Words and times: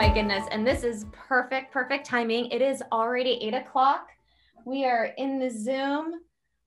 my 0.00 0.08
goodness. 0.08 0.46
And 0.50 0.66
this 0.66 0.82
is 0.82 1.04
perfect, 1.12 1.74
perfect 1.74 2.06
timing. 2.06 2.46
It 2.46 2.62
is 2.62 2.82
already 2.90 3.32
eight 3.42 3.52
o'clock. 3.52 4.08
We 4.64 4.86
are 4.86 5.10
in 5.18 5.38
the 5.38 5.50
Zoom, 5.50 6.22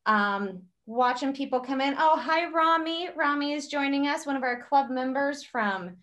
um, 0.06 0.62
watching 0.86 1.34
people 1.34 1.60
come 1.60 1.82
in. 1.82 1.96
Oh, 1.98 2.16
hi, 2.16 2.52
Rami. 2.52 3.10
Rami 3.16 3.54
is 3.54 3.70
joining 3.70 4.06
us, 4.06 4.28
one 4.28 4.36
of 4.36 4.44
our 4.44 4.62
club 4.62 4.92
members 4.92 5.44
from 5.44 5.96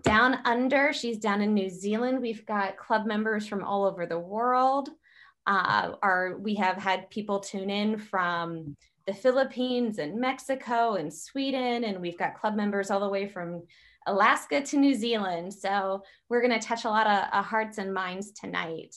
down 0.00 0.38
under. 0.46 0.94
She's 0.94 1.18
down 1.18 1.42
in 1.42 1.52
New 1.52 1.68
Zealand. 1.68 2.18
We've 2.18 2.46
got 2.46 2.78
club 2.78 3.04
members 3.04 3.46
from 3.46 3.62
all 3.62 3.84
over 3.84 4.06
the 4.06 4.18
world. 4.18 4.88
Uh, 5.46 5.90
our, 6.02 6.38
we 6.38 6.54
have 6.54 6.78
had 6.78 7.10
people 7.10 7.40
tune 7.40 7.68
in 7.68 7.98
from 7.98 8.74
the 9.06 9.12
Philippines 9.12 9.98
and 9.98 10.18
Mexico 10.18 10.94
and 10.94 11.12
Sweden, 11.12 11.84
and 11.84 12.00
we've 12.00 12.16
got 12.16 12.40
club 12.40 12.54
members 12.54 12.90
all 12.90 13.00
the 13.00 13.08
way 13.10 13.28
from 13.28 13.64
Alaska 14.06 14.62
to 14.62 14.76
New 14.76 14.94
Zealand. 14.94 15.52
So 15.52 16.02
we're 16.28 16.40
going 16.46 16.58
to 16.58 16.66
touch 16.66 16.84
a 16.84 16.90
lot 16.90 17.06
of 17.06 17.28
uh, 17.32 17.42
hearts 17.42 17.78
and 17.78 17.92
minds 17.92 18.32
tonight. 18.32 18.96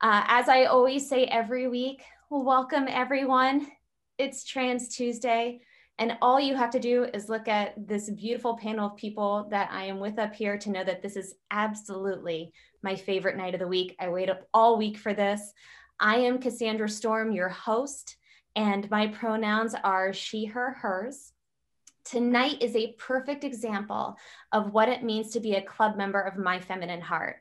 Uh, 0.00 0.24
as 0.28 0.48
I 0.48 0.64
always 0.64 1.08
say 1.08 1.24
every 1.24 1.68
week, 1.68 2.02
welcome 2.30 2.86
everyone. 2.88 3.66
It's 4.18 4.44
Trans 4.44 4.88
Tuesday. 4.88 5.60
And 5.98 6.16
all 6.22 6.40
you 6.40 6.56
have 6.56 6.70
to 6.70 6.80
do 6.80 7.04
is 7.12 7.28
look 7.28 7.46
at 7.46 7.74
this 7.86 8.08
beautiful 8.08 8.56
panel 8.56 8.86
of 8.86 8.96
people 8.96 9.46
that 9.50 9.68
I 9.70 9.84
am 9.84 10.00
with 10.00 10.18
up 10.18 10.34
here 10.34 10.56
to 10.56 10.70
know 10.70 10.82
that 10.82 11.02
this 11.02 11.14
is 11.14 11.34
absolutely 11.50 12.54
my 12.82 12.96
favorite 12.96 13.36
night 13.36 13.52
of 13.52 13.60
the 13.60 13.68
week. 13.68 13.96
I 14.00 14.08
wait 14.08 14.30
up 14.30 14.48
all 14.54 14.78
week 14.78 14.96
for 14.96 15.12
this. 15.12 15.52
I 15.98 16.16
am 16.16 16.38
Cassandra 16.38 16.88
Storm, 16.88 17.32
your 17.32 17.50
host, 17.50 18.16
and 18.56 18.90
my 18.90 19.08
pronouns 19.08 19.74
are 19.84 20.14
she, 20.14 20.46
her, 20.46 20.72
hers. 20.80 21.32
Tonight 22.04 22.62
is 22.62 22.74
a 22.74 22.92
perfect 22.98 23.44
example 23.44 24.16
of 24.52 24.72
what 24.72 24.88
it 24.88 25.04
means 25.04 25.30
to 25.30 25.40
be 25.40 25.54
a 25.54 25.62
club 25.62 25.96
member 25.96 26.20
of 26.20 26.36
My 26.36 26.58
Feminine 26.58 27.00
Heart. 27.00 27.36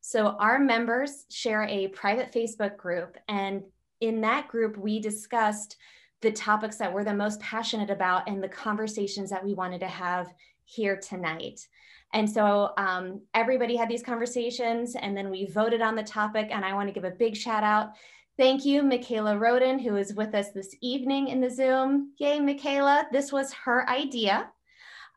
So, 0.00 0.28
our 0.38 0.58
members 0.58 1.26
share 1.30 1.64
a 1.64 1.88
private 1.88 2.32
Facebook 2.32 2.76
group, 2.76 3.16
and 3.28 3.62
in 4.00 4.20
that 4.22 4.48
group, 4.48 4.76
we 4.76 4.98
discussed 4.98 5.76
the 6.22 6.32
topics 6.32 6.76
that 6.76 6.92
we're 6.92 7.04
the 7.04 7.14
most 7.14 7.40
passionate 7.40 7.90
about 7.90 8.28
and 8.28 8.42
the 8.42 8.48
conversations 8.48 9.30
that 9.30 9.44
we 9.44 9.54
wanted 9.54 9.80
to 9.80 9.88
have 9.88 10.32
here 10.64 10.96
tonight. 10.96 11.66
And 12.12 12.28
so 12.28 12.72
um, 12.76 13.20
everybody 13.34 13.76
had 13.76 13.88
these 13.88 14.02
conversations, 14.02 14.96
and 14.96 15.16
then 15.16 15.30
we 15.30 15.46
voted 15.46 15.80
on 15.80 15.94
the 15.94 16.02
topic. 16.02 16.48
And 16.50 16.64
I 16.64 16.74
want 16.74 16.88
to 16.88 16.92
give 16.92 17.04
a 17.04 17.10
big 17.10 17.36
shout 17.36 17.62
out 17.62 17.90
Thank 18.40 18.64
you, 18.64 18.82
Michaela 18.82 19.36
Roden, 19.36 19.78
who 19.78 19.96
is 19.96 20.14
with 20.14 20.34
us 20.34 20.48
this 20.48 20.74
evening 20.80 21.28
in 21.28 21.42
the 21.42 21.50
Zoom. 21.50 22.14
Yay, 22.16 22.40
Michaela, 22.40 23.06
this 23.12 23.30
was 23.30 23.52
her 23.52 23.86
idea. 23.86 24.48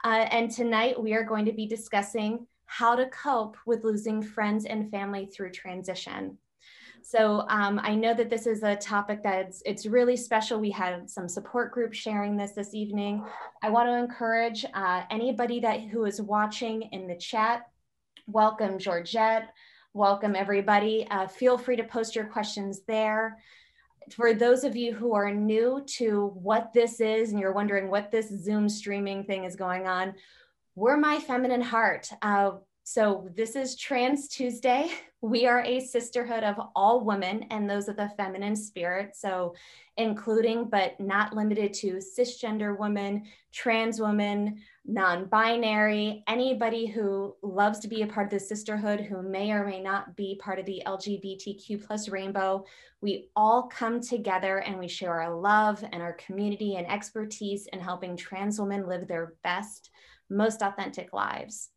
Uh, 0.03 0.27
and 0.29 0.52
tonight 0.52 1.02
we 1.02 1.13
are 1.13 1.23
going 1.23 1.45
to 1.45 1.53
be 1.53 1.66
discussing 1.66 2.45
how 2.66 2.97
to 2.97 3.05
cope 3.05 3.55
with 3.66 3.85
losing 3.85 4.21
friends 4.21 4.66
and 4.66 4.91
family 4.91 5.25
through 5.25 5.51
transition. 5.51 6.38
So 7.01 7.45
um, 7.47 7.79
I 7.81 7.95
know 7.95 8.13
that 8.13 8.29
this 8.29 8.45
is 8.45 8.61
a 8.61 8.75
topic 8.75 9.23
that's 9.23 9.63
it's 9.66 9.85
really 9.85 10.17
special. 10.17 10.59
We 10.59 10.71
had 10.71 11.09
some 11.09 11.29
support 11.29 11.71
groups 11.71 11.97
sharing 11.97 12.35
this 12.35 12.51
this 12.51 12.73
evening. 12.73 13.25
I 13.61 13.69
want 13.69 13.88
to 13.88 13.95
encourage 13.95 14.66
uh, 14.73 15.03
anybody 15.09 15.61
that 15.61 15.79
who 15.79 16.03
is 16.03 16.21
watching 16.21 16.89
in 16.91 17.07
the 17.07 17.16
chat. 17.16 17.69
Welcome, 18.27 18.79
Georgette. 18.79 19.53
Welcome 19.95 20.36
everybody. 20.36 21.05
Uh, 21.11 21.27
feel 21.27 21.55
free 21.55 21.75
to 21.75 21.83
post 21.83 22.16
your 22.16 22.25
questions 22.25 22.81
there. 22.88 23.38
For 24.09 24.33
those 24.33 24.63
of 24.63 24.75
you 24.75 24.91
who 24.91 25.13
are 25.13 25.31
new 25.31 25.83
to 25.97 26.31
what 26.33 26.73
this 26.73 27.00
is 27.00 27.30
and 27.30 27.39
you're 27.39 27.53
wondering 27.53 27.91
what 27.91 28.09
this 28.09 28.28
Zoom 28.29 28.68
streaming 28.69 29.23
thing 29.23 29.44
is 29.44 29.56
going 29.56 29.85
on, 29.85 30.16
we're 30.73 30.97
My 30.97 31.19
Feminine 31.19 31.62
Heart. 31.62 32.09
Uh, 32.23 32.53
so 32.84 33.29
this 33.35 33.56
is 33.56 33.75
Trans 33.75 34.28
Tuesday. 34.28 34.90
We 35.22 35.47
are 35.47 35.62
a 35.62 35.79
sisterhood 35.79 36.44
of 36.44 36.59
all 36.75 37.06
women 37.06 37.45
and 37.50 37.69
those 37.69 37.88
of 37.88 37.95
the 37.95 38.09
feminine 38.18 38.57
spirit. 38.57 39.16
So 39.16 39.56
including 39.95 40.66
but 40.66 41.00
not 41.00 41.34
limited 41.34 41.73
to 41.75 42.01
cisgender 42.01 42.78
women, 42.78 43.23
trans 43.53 44.01
women, 44.01 44.59
non-binary, 44.85 46.23
anybody 46.27 46.85
who 46.85 47.35
loves 47.41 47.79
to 47.79 47.88
be 47.88 48.01
a 48.01 48.07
part 48.07 48.25
of 48.27 48.31
the 48.31 48.39
sisterhood, 48.39 48.99
who 48.99 49.21
may 49.21 49.51
or 49.51 49.66
may 49.66 49.81
not 49.81 50.16
be 50.17 50.39
part 50.41 50.59
of 50.59 50.66
the 50.66 50.83
LGBTQ 50.85 51.85
plus 51.85 52.09
rainbow. 52.09 52.66
We 53.01 53.29
all 53.35 53.63
come 53.63 54.01
together 54.01 54.57
and 54.59 54.77
we 54.77 54.89
share 54.89 55.21
our 55.21 55.33
love 55.33 55.83
and 55.94 56.01
our 56.01 56.13
community 56.13 56.75
and 56.75 56.89
expertise 56.91 57.67
in 57.71 57.79
helping 57.79 58.17
trans 58.17 58.59
women 58.59 58.88
live 58.88 59.07
their 59.07 59.35
best, 59.44 59.89
most 60.29 60.61
authentic 60.61 61.13
lives. 61.13 61.69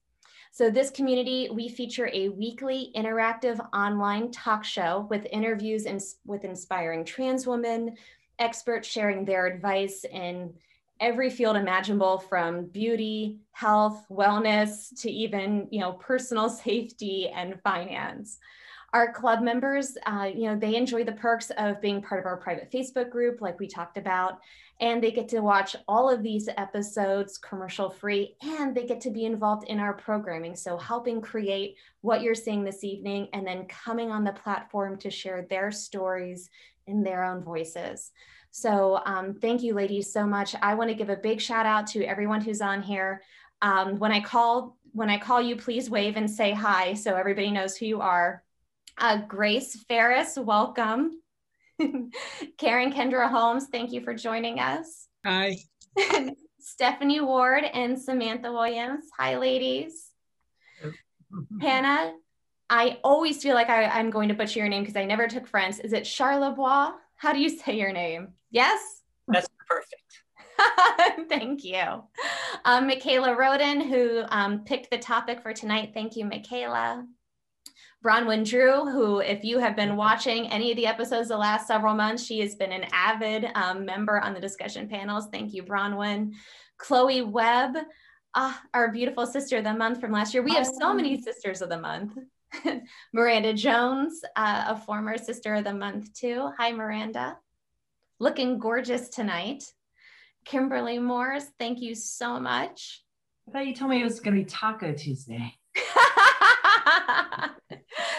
So 0.50 0.70
this 0.70 0.90
community, 0.90 1.48
we 1.52 1.68
feature 1.68 2.10
a 2.12 2.30
weekly 2.30 2.90
interactive 2.96 3.60
online 3.72 4.32
talk 4.32 4.64
show 4.64 5.06
with 5.10 5.26
interviews 5.30 5.84
and 5.84 6.00
with 6.24 6.44
inspiring 6.44 7.04
trans 7.04 7.46
women, 7.46 7.94
experts 8.38 8.88
sharing 8.88 9.24
their 9.24 9.46
advice 9.46 10.04
in 10.10 10.54
every 11.00 11.30
field 11.30 11.56
imaginable 11.56 12.18
from 12.18 12.66
beauty, 12.66 13.38
health, 13.52 14.04
wellness 14.10 14.88
to 15.02 15.10
even, 15.10 15.68
you 15.70 15.80
know, 15.80 15.92
personal 15.92 16.48
safety 16.66 17.28
and 17.28 17.60
finance. 17.62 18.38
Our 18.92 19.12
club 19.12 19.42
members, 19.42 19.98
uh, 20.06 20.30
you 20.32 20.44
know, 20.44 20.56
they 20.56 20.76
enjoy 20.76 21.04
the 21.04 21.12
perks 21.12 21.50
of 21.58 21.80
being 21.80 22.00
part 22.00 22.20
of 22.20 22.26
our 22.26 22.36
private 22.36 22.70
Facebook 22.70 23.10
group, 23.10 23.40
like 23.40 23.58
we 23.58 23.66
talked 23.66 23.98
about, 23.98 24.38
and 24.80 25.02
they 25.02 25.10
get 25.10 25.28
to 25.28 25.40
watch 25.40 25.74
all 25.88 26.10
of 26.10 26.22
these 26.22 26.48
episodes 26.56 27.38
commercial 27.38 27.88
free 27.88 28.36
and 28.42 28.74
they 28.74 28.84
get 28.84 29.00
to 29.00 29.10
be 29.10 29.24
involved 29.24 29.68
in 29.68 29.80
our 29.80 29.94
programming 29.94 30.54
so 30.54 30.76
helping 30.76 31.20
create 31.20 31.76
what 32.02 32.22
you're 32.22 32.34
seeing 32.34 32.64
this 32.64 32.84
evening 32.84 33.28
and 33.32 33.46
then 33.46 33.66
coming 33.66 34.10
on 34.10 34.24
the 34.24 34.32
platform 34.32 34.96
to 34.98 35.10
share 35.10 35.46
their 35.48 35.70
stories 35.70 36.50
in 36.86 37.02
their 37.02 37.24
own 37.24 37.42
voices 37.42 38.12
so 38.56 39.00
um, 39.04 39.34
thank 39.34 39.62
you 39.62 39.74
ladies 39.74 40.12
so 40.12 40.26
much 40.26 40.54
i 40.62 40.74
want 40.74 40.88
to 40.88 40.94
give 40.94 41.10
a 41.10 41.16
big 41.16 41.40
shout 41.40 41.66
out 41.66 41.86
to 41.86 42.04
everyone 42.04 42.40
who's 42.40 42.60
on 42.60 42.82
here 42.82 43.22
um, 43.62 43.98
when 43.98 44.12
i 44.12 44.20
call 44.20 44.76
when 44.92 45.10
i 45.10 45.18
call 45.18 45.40
you 45.42 45.56
please 45.56 45.90
wave 45.90 46.16
and 46.16 46.30
say 46.30 46.52
hi 46.52 46.94
so 46.94 47.14
everybody 47.14 47.50
knows 47.50 47.76
who 47.76 47.86
you 47.86 48.00
are 48.00 48.42
uh, 48.98 49.18
grace 49.28 49.84
ferris 49.88 50.36
welcome 50.36 51.20
Karen 52.58 52.92
Kendra 52.92 53.30
Holmes, 53.30 53.66
thank 53.70 53.92
you 53.92 54.00
for 54.00 54.14
joining 54.14 54.60
us. 54.60 55.08
Hi. 55.24 55.56
Stephanie 56.60 57.20
Ward 57.20 57.64
and 57.64 58.00
Samantha 58.00 58.52
Williams. 58.52 59.04
Hi, 59.18 59.36
ladies. 59.36 60.10
Hannah, 61.60 62.12
I 62.68 62.98
always 63.04 63.42
feel 63.42 63.54
like 63.54 63.68
I, 63.68 64.00
am 64.00 64.10
going 64.10 64.28
to 64.28 64.34
butcher 64.34 64.60
your 64.60 64.68
name 64.68 64.82
because 64.82 64.96
I 64.96 65.04
never 65.04 65.28
took 65.28 65.46
French. 65.46 65.78
Is 65.80 65.92
it 65.92 66.04
Charlebois? 66.04 66.92
How 67.16 67.32
do 67.32 67.38
you 67.38 67.48
say 67.48 67.78
your 67.78 67.92
name? 67.92 68.28
Yes? 68.56 69.02
That's 69.28 69.48
perfect. 69.68 71.28
Thank 71.28 71.62
you. 71.62 72.04
Um, 72.64 72.86
Michaela 72.86 73.36
Roden, 73.36 73.82
who 73.82 74.22
um, 74.30 74.64
picked 74.64 74.90
the 74.90 74.96
topic 74.96 75.42
for 75.42 75.52
tonight. 75.52 75.90
Thank 75.92 76.16
you, 76.16 76.24
Michaela. 76.24 77.06
Bronwyn 78.02 78.48
Drew, 78.48 78.90
who, 78.90 79.18
if 79.18 79.44
you 79.44 79.58
have 79.58 79.76
been 79.76 79.94
watching 79.94 80.46
any 80.46 80.70
of 80.70 80.76
the 80.78 80.86
episodes 80.86 81.28
the 81.28 81.36
last 81.36 81.66
several 81.66 81.94
months, 81.94 82.24
she 82.24 82.40
has 82.40 82.54
been 82.54 82.72
an 82.72 82.86
avid 82.94 83.50
um, 83.54 83.84
member 83.84 84.18
on 84.18 84.32
the 84.32 84.40
discussion 84.40 84.88
panels. 84.88 85.26
Thank 85.30 85.52
you, 85.52 85.62
Bronwyn. 85.62 86.32
Chloe 86.78 87.20
Webb, 87.20 87.76
ah, 88.34 88.58
our 88.72 88.90
beautiful 88.90 89.26
sister 89.26 89.58
of 89.58 89.64
the 89.64 89.74
month 89.74 90.00
from 90.00 90.12
last 90.12 90.32
year. 90.32 90.42
We 90.42 90.54
have 90.54 90.66
so 90.66 90.94
many 90.94 91.20
sisters 91.20 91.60
of 91.60 91.68
the 91.68 91.78
month. 91.78 92.16
Miranda 93.12 93.52
Jones, 93.52 94.22
uh, 94.34 94.64
a 94.68 94.76
former 94.78 95.18
sister 95.18 95.56
of 95.56 95.64
the 95.64 95.74
month 95.74 96.14
too. 96.14 96.48
Hi, 96.59 96.72
Miranda. 96.72 97.36
Looking 98.18 98.59
gorgeous 98.59 99.09
tonight. 99.10 99.65
Kimberly 100.47 100.98
Morris, 100.98 101.47
thank 101.59 101.80
you 101.80 101.95
so 101.95 102.41
much. 102.41 103.03
I 103.48 103.53
thought 103.53 103.66
you 103.66 103.74
told 103.74 103.91
me 103.91 104.01
it 104.01 104.04
was 104.04 104.21
going 104.21 104.36
to 104.36 104.42
be 104.42 104.48
Taco 104.48 104.92
Tuesday. 104.92 105.54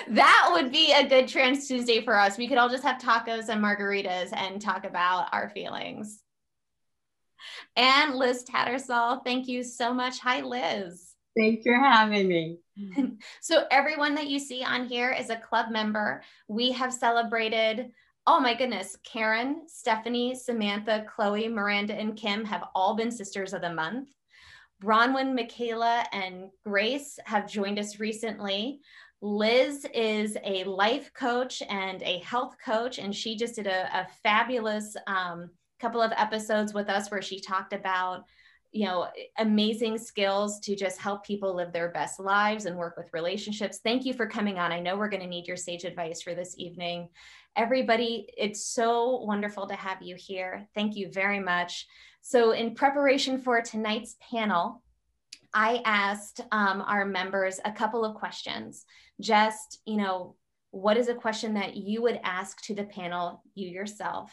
that 0.09 0.49
would 0.51 0.71
be 0.71 0.93
a 0.93 1.07
good 1.07 1.27
trans 1.27 1.67
Tuesday 1.67 2.03
for 2.03 2.17
us. 2.17 2.37
We 2.37 2.47
could 2.47 2.57
all 2.57 2.69
just 2.69 2.83
have 2.83 3.01
tacos 3.01 3.49
and 3.49 3.63
margaritas 3.63 4.29
and 4.33 4.61
talk 4.61 4.85
about 4.85 5.29
our 5.31 5.49
feelings. 5.49 6.21
And 7.75 8.15
Liz 8.15 8.43
Tattersall, 8.43 9.23
thank 9.23 9.47
you 9.47 9.63
so 9.63 9.93
much. 9.93 10.19
Hi, 10.19 10.41
Liz. 10.41 11.13
Thanks 11.37 11.63
for 11.63 11.75
having 11.75 12.27
me. 12.27 12.57
so, 13.41 13.65
everyone 13.69 14.15
that 14.15 14.27
you 14.27 14.39
see 14.39 14.63
on 14.63 14.87
here 14.87 15.11
is 15.11 15.29
a 15.29 15.37
club 15.37 15.71
member. 15.71 16.23
We 16.47 16.71
have 16.71 16.93
celebrated, 16.93 17.91
oh 18.27 18.41
my 18.41 18.53
goodness, 18.53 18.97
Karen, 19.05 19.61
Stephanie, 19.67 20.35
Samantha, 20.35 21.05
Chloe, 21.07 21.47
Miranda, 21.47 21.93
and 21.95 22.17
Kim 22.17 22.43
have 22.43 22.65
all 22.75 22.93
been 22.93 23.09
Sisters 23.09 23.53
of 23.53 23.61
the 23.61 23.73
Month. 23.73 24.09
Bronwyn, 24.83 25.33
Michaela, 25.33 26.05
and 26.11 26.49
Grace 26.65 27.17
have 27.25 27.49
joined 27.49 27.79
us 27.79 28.01
recently. 28.01 28.81
Liz 29.21 29.87
is 29.93 30.37
a 30.43 30.65
life 30.65 31.11
coach 31.13 31.63
and 31.69 32.03
a 32.03 32.19
health 32.19 32.57
coach, 32.63 32.99
and 32.99 33.15
she 33.15 33.37
just 33.37 33.55
did 33.55 33.65
a, 33.65 33.89
a 33.97 34.07
fabulous 34.23 34.95
um, 35.07 35.49
couple 35.79 36.01
of 36.01 36.11
episodes 36.17 36.73
with 36.73 36.89
us 36.89 37.09
where 37.09 37.21
she 37.21 37.39
talked 37.39 37.71
about 37.71 38.25
you 38.71 38.85
know, 38.85 39.07
amazing 39.37 39.97
skills 39.97 40.59
to 40.59 40.75
just 40.75 40.99
help 40.99 41.25
people 41.25 41.55
live 41.55 41.71
their 41.71 41.89
best 41.89 42.19
lives 42.19 42.65
and 42.65 42.77
work 42.77 42.97
with 42.97 43.13
relationships. 43.13 43.79
Thank 43.83 44.05
you 44.05 44.13
for 44.13 44.27
coming 44.27 44.59
on. 44.59 44.71
I 44.71 44.79
know 44.79 44.97
we're 44.97 45.09
going 45.09 45.23
to 45.23 45.27
need 45.27 45.47
your 45.47 45.57
sage 45.57 45.83
advice 45.83 46.21
for 46.21 46.35
this 46.35 46.55
evening. 46.57 47.07
Everybody, 47.57 48.29
it's 48.37 48.63
so 48.63 49.17
wonderful 49.17 49.67
to 49.67 49.75
have 49.75 50.01
you 50.01 50.15
here. 50.15 50.69
Thank 50.75 50.95
you 50.95 51.11
very 51.11 51.39
much. 51.39 51.87
So, 52.21 52.51
in 52.51 52.75
preparation 52.75 53.41
for 53.41 53.61
tonight's 53.61 54.15
panel, 54.31 54.83
I 55.53 55.81
asked 55.83 56.41
um, 56.51 56.81
our 56.81 57.03
members 57.03 57.59
a 57.65 57.71
couple 57.71 58.05
of 58.05 58.15
questions. 58.15 58.85
Just, 59.19 59.81
you 59.85 59.97
know, 59.97 60.35
what 60.69 60.97
is 60.97 61.09
a 61.09 61.15
question 61.15 61.55
that 61.55 61.75
you 61.75 62.03
would 62.03 62.19
ask 62.23 62.61
to 62.65 62.75
the 62.75 62.83
panel, 62.83 63.41
you 63.55 63.67
yourself? 63.67 64.31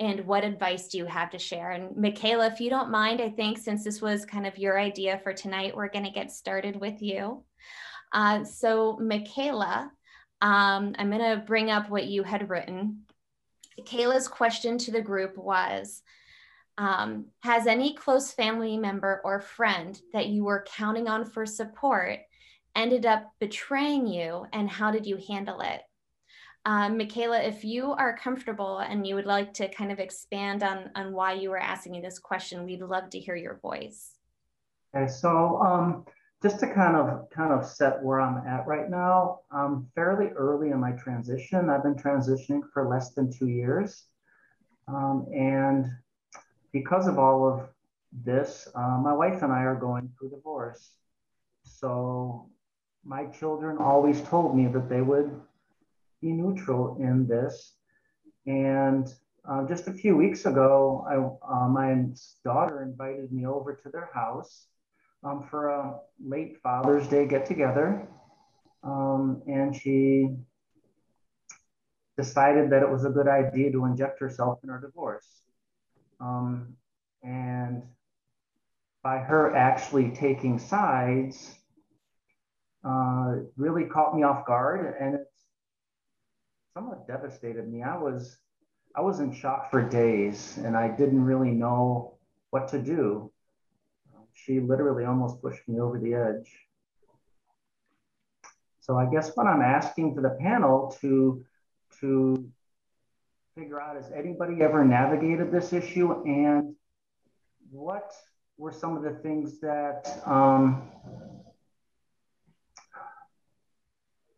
and 0.00 0.26
what 0.26 0.42
advice 0.42 0.88
do 0.88 0.98
you 0.98 1.06
have 1.06 1.30
to 1.30 1.38
share? 1.38 1.70
And 1.70 1.96
Michaela, 1.96 2.48
if 2.48 2.60
you 2.60 2.70
don't 2.70 2.90
mind, 2.90 3.20
I 3.20 3.28
think 3.28 3.56
since 3.56 3.84
this 3.84 4.02
was 4.02 4.24
kind 4.24 4.48
of 4.48 4.58
your 4.58 4.76
idea 4.76 5.20
for 5.22 5.32
tonight, 5.32 5.76
we're 5.76 5.90
going 5.90 6.04
to 6.04 6.10
get 6.10 6.32
started 6.32 6.74
with 6.74 7.00
you. 7.00 7.44
Uh, 8.12 8.42
so, 8.42 8.98
Michaela, 9.00 9.92
um, 10.42 10.96
I'm 10.98 11.08
going 11.08 11.20
to 11.20 11.44
bring 11.46 11.70
up 11.70 11.88
what 11.88 12.06
you 12.06 12.24
had 12.24 12.50
written. 12.50 13.02
Michaela's 13.78 14.28
question 14.28 14.76
to 14.78 14.90
the 14.90 15.00
group 15.00 15.38
was 15.38 16.02
um, 16.76 17.26
Has 17.44 17.66
any 17.68 17.94
close 17.94 18.32
family 18.32 18.76
member 18.76 19.22
or 19.24 19.40
friend 19.40 19.98
that 20.12 20.26
you 20.26 20.44
were 20.44 20.66
counting 20.68 21.08
on 21.08 21.24
for 21.24 21.46
support 21.46 22.18
ended 22.74 23.06
up 23.06 23.30
betraying 23.38 24.06
you, 24.06 24.46
and 24.52 24.68
how 24.68 24.90
did 24.90 25.06
you 25.06 25.18
handle 25.28 25.60
it? 25.60 25.80
Um, 26.64 26.96
Michaela, 26.96 27.40
if 27.40 27.64
you 27.64 27.92
are 27.92 28.16
comfortable 28.16 28.78
and 28.78 29.06
you 29.06 29.14
would 29.14 29.26
like 29.26 29.52
to 29.54 29.68
kind 29.68 29.92
of 29.92 30.00
expand 30.00 30.62
on, 30.62 30.90
on 30.94 31.12
why 31.12 31.34
you 31.34 31.50
were 31.50 31.58
asking 31.58 31.92
me 31.92 32.00
this 32.00 32.18
question, 32.18 32.64
we'd 32.64 32.80
love 32.80 33.10
to 33.10 33.18
hear 33.18 33.36
your 33.36 33.58
voice. 33.58 34.12
Okay, 34.94 35.08
so 35.08 35.58
um, 35.58 36.04
just 36.42 36.58
to 36.58 36.66
kind 36.66 36.96
of 36.96 37.30
kind 37.30 37.52
of 37.52 37.64
set 37.64 38.02
where 38.02 38.20
I'm 38.20 38.44
at 38.46 38.66
right 38.66 38.90
now, 38.90 39.40
I'm 39.52 39.86
fairly 39.94 40.28
early 40.30 40.70
in 40.70 40.80
my 40.80 40.90
transition. 40.92 41.70
I've 41.70 41.84
been 41.84 41.94
transitioning 41.94 42.62
for 42.72 42.88
less 42.88 43.10
than 43.14 43.32
two 43.32 43.48
years. 43.48 44.04
Um, 44.88 45.26
and 45.32 45.86
because 46.72 47.06
of 47.06 47.18
all 47.18 47.48
of 47.48 47.68
this, 48.24 48.68
uh, 48.74 48.98
my 48.98 49.12
wife 49.12 49.42
and 49.42 49.52
I 49.52 49.62
are 49.62 49.76
going 49.76 50.10
through 50.18 50.30
divorce. 50.30 50.90
So 51.62 52.50
my 53.04 53.26
children 53.26 53.78
always 53.78 54.20
told 54.22 54.56
me 54.56 54.66
that 54.66 54.88
they 54.88 55.00
would 55.00 55.40
be 56.20 56.32
neutral 56.32 56.96
in 57.00 57.26
this. 57.28 57.74
And 58.46 59.06
uh, 59.48 59.64
just 59.66 59.86
a 59.86 59.92
few 59.92 60.16
weeks 60.16 60.44
ago, 60.46 61.06
I, 61.08 61.54
uh, 61.54 61.68
my 61.68 62.04
daughter 62.44 62.82
invited 62.82 63.32
me 63.32 63.46
over 63.46 63.74
to 63.74 63.88
their 63.90 64.10
house 64.12 64.66
um, 65.22 65.46
for 65.50 65.68
a 65.68 66.00
late 66.24 66.58
Father's 66.62 67.06
Day 67.08 67.26
get 67.26 67.46
together. 67.46 68.06
Um, 68.82 69.42
and 69.46 69.74
she 69.74 70.28
decided 72.16 72.70
that 72.70 72.82
it 72.82 72.90
was 72.90 73.04
a 73.04 73.10
good 73.10 73.28
idea 73.28 73.70
to 73.72 73.84
inject 73.84 74.20
herself 74.20 74.58
in 74.62 74.68
her 74.68 74.80
divorce. 74.80 75.26
Um, 76.20 76.74
and 77.22 77.82
by 79.02 79.18
her 79.18 79.54
actually 79.56 80.10
taking 80.10 80.58
sides, 80.58 81.54
uh, 82.84 83.36
really 83.56 83.84
caught 83.84 84.14
me 84.14 84.22
off 84.22 84.46
guard. 84.46 84.96
And 85.00 85.14
it 85.14 85.32
somewhat 86.74 87.06
devastated 87.06 87.70
me. 87.70 87.82
I 87.82 87.96
was 87.96 88.38
I 88.94 89.00
was 89.00 89.20
in 89.20 89.32
shock 89.32 89.70
for 89.70 89.82
days 89.82 90.58
and 90.58 90.76
I 90.76 90.88
didn't 90.88 91.24
really 91.24 91.50
know 91.50 92.18
what 92.50 92.68
to 92.68 92.78
do. 92.78 93.31
She 94.34 94.60
literally 94.60 95.04
almost 95.04 95.40
pushed 95.40 95.66
me 95.68 95.80
over 95.80 95.98
the 95.98 96.14
edge. 96.14 96.50
So 98.80 98.98
I 98.98 99.06
guess 99.06 99.36
what 99.36 99.46
I'm 99.46 99.62
asking 99.62 100.14
for 100.14 100.22
the 100.22 100.36
panel 100.40 100.96
to 101.00 101.44
to 102.00 102.50
figure 103.54 103.80
out 103.80 103.96
is 103.96 104.06
anybody 104.14 104.62
ever 104.62 104.84
navigated 104.84 105.52
this 105.52 105.72
issue 105.72 106.22
and 106.24 106.74
what 107.70 108.12
were 108.56 108.72
some 108.72 108.96
of 108.96 109.02
the 109.02 109.20
things 109.22 109.60
that 109.60 110.22
um, 110.26 110.90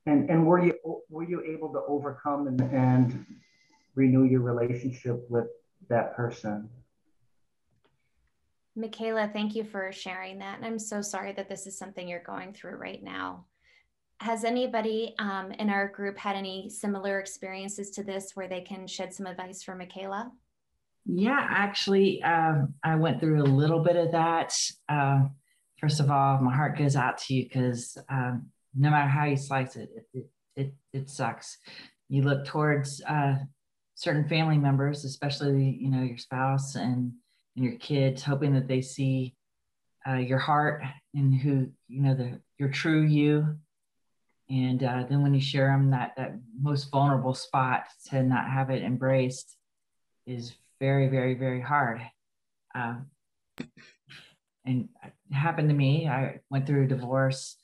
and 0.06 0.28
and 0.28 0.46
were 0.46 0.62
you 0.62 0.74
were 1.08 1.24
you 1.24 1.42
able 1.42 1.72
to 1.72 1.80
overcome 1.88 2.46
and, 2.46 2.60
and 2.60 3.26
renew 3.94 4.24
your 4.24 4.40
relationship 4.40 5.24
with 5.30 5.46
that 5.88 6.14
person 6.16 6.68
michaela 8.76 9.30
thank 9.32 9.54
you 9.54 9.64
for 9.64 9.92
sharing 9.92 10.38
that 10.38 10.56
and 10.56 10.66
i'm 10.66 10.78
so 10.78 11.00
sorry 11.00 11.32
that 11.32 11.48
this 11.48 11.66
is 11.66 11.78
something 11.78 12.08
you're 12.08 12.22
going 12.22 12.52
through 12.52 12.76
right 12.76 13.02
now. 13.02 13.46
Has 14.20 14.44
anybody 14.44 15.14
um, 15.18 15.50
in 15.52 15.68
our 15.68 15.88
group 15.88 16.16
had 16.16 16.36
any 16.36 16.70
similar 16.70 17.18
experiences 17.18 17.90
to 17.90 18.04
this 18.04 18.30
where 18.34 18.48
they 18.48 18.60
can 18.60 18.86
shed 18.86 19.12
some 19.12 19.26
advice 19.26 19.62
for 19.62 19.74
michaela? 19.74 20.30
Yeah 21.06 21.46
actually 21.50 22.22
um, 22.22 22.74
i 22.82 22.94
went 22.94 23.20
through 23.20 23.42
a 23.42 23.44
little 23.44 23.82
bit 23.82 23.96
of 23.96 24.12
that. 24.12 24.54
Um, 24.88 25.32
first 25.78 26.00
of 26.00 26.10
all 26.10 26.38
my 26.40 26.54
heart 26.54 26.78
goes 26.78 26.96
out 26.96 27.18
to 27.18 27.34
you 27.34 27.44
because 27.44 27.98
um, 28.08 28.46
no 28.74 28.90
matter 28.90 29.08
how 29.08 29.24
you 29.24 29.36
slice 29.36 29.76
it, 29.76 29.90
it, 30.12 30.26
it, 30.56 30.74
it, 30.92 31.10
sucks. 31.10 31.58
You 32.08 32.22
look 32.22 32.44
towards 32.44 33.02
uh, 33.02 33.36
certain 33.94 34.28
family 34.28 34.58
members, 34.58 35.04
especially, 35.04 35.78
you 35.80 35.90
know, 35.90 36.02
your 36.02 36.18
spouse 36.18 36.74
and, 36.74 37.12
and 37.56 37.64
your 37.64 37.76
kids, 37.76 38.22
hoping 38.22 38.54
that 38.54 38.68
they 38.68 38.80
see 38.80 39.34
uh, 40.06 40.14
your 40.14 40.38
heart 40.38 40.82
and 41.14 41.34
who, 41.34 41.68
you 41.88 42.02
know, 42.02 42.14
the, 42.14 42.40
your 42.58 42.68
true 42.68 43.02
you. 43.02 43.56
And 44.50 44.82
uh, 44.82 45.04
then 45.08 45.22
when 45.22 45.34
you 45.34 45.40
share 45.40 45.68
them, 45.68 45.90
that, 45.90 46.12
that 46.16 46.34
most 46.60 46.90
vulnerable 46.90 47.34
spot 47.34 47.84
to 48.10 48.22
not 48.22 48.48
have 48.48 48.70
it 48.70 48.82
embraced 48.82 49.56
is 50.26 50.52
very, 50.80 51.08
very, 51.08 51.34
very 51.34 51.60
hard. 51.60 52.02
Um, 52.74 53.06
and 54.66 54.88
happened 55.32 55.68
to 55.68 55.74
me. 55.74 56.08
I 56.08 56.40
went 56.50 56.66
through 56.66 56.84
a 56.84 56.88
divorce 56.88 57.56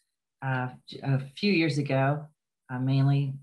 uh, 0.43 0.69
a 1.03 1.21
few 1.37 1.53
years 1.53 1.79
ago, 1.79 2.27
uh, 2.71 2.79
mainly 2.79 3.35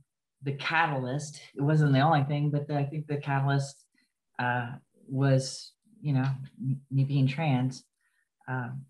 the 0.43 0.53
catalyst. 0.53 1.41
It 1.55 1.61
wasn't 1.61 1.93
the 1.93 2.01
only 2.01 2.23
thing, 2.23 2.49
but 2.49 2.67
the, 2.67 2.77
I 2.77 2.85
think 2.85 3.07
the 3.07 3.17
catalyst 3.17 3.75
uh, 4.39 4.71
was, 5.07 5.71
you 6.01 6.13
know, 6.13 6.25
me 6.91 7.03
being 7.03 7.27
trans. 7.27 7.83
Um, 8.47 8.85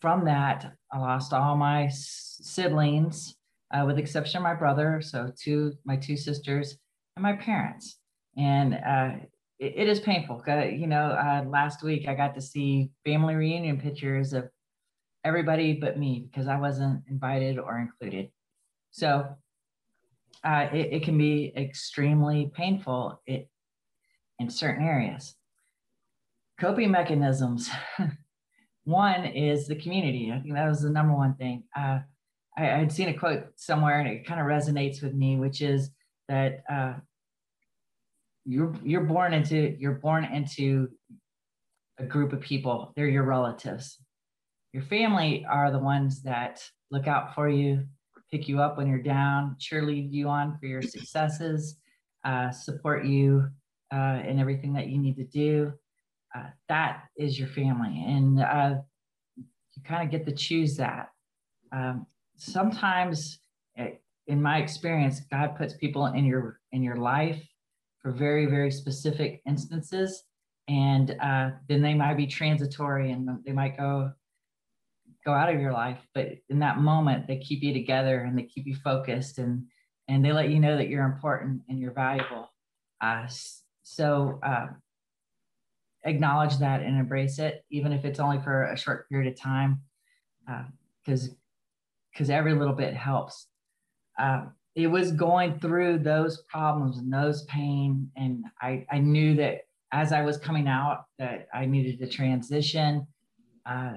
from 0.00 0.24
that, 0.26 0.72
I 0.92 0.98
lost 0.98 1.32
all 1.32 1.56
my 1.56 1.88
siblings, 1.90 3.34
uh, 3.72 3.84
with 3.86 3.98
exception 3.98 4.38
of 4.38 4.42
my 4.44 4.54
brother. 4.54 5.00
So 5.02 5.32
two, 5.36 5.74
my 5.84 5.96
two 5.96 6.16
sisters, 6.16 6.76
and 7.16 7.22
my 7.22 7.34
parents. 7.34 7.98
And 8.36 8.74
uh, 8.74 9.24
it, 9.58 9.74
it 9.76 9.88
is 9.88 10.00
painful. 10.00 10.42
You 10.46 10.86
know, 10.86 11.10
uh, 11.10 11.44
last 11.48 11.82
week 11.82 12.06
I 12.08 12.14
got 12.14 12.34
to 12.34 12.40
see 12.40 12.90
family 13.04 13.34
reunion 13.34 13.80
pictures 13.80 14.32
of 14.32 14.48
everybody 15.24 15.74
but 15.74 15.98
me 15.98 16.28
because 16.30 16.48
I 16.48 16.58
wasn't 16.58 17.02
invited 17.08 17.58
or 17.58 17.78
included. 17.78 18.30
So 18.90 19.26
uh, 20.44 20.68
it, 20.72 20.92
it, 20.92 21.02
can 21.02 21.18
be 21.18 21.52
extremely 21.56 22.50
painful 22.54 23.20
it, 23.26 23.48
in 24.38 24.48
certain 24.48 24.84
areas. 24.84 25.34
Coping 26.60 26.90
mechanisms. 26.90 27.70
one 28.84 29.24
is 29.24 29.66
the 29.66 29.76
community. 29.76 30.32
I 30.32 30.40
think 30.40 30.54
that 30.54 30.68
was 30.68 30.82
the 30.82 30.90
number 30.90 31.14
one 31.14 31.34
thing. 31.34 31.64
Uh, 31.76 32.00
I, 32.56 32.62
had 32.62 32.92
seen 32.92 33.08
a 33.08 33.14
quote 33.14 33.44
somewhere 33.56 34.00
and 34.00 34.08
it 34.08 34.26
kind 34.26 34.40
of 34.40 34.46
resonates 34.46 35.02
with 35.02 35.14
me, 35.14 35.36
which 35.36 35.62
is 35.62 35.90
that 36.28 36.64
uh, 36.70 36.94
you're 38.44 38.74
you're 38.82 39.04
born 39.04 39.32
into 39.32 39.76
you're 39.78 39.92
born 39.92 40.24
into 40.24 40.88
a 41.98 42.04
group 42.04 42.32
of 42.32 42.40
people. 42.40 42.92
They're 42.96 43.06
your 43.06 43.24
relatives 43.24 43.98
your 44.72 44.82
family 44.82 45.46
are 45.48 45.70
the 45.70 45.78
ones 45.78 46.22
that 46.22 46.62
look 46.90 47.06
out 47.06 47.34
for 47.34 47.48
you, 47.48 47.84
pick 48.30 48.48
you 48.48 48.60
up 48.60 48.76
when 48.76 48.86
you're 48.86 49.02
down, 49.02 49.56
cheerlead 49.58 50.12
you 50.12 50.28
on 50.28 50.58
for 50.58 50.66
your 50.66 50.82
successes, 50.82 51.76
uh, 52.24 52.50
support 52.50 53.06
you 53.06 53.48
uh, 53.92 54.20
in 54.26 54.38
everything 54.38 54.74
that 54.74 54.88
you 54.88 54.98
need 54.98 55.16
to 55.16 55.24
do. 55.24 55.72
Uh, 56.34 56.48
that 56.68 57.04
is 57.16 57.38
your 57.38 57.48
family. 57.48 58.04
And 58.06 58.40
uh, 58.40 58.74
you 59.36 59.82
kind 59.84 60.02
of 60.04 60.10
get 60.10 60.26
to 60.26 60.34
choose 60.34 60.76
that. 60.76 61.10
Um, 61.72 62.06
sometimes, 62.36 63.40
eh, 63.76 63.92
in 64.26 64.42
my 64.42 64.58
experience, 64.58 65.20
God 65.30 65.56
puts 65.56 65.74
people 65.74 66.06
in 66.06 66.24
your 66.24 66.60
in 66.72 66.82
your 66.82 66.96
life 66.96 67.42
for 68.02 68.12
very, 68.12 68.46
very 68.46 68.70
specific 68.70 69.40
instances. 69.46 70.24
And 70.68 71.16
uh, 71.22 71.50
then 71.68 71.80
they 71.80 71.94
might 71.94 72.16
be 72.16 72.26
transitory 72.26 73.10
and 73.10 73.28
they 73.44 73.52
might 73.52 73.76
go 73.76 74.12
go 75.24 75.32
out 75.32 75.52
of 75.52 75.60
your 75.60 75.72
life 75.72 75.98
but 76.14 76.28
in 76.48 76.60
that 76.60 76.78
moment 76.78 77.26
they 77.26 77.36
keep 77.36 77.62
you 77.62 77.72
together 77.72 78.20
and 78.20 78.38
they 78.38 78.44
keep 78.44 78.66
you 78.66 78.76
focused 78.76 79.38
and 79.38 79.64
and 80.06 80.24
they 80.24 80.32
let 80.32 80.48
you 80.48 80.58
know 80.58 80.76
that 80.76 80.88
you're 80.88 81.04
important 81.04 81.60
and 81.68 81.80
you're 81.80 81.92
valuable 81.92 82.50
uh, 83.00 83.26
so 83.82 84.38
uh, 84.42 84.66
acknowledge 86.08 86.58
that 86.58 86.82
and 86.82 86.98
embrace 86.98 87.38
it, 87.38 87.64
even 87.70 87.92
if 87.92 88.04
it's 88.04 88.20
only 88.20 88.40
for 88.40 88.64
a 88.64 88.76
short 88.76 89.08
period 89.08 89.32
of 89.32 89.38
time, 89.38 89.80
because 91.04 91.28
uh, 91.28 91.32
because 92.12 92.30
every 92.30 92.54
little 92.54 92.74
bit 92.74 92.94
helps. 92.94 93.46
Uh, 94.18 94.46
it 94.74 94.88
was 94.88 95.12
going 95.12 95.58
through 95.60 95.98
those 95.98 96.42
problems 96.48 96.98
and 96.98 97.12
those 97.12 97.44
pain, 97.44 98.10
and 98.16 98.44
I 98.60 98.86
I 98.90 98.98
knew 98.98 99.34
that 99.36 99.62
as 99.92 100.12
I 100.12 100.22
was 100.22 100.36
coming 100.36 100.68
out 100.68 101.04
that 101.18 101.48
I 101.54 101.66
needed 101.66 101.98
to 102.00 102.08
transition. 102.08 103.06
Uh, 103.64 103.94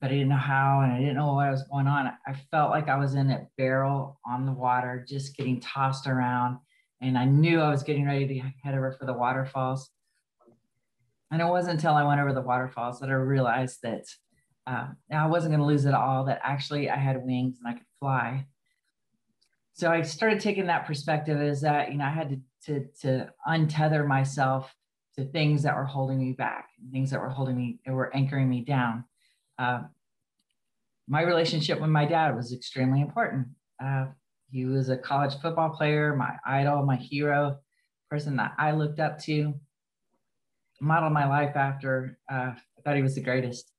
but 0.00 0.10
I 0.10 0.16
didn't 0.16 0.28
know 0.28 0.36
how 0.36 0.80
and 0.80 0.92
I 0.92 0.98
didn't 0.98 1.16
know 1.16 1.32
what 1.32 1.50
was 1.50 1.62
going 1.62 1.86
on. 1.86 2.12
I 2.26 2.34
felt 2.50 2.70
like 2.70 2.88
I 2.90 2.96
was 2.98 3.14
in 3.14 3.30
a 3.30 3.46
barrel 3.56 4.20
on 4.26 4.44
the 4.44 4.52
water, 4.52 5.02
just 5.08 5.34
getting 5.34 5.60
tossed 5.60 6.06
around. 6.06 6.58
And 7.00 7.16
I 7.16 7.24
knew 7.24 7.58
I 7.58 7.70
was 7.70 7.82
getting 7.82 8.04
ready 8.04 8.26
to 8.26 8.38
head 8.62 8.74
over 8.74 8.92
for 8.92 9.06
the 9.06 9.14
waterfalls. 9.14 9.88
And 11.30 11.40
it 11.40 11.46
wasn't 11.46 11.74
until 11.74 11.94
I 11.94 12.04
went 12.04 12.20
over 12.20 12.32
the 12.32 12.40
waterfalls 12.40 13.00
that 13.00 13.08
I 13.08 13.14
realized 13.14 13.80
that 13.82 14.04
uh, 14.66 14.88
I 15.12 15.26
wasn't 15.26 15.52
going 15.52 15.60
to 15.60 15.66
lose 15.66 15.84
it 15.84 15.94
all, 15.94 16.24
that 16.24 16.40
actually 16.42 16.88
I 16.88 16.96
had 16.96 17.24
wings 17.24 17.58
and 17.58 17.68
I 17.68 17.78
could 17.78 17.86
fly. 17.98 18.46
So 19.72 19.90
I 19.90 20.02
started 20.02 20.40
taking 20.40 20.66
that 20.66 20.86
perspective 20.86 21.40
as 21.40 21.60
that, 21.62 21.90
you 21.90 21.98
know, 21.98 22.04
I 22.04 22.10
had 22.10 22.30
to, 22.30 22.40
to, 22.66 22.86
to 23.02 23.32
untether 23.46 24.06
myself 24.06 24.72
to 25.16 25.24
things 25.24 25.62
that 25.64 25.76
were 25.76 25.84
holding 25.84 26.18
me 26.18 26.32
back, 26.32 26.68
things 26.92 27.10
that 27.10 27.20
were 27.20 27.28
holding 27.28 27.56
me, 27.56 27.78
that 27.84 27.92
were 27.92 28.14
anchoring 28.14 28.48
me 28.48 28.60
down. 28.60 29.04
Uh, 29.58 29.82
my 31.08 31.22
relationship 31.22 31.80
with 31.80 31.90
my 31.90 32.04
dad 32.04 32.34
was 32.34 32.52
extremely 32.52 33.00
important. 33.00 33.48
Uh, 33.82 34.06
he 34.50 34.64
was 34.64 34.88
a 34.88 34.96
college 34.96 35.34
football 35.42 35.70
player, 35.70 36.14
my 36.14 36.36
idol, 36.46 36.84
my 36.84 36.96
hero, 36.96 37.58
person 38.10 38.36
that 38.36 38.52
I 38.58 38.70
looked 38.72 39.00
up 39.00 39.18
to, 39.24 39.54
modeled 40.80 41.12
my 41.12 41.26
life 41.28 41.56
after. 41.56 42.18
Uh, 42.30 42.52
I 42.54 42.80
thought 42.84 42.96
he 42.96 43.02
was 43.02 43.14
the 43.14 43.22
greatest, 43.22 43.72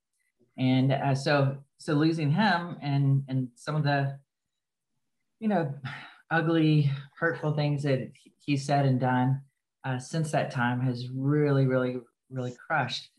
and 0.57 0.91
uh, 0.91 1.15
so 1.15 1.57
so 1.77 1.93
losing 1.93 2.31
him 2.31 2.77
and 2.81 3.23
and 3.27 3.49
some 3.55 3.75
of 3.75 3.83
the, 3.83 4.17
you 5.39 5.47
know, 5.47 5.73
ugly, 6.31 6.91
hurtful 7.19 7.53
things 7.53 7.83
that 7.83 8.11
he 8.39 8.57
said 8.57 8.85
and 8.85 8.99
done 8.99 9.41
uh, 9.83 9.99
since 9.99 10.31
that 10.31 10.51
time 10.51 10.79
has 10.81 11.09
really, 11.09 11.65
really, 11.65 11.97
really 12.29 12.55
crushed 12.67 13.09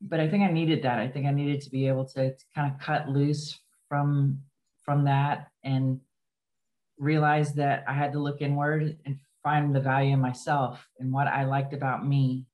but 0.00 0.20
I 0.20 0.28
think 0.28 0.42
I 0.44 0.50
needed 0.50 0.82
that. 0.82 0.98
I 0.98 1.08
think 1.08 1.26
I 1.26 1.30
needed 1.30 1.60
to 1.62 1.70
be 1.70 1.88
able 1.88 2.04
to, 2.06 2.34
to 2.34 2.44
kind 2.54 2.72
of 2.72 2.80
cut 2.80 3.08
loose 3.08 3.58
from 3.88 4.40
from 4.84 5.04
that 5.04 5.48
and 5.64 6.00
realize 6.98 7.54
that 7.54 7.84
I 7.88 7.92
had 7.92 8.12
to 8.12 8.20
look 8.20 8.40
inward 8.40 8.96
and 9.04 9.18
find 9.46 9.72
the 9.72 9.80
value 9.80 10.12
in 10.12 10.20
myself 10.20 10.84
and 10.98 11.12
what 11.12 11.28
I 11.28 11.44
liked 11.44 11.72
about 11.72 12.04
me. 12.04 12.46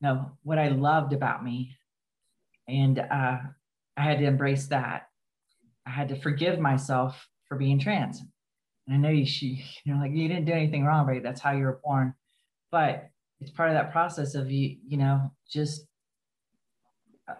No, 0.00 0.32
what 0.42 0.58
I 0.58 0.66
loved 0.66 1.12
about 1.12 1.44
me. 1.44 1.76
And 2.66 2.98
uh, 2.98 3.36
I 3.96 4.02
had 4.02 4.18
to 4.18 4.24
embrace 4.24 4.66
that. 4.66 5.06
I 5.86 5.90
had 5.90 6.08
to 6.08 6.16
forgive 6.16 6.58
myself 6.58 7.28
for 7.46 7.56
being 7.56 7.78
trans. 7.78 8.24
And 8.88 8.96
I 8.96 8.98
know 8.98 9.14
you, 9.14 9.24
she, 9.24 9.64
you 9.84 9.94
know, 9.94 10.00
like 10.00 10.10
you 10.10 10.26
didn't 10.26 10.46
do 10.46 10.52
anything 10.52 10.84
wrong, 10.84 11.06
right? 11.06 11.22
That's 11.22 11.40
how 11.40 11.52
you 11.52 11.62
were 11.62 11.80
born. 11.84 12.14
But 12.72 13.08
it's 13.40 13.52
part 13.52 13.68
of 13.68 13.76
that 13.76 13.92
process 13.92 14.34
of 14.34 14.50
you, 14.50 14.78
you 14.84 14.96
know, 14.96 15.30
just 15.48 15.86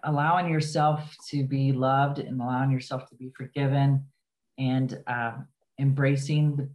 allowing 0.04 0.48
yourself 0.48 1.16
to 1.30 1.42
be 1.42 1.72
loved 1.72 2.20
and 2.20 2.40
allowing 2.40 2.70
yourself 2.70 3.08
to 3.08 3.16
be 3.16 3.32
forgiven 3.36 4.04
and 4.58 4.96
uh, 5.08 5.32
embracing 5.80 6.54
the, 6.54 6.70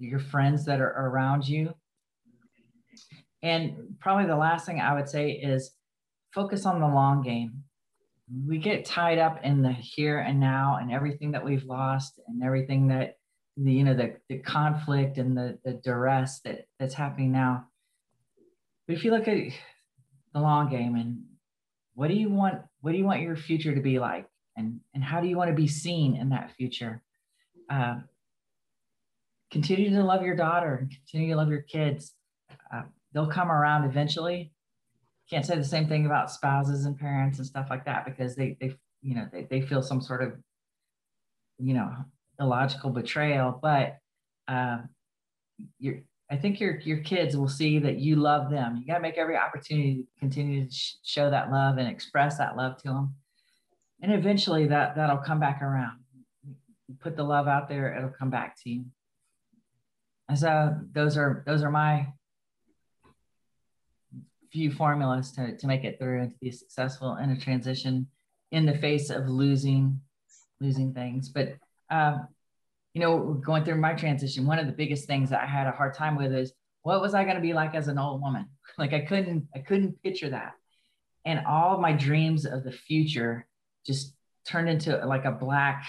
your 0.00 0.18
friends 0.18 0.64
that 0.64 0.80
are 0.80 0.90
around 0.90 1.46
you. 1.46 1.74
And 3.42 3.96
probably 4.00 4.26
the 4.26 4.36
last 4.36 4.66
thing 4.66 4.80
I 4.80 4.94
would 4.94 5.08
say 5.08 5.32
is 5.32 5.72
focus 6.34 6.66
on 6.66 6.80
the 6.80 6.88
long 6.88 7.22
game. 7.22 7.64
We 8.46 8.58
get 8.58 8.84
tied 8.84 9.18
up 9.18 9.40
in 9.42 9.62
the 9.62 9.72
here 9.72 10.18
and 10.18 10.40
now 10.40 10.78
and 10.80 10.92
everything 10.92 11.32
that 11.32 11.44
we've 11.44 11.64
lost 11.64 12.20
and 12.26 12.42
everything 12.42 12.88
that 12.88 13.16
the 13.56 13.72
you 13.72 13.84
know 13.84 13.94
the, 13.94 14.16
the 14.28 14.38
conflict 14.38 15.18
and 15.18 15.36
the, 15.36 15.58
the 15.64 15.72
duress 15.72 16.40
that, 16.44 16.66
that's 16.78 16.94
happening 16.94 17.32
now. 17.32 17.66
But 18.86 18.96
if 18.96 19.04
you 19.04 19.10
look 19.10 19.28
at 19.28 19.38
the 20.32 20.40
long 20.40 20.70
game 20.70 20.94
and 20.94 21.24
what 21.94 22.08
do 22.08 22.14
you 22.14 22.30
want 22.30 22.62
what 22.80 22.92
do 22.92 22.98
you 22.98 23.04
want 23.04 23.22
your 23.22 23.36
future 23.36 23.74
to 23.74 23.80
be 23.80 23.98
like 23.98 24.26
and 24.56 24.80
and 24.94 25.02
how 25.02 25.20
do 25.20 25.28
you 25.28 25.36
want 25.36 25.50
to 25.50 25.56
be 25.56 25.66
seen 25.66 26.16
in 26.16 26.30
that 26.30 26.52
future 26.56 27.02
uh, 27.68 27.96
continue 29.50 29.90
to 29.90 30.02
love 30.02 30.22
your 30.22 30.36
daughter 30.36 30.76
and 30.76 30.90
continue 30.90 31.34
to 31.34 31.36
love 31.36 31.48
your 31.48 31.62
kids 31.62 32.14
uh, 32.74 32.82
they'll 33.12 33.26
come 33.26 33.50
around 33.50 33.84
eventually 33.84 34.52
can't 35.28 35.46
say 35.46 35.56
the 35.56 35.64
same 35.64 35.86
thing 35.86 36.06
about 36.06 36.30
spouses 36.30 36.86
and 36.86 36.98
parents 36.98 37.38
and 37.38 37.46
stuff 37.46 37.68
like 37.70 37.84
that 37.84 38.04
because 38.04 38.34
they 38.34 38.56
they 38.60 38.74
you 39.02 39.14
know 39.14 39.26
they, 39.32 39.46
they 39.50 39.60
feel 39.60 39.82
some 39.82 40.00
sort 40.00 40.22
of 40.22 40.32
you 41.58 41.74
know 41.74 41.90
illogical 42.40 42.90
betrayal 42.90 43.58
but 43.62 43.98
uh, 44.48 44.78
you're 45.78 46.00
I 46.30 46.36
think 46.36 46.60
your 46.60 46.78
your 46.80 46.98
kids 46.98 47.36
will 47.36 47.48
see 47.48 47.80
that 47.80 47.98
you 47.98 48.14
love 48.14 48.50
them. 48.50 48.76
You 48.76 48.86
got 48.86 48.94
to 48.94 49.00
make 49.00 49.18
every 49.18 49.36
opportunity 49.36 49.96
to 49.96 50.20
continue 50.20 50.64
to 50.64 50.72
sh- 50.72 50.94
show 51.02 51.28
that 51.28 51.50
love 51.50 51.78
and 51.78 51.88
express 51.88 52.38
that 52.38 52.56
love 52.56 52.76
to 52.82 52.88
them, 52.88 53.14
and 54.00 54.12
eventually 54.12 54.68
that 54.68 54.94
that'll 54.94 55.18
come 55.18 55.40
back 55.40 55.60
around. 55.60 55.98
You 56.86 56.94
put 57.00 57.16
the 57.16 57.24
love 57.24 57.48
out 57.48 57.68
there, 57.68 57.96
it'll 57.96 58.10
come 58.16 58.30
back 58.30 58.56
to 58.62 58.70
you. 58.70 58.84
So 60.34 60.76
those 60.92 61.16
are 61.16 61.42
those 61.46 61.62
are 61.62 61.70
my 61.70 62.12
few 64.52 64.70
formulas 64.72 65.30
to, 65.32 65.56
to 65.56 65.66
make 65.66 65.84
it 65.84 65.98
through 65.98 66.22
and 66.22 66.32
to 66.32 66.38
be 66.40 66.50
successful 66.50 67.16
in 67.16 67.30
a 67.30 67.38
transition 67.38 68.08
in 68.50 68.66
the 68.66 68.76
face 68.76 69.10
of 69.10 69.28
losing 69.28 70.00
losing 70.60 70.92
things. 70.92 71.28
But 71.28 71.54
um, 71.90 72.28
you 72.94 73.00
know, 73.00 73.34
going 73.44 73.64
through 73.64 73.76
my 73.76 73.94
transition, 73.94 74.46
one 74.46 74.58
of 74.58 74.66
the 74.66 74.72
biggest 74.72 75.06
things 75.06 75.30
that 75.30 75.42
I 75.42 75.46
had 75.46 75.66
a 75.66 75.72
hard 75.72 75.94
time 75.94 76.16
with 76.16 76.32
is 76.32 76.52
what 76.82 77.00
was 77.00 77.14
I 77.14 77.24
going 77.24 77.36
to 77.36 77.42
be 77.42 77.52
like 77.52 77.74
as 77.74 77.88
an 77.88 77.98
old 77.98 78.20
woman? 78.20 78.46
Like 78.78 78.94
I 78.94 79.00
couldn't, 79.00 79.48
I 79.54 79.58
couldn't 79.58 80.00
picture 80.02 80.30
that. 80.30 80.52
And 81.26 81.44
all 81.44 81.80
my 81.80 81.92
dreams 81.92 82.46
of 82.46 82.62
the 82.62 82.72
future 82.72 83.46
just 83.84 84.14
turned 84.46 84.70
into 84.70 84.96
like 85.04 85.24
a 85.24 85.32
black 85.32 85.84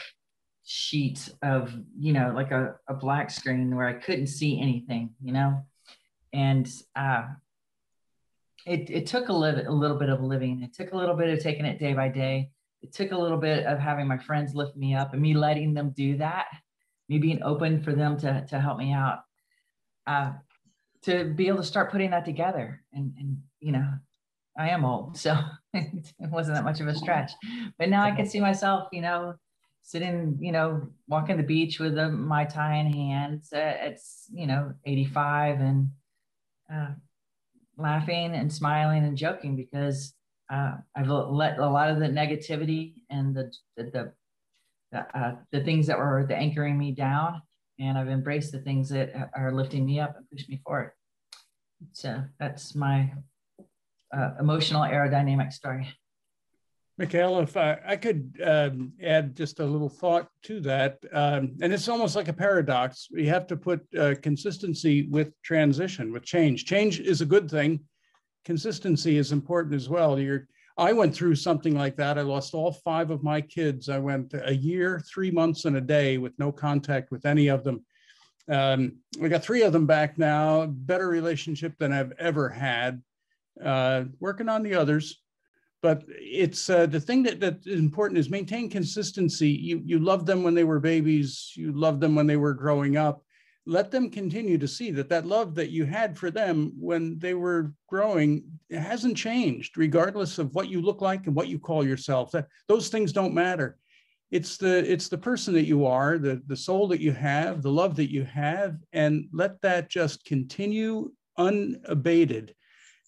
sheet 0.64 1.30
of, 1.42 1.74
you 1.98 2.14
know, 2.14 2.32
like 2.36 2.52
a, 2.52 2.76
a 2.88 2.94
black 2.94 3.30
screen 3.30 3.76
where 3.76 3.88
I 3.88 3.94
couldn't 3.94 4.28
see 4.28 4.60
anything, 4.60 5.12
you 5.22 5.34
know? 5.34 5.66
And 6.34 6.72
uh, 6.96 7.28
it, 8.66 8.90
it 8.90 9.08
took 9.08 9.30
a 9.30 9.34
little, 9.34 9.68
a 9.68 9.74
little 9.74 9.98
bit 9.98 10.10
of 10.10 10.22
living. 10.22 10.62
It 10.64 10.74
took 10.74 10.94
a 10.94 10.98
little 10.98 11.16
bit 11.16 11.30
of 11.30 11.44
taking 11.44 11.66
it 11.66 11.80
day 11.80 11.94
by 11.94 12.10
day. 12.10 12.52
It 12.82 12.94
took 12.94 13.12
a 13.12 13.18
little 13.18 13.38
bit 13.38 13.66
of 13.66 13.80
having 13.80 14.08
my 14.08 14.18
friends 14.18 14.56
lift 14.56 14.76
me 14.76 14.96
up 14.96 15.14
and 15.14 15.22
me 15.22 15.34
letting 15.34 15.74
them 15.74 15.92
do 15.96 16.18
that 16.18 16.48
me 17.12 17.18
being 17.18 17.44
open 17.44 17.84
for 17.84 17.92
them 17.92 18.18
to, 18.18 18.46
to 18.48 18.58
help 18.58 18.78
me 18.78 18.94
out, 18.94 19.26
uh, 20.08 20.32
to 21.02 21.26
be 21.26 21.50
able 21.50 21.58
to 21.58 21.64
start 21.64 21.92
putting 21.92 22.12
that 22.12 22.24
together. 22.24 22.82
And, 22.94 23.14
and, 23.20 23.42
you 23.60 23.74
know, 23.74 23.86
I 24.58 24.70
am 24.70 24.86
old, 24.86 25.18
so 25.18 25.38
it 25.74 26.06
wasn't 26.20 26.56
that 26.56 26.64
much 26.64 26.80
of 26.80 26.88
a 26.88 26.96
stretch. 26.96 27.32
But 27.78 27.90
now 27.90 28.04
I 28.04 28.12
can 28.12 28.26
see 28.26 28.40
myself, 28.40 28.88
you 28.94 29.02
know, 29.02 29.36
sitting, 29.84 30.38
you 30.40 30.52
know, 30.52 30.88
walking 31.08 31.38
the 31.38 31.44
beach 31.44 31.80
with 31.80 31.98
a 31.98 32.10
Mai 32.10 32.46
Tai 32.46 32.76
in 32.76 32.94
hand. 32.94 33.34
It's, 33.36 33.54
uh, 33.54 33.78
it's 33.82 34.28
you 34.34 34.48
know, 34.48 34.74
85 34.86 35.60
and 35.60 35.90
uh, 36.74 36.92
laughing 37.78 38.34
and 38.34 38.52
smiling 38.52 39.04
and 39.04 39.18
joking 39.18 39.56
because 39.56 40.14
uh, 40.52 40.74
I've 40.96 41.08
let 41.08 41.60
a 41.60 41.70
lot 41.70 41.90
of 41.90 42.00
the 42.00 42.08
negativity 42.08 42.96
and 43.10 43.36
the, 43.36 43.52
the, 43.78 43.84
the 43.84 44.14
uh, 44.94 45.36
the 45.52 45.64
things 45.64 45.88
that 45.88 45.98
were 45.98 46.26
the 46.28 46.36
anchoring 46.36 46.78
me 46.78 46.92
down, 46.92 47.42
and 47.80 47.98
I've 47.98 48.10
embraced 48.10 48.52
the 48.52 48.60
things 48.60 48.90
that 48.90 49.32
are 49.34 49.52
lifting 49.54 49.86
me 49.86 50.00
up 50.00 50.18
and 50.18 50.30
push 50.30 50.48
me 50.50 50.60
forward. 50.66 50.92
So 51.94 52.24
that's 52.40 52.76
my 52.76 53.14
uh, 54.16 54.32
emotional 54.40 54.82
aerodynamic 54.82 55.54
story. 55.54 55.88
Michaela, 57.02 57.42
if 57.42 57.58
I, 57.58 57.80
I 57.84 57.96
could 57.96 58.40
um, 58.46 58.94
add 59.02 59.36
just 59.36 59.60
a 59.60 59.66
little 59.66 59.90
thought 59.90 60.28
to 60.44 60.60
that, 60.62 61.00
um, 61.12 61.58
and 61.60 61.74
it's 61.74 61.90
almost 61.90 62.16
like 62.16 62.28
a 62.28 62.34
paradox. 62.34 63.08
We 63.12 63.26
have 63.26 63.48
to 63.48 63.58
put 63.58 63.82
uh, 63.98 64.14
consistency 64.22 65.08
with 65.10 65.34
transition, 65.42 66.14
with 66.14 66.24
change. 66.24 66.66
Change 66.66 67.00
is 67.00 67.22
a 67.22 67.26
good 67.26 67.50
thing. 67.50 67.80
Consistency 68.46 69.18
is 69.18 69.32
important 69.32 69.74
as 69.74 69.90
well. 69.90 70.20
You're 70.20 70.48
I 70.78 70.94
went 70.94 71.16
through 71.16 71.36
something 71.36 71.76
like 71.76 71.96
that. 71.98 72.20
I 72.20 72.22
lost 72.22 72.54
all 72.54 72.72
five 72.72 73.10
of 73.10 73.24
my 73.24 73.42
kids. 73.42 73.90
I 73.90 73.98
went 73.98 74.36
a 74.36 74.54
year, 74.54 75.02
three 75.12 75.32
months, 75.32 75.66
and 75.66 75.78
a 75.78 75.82
day 75.82 76.20
with 76.20 76.38
no 76.38 76.52
contact 76.52 77.10
with 77.10 77.26
any 77.26 77.48
of 77.48 77.64
them. 77.64 77.84
Um, 78.48 78.98
we 79.20 79.28
got 79.28 79.44
three 79.44 79.64
of 79.64 79.74
them 79.74 79.88
back 79.88 80.20
now. 80.20 80.68
Better 80.68 81.08
relationship 81.08 81.74
than 81.80 81.92
I've 81.92 82.14
ever 82.20 82.48
had. 82.48 83.02
Uh, 83.64 84.04
working 84.20 84.50
on 84.50 84.62
the 84.62 84.76
others, 84.76 85.21
but 85.82 86.04
it's 86.08 86.70
uh, 86.70 86.86
the 86.86 87.00
thing 87.00 87.24
that 87.24 87.40
that 87.40 87.66
is 87.66 87.80
important 87.80 88.20
is 88.20 88.30
maintain 88.30 88.70
consistency. 88.70 89.50
You 89.50 89.82
you 89.86 90.00
loved 90.00 90.26
them 90.28 90.44
when 90.44 90.54
they 90.54 90.64
were 90.64 90.80
babies. 90.80 91.54
You 91.56 91.72
loved 91.72 92.02
them 92.02 92.16
when 92.16 92.28
they 92.28 92.38
were 92.38 92.54
growing 92.54 92.98
up. 92.98 93.24
let 93.68 93.92
them 93.92 94.10
continue 94.10 94.58
to 94.58 94.68
see 94.68 94.90
that 94.92 95.08
that 95.10 95.26
love 95.28 95.54
that 95.56 95.70
you 95.70 95.86
had 95.86 96.18
for 96.18 96.32
them 96.32 96.74
when 96.80 97.20
they 97.20 97.36
were 97.36 97.72
growing 97.88 98.44
hasn't 98.72 99.16
changed 99.16 99.78
regardless 99.78 100.40
of 100.40 100.54
what 100.56 100.68
you 100.68 100.82
look 100.82 101.00
like 101.02 101.28
and 101.28 101.36
what 101.36 101.48
you 101.48 101.60
call 101.60 101.86
yourself 101.86 102.32
that 102.32 102.48
those 102.68 102.90
things 102.90 103.14
don't 103.14 103.36
matter 103.36 103.78
it's 104.32 104.58
the 104.58 104.92
it's 104.92 105.10
the 105.10 105.18
person 105.30 105.54
that 105.54 105.68
you 105.68 105.86
are 105.86 106.18
the 106.18 106.42
the 106.48 106.56
soul 106.56 106.88
that 106.88 107.02
you 107.02 107.12
have 107.12 107.62
the 107.62 107.70
love 107.82 107.96
that 107.96 108.12
you 108.12 108.24
have 108.24 108.78
and 108.94 109.28
let 109.32 109.62
that 109.62 109.90
just 109.90 110.26
continue 110.26 111.12
unabated 111.38 112.56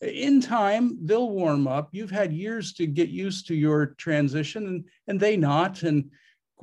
in 0.03 0.41
time 0.41 0.97
they'll 1.05 1.29
warm 1.29 1.67
up 1.67 1.89
you've 1.91 2.11
had 2.11 2.33
years 2.33 2.73
to 2.73 2.85
get 2.85 3.09
used 3.09 3.47
to 3.47 3.55
your 3.55 3.87
transition 3.97 4.67
and 4.67 4.85
and 5.07 5.19
they 5.19 5.37
not 5.37 5.83
and 5.83 6.09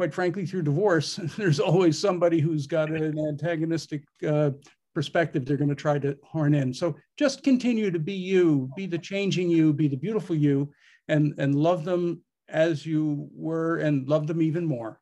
quite 0.00 0.14
frankly, 0.14 0.46
through 0.46 0.62
divorce, 0.62 1.16
there's 1.36 1.60
always 1.60 1.98
somebody 1.98 2.40
who's 2.40 2.66
got 2.66 2.90
an 2.90 3.18
antagonistic 3.18 4.02
uh, 4.26 4.50
perspective 4.94 5.44
they're 5.44 5.58
going 5.58 5.68
to 5.68 5.74
try 5.74 5.98
to 5.98 6.16
horn 6.24 6.54
in. 6.54 6.72
So 6.72 6.96
just 7.18 7.42
continue 7.42 7.90
to 7.90 7.98
be 7.98 8.14
you, 8.14 8.70
be 8.76 8.86
the 8.86 8.98
changing 8.98 9.50
you, 9.50 9.72
be 9.72 9.88
the 9.88 9.96
beautiful 9.96 10.34
you, 10.34 10.70
and, 11.08 11.34
and 11.38 11.54
love 11.54 11.84
them 11.84 12.22
as 12.48 12.86
you 12.86 13.28
were 13.34 13.76
and 13.76 14.08
love 14.08 14.26
them 14.26 14.42
even 14.42 14.64
more. 14.64 15.00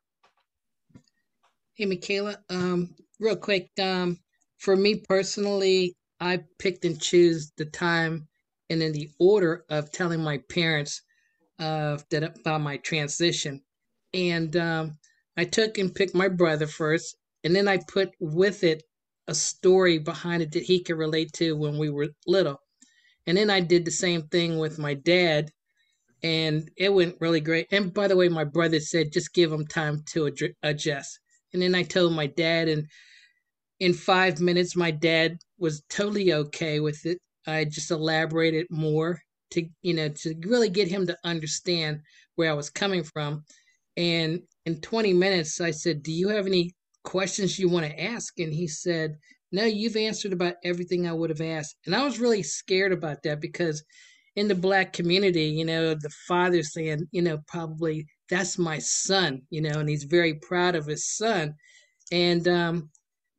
Hey, 1.75 1.85
Michaela, 1.85 2.37
um, 2.49 2.93
real 3.19 3.37
quick, 3.37 3.69
um, 3.81 4.19
for 4.57 4.75
me 4.75 4.95
personally, 4.95 5.95
I 6.19 6.43
picked 6.57 6.83
and 6.83 6.99
choose 6.99 7.53
the 7.55 7.65
time 7.65 8.27
and 8.69 8.81
in 8.81 8.91
the 8.91 9.09
order 9.19 9.65
of 9.69 9.91
telling 9.91 10.21
my 10.21 10.37
parents 10.49 11.01
uh, 11.59 11.97
that 12.09 12.23
about 12.23 12.61
my 12.61 12.77
transition 12.77 13.61
and 14.13 14.55
um, 14.57 14.97
I 15.37 15.45
took 15.45 15.77
and 15.77 15.93
picked 15.93 16.15
my 16.15 16.27
brother 16.27 16.67
first, 16.67 17.15
and 17.43 17.55
then 17.55 17.67
I 17.67 17.77
put 17.77 18.11
with 18.19 18.63
it 18.63 18.83
a 19.27 19.35
story 19.35 19.99
behind 19.99 20.41
it 20.41 20.51
that 20.53 20.63
he 20.63 20.81
could 20.81 20.97
relate 20.97 21.31
to 21.33 21.55
when 21.55 21.77
we 21.77 21.89
were 21.89 22.09
little. 22.25 22.59
And 23.27 23.37
then 23.37 23.49
I 23.49 23.59
did 23.59 23.85
the 23.85 23.91
same 23.91 24.23
thing 24.23 24.57
with 24.57 24.79
my 24.79 24.95
dad, 24.95 25.51
and 26.23 26.69
it 26.75 26.93
went 26.93 27.17
really 27.21 27.39
great. 27.39 27.67
And 27.71 27.93
by 27.93 28.07
the 28.07 28.15
way, 28.15 28.27
my 28.27 28.43
brother 28.43 28.79
said 28.79 29.13
just 29.13 29.33
give 29.33 29.51
him 29.51 29.67
time 29.67 30.03
to 30.13 30.31
adjust. 30.63 31.19
And 31.53 31.61
then 31.61 31.75
I 31.75 31.83
told 31.83 32.13
my 32.13 32.27
dad, 32.27 32.67
and 32.67 32.87
in 33.79 33.93
five 33.93 34.39
minutes, 34.39 34.75
my 34.75 34.91
dad 34.91 35.37
was 35.57 35.83
totally 35.89 36.33
okay 36.33 36.79
with 36.79 37.05
it. 37.05 37.19
I 37.47 37.65
just 37.65 37.91
elaborated 37.91 38.67
more 38.69 39.21
to 39.51 39.65
you 39.81 39.93
know 39.93 40.09
to 40.09 40.35
really 40.45 40.69
get 40.69 40.87
him 40.87 41.07
to 41.07 41.17
understand 41.23 42.01
where 42.35 42.51
I 42.51 42.55
was 42.55 42.69
coming 42.69 43.03
from. 43.03 43.43
And 43.97 44.41
in 44.65 44.79
20 44.79 45.13
minutes, 45.13 45.59
I 45.59 45.71
said, 45.71 46.03
Do 46.03 46.11
you 46.11 46.29
have 46.29 46.47
any 46.47 46.73
questions 47.03 47.59
you 47.59 47.69
want 47.69 47.85
to 47.85 48.01
ask? 48.01 48.39
And 48.39 48.53
he 48.53 48.67
said, 48.67 49.17
No, 49.51 49.65
you've 49.65 49.97
answered 49.97 50.33
about 50.33 50.55
everything 50.63 51.07
I 51.07 51.13
would 51.13 51.29
have 51.29 51.41
asked. 51.41 51.75
And 51.85 51.95
I 51.95 52.03
was 52.03 52.19
really 52.19 52.43
scared 52.43 52.93
about 52.93 53.23
that 53.23 53.41
because 53.41 53.83
in 54.35 54.47
the 54.47 54.55
black 54.55 54.93
community, 54.93 55.45
you 55.45 55.65
know, 55.65 55.95
the 55.95 56.09
father 56.27 56.63
saying, 56.63 57.07
you 57.11 57.21
know, 57.21 57.39
probably 57.47 58.07
that's 58.29 58.57
my 58.57 58.77
son, 58.79 59.41
you 59.49 59.59
know, 59.59 59.79
and 59.79 59.89
he's 59.89 60.03
very 60.03 60.35
proud 60.35 60.75
of 60.75 60.85
his 60.85 61.09
son. 61.09 61.55
And 62.11 62.47
um, 62.47 62.89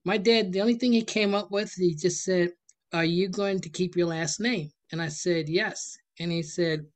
my 0.05 0.19
dad, 0.19 0.53
the 0.53 0.61
only 0.61 0.75
thing 0.75 0.93
he 0.93 1.03
came 1.03 1.35
up 1.35 1.51
with, 1.51 1.73
he 1.73 1.95
just 1.95 2.23
said, 2.23 2.51
Are 2.93 3.05
you 3.05 3.29
going 3.29 3.61
to 3.61 3.69
keep 3.69 3.97
your 3.97 4.09
last 4.09 4.41
name? 4.41 4.71
And 4.93 5.01
I 5.03 5.09
said, 5.09 5.49
Yes. 5.49 5.97
And 6.19 6.31
he 6.33 6.43
said, 6.43 6.87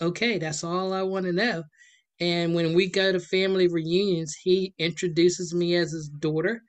Okay, 0.00 0.38
that's 0.38 0.64
all 0.64 0.92
I 0.92 1.02
want 1.02 1.26
to 1.26 1.32
know. 1.32 1.64
And 2.20 2.54
when 2.54 2.74
we 2.74 2.88
go 2.88 3.12
to 3.12 3.20
family 3.20 3.68
reunions, 3.68 4.34
he 4.42 4.74
introduces 4.78 5.54
me 5.54 5.74
as 5.76 5.92
his 5.92 6.08
daughter, 6.08 6.62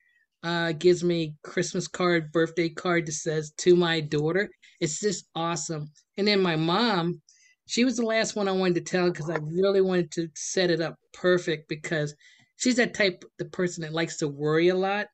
uh, 0.44 0.74
gives 0.74 1.04
me 1.04 1.36
Christmas 1.44 1.88
card, 1.88 2.32
birthday 2.32 2.70
card 2.70 3.06
that 3.06 3.14
says 3.14 3.52
to 3.60 3.76
my 3.76 4.00
daughter. 4.02 4.50
It's 4.80 5.00
just 5.00 5.26
awesome. 5.36 5.92
And 6.18 6.28
then 6.28 6.42
my 6.42 6.56
mom, 6.56 7.22
she 7.68 7.86
was 7.86 7.98
the 7.98 8.06
last 8.06 8.36
one 8.36 8.48
I 8.48 8.54
wanted 8.54 8.76
to 8.76 8.92
tell 8.92 9.10
because 9.12 9.30
I 9.30 9.38
really 9.42 9.82
wanted 9.82 10.12
to 10.14 10.30
set 10.36 10.72
it 10.72 10.82
up 10.82 10.96
perfect 11.14 11.70
because 11.70 12.16
she's 12.58 12.78
that 12.78 12.94
type 12.94 13.24
the 13.40 13.46
person 13.46 13.84
that 13.84 13.94
likes 13.94 14.18
to 14.18 14.28
worry 14.28 14.70
a 14.70 14.76
lot. 14.76 15.08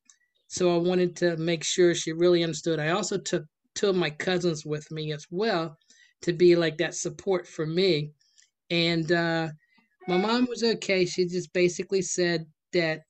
So 0.48 0.74
I 0.74 0.78
wanted 0.78 1.14
to 1.16 1.36
make 1.36 1.62
sure 1.62 1.94
she 1.94 2.12
really 2.12 2.42
understood. 2.42 2.80
I 2.80 2.90
also 2.90 3.18
took 3.18 3.44
two 3.74 3.90
of 3.90 3.96
my 3.96 4.10
cousins 4.10 4.64
with 4.64 4.90
me 4.90 5.12
as 5.12 5.26
well 5.30 5.76
to 6.22 6.32
be 6.32 6.56
like 6.56 6.78
that 6.78 6.94
support 6.94 7.46
for 7.46 7.66
me. 7.66 8.12
And 8.70 9.12
uh, 9.12 9.48
my 10.08 10.16
mom 10.16 10.46
was 10.48 10.64
okay. 10.64 11.04
She 11.04 11.26
just 11.26 11.52
basically 11.52 12.02
said 12.02 12.46
that 12.72 13.02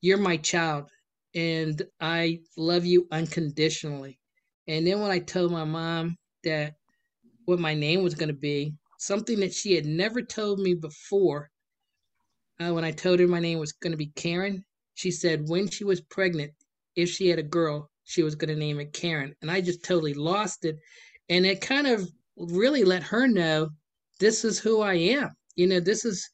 you're 0.00 0.18
my 0.18 0.38
child 0.38 0.90
and 1.34 1.80
I 2.00 2.40
love 2.56 2.86
you 2.86 3.06
unconditionally. 3.12 4.18
And 4.66 4.86
then 4.86 5.00
when 5.00 5.10
I 5.10 5.18
told 5.18 5.52
my 5.52 5.64
mom 5.64 6.16
that 6.44 6.74
what 7.44 7.58
my 7.58 7.74
name 7.74 8.02
was 8.02 8.14
going 8.14 8.28
to 8.28 8.34
be, 8.34 8.74
something 8.98 9.40
that 9.40 9.52
she 9.52 9.74
had 9.74 9.84
never 9.84 10.22
told 10.22 10.58
me 10.58 10.74
before, 10.74 11.50
uh, 12.60 12.72
when 12.72 12.84
I 12.84 12.92
told 12.92 13.20
her 13.20 13.28
my 13.28 13.40
name 13.40 13.58
was 13.58 13.72
going 13.72 13.90
to 13.90 13.96
be 13.96 14.12
Karen, 14.14 14.64
she 14.94 15.10
said 15.10 15.48
when 15.48 15.68
she 15.68 15.84
was 15.84 16.00
pregnant, 16.00 16.52
if 16.96 17.08
she 17.08 17.28
had 17.28 17.38
a 17.38 17.44
girl, 17.44 17.90
she 18.04 18.22
was 18.22 18.34
going 18.34 18.48
to 18.50 18.56
name 18.56 18.80
it 18.80 18.92
Karen. 18.92 19.34
And 19.42 19.50
I 19.50 19.60
just 19.60 19.84
totally 19.84 20.14
lost 20.14 20.64
it. 20.64 20.76
And 21.28 21.46
it 21.46 21.60
kind 21.60 21.86
of 21.86 22.08
really 22.36 22.84
let 22.84 23.02
her 23.02 23.26
know 23.26 23.68
this 24.20 24.44
is 24.44 24.58
who 24.58 24.80
I 24.80 24.94
am 24.94 25.30
you 25.56 25.66
know, 25.66 25.80
this 25.80 26.04
is 26.04 26.28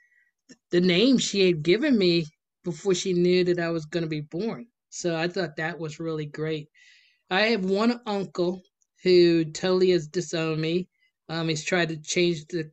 the 0.71 0.81
name 0.81 1.19
she 1.19 1.47
had 1.47 1.63
given 1.63 1.99
me 1.99 2.27
before 2.65 2.95
she 2.95 3.13
knew 3.13 3.45
that 3.45 3.59
I 3.59 3.71
was 3.71 3.87
going 3.87 4.05
to 4.05 4.09
be 4.09 4.21
born. 4.21 4.67
So 4.91 5.17
I 5.17 5.29
thought 5.29 5.57
that 5.57 5.79
was 5.79 6.01
really 6.01 6.27
great. 6.27 6.69
I 7.31 7.43
have 7.43 7.65
one 7.65 8.01
uncle 8.07 8.63
who 9.03 9.45
totally 9.45 9.91
has 9.91 10.09
disowned 10.09 10.61
me. 10.61 10.89
Um, 11.29 11.49
he's 11.49 11.65
tried 11.65 11.91
to 11.91 11.97
change 12.01 12.47
the 12.47 12.71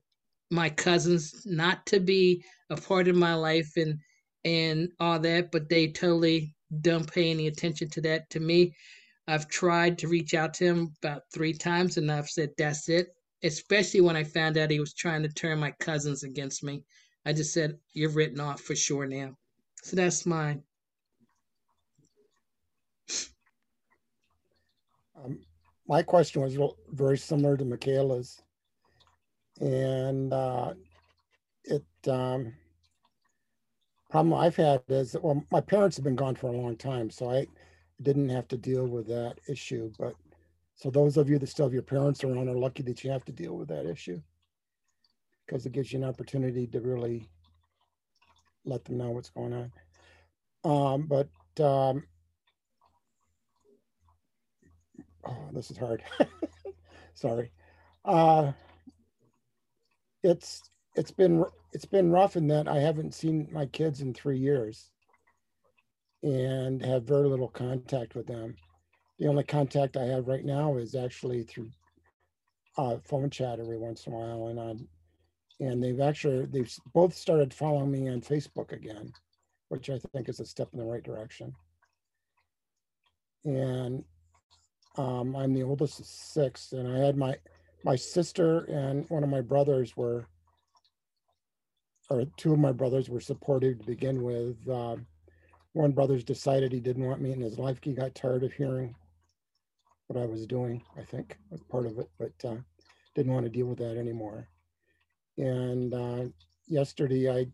my 0.51 0.69
cousins 0.69 1.41
not 1.45 1.85
to 1.87 1.99
be 1.99 2.43
a 2.69 2.77
part 2.77 3.07
of 3.07 3.15
my 3.15 3.33
life 3.33 3.69
and 3.77 3.99
and 4.45 4.89
all 4.99 5.19
that, 5.19 5.51
but 5.51 5.69
they 5.69 5.87
totally 5.87 6.54
don't 6.81 7.11
pay 7.11 7.31
any 7.31 7.47
attention 7.47 7.89
to 7.91 8.01
that. 8.01 8.29
To 8.31 8.39
me, 8.39 8.75
I've 9.27 9.47
tried 9.47 9.97
to 9.99 10.07
reach 10.07 10.33
out 10.33 10.53
to 10.55 10.65
him 10.65 10.93
about 11.01 11.23
three 11.33 11.53
times, 11.53 11.97
and 11.97 12.11
I've 12.11 12.29
said 12.29 12.51
that's 12.57 12.89
it 12.89 13.09
especially 13.45 14.01
when 14.01 14.15
I 14.15 14.23
found 14.23 14.57
out 14.57 14.71
he 14.71 14.79
was 14.79 14.93
trying 14.93 15.21
to 15.23 15.29
turn 15.29 15.59
my 15.59 15.71
cousins 15.79 16.23
against 16.23 16.63
me. 16.63 16.83
I 17.25 17.33
just 17.33 17.53
said, 17.53 17.77
You're 17.93 18.09
written 18.09 18.39
off 18.39 18.61
for 18.61 18.75
sure 18.75 19.05
now. 19.05 19.35
So 19.83 19.95
that's 19.95 20.25
mine. 20.25 20.63
Um, 25.23 25.39
my 25.87 26.01
question 26.01 26.41
was 26.41 26.57
very 26.91 27.17
similar 27.17 27.55
to 27.57 27.65
Michaela's. 27.65 28.41
And 29.61 30.33
uh, 30.33 30.73
it, 31.63 31.85
um, 32.07 32.53
problem 34.09 34.33
I've 34.33 34.55
had 34.55 34.81
is, 34.89 35.15
well, 35.21 35.43
my 35.51 35.61
parents 35.61 35.97
have 35.97 36.03
been 36.03 36.15
gone 36.15 36.35
for 36.35 36.47
a 36.47 36.57
long 36.57 36.77
time, 36.77 37.09
so 37.09 37.31
I 37.31 37.47
didn't 38.01 38.29
have 38.29 38.47
to 38.49 38.57
deal 38.57 38.87
with 38.87 39.07
that 39.07 39.39
issue. 39.47 39.91
But 39.97 40.15
so 40.75 40.89
those 40.89 41.17
of 41.17 41.29
you 41.29 41.39
that 41.39 41.47
still 41.47 41.65
have 41.65 41.73
your 41.73 41.81
parents 41.83 42.23
around 42.23 42.49
are 42.49 42.57
lucky 42.57 42.83
that 42.83 43.03
you 43.03 43.11
have 43.11 43.25
to 43.25 43.31
deal 43.31 43.57
with 43.57 43.69
that 43.69 43.85
issue 43.85 44.21
because 45.45 45.65
it 45.65 45.71
gives 45.71 45.93
you 45.93 45.99
an 45.99 46.09
opportunity 46.09 46.67
to 46.67 46.81
really 46.81 47.29
let 48.65 48.83
them 48.85 48.97
know 48.97 49.11
what's 49.11 49.29
going 49.29 49.53
on. 49.53 49.71
Um, 50.63 51.07
but 51.07 51.29
um, 51.63 52.03
oh, 55.25 55.49
this 55.53 55.71
is 55.71 55.77
hard. 55.77 56.03
Sorry. 57.13 57.51
Uh, 58.03 58.51
it's 60.23 60.61
it's 60.95 61.11
been 61.11 61.43
it's 61.73 61.85
been 61.85 62.11
rough 62.11 62.35
in 62.35 62.47
that 62.47 62.67
I 62.67 62.77
haven't 62.77 63.13
seen 63.13 63.47
my 63.51 63.65
kids 63.65 64.01
in 64.01 64.13
three 64.13 64.37
years 64.37 64.91
and 66.23 66.83
have 66.83 67.03
very 67.03 67.27
little 67.27 67.49
contact 67.49 68.15
with 68.15 68.27
them 68.27 68.55
the 69.19 69.27
only 69.27 69.43
contact 69.43 69.97
I 69.97 70.05
have 70.05 70.27
right 70.27 70.43
now 70.43 70.75
is 70.77 70.95
actually 70.95 71.43
through 71.43 71.69
uh, 72.77 72.97
phone 73.03 73.29
chat 73.29 73.59
every 73.59 73.77
once 73.77 74.05
in 74.05 74.13
a 74.13 74.17
while, 74.17 74.47
and 74.47 74.59
on, 74.59 74.87
and 75.61 75.81
they've 75.81 76.01
actually 76.01 76.45
they've 76.47 76.73
both 76.93 77.13
started 77.13 77.53
following 77.53 77.91
me 77.91 78.09
on 78.09 78.19
Facebook 78.19 78.73
again, 78.73 79.13
which 79.69 79.89
I 79.89 79.99
think 80.13 80.27
is 80.27 80.41
a 80.41 80.45
step 80.45 80.69
in 80.73 80.79
the 80.79 80.85
right 80.85 81.03
direction. 81.03 81.53
And 83.45 84.03
um, 84.97 85.35
I'm 85.35 85.53
the 85.53 85.63
oldest 85.63 85.99
of 86.01 86.05
six, 86.05 86.73
and 86.73 86.87
I 86.87 86.97
had 86.97 87.15
my 87.15 87.37
my 87.85 87.95
sister 87.95 88.65
and 88.65 89.09
one 89.09 89.23
of 89.23 89.29
my 89.29 89.41
brothers 89.41 89.95
were, 89.95 90.27
or 92.09 92.25
two 92.37 92.53
of 92.53 92.59
my 92.59 92.71
brothers 92.71 93.09
were 93.09 93.21
supportive 93.21 93.79
to 93.79 93.85
begin 93.85 94.23
with. 94.23 94.57
Um, 94.69 95.05
one 95.73 95.91
brother's 95.91 96.23
decided 96.23 96.71
he 96.71 96.79
didn't 96.79 97.05
want 97.05 97.21
me 97.21 97.31
in 97.31 97.41
his 97.41 97.59
life. 97.59 97.79
He 97.81 97.93
got 97.93 98.15
tired 98.15 98.43
of 98.43 98.53
hearing 98.53 98.95
what 100.07 100.21
I 100.21 100.25
was 100.25 100.45
doing, 100.45 100.81
I 100.97 101.03
think, 101.03 101.37
was 101.49 101.61
part 101.63 101.85
of 101.85 101.97
it, 101.97 102.09
but 102.19 102.49
uh, 102.49 102.57
didn't 103.15 103.33
want 103.33 103.45
to 103.45 103.51
deal 103.51 103.65
with 103.65 103.79
that 103.79 103.97
anymore. 103.97 104.47
And 105.37 105.93
uh, 105.93 106.25
yesterday, 106.67 107.29
I 107.29 107.47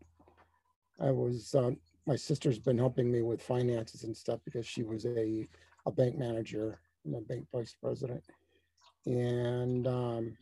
I 1.04 1.12
was 1.12 1.56
uh, 1.56 1.72
my 2.06 2.16
sister's 2.16 2.60
been 2.60 2.78
helping 2.78 3.12
me 3.12 3.22
with 3.22 3.42
finances 3.42 4.04
and 4.04 4.16
stuff 4.16 4.40
because 4.46 4.68
she 4.68 4.84
was 4.84 5.06
a, 5.06 5.48
a 5.86 5.92
bank 5.92 6.18
manager 6.18 6.80
and 7.06 7.16
a 7.16 7.22
bank 7.22 7.48
vice 7.52 7.76
president. 7.82 8.24
And 9.06 9.88
um, 9.88 10.38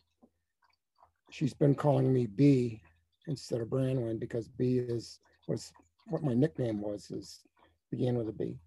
she's 1.29 1.53
been 1.53 1.75
calling 1.75 2.11
me 2.11 2.25
B 2.25 2.81
instead 3.29 3.61
of 3.61 3.69
Bronwyn 3.69 4.19
because 4.19 4.47
B 4.47 4.79
is 4.79 5.19
was 5.47 5.71
what 6.07 6.23
my 6.23 6.33
nickname 6.33 6.81
was 6.81 7.09
is 7.11 7.41
began 7.91 8.17
with 8.17 8.27
a 8.29 8.33
B. 8.33 8.57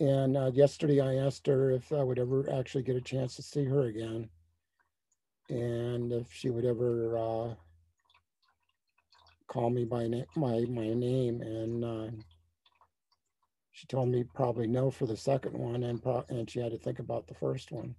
And 0.00 0.36
uh, 0.36 0.50
yesterday 0.52 1.00
I 1.00 1.16
asked 1.16 1.46
her 1.46 1.70
if 1.70 1.92
I 1.92 2.02
would 2.02 2.18
ever 2.18 2.50
actually 2.52 2.82
get 2.82 2.96
a 2.96 3.00
chance 3.00 3.36
to 3.36 3.42
see 3.42 3.64
her 3.64 3.84
again. 3.84 4.28
And 5.50 6.12
if 6.12 6.32
she 6.32 6.50
would 6.50 6.64
ever 6.64 7.18
uh, 7.18 7.54
call 9.46 9.70
me 9.70 9.84
by 9.84 10.08
my 10.34 10.64
my 10.68 10.94
name, 10.94 11.42
and 11.42 11.84
uh, 11.84 12.10
she 13.72 13.86
told 13.86 14.08
me 14.08 14.24
probably 14.34 14.66
no 14.66 14.90
for 14.90 15.06
the 15.06 15.16
second 15.16 15.56
one, 15.56 15.84
and 15.84 16.00
and 16.30 16.50
she 16.50 16.60
had 16.60 16.72
to 16.72 16.78
think 16.78 16.98
about 16.98 17.26
the 17.26 17.34
first 17.34 17.70
one. 17.70 17.94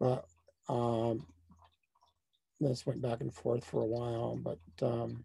But 0.00 0.26
um, 0.68 1.24
this 2.60 2.86
went 2.86 3.02
back 3.02 3.20
and 3.20 3.32
forth 3.32 3.64
for 3.64 3.82
a 3.82 3.86
while, 3.86 4.36
but 4.36 4.58
um, 4.82 5.24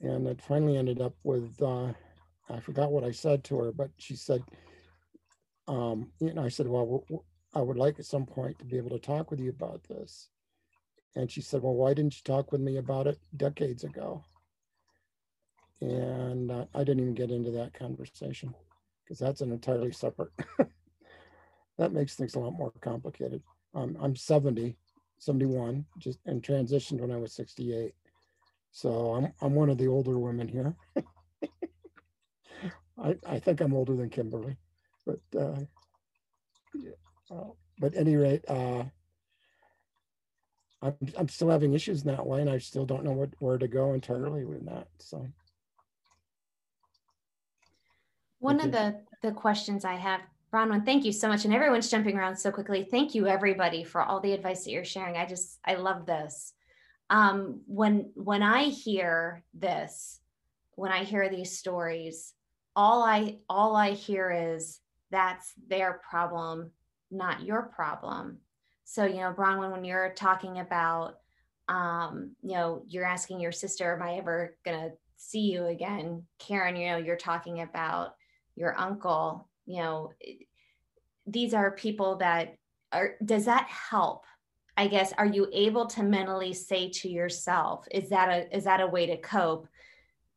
and 0.00 0.26
it 0.26 0.40
finally 0.40 0.76
ended 0.76 1.00
up 1.00 1.14
with 1.22 1.60
uh, 1.62 1.92
I 2.48 2.60
forgot 2.60 2.90
what 2.90 3.04
I 3.04 3.12
said 3.12 3.44
to 3.44 3.58
her, 3.58 3.72
but 3.72 3.90
she 3.98 4.16
said, 4.16 4.42
um, 5.68 6.10
you 6.20 6.34
know, 6.34 6.42
I 6.42 6.48
said, 6.48 6.66
well, 6.66 7.04
I 7.54 7.60
would 7.60 7.76
like 7.76 7.98
at 7.98 8.06
some 8.06 8.26
point 8.26 8.58
to 8.58 8.64
be 8.64 8.76
able 8.76 8.90
to 8.90 8.98
talk 8.98 9.30
with 9.30 9.40
you 9.40 9.50
about 9.50 9.82
this. 9.84 10.28
And 11.16 11.30
she 11.30 11.40
said, 11.40 11.62
well, 11.62 11.74
why 11.74 11.94
didn't 11.94 12.16
you 12.16 12.22
talk 12.24 12.52
with 12.52 12.60
me 12.60 12.76
about 12.76 13.06
it 13.06 13.18
decades 13.36 13.84
ago? 13.84 14.24
And 15.80 16.50
uh, 16.50 16.66
I 16.74 16.80
didn't 16.80 17.00
even 17.00 17.14
get 17.14 17.30
into 17.30 17.50
that 17.52 17.74
conversation 17.74 18.54
because 19.02 19.18
that's 19.18 19.40
an 19.40 19.52
entirely 19.52 19.92
separate. 19.92 20.32
that 21.78 21.92
makes 21.92 22.14
things 22.14 22.34
a 22.34 22.38
lot 22.38 22.52
more 22.52 22.72
complicated. 22.80 23.42
Um, 23.74 23.96
I'm 24.00 24.14
70, 24.14 24.76
71, 25.20 25.84
just 25.98 26.18
and 26.26 26.42
transitioned 26.42 27.00
when 27.00 27.12
I 27.12 27.16
was 27.16 27.32
68. 27.32 27.94
So 28.72 29.14
I'm 29.14 29.32
I'm 29.40 29.54
one 29.54 29.70
of 29.70 29.78
the 29.78 29.86
older 29.88 30.18
women 30.18 30.48
here. 30.48 30.74
I 32.98 33.16
I 33.26 33.38
think 33.38 33.60
I'm 33.60 33.74
older 33.74 33.94
than 33.94 34.10
Kimberly, 34.10 34.56
but 35.06 35.20
uh, 35.38 35.60
yeah, 36.74 36.90
uh, 37.30 37.50
but 37.78 37.94
any 37.96 38.16
rate, 38.16 38.44
uh, 38.48 38.84
I'm 40.82 40.96
I'm 41.16 41.28
still 41.28 41.50
having 41.50 41.74
issues 41.74 42.02
in 42.02 42.08
that 42.08 42.26
way, 42.26 42.40
and 42.40 42.50
I 42.50 42.58
still 42.58 42.86
don't 42.86 43.04
know 43.04 43.12
what 43.12 43.30
where 43.38 43.58
to 43.58 43.68
go 43.68 43.92
entirely 43.92 44.44
with 44.44 44.66
that. 44.66 44.88
So 44.98 45.26
One 48.40 48.60
of 48.60 48.72
the, 48.72 48.96
the 49.22 49.32
questions 49.32 49.84
I 49.84 49.94
have, 49.96 50.22
Bronwyn, 50.52 50.84
thank 50.84 51.04
you 51.04 51.12
so 51.12 51.28
much. 51.28 51.44
And 51.44 51.54
everyone's 51.54 51.90
jumping 51.90 52.16
around 52.16 52.36
so 52.36 52.50
quickly. 52.50 52.86
Thank 52.90 53.14
you, 53.14 53.28
everybody, 53.28 53.84
for 53.84 54.02
all 54.02 54.20
the 54.20 54.32
advice 54.32 54.64
that 54.64 54.72
you're 54.72 54.84
sharing. 54.84 55.16
I 55.16 55.26
just, 55.26 55.58
I 55.64 55.74
love 55.74 56.06
this. 56.06 56.52
Um, 57.08 57.60
when, 57.66 58.10
when 58.14 58.42
I 58.42 58.64
hear 58.64 59.44
this, 59.54 60.20
when 60.74 60.90
I 60.90 61.04
hear 61.04 61.28
these 61.28 61.56
stories, 61.56 62.32
all 62.74 63.02
I, 63.02 63.38
all 63.48 63.76
I 63.76 63.92
hear 63.92 64.54
is 64.54 64.80
that's 65.10 65.52
their 65.68 66.00
problem, 66.08 66.70
not 67.10 67.42
your 67.42 67.62
problem. 67.62 68.38
So, 68.84 69.04
you 69.04 69.16
know, 69.18 69.32
Bronwyn, 69.32 69.70
when 69.70 69.84
you're 69.84 70.14
talking 70.16 70.58
about, 70.58 71.18
um, 71.68 72.32
you 72.42 72.54
know, 72.54 72.82
you're 72.88 73.04
asking 73.04 73.38
your 73.38 73.52
sister, 73.52 73.94
am 73.94 74.02
I 74.02 74.14
ever 74.14 74.56
gonna 74.64 74.90
see 75.16 75.52
you 75.52 75.66
again? 75.66 76.24
Karen, 76.40 76.74
you 76.74 76.88
know, 76.88 76.96
you're 76.96 77.16
talking 77.16 77.60
about 77.60 78.14
your 78.56 78.76
uncle, 78.78 79.48
you 79.66 79.80
know, 79.80 80.12
these 81.26 81.54
are 81.54 81.70
people 81.70 82.16
that 82.16 82.56
are, 82.92 83.14
does 83.24 83.44
that 83.44 83.68
help? 83.68 84.24
I 84.76 84.86
guess, 84.86 85.12
are 85.18 85.26
you 85.26 85.48
able 85.52 85.86
to 85.88 86.02
mentally 86.02 86.54
say 86.54 86.88
to 86.88 87.08
yourself, 87.08 87.86
is 87.90 88.08
that 88.08 88.28
a, 88.28 88.56
is 88.56 88.64
that 88.64 88.80
a 88.80 88.86
way 88.86 89.06
to 89.06 89.16
cope? 89.18 89.68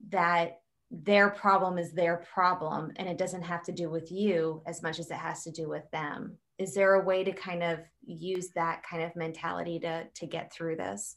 That 0.09 0.59
their 0.91 1.29
problem 1.29 1.77
is 1.77 1.91
their 1.93 2.17
problem 2.33 2.91
and 2.97 3.07
it 3.07 3.17
doesn't 3.17 3.41
have 3.41 3.63
to 3.63 3.71
do 3.71 3.89
with 3.89 4.11
you 4.11 4.61
as 4.67 4.83
much 4.83 4.99
as 4.99 5.09
it 5.09 5.17
has 5.17 5.43
to 5.43 5.51
do 5.51 5.67
with 5.67 5.89
them. 5.91 6.37
Is 6.59 6.75
there 6.75 6.95
a 6.95 7.03
way 7.03 7.23
to 7.23 7.31
kind 7.31 7.63
of 7.63 7.79
use 8.05 8.49
that 8.51 8.83
kind 8.87 9.01
of 9.01 9.15
mentality 9.15 9.79
to, 9.79 10.05
to 10.13 10.27
get 10.27 10.53
through 10.53 10.75
this? 10.75 11.15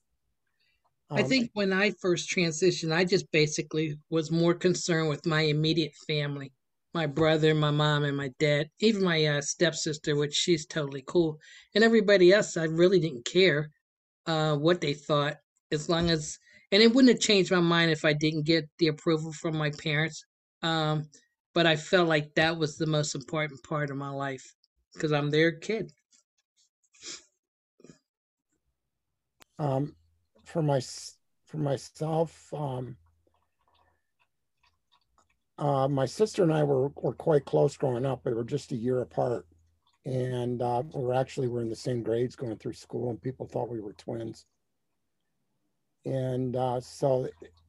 I 1.10 1.22
um, 1.22 1.28
think 1.28 1.50
when 1.52 1.72
I 1.72 1.92
first 2.00 2.30
transitioned, 2.30 2.92
I 2.92 3.04
just 3.04 3.30
basically 3.32 3.98
was 4.08 4.30
more 4.30 4.54
concerned 4.54 5.08
with 5.08 5.26
my 5.26 5.42
immediate 5.42 5.94
family 6.06 6.52
my 6.96 7.06
brother, 7.06 7.54
my 7.54 7.70
mom, 7.70 8.04
and 8.04 8.16
my 8.16 8.30
dad, 8.40 8.68
even 8.80 9.04
my 9.04 9.24
uh, 9.26 9.40
stepsister, 9.42 10.16
which 10.16 10.34
she's 10.34 10.66
totally 10.66 11.04
cool. 11.06 11.38
And 11.74 11.84
everybody 11.84 12.32
else, 12.32 12.56
I 12.56 12.64
really 12.64 12.98
didn't 12.98 13.26
care 13.26 13.70
uh, 14.26 14.56
what 14.56 14.80
they 14.80 14.94
thought, 14.94 15.36
as 15.70 15.88
long 15.88 16.10
as, 16.10 16.38
and 16.72 16.82
it 16.82 16.92
wouldn't 16.92 17.12
have 17.12 17.22
changed 17.22 17.52
my 17.52 17.60
mind 17.60 17.90
if 17.90 18.04
I 18.04 18.14
didn't 18.14 18.46
get 18.46 18.68
the 18.78 18.88
approval 18.88 19.32
from 19.32 19.56
my 19.58 19.70
parents. 19.70 20.24
Um, 20.62 21.04
but 21.54 21.66
I 21.66 21.76
felt 21.76 22.08
like 22.08 22.34
that 22.34 22.56
was 22.58 22.76
the 22.76 22.86
most 22.86 23.14
important 23.14 23.62
part 23.62 23.90
of 23.90 23.96
my 23.96 24.10
life 24.10 24.54
because 24.94 25.12
I'm 25.12 25.30
their 25.30 25.52
kid. 25.52 25.92
um, 29.58 29.94
for 30.44 30.62
my 30.62 30.80
for 31.46 31.58
myself, 31.58 32.52
um, 32.52 32.96
uh, 35.58 35.88
my 35.88 36.06
sister 36.06 36.42
and 36.42 36.52
I 36.52 36.62
were 36.62 36.88
were 36.88 37.14
quite 37.14 37.44
close 37.44 37.76
growing 37.76 38.06
up. 38.06 38.24
We 38.24 38.34
were 38.34 38.44
just 38.44 38.72
a 38.72 38.76
year 38.76 39.00
apart, 39.00 39.46
and 40.04 40.60
uh, 40.60 40.82
we 40.94 41.02
were 41.02 41.14
actually 41.14 41.48
were 41.48 41.62
in 41.62 41.68
the 41.68 41.76
same 41.76 42.02
grades 42.02 42.36
going 42.36 42.56
through 42.56 42.74
school, 42.74 43.10
and 43.10 43.20
people 43.20 43.46
thought 43.46 43.70
we 43.70 43.80
were 43.80 43.94
twins. 43.94 44.46
And 46.04 46.56
uh, 46.56 46.80
so 46.80 47.28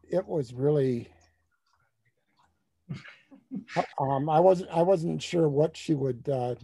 it 0.09 0.25
was 0.27 0.53
really. 0.53 1.07
Um, 3.99 4.29
I 4.29 4.39
wasn't. 4.39 4.69
I 4.71 4.81
wasn't 4.81 5.21
sure 5.21 5.47
what 5.47 5.75
she 5.77 5.93
would 5.93 6.27
uh, 6.27 6.55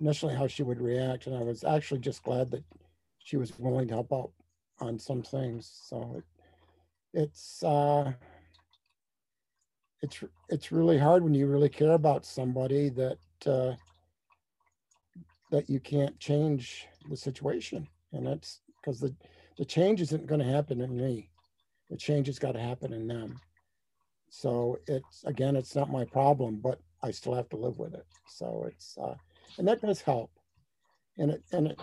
initially 0.00 0.34
how 0.34 0.46
she 0.46 0.62
would 0.62 0.80
react, 0.80 1.26
and 1.26 1.36
I 1.36 1.42
was 1.42 1.62
actually 1.62 2.00
just 2.00 2.22
glad 2.22 2.50
that 2.50 2.64
she 3.18 3.36
was 3.36 3.56
willing 3.58 3.88
to 3.88 3.94
help 3.94 4.12
out 4.12 4.32
on 4.80 4.98
some 4.98 5.22
things. 5.22 5.70
So 5.84 6.16
it, 6.18 6.24
it's 7.12 7.62
uh, 7.62 8.12
it's 10.02 10.24
it's 10.48 10.72
really 10.72 10.98
hard 10.98 11.22
when 11.22 11.34
you 11.34 11.46
really 11.46 11.68
care 11.68 11.92
about 11.92 12.24
somebody 12.24 12.88
that 12.90 13.18
uh, 13.46 13.74
that 15.50 15.68
you 15.68 15.80
can't 15.80 16.18
change 16.18 16.86
the 17.08 17.16
situation, 17.16 17.86
and 18.12 18.26
that's 18.26 18.60
because 18.80 19.00
the 19.00 19.14
the 19.58 19.64
change 19.64 20.00
isn't 20.00 20.26
going 20.26 20.40
to 20.40 20.46
happen 20.46 20.80
in 20.80 20.96
me. 20.96 21.28
The 21.90 21.96
change 21.96 22.28
has 22.28 22.38
got 22.38 22.52
to 22.52 22.60
happen 22.60 22.92
in 22.92 23.06
them. 23.06 23.38
So 24.30 24.78
it's 24.86 25.24
again, 25.24 25.56
it's 25.56 25.74
not 25.74 25.90
my 25.90 26.04
problem, 26.04 26.60
but 26.62 26.80
I 27.02 27.10
still 27.10 27.34
have 27.34 27.48
to 27.50 27.56
live 27.56 27.78
with 27.78 27.94
it. 27.94 28.06
So 28.26 28.66
it's 28.68 28.96
uh, 28.96 29.14
and 29.58 29.68
that 29.68 29.82
does 29.82 30.00
help, 30.00 30.30
and 31.18 31.32
it 31.32 31.42
and 31.52 31.66
it 31.66 31.80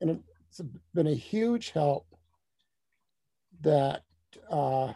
and 0.00 0.22
it's 0.48 0.60
been 0.94 1.08
a 1.08 1.14
huge 1.14 1.70
help 1.70 2.06
that 3.62 4.02
uh, 4.50 4.92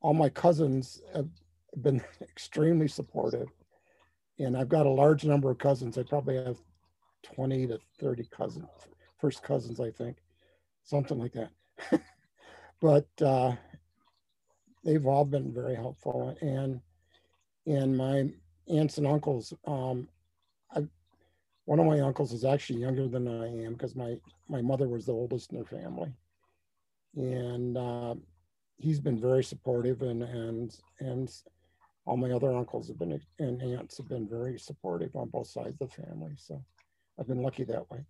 all 0.00 0.14
my 0.14 0.28
cousins 0.28 1.00
have 1.14 1.28
been 1.82 2.02
extremely 2.22 2.88
supportive. 2.88 3.48
And 4.38 4.56
I've 4.56 4.68
got 4.68 4.86
a 4.86 4.90
large 4.90 5.24
number 5.24 5.50
of 5.50 5.58
cousins. 5.58 5.98
I 5.98 6.02
probably 6.02 6.36
have 6.36 6.56
20 7.22 7.66
to 7.68 7.78
30 8.00 8.24
cousins, 8.30 8.68
first 9.18 9.42
cousins, 9.42 9.80
I 9.80 9.90
think, 9.90 10.16
something 10.82 11.18
like 11.18 11.34
that. 11.34 11.50
but 12.80 13.08
uh, 13.22 13.52
they've 14.84 15.06
all 15.06 15.24
been 15.24 15.52
very 15.52 15.74
helpful. 15.74 16.36
And 16.40 16.80
and 17.66 17.96
my 17.96 18.30
aunts 18.68 18.96
and 18.96 19.06
uncles, 19.06 19.52
um, 19.66 20.08
I, 20.74 20.86
one 21.66 21.78
of 21.78 21.86
my 21.86 22.00
uncles 22.00 22.32
is 22.32 22.44
actually 22.44 22.80
younger 22.80 23.06
than 23.06 23.28
I 23.28 23.46
am 23.64 23.74
because 23.74 23.94
my 23.94 24.16
my 24.48 24.62
mother 24.62 24.88
was 24.88 25.04
the 25.04 25.12
oldest 25.12 25.52
in 25.52 25.58
their 25.58 25.66
family, 25.66 26.12
and 27.14 27.76
uh, 27.76 28.14
he's 28.80 29.00
been 29.00 29.20
very 29.20 29.44
supportive, 29.44 30.02
and 30.02 30.22
and 30.22 30.76
and 31.00 31.30
all 32.06 32.16
my 32.16 32.30
other 32.30 32.52
uncles 32.52 32.88
have 32.88 32.98
been 32.98 33.20
and 33.38 33.62
aunts 33.62 33.98
have 33.98 34.08
been 34.08 34.28
very 34.28 34.58
supportive 34.58 35.14
on 35.14 35.28
both 35.28 35.46
sides 35.46 35.76
of 35.80 35.90
the 35.90 36.02
family. 36.02 36.32
So 36.36 36.62
I've 37.18 37.28
been 37.28 37.42
lucky 37.42 37.64
that 37.64 37.90
way. 37.90 38.04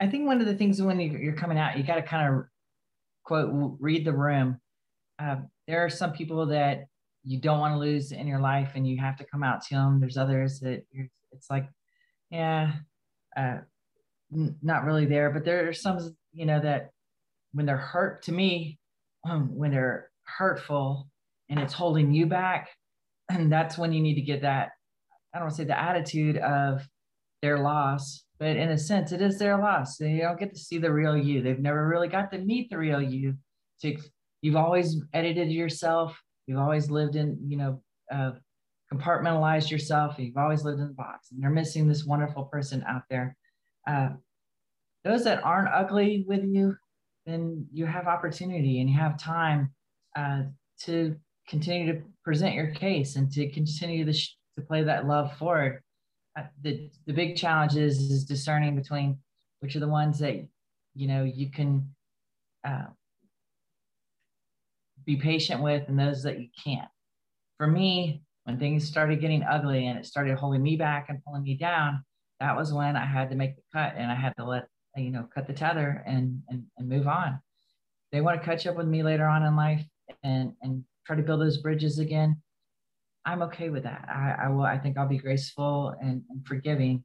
I 0.00 0.06
think 0.06 0.26
one 0.26 0.40
of 0.40 0.46
the 0.46 0.54
things 0.54 0.80
when 0.80 0.98
you're 0.98 1.34
coming 1.34 1.58
out, 1.58 1.76
you 1.76 1.84
got 1.84 1.96
to 1.96 2.02
kind 2.02 2.34
of 2.34 2.44
quote 3.22 3.76
read 3.78 4.04
the 4.04 4.12
room. 4.12 4.58
Uh, 5.18 5.36
there 5.68 5.84
are 5.84 5.90
some 5.90 6.12
people 6.12 6.46
that 6.46 6.86
you 7.22 7.38
don't 7.38 7.60
want 7.60 7.74
to 7.74 7.78
lose 7.78 8.12
in 8.12 8.26
your 8.26 8.40
life, 8.40 8.72
and 8.74 8.88
you 8.88 8.98
have 8.98 9.16
to 9.18 9.24
come 9.24 9.42
out 9.42 9.62
to 9.66 9.74
them. 9.74 10.00
There's 10.00 10.16
others 10.16 10.58
that 10.60 10.84
it's 11.32 11.50
like, 11.50 11.68
yeah, 12.30 12.72
uh, 13.36 13.58
not 14.30 14.84
really 14.84 15.06
there. 15.06 15.30
But 15.30 15.44
there 15.44 15.68
are 15.68 15.74
some, 15.74 16.16
you 16.32 16.46
know, 16.46 16.60
that 16.60 16.90
when 17.52 17.66
they're 17.66 17.76
hurt, 17.76 18.22
to 18.22 18.32
me, 18.32 18.79
um, 19.28 19.54
when 19.54 19.72
they're 19.72 20.10
hurtful 20.24 21.08
and 21.48 21.58
it's 21.58 21.74
holding 21.74 22.12
you 22.12 22.26
back, 22.26 22.68
and 23.30 23.52
that's 23.52 23.76
when 23.78 23.92
you 23.92 24.00
need 24.00 24.14
to 24.14 24.22
get 24.22 24.42
that. 24.42 24.70
I 25.34 25.38
don't 25.38 25.46
want 25.46 25.56
to 25.56 25.62
say 25.62 25.66
the 25.66 25.80
attitude 25.80 26.38
of 26.38 26.82
their 27.42 27.58
loss, 27.58 28.24
but 28.38 28.56
in 28.56 28.70
a 28.70 28.78
sense, 28.78 29.12
it 29.12 29.22
is 29.22 29.38
their 29.38 29.58
loss. 29.58 29.96
They 29.96 30.18
don't 30.18 30.38
get 30.38 30.52
to 30.52 30.58
see 30.58 30.78
the 30.78 30.92
real 30.92 31.16
you. 31.16 31.42
They've 31.42 31.58
never 31.58 31.86
really 31.86 32.08
got 32.08 32.30
to 32.32 32.38
meet 32.38 32.70
the 32.70 32.78
real 32.78 33.00
you. 33.00 33.34
So 33.78 33.92
you've 34.42 34.56
always 34.56 35.00
edited 35.12 35.50
yourself. 35.50 36.20
You've 36.46 36.58
always 36.58 36.90
lived 36.90 37.16
in, 37.16 37.38
you 37.46 37.56
know, 37.56 37.82
uh, 38.12 38.32
compartmentalized 38.92 39.70
yourself. 39.70 40.16
You've 40.18 40.36
always 40.36 40.64
lived 40.64 40.80
in 40.80 40.88
the 40.88 40.94
box, 40.94 41.30
and 41.30 41.42
they're 41.42 41.50
missing 41.50 41.86
this 41.86 42.04
wonderful 42.04 42.44
person 42.44 42.84
out 42.88 43.02
there. 43.08 43.36
Uh, 43.86 44.10
those 45.04 45.24
that 45.24 45.42
aren't 45.44 45.72
ugly 45.72 46.24
with 46.26 46.44
you, 46.44 46.76
then 47.30 47.66
you 47.72 47.86
have 47.86 48.06
opportunity 48.06 48.80
and 48.80 48.90
you 48.90 48.98
have 48.98 49.18
time 49.18 49.72
uh, 50.16 50.42
to 50.82 51.16
continue 51.48 51.92
to 51.92 52.02
present 52.24 52.54
your 52.54 52.72
case 52.72 53.16
and 53.16 53.30
to 53.32 53.48
continue 53.50 54.04
to, 54.04 54.12
sh- 54.12 54.36
to 54.56 54.64
play 54.64 54.82
that 54.82 55.06
love 55.06 55.36
forward. 55.36 55.82
Uh, 56.38 56.44
the, 56.62 56.90
the 57.06 57.12
big 57.12 57.36
challenge 57.36 57.76
is, 57.76 57.98
is 57.98 58.24
discerning 58.24 58.76
between 58.76 59.18
which 59.60 59.76
are 59.76 59.80
the 59.80 59.88
ones 59.88 60.18
that 60.18 60.36
you 60.94 61.06
know 61.06 61.22
you 61.22 61.50
can 61.50 61.88
uh, 62.64 62.86
be 65.04 65.16
patient 65.16 65.62
with 65.62 65.88
and 65.88 65.98
those 65.98 66.22
that 66.22 66.40
you 66.40 66.48
can't. 66.62 66.88
For 67.58 67.66
me, 67.66 68.22
when 68.44 68.58
things 68.58 68.86
started 68.86 69.20
getting 69.20 69.42
ugly 69.42 69.86
and 69.86 69.98
it 69.98 70.06
started 70.06 70.38
holding 70.38 70.62
me 70.62 70.76
back 70.76 71.06
and 71.08 71.22
pulling 71.24 71.42
me 71.42 71.56
down, 71.56 72.04
that 72.40 72.56
was 72.56 72.72
when 72.72 72.96
I 72.96 73.04
had 73.04 73.30
to 73.30 73.36
make 73.36 73.56
the 73.56 73.62
cut 73.72 73.94
and 73.96 74.10
I 74.10 74.14
had 74.14 74.34
to 74.38 74.44
let 74.44 74.66
you 74.96 75.10
know 75.10 75.28
cut 75.34 75.46
the 75.46 75.52
tether 75.52 76.02
and 76.06 76.42
and, 76.48 76.64
and 76.78 76.88
move 76.88 77.06
on. 77.06 77.40
They 78.12 78.20
want 78.20 78.40
to 78.40 78.46
catch 78.46 78.66
up 78.66 78.76
with 78.76 78.86
me 78.86 79.02
later 79.02 79.26
on 79.26 79.44
in 79.44 79.56
life 79.56 79.84
and 80.22 80.52
and 80.62 80.84
try 81.06 81.16
to 81.16 81.22
build 81.22 81.40
those 81.40 81.58
bridges 81.58 81.98
again. 81.98 82.42
I'm 83.24 83.42
okay 83.42 83.68
with 83.68 83.82
that. 83.84 84.08
I, 84.08 84.46
I 84.46 84.48
will. 84.48 84.62
I 84.62 84.78
think 84.78 84.96
I'll 84.96 85.08
be 85.08 85.18
graceful 85.18 85.94
and, 86.00 86.22
and 86.30 86.46
forgiving. 86.46 87.04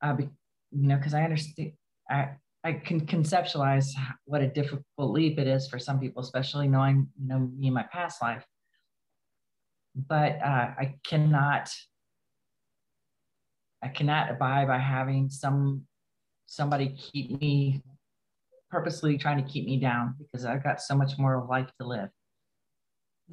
Uh, 0.00 0.14
be, 0.14 0.28
you 0.70 0.88
know, 0.88 0.96
because 0.96 1.14
I 1.14 1.24
understand. 1.24 1.72
I 2.08 2.30
I 2.64 2.74
can 2.74 3.06
conceptualize 3.06 3.88
what 4.24 4.40
a 4.40 4.48
difficult 4.48 4.84
leap 4.98 5.38
it 5.38 5.48
is 5.48 5.68
for 5.68 5.78
some 5.78 5.98
people, 5.98 6.22
especially 6.22 6.68
knowing 6.68 7.08
you 7.20 7.28
know 7.28 7.38
me 7.38 7.68
in 7.68 7.74
my 7.74 7.82
past 7.84 8.22
life. 8.22 8.44
But 9.94 10.40
uh, 10.40 10.70
I 10.78 10.94
cannot 11.04 11.70
I 13.82 13.88
cannot 13.88 14.30
abide 14.30 14.68
by 14.68 14.78
having 14.78 15.28
some 15.28 15.86
somebody 16.52 16.94
keep 16.98 17.40
me 17.40 17.82
purposely 18.70 19.16
trying 19.16 19.42
to 19.42 19.50
keep 19.50 19.64
me 19.64 19.78
down 19.78 20.14
because 20.18 20.44
I've 20.44 20.62
got 20.62 20.82
so 20.82 20.94
much 20.94 21.16
more 21.16 21.46
life 21.48 21.70
to 21.80 21.86
live. 21.86 22.10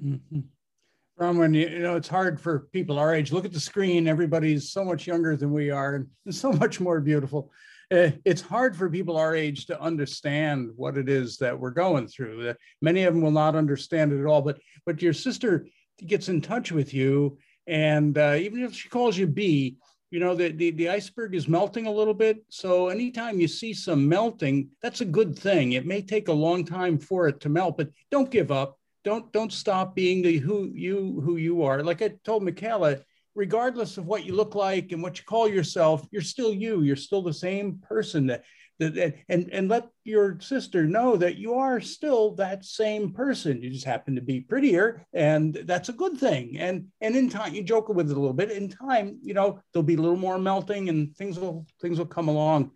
Mm-hmm. 0.01 1.53
You 1.53 1.79
know, 1.79 1.97
it's 1.97 2.07
hard 2.07 2.39
for 2.39 2.69
people 2.71 2.97
our 2.97 3.13
age. 3.13 3.33
Look 3.33 3.43
at 3.43 3.51
the 3.51 3.59
screen. 3.59 4.07
Everybody's 4.07 4.71
so 4.71 4.85
much 4.85 5.05
younger 5.05 5.35
than 5.35 5.51
we 5.51 5.69
are 5.69 5.95
and 5.95 6.33
so 6.33 6.53
much 6.63 6.79
more 6.79 7.01
beautiful. 7.01 7.51
Uh, 7.91 8.11
it's 8.23 8.41
hard 8.41 8.73
for 8.73 8.89
people 8.89 9.17
our 9.17 9.35
age 9.35 9.65
to 9.65 9.81
understand 9.81 10.69
what 10.77 10.97
it 10.97 11.09
is 11.09 11.37
that 11.39 11.59
we're 11.59 11.71
going 11.71 12.07
through. 12.07 12.51
Uh, 12.51 12.53
many 12.81 13.03
of 13.03 13.13
them 13.13 13.21
will 13.21 13.31
not 13.31 13.53
understand 13.53 14.13
it 14.13 14.21
at 14.21 14.27
all. 14.27 14.41
But 14.41 14.59
but 14.85 15.01
your 15.01 15.11
sister 15.11 15.67
gets 16.05 16.29
in 16.29 16.39
touch 16.39 16.71
with 16.71 16.93
you, 16.93 17.37
and 17.67 18.17
uh, 18.17 18.37
even 18.39 18.63
if 18.63 18.73
she 18.73 18.87
calls 18.87 19.17
you 19.17 19.27
B, 19.27 19.75
you 20.11 20.19
know 20.19 20.33
the, 20.33 20.49
the, 20.49 20.71
the 20.71 20.89
iceberg 20.89 21.35
is 21.35 21.47
melting 21.47 21.85
a 21.85 21.91
little 21.91 22.13
bit. 22.13 22.43
So 22.49 22.89
anytime 22.89 23.39
you 23.39 23.47
see 23.47 23.73
some 23.73 24.07
melting 24.07 24.69
that's 24.81 25.01
a 25.01 25.05
good 25.05 25.37
thing. 25.37 25.73
It 25.73 25.85
may 25.85 26.01
take 26.01 26.27
a 26.27 26.33
long 26.33 26.65
time 26.65 26.97
for 26.97 27.27
it 27.27 27.39
to 27.41 27.49
melt 27.49 27.77
but 27.77 27.89
don't 28.11 28.31
give 28.31 28.51
up. 28.51 28.77
Don't 29.03 29.31
don't 29.31 29.53
stop 29.53 29.95
being 29.95 30.21
the 30.21 30.37
who 30.37 30.71
you 30.73 31.21
who 31.23 31.37
you 31.37 31.63
are. 31.63 31.83
Like 31.83 32.01
i 32.01 32.09
told 32.23 32.43
michaela 32.43 32.97
regardless 33.35 33.97
of 33.97 34.05
what 34.05 34.25
you 34.25 34.35
look 34.35 34.55
like 34.55 34.91
and 34.91 35.01
what 35.01 35.17
you 35.17 35.23
call 35.25 35.47
yourself 35.47 36.07
you're 36.11 36.21
still 36.21 36.53
you. 36.53 36.81
You're 36.81 36.95
still 36.95 37.21
the 37.21 37.33
same 37.33 37.79
person 37.87 38.27
that 38.27 38.43
and 38.79 39.49
and 39.51 39.67
let 39.67 39.89
your 40.05 40.39
sister 40.39 40.85
know 40.85 41.17
that 41.17 41.35
you 41.35 41.55
are 41.55 41.81
still 41.81 42.35
that 42.35 42.63
same 42.63 43.11
person. 43.11 43.61
You 43.61 43.69
just 43.69 43.85
happen 43.85 44.15
to 44.15 44.21
be 44.21 44.41
prettier 44.41 45.05
and 45.13 45.53
that's 45.65 45.89
a 45.89 45.93
good 45.93 46.17
thing. 46.17 46.57
And 46.57 46.87
and 47.01 47.15
in 47.15 47.29
time 47.29 47.53
you 47.53 47.63
joke 47.63 47.89
with 47.89 48.09
it 48.09 48.15
a 48.15 48.19
little 48.19 48.33
bit 48.33 48.51
in 48.51 48.69
time 48.69 49.19
you 49.21 49.33
know 49.33 49.61
there'll 49.73 49.83
be 49.83 49.95
a 49.95 50.01
little 50.01 50.17
more 50.17 50.39
melting 50.39 50.89
and 50.89 51.15
things 51.15 51.37
will 51.37 51.65
things 51.81 51.97
will 51.97 52.05
come 52.05 52.27
along. 52.27 52.71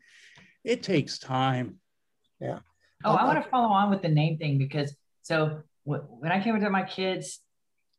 It 0.63 0.83
takes 0.83 1.19
time. 1.19 1.79
Yeah. 2.39 2.59
Oh 3.05 3.15
i 3.15 3.25
want 3.25 3.43
to 3.43 3.49
follow 3.49 3.69
on 3.69 3.89
with 3.89 4.01
the 4.01 4.09
name 4.09 4.37
thing 4.37 4.57
because 4.57 4.95
so 5.21 5.61
when 5.83 6.31
i 6.31 6.41
came 6.41 6.55
into 6.55 6.69
my 6.69 6.83
kids 6.83 7.39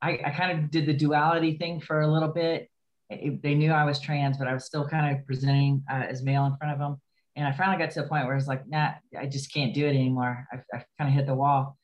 i, 0.00 0.18
I 0.24 0.30
kind 0.30 0.58
of 0.58 0.70
did 0.70 0.86
the 0.86 0.94
duality 0.94 1.58
thing 1.58 1.80
for 1.80 2.00
a 2.00 2.10
little 2.10 2.30
bit. 2.30 2.70
It, 3.10 3.42
they 3.42 3.54
knew 3.54 3.70
i 3.70 3.84
was 3.84 4.00
trans 4.00 4.38
but 4.38 4.48
i 4.48 4.54
was 4.54 4.64
still 4.64 4.88
kind 4.88 5.14
of 5.14 5.26
presenting 5.26 5.82
uh, 5.90 6.06
as 6.08 6.22
male 6.22 6.46
in 6.46 6.56
front 6.56 6.72
of 6.72 6.78
them 6.78 6.96
and 7.36 7.46
I 7.46 7.52
finally 7.52 7.78
got 7.78 7.92
to 7.92 8.04
a 8.04 8.08
point 8.08 8.26
where 8.26 8.36
it's 8.36 8.46
like, 8.46 8.68
nah, 8.68 8.92
I 9.18 9.26
just 9.26 9.52
can't 9.52 9.74
do 9.74 9.86
it 9.86 9.90
anymore. 9.90 10.46
I, 10.52 10.56
I 10.76 10.84
kind 10.98 11.08
of 11.08 11.14
hit 11.14 11.26
the 11.26 11.34
wall. 11.34 11.76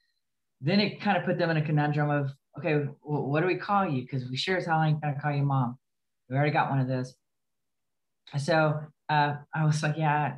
Then 0.61 0.81
it 0.81 1.01
kind 1.01 1.17
of 1.17 1.25
put 1.25 1.39
them 1.39 1.51
in 1.51 1.57
a 1.57 1.65
conundrum 1.65 2.11
of, 2.11 2.31
okay, 2.59 2.87
well, 3.03 3.27
what 3.27 3.41
do 3.41 3.47
we 3.47 3.57
call 3.57 3.87
you? 3.87 4.03
Because 4.03 4.29
we 4.31 4.37
sure 4.37 4.59
as 4.59 4.67
hell 4.67 4.83
ain't 4.83 5.01
gonna 5.01 5.21
call 5.21 5.33
you 5.33 5.43
mom. 5.43 5.79
We 6.29 6.37
already 6.37 6.53
got 6.53 6.71
one 6.71 6.81
of 6.81 6.87
those. 6.87 7.15
So 8.39 8.81
uh, 9.09 9.35
I 9.55 9.65
was 9.65 9.83
like, 9.83 9.97
yeah, 9.97 10.37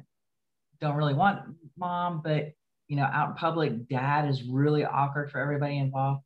don't 0.80 0.96
really 0.96 1.14
want 1.14 1.40
mom, 1.76 2.22
but 2.24 2.52
you 2.88 2.96
know, 2.96 3.04
out 3.04 3.30
in 3.30 3.34
public, 3.34 3.88
dad 3.88 4.28
is 4.28 4.42
really 4.44 4.84
awkward 4.84 5.30
for 5.30 5.40
everybody 5.40 5.78
involved. 5.78 6.22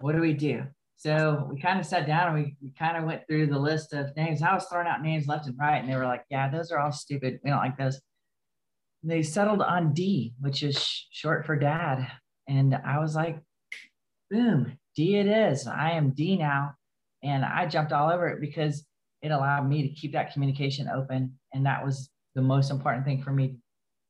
What 0.00 0.14
do 0.14 0.20
we 0.20 0.32
do? 0.32 0.64
So 1.00 1.48
we 1.50 1.58
kind 1.58 1.80
of 1.80 1.86
sat 1.86 2.06
down 2.06 2.26
and 2.26 2.44
we, 2.44 2.56
we 2.60 2.74
kind 2.78 2.98
of 2.98 3.04
went 3.04 3.22
through 3.26 3.46
the 3.46 3.58
list 3.58 3.94
of 3.94 4.14
names. 4.18 4.42
I 4.42 4.52
was 4.52 4.66
throwing 4.66 4.86
out 4.86 5.00
names 5.00 5.26
left 5.26 5.46
and 5.46 5.56
right, 5.58 5.78
and 5.78 5.90
they 5.90 5.96
were 5.96 6.04
like, 6.04 6.26
yeah, 6.28 6.50
those 6.50 6.70
are 6.70 6.78
all 6.78 6.92
stupid. 6.92 7.40
We 7.42 7.48
don't 7.48 7.58
like 7.58 7.78
those. 7.78 8.02
They 9.02 9.22
settled 9.22 9.62
on 9.62 9.94
D, 9.94 10.34
which 10.40 10.62
is 10.62 10.78
sh- 10.78 11.04
short 11.10 11.46
for 11.46 11.56
dad. 11.56 12.06
And 12.48 12.74
I 12.84 12.98
was 12.98 13.14
like, 13.14 13.40
boom, 14.30 14.76
D 14.94 15.16
it 15.16 15.26
is. 15.26 15.66
I 15.66 15.92
am 15.92 16.10
D 16.10 16.36
now. 16.36 16.74
And 17.22 17.46
I 17.46 17.64
jumped 17.64 17.92
all 17.92 18.10
over 18.10 18.28
it 18.28 18.42
because 18.42 18.84
it 19.22 19.30
allowed 19.30 19.66
me 19.66 19.88
to 19.88 19.94
keep 19.94 20.12
that 20.12 20.34
communication 20.34 20.86
open. 20.86 21.38
And 21.54 21.64
that 21.64 21.82
was 21.82 22.10
the 22.34 22.42
most 22.42 22.70
important 22.70 23.06
thing 23.06 23.22
for 23.22 23.32
me 23.32 23.56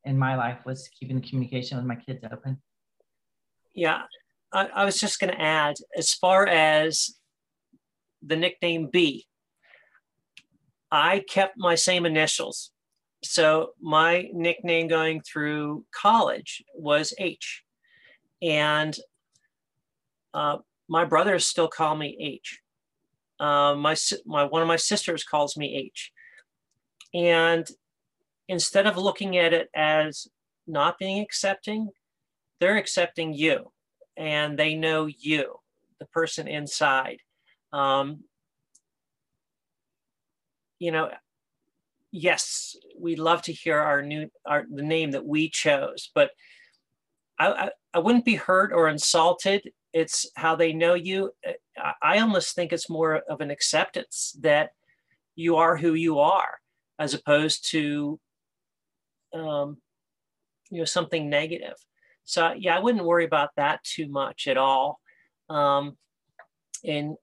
in 0.03 0.19
my 0.19 0.35
life 0.35 0.59
was 0.67 0.91
keeping 0.99 1.21
the 1.21 1.29
communication 1.29 1.77
with 1.77 1.87
my 1.87 1.95
kids 1.95 2.25
open. 2.33 2.61
Yeah, 3.77 4.03
I, 4.53 4.67
I 4.75 4.85
was 4.85 4.99
just 4.99 5.21
going 5.21 5.33
to 5.33 5.41
add, 5.41 5.77
as 5.97 6.13
far 6.13 6.47
as 6.47 7.15
the 8.23 8.37
nickname 8.37 8.89
B, 8.93 9.27
I 10.91 11.25
kept 11.29 11.55
my 11.57 11.75
same 11.75 12.05
initials. 12.05 12.73
So 13.23 13.71
my 13.81 14.29
nickname 14.33 14.89
going 14.89 15.21
through 15.21 15.85
college 15.95 16.65
was 16.75 17.15
H. 17.19 17.63
And 18.43 18.97
uh, 20.35 20.59
my 20.89 21.05
brothers 21.05 21.47
still 21.47 21.69
call 21.69 21.97
me 21.97 22.17
H. 22.21 22.61
Uh, 23.39 23.75
my, 23.75 23.95
my, 24.27 24.45
one 24.45 24.63
of 24.63 24.69
my 24.69 24.77
sisters 24.77 25.23
calls 25.23 25.57
me 25.57 25.75
H. 25.75 26.13
And 27.15 27.67
instead 28.49 28.87
of 28.87 28.97
looking 28.97 29.37
at 29.37 29.53
it 29.53 29.69
as 29.75 30.27
not 30.67 30.99
being 30.99 31.21
accepting, 31.23 31.91
they're 32.59 32.77
accepting 32.77 33.33
you 33.33 33.71
and 34.21 34.59
they 34.59 34.75
know 34.75 35.07
you, 35.07 35.57
the 35.99 36.05
person 36.07 36.47
inside. 36.47 37.21
Um, 37.73 38.25
you 40.79 40.93
know, 40.93 41.11
yes, 42.13 42.77
we'd 42.99 43.19
love 43.19 43.41
to 43.43 43.53
hear 43.53 43.79
our 43.79 44.03
new 44.03 44.31
our 44.45 44.67
the 44.71 44.83
name 44.83 45.13
that 45.13 45.25
we 45.25 45.49
chose, 45.49 46.11
but 46.15 46.31
I, 47.39 47.51
I, 47.51 47.71
I 47.95 47.99
wouldn't 48.01 48.27
be 48.27 48.35
hurt 48.35 48.73
or 48.75 48.89
insulted. 48.89 49.73
It's 49.95 50.31
how 50.37 50.55
they 50.55 50.75
know 50.75 50.95
you. 50.95 51.31
I 52.03 52.19
almost 52.19 52.55
think 52.55 52.73
it's 52.73 52.91
more 52.91 53.23
of 53.29 53.41
an 53.41 53.51
acceptance 53.51 54.37
that 54.41 54.71
you 55.35 55.57
are 55.57 55.79
who 55.79 55.95
you 55.95 56.19
are, 56.19 56.59
as 56.99 57.15
opposed 57.15 57.71
to 57.71 58.21
um, 59.33 59.79
you 60.71 60.79
know 60.79 60.85
something 60.85 61.31
negative. 61.31 61.75
So 62.31 62.53
yeah, 62.57 62.77
I 62.77 62.79
wouldn't 62.79 63.05
worry 63.05 63.25
about 63.25 63.51
that 63.57 63.83
too 63.83 64.09
much 64.09 64.47
at 64.47 64.57
all. 64.57 65.01
Um, 65.49 65.97
and 66.85 67.17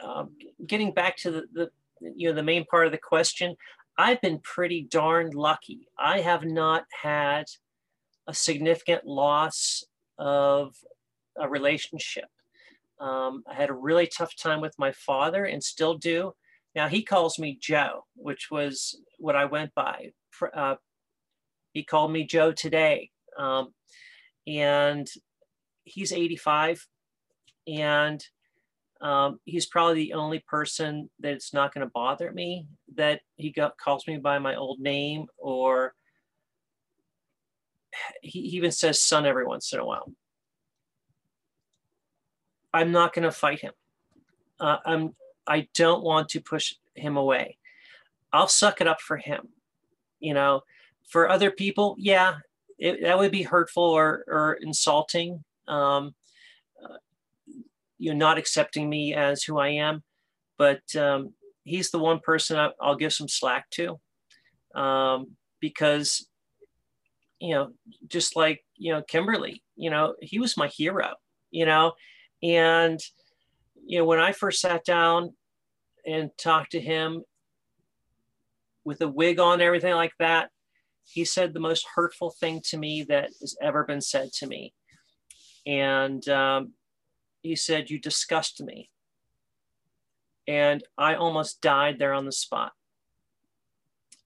um, 0.00 0.30
getting 0.64 0.92
back 0.92 1.16
to 1.18 1.32
the, 1.32 1.42
the, 1.52 1.70
you 2.14 2.28
know, 2.28 2.34
the 2.34 2.42
main 2.44 2.64
part 2.66 2.86
of 2.86 2.92
the 2.92 2.98
question, 2.98 3.56
I've 3.98 4.20
been 4.20 4.38
pretty 4.38 4.82
darn 4.88 5.30
lucky. 5.30 5.88
I 5.98 6.20
have 6.20 6.44
not 6.44 6.84
had 7.02 7.46
a 8.28 8.32
significant 8.32 9.06
loss 9.06 9.82
of 10.18 10.76
a 11.36 11.48
relationship. 11.48 12.26
Um, 13.00 13.42
I 13.50 13.54
had 13.54 13.70
a 13.70 13.74
really 13.74 14.06
tough 14.06 14.36
time 14.36 14.60
with 14.60 14.78
my 14.78 14.92
father 14.92 15.46
and 15.46 15.62
still 15.62 15.98
do. 15.98 16.32
Now 16.76 16.86
he 16.86 17.02
calls 17.02 17.40
me 17.40 17.58
Joe, 17.60 18.04
which 18.14 18.52
was 18.52 19.00
what 19.18 19.34
I 19.34 19.46
went 19.46 19.74
by. 19.74 20.12
Uh, 20.54 20.76
he 21.72 21.82
called 21.82 22.12
me 22.12 22.24
Joe 22.24 22.52
today. 22.52 23.10
Um, 23.36 23.74
and 24.50 25.08
he's 25.84 26.12
85 26.12 26.86
and 27.68 28.24
um, 29.00 29.38
he's 29.44 29.66
probably 29.66 29.94
the 29.94 30.12
only 30.14 30.40
person 30.40 31.08
that's 31.20 31.54
not 31.54 31.72
going 31.72 31.86
to 31.86 31.90
bother 31.92 32.30
me 32.32 32.66
that 32.96 33.20
he 33.36 33.50
got, 33.50 33.78
calls 33.78 34.06
me 34.06 34.18
by 34.18 34.38
my 34.38 34.56
old 34.56 34.80
name 34.80 35.26
or 35.38 35.94
he 38.22 38.40
even 38.40 38.72
says 38.72 39.00
son 39.00 39.24
every 39.24 39.46
once 39.46 39.72
in 39.72 39.78
a 39.78 39.84
while. 39.84 40.12
I'm 42.72 42.92
not 42.92 43.14
going 43.14 43.24
to 43.24 43.32
fight 43.32 43.60
him. 43.60 43.72
Uh, 44.58 44.76
I'm 44.84 45.14
I 45.46 45.68
don't 45.74 46.04
want 46.04 46.28
to 46.30 46.40
push 46.40 46.74
him 46.94 47.16
away. 47.16 47.56
I'll 48.32 48.46
suck 48.46 48.80
it 48.80 48.86
up 48.86 49.00
for 49.00 49.16
him. 49.16 49.48
You 50.20 50.34
know, 50.34 50.62
for 51.08 51.28
other 51.28 51.50
people, 51.50 51.96
yeah, 51.98 52.36
it, 52.80 53.02
that 53.02 53.18
would 53.18 53.30
be 53.30 53.42
hurtful 53.42 53.84
or, 53.84 54.24
or 54.26 54.58
insulting. 54.60 55.44
Um, 55.68 56.14
uh, 56.82 56.96
you 57.98 58.10
know, 58.10 58.16
not 58.16 58.38
accepting 58.38 58.88
me 58.88 59.14
as 59.14 59.44
who 59.44 59.58
I 59.58 59.68
am. 59.68 60.02
But 60.56 60.80
um, 60.96 61.34
he's 61.64 61.90
the 61.90 61.98
one 61.98 62.18
person 62.20 62.58
I, 62.58 62.70
will 62.80 62.96
give 62.96 63.12
some 63.12 63.28
slack 63.28 63.68
to 63.70 64.00
um, 64.74 65.36
because, 65.60 66.26
you 67.38 67.54
know, 67.54 67.70
just 68.08 68.36
like, 68.36 68.64
you 68.76 68.92
know, 68.92 69.02
Kimberly, 69.02 69.62
you 69.76 69.90
know, 69.90 70.14
he 70.20 70.38
was 70.38 70.56
my 70.56 70.68
hero, 70.68 71.14
you 71.50 71.66
know, 71.66 71.92
and, 72.42 72.98
you 73.86 73.98
know, 73.98 74.04
when 74.04 74.18
I 74.18 74.32
first 74.32 74.60
sat 74.60 74.84
down 74.84 75.34
and 76.06 76.30
talked 76.38 76.72
to 76.72 76.80
him 76.80 77.22
with 78.84 79.02
a 79.02 79.08
wig 79.08 79.38
on, 79.38 79.60
everything 79.60 79.94
like 79.94 80.12
that, 80.18 80.50
he 81.12 81.24
said 81.24 81.52
the 81.52 81.60
most 81.60 81.86
hurtful 81.94 82.30
thing 82.30 82.62
to 82.66 82.78
me 82.78 83.04
that 83.08 83.30
has 83.40 83.56
ever 83.60 83.84
been 83.84 84.00
said 84.00 84.32
to 84.34 84.46
me. 84.46 84.72
And 85.66 86.26
um, 86.28 86.72
he 87.42 87.56
said, 87.56 87.90
You 87.90 87.98
disgust 87.98 88.62
me. 88.62 88.90
And 90.46 90.82
I 90.96 91.14
almost 91.14 91.60
died 91.60 91.98
there 91.98 92.12
on 92.12 92.26
the 92.26 92.32
spot. 92.32 92.72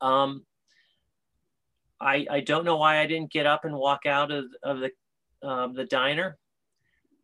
Um, 0.00 0.44
I, 2.00 2.26
I 2.30 2.40
don't 2.40 2.64
know 2.64 2.76
why 2.76 2.98
I 2.98 3.06
didn't 3.06 3.32
get 3.32 3.46
up 3.46 3.64
and 3.64 3.74
walk 3.74 4.04
out 4.06 4.30
of, 4.30 4.44
of 4.62 4.80
the, 4.80 4.90
um, 5.46 5.74
the 5.74 5.84
diner, 5.84 6.36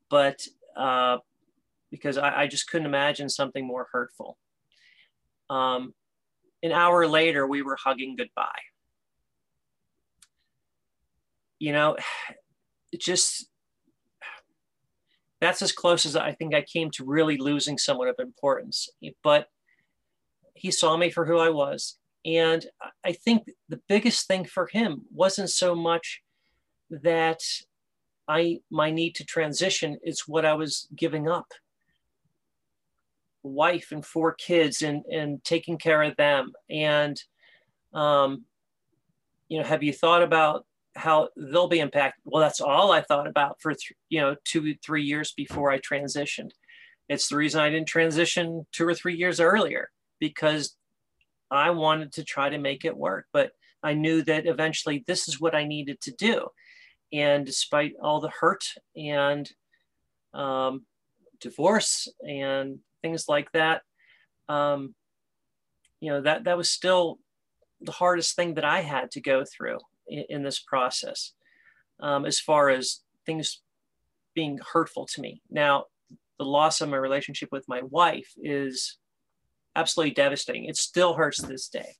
but 0.08 0.46
uh, 0.76 1.18
because 1.90 2.16
I, 2.16 2.42
I, 2.42 2.46
just 2.46 2.68
couldn't 2.70 2.86
imagine 2.86 3.28
something 3.28 3.66
more 3.66 3.88
hurtful. 3.92 4.38
Um, 5.50 5.92
an 6.62 6.72
hour 6.72 7.06
later, 7.06 7.46
we 7.46 7.62
were 7.62 7.76
hugging 7.76 8.16
goodbye. 8.16 8.62
You 11.60 11.72
know, 11.72 11.96
just 12.98 13.46
that's 15.40 15.62
as 15.62 15.72
close 15.72 16.04
as 16.04 16.16
I 16.16 16.32
think 16.32 16.54
I 16.54 16.62
came 16.62 16.90
to 16.92 17.04
really 17.04 17.38
losing 17.38 17.78
someone 17.78 18.08
of 18.08 18.16
importance. 18.18 18.88
But 19.22 19.46
he 20.54 20.70
saw 20.70 20.96
me 20.96 21.10
for 21.10 21.24
who 21.24 21.38
I 21.38 21.48
was. 21.48 21.96
And 22.24 22.66
I 23.02 23.12
think 23.12 23.44
the 23.68 23.80
biggest 23.88 24.26
thing 24.26 24.44
for 24.44 24.66
him 24.66 25.02
wasn't 25.14 25.48
so 25.48 25.74
much 25.74 26.20
that 26.90 27.40
I 28.28 28.60
my 28.70 28.90
need 28.90 29.14
to 29.16 29.24
transition, 29.24 29.98
it's 30.02 30.28
what 30.28 30.44
I 30.44 30.54
was 30.54 30.86
giving 30.94 31.28
up. 31.28 31.52
Wife 33.42 33.88
and 33.90 34.04
four 34.04 34.34
kids 34.34 34.82
and 34.82 35.04
and 35.06 35.42
taking 35.44 35.78
care 35.78 36.02
of 36.02 36.16
them. 36.16 36.52
And 36.68 37.20
um, 37.94 38.44
you 39.48 39.58
know, 39.58 39.64
have 39.64 39.82
you 39.82 39.94
thought 39.94 40.22
about 40.22 40.66
how 40.96 41.28
they'll 41.36 41.68
be 41.68 41.80
impacted. 41.80 42.22
Well, 42.24 42.42
that's 42.42 42.60
all 42.60 42.92
I 42.92 43.02
thought 43.02 43.26
about 43.26 43.60
for 43.60 43.72
th- 43.72 43.92
you 44.08 44.20
know 44.20 44.36
two 44.44 44.74
three 44.84 45.04
years 45.04 45.32
before 45.32 45.70
I 45.70 45.78
transitioned. 45.78 46.50
It's 47.08 47.28
the 47.28 47.36
reason 47.36 47.60
I 47.60 47.70
didn't 47.70 47.88
transition 47.88 48.66
two 48.72 48.86
or 48.86 48.94
three 48.94 49.16
years 49.16 49.40
earlier 49.40 49.90
because 50.20 50.76
I 51.50 51.70
wanted 51.70 52.12
to 52.14 52.24
try 52.24 52.48
to 52.48 52.58
make 52.58 52.84
it 52.84 52.96
work, 52.96 53.26
but 53.32 53.50
I 53.82 53.94
knew 53.94 54.22
that 54.22 54.46
eventually 54.46 55.04
this 55.06 55.26
is 55.26 55.40
what 55.40 55.54
I 55.54 55.64
needed 55.64 56.00
to 56.02 56.12
do. 56.12 56.48
And 57.12 57.44
despite 57.44 57.94
all 58.00 58.20
the 58.20 58.30
hurt 58.30 58.64
and 58.94 59.50
um, 60.32 60.86
divorce 61.40 62.06
and 62.26 62.78
things 63.02 63.24
like 63.28 63.50
that, 63.52 63.82
um, 64.48 64.94
you 66.00 66.10
know 66.10 66.20
that 66.22 66.44
that 66.44 66.56
was 66.56 66.70
still 66.70 67.18
the 67.80 67.92
hardest 67.92 68.36
thing 68.36 68.54
that 68.54 68.64
I 68.64 68.80
had 68.80 69.10
to 69.12 69.20
go 69.20 69.44
through 69.44 69.78
in, 70.10 70.24
in 70.28 70.42
this 70.42 70.58
process 70.58 71.32
um, 72.00 72.26
as 72.26 72.38
far 72.38 72.68
as 72.68 73.00
things 73.26 73.62
being 74.34 74.58
hurtful 74.72 75.06
to 75.06 75.20
me. 75.20 75.42
Now, 75.50 75.84
the 76.38 76.44
loss 76.44 76.80
of 76.80 76.88
my 76.88 76.96
relationship 76.96 77.50
with 77.52 77.68
my 77.68 77.82
wife 77.82 78.32
is 78.36 78.98
absolutely 79.76 80.14
devastating. 80.14 80.64
It 80.64 80.76
still 80.76 81.14
hurts 81.14 81.40
this 81.40 81.68
day. 81.68 81.96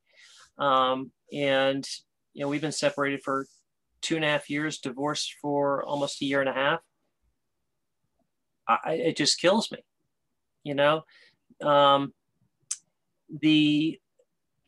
Um, 0.59 1.13
and, 1.33 1.87
you 2.33 2.43
know, 2.43 2.49
we've 2.49 2.61
been 2.61 2.73
separated 2.73 3.23
for 3.23 3.47
two 4.01 4.17
and 4.17 4.25
a 4.25 4.29
half 4.29 4.49
years, 4.49 4.79
divorced 4.79 5.37
for 5.41 5.85
almost 5.85 6.23
a 6.23 6.25
year 6.25 6.41
and 6.41 6.49
a 6.49 6.55
half. 6.55 6.81
I, 8.69 8.93
it 8.93 9.17
just 9.17 9.41
kills 9.41 9.71
me, 9.73 9.79
you 10.63 10.75
know. 10.75 11.03
Um, 11.63 12.13
the 13.29 13.99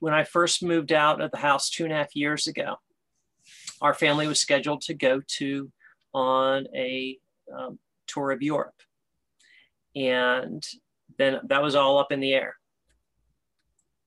when 0.01 0.13
I 0.13 0.25
first 0.25 0.63
moved 0.63 0.93
out 0.93 1.21
of 1.21 1.31
the 1.31 1.39
house 1.39 1.71
two 1.71 1.85
and 1.85 1.93
a 1.93 1.97
half 1.97 2.17
years 2.17 2.49
ago, 2.49 2.77
our 3.83 3.93
family 3.93 4.29
was 4.29 4.41
scheduled 4.41 4.81
to 4.83 4.95
go 4.95 5.21
to 5.27 5.71
on 6.15 6.67
a 6.75 7.19
um, 7.53 7.79
tour 8.07 8.31
of 8.31 8.41
Europe. 8.41 8.81
And 9.97 10.65
then 11.19 11.41
that 11.49 11.63
was 11.63 11.75
all 11.75 11.99
up 11.99 12.13
in 12.13 12.21
the 12.21 12.33
air. 12.33 12.57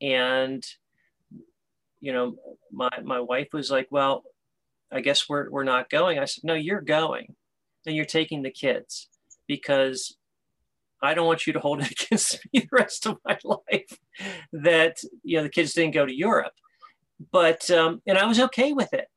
And, 0.02 0.66
you 2.00 2.14
know, 2.14 2.36
my, 2.72 2.90
my 3.04 3.20
wife 3.20 3.50
was 3.54 3.70
like, 3.70 3.88
well, 3.92 4.24
I 4.92 5.02
guess 5.02 5.28
we're, 5.28 5.50
we're 5.50 5.64
not 5.64 5.90
going. 5.90 6.20
I 6.20 6.26
said, 6.26 6.46
no, 6.46 6.54
you're 6.54 6.82
going 6.82 7.36
and 7.86 7.96
you're 7.96 8.06
taking 8.06 8.44
the 8.44 8.52
kids 8.52 9.10
because 9.46 10.16
I 11.04 11.14
don't 11.14 11.28
want 11.28 11.46
you 11.46 11.54
to 11.54 11.60
hold 11.60 11.82
it 11.82 11.92
against 12.06 12.40
me 12.54 12.62
the 12.62 12.68
rest 12.72 13.06
of 13.06 13.18
my 13.26 13.38
life 13.44 14.00
that, 14.54 14.98
you 15.24 15.38
know, 15.38 15.44
the 15.44 15.50
kids 15.50 15.74
didn't 15.74 15.94
go 15.94 16.06
to 16.06 16.16
Europe. 16.16 16.54
But, 17.32 17.70
um, 17.72 18.02
and 18.08 18.18
I 18.18 18.26
was 18.26 18.40
okay 18.40 18.72
with 18.72 18.94
it. 18.94 19.08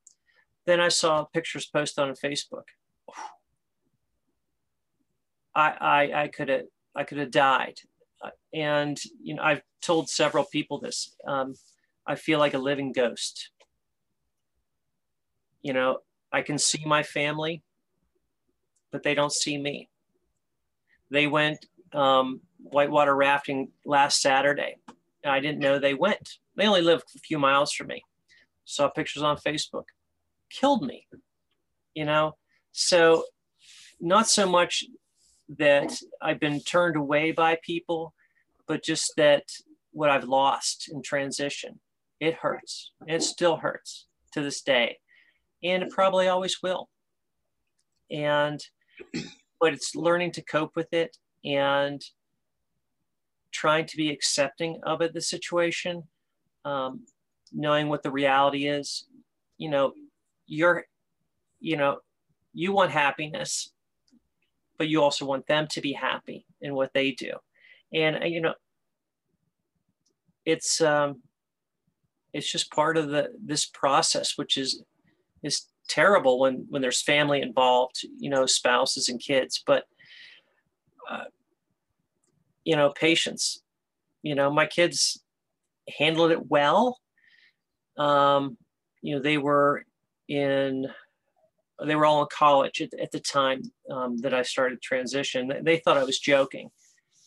Then 0.69 0.81
I 0.81 0.89
saw 0.89 1.25
pictures 1.25 1.65
posted 1.65 2.05
on 2.05 2.15
Facebook. 2.15 2.65
I 5.55 5.71
I, 5.81 6.23
I 6.25 6.29
could 6.29 6.51
have 6.51 6.67
I 6.95 7.05
could 7.05 7.17
have 7.17 7.31
died, 7.31 7.81
and 8.53 9.01
you 9.23 9.35
know 9.35 9.43
I've 9.43 9.63
told 9.81 10.11
several 10.11 10.45
people 10.45 10.79
this. 10.79 11.17
Um, 11.27 11.55
I 12.07 12.17
feel 12.17 12.39
like 12.39 12.53
a 12.53 12.59
living 12.59 12.93
ghost. 12.93 13.49
You 15.63 15.73
know, 15.73 16.01
I 16.31 16.43
can 16.43 16.59
see 16.59 16.85
my 16.85 17.03
family, 17.03 17.63
but 18.93 19.03
they 19.03 19.15
don't 19.15 19.33
see 19.33 19.57
me. 19.57 19.89
They 21.11 21.29
went 21.29 21.65
um, 21.95 22.43
whitewater 22.59 23.17
rafting 23.17 23.71
last 23.87 24.21
Saturday. 24.21 24.77
I 25.25 25.41
didn't 25.41 25.61
know 25.61 25.79
they 25.79 25.95
went. 25.95 26.37
They 26.57 26.67
only 26.67 26.83
live 26.83 27.03
a 27.17 27.19
few 27.21 27.39
miles 27.39 27.73
from 27.73 27.87
me. 27.87 28.05
Saw 28.67 28.91
pictures 28.91 29.23
on 29.23 29.39
Facebook 29.39 29.85
killed 30.51 30.83
me, 30.83 31.07
you 31.95 32.05
know? 32.05 32.37
So, 32.73 33.25
not 34.01 34.29
so 34.29 34.49
much 34.49 34.85
that 35.59 35.93
I've 36.21 36.41
been 36.41 36.61
turned 36.61 36.97
away 36.97 37.33
by 37.33 37.59
people, 37.63 38.15
but 38.67 38.85
just 38.85 39.13
that 39.17 39.45
what 39.93 40.11
I've 40.11 40.25
lost 40.25 40.89
in 40.93 41.03
transition, 41.03 41.81
it 42.21 42.35
hurts. 42.35 42.93
It 43.07 43.23
still 43.23 43.57
hurts 43.57 44.07
to 44.33 44.43
this 44.43 44.61
day. 44.63 44.99
And 45.63 45.83
it 45.83 45.91
probably 45.91 46.29
always 46.29 46.63
will. 46.63 46.89
And, 48.11 48.61
but 49.61 49.73
it's 49.73 49.97
learning 49.97 50.33
to 50.33 50.43
cope 50.43 50.77
with 50.77 50.93
it 50.93 51.17
and 51.45 52.01
trying 53.51 53.87
to 53.87 53.97
be 53.97 54.11
accepting 54.11 54.81
of 54.85 55.01
it, 55.01 55.15
the 55.15 55.21
situation, 55.21 56.05
um, 56.65 57.07
knowing 57.53 57.89
what 57.89 58.03
the 58.03 58.11
reality 58.11 58.69
is. 58.69 59.07
You 59.57 59.71
know, 59.71 59.93
you're 60.49 60.85
you 61.61 61.77
know 61.77 61.99
you 62.53 62.73
want 62.73 62.91
happiness 62.91 63.73
but 64.79 64.89
you 64.89 65.03
also 65.03 65.27
want 65.27 65.47
them 65.47 65.67
to 65.73 65.81
be 65.81 65.93
happy 65.93 66.47
in 66.61 66.75
what 66.75 66.93
they 66.95 67.11
do. 67.11 67.33
And 67.93 68.23
uh, 68.23 68.27
you 68.27 68.41
know 68.41 68.55
it's 70.47 70.81
um 70.81 71.21
it's 72.33 72.51
just 72.51 72.71
part 72.71 72.97
of 72.97 73.09
the 73.09 73.31
this 73.45 73.67
process 73.67 74.39
which 74.39 74.57
is 74.57 74.83
is 75.43 75.67
terrible 75.89 76.39
when 76.39 76.67
when 76.69 76.81
there's 76.81 77.03
family 77.03 77.43
involved 77.43 78.01
you 78.19 78.31
know 78.31 78.47
spouses 78.47 79.09
and 79.09 79.21
kids. 79.21 79.63
But 79.67 79.85
uh, 81.11 81.25
you 82.65 82.77
know 82.77 82.91
patience. 82.91 83.63
You 84.23 84.35
know 84.35 84.51
my 84.51 84.67
kids 84.67 85.23
handled 85.99 86.31
it 86.31 86.47
well. 86.47 86.99
Um 87.97 88.57
you 89.03 89.17
know 89.17 89.23
they 89.23 89.39
were 89.39 89.85
in 90.29 90.87
they 91.85 91.95
were 91.95 92.07
all 92.07 92.23
in 92.23 92.29
college 92.33 92.81
at, 92.81 92.93
at 93.01 93.13
the 93.13 93.21
time 93.21 93.63
um, 93.91 94.17
that 94.19 94.35
I 94.35 94.43
started 94.43 94.83
transition. 94.83 95.53
They, 95.63 95.77
thought 95.77 95.97
I 95.97 96.03
was 96.03 96.19
joking 96.19 96.71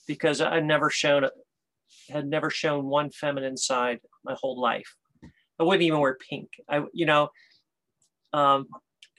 because 0.08 0.42
I'd 0.42 0.66
never 0.66 0.90
shown 0.90 1.26
had 2.10 2.28
never 2.28 2.50
shown 2.50 2.86
one 2.86 3.10
feminine 3.12 3.58
side 3.58 4.00
my 4.24 4.36
whole 4.40 4.60
life. 4.60 4.96
I 5.60 5.64
wouldn't 5.64 5.84
even 5.84 6.00
wear 6.00 6.18
pink. 6.30 6.50
I, 6.70 6.84
you 6.94 7.06
know, 7.06 7.30
um, 8.34 8.68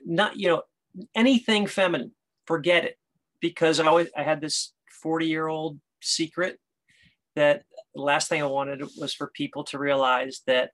not, 0.04 0.36
you 0.36 0.48
know, 0.48 0.62
anything 1.14 1.66
feminine, 1.66 2.12
forget 2.46 2.84
it. 2.84 2.98
Because 3.40 3.80
I 3.80 3.86
always, 3.86 4.08
I 4.16 4.22
had 4.22 4.40
this 4.40 4.72
40 5.02 5.26
year 5.26 5.48
old 5.48 5.78
secret 6.00 6.58
that 7.34 7.62
the 7.94 8.02
last 8.02 8.28
thing 8.28 8.42
I 8.42 8.46
wanted 8.46 8.82
was 8.98 9.14
for 9.14 9.28
people 9.28 9.64
to 9.64 9.78
realize 9.78 10.42
that, 10.46 10.70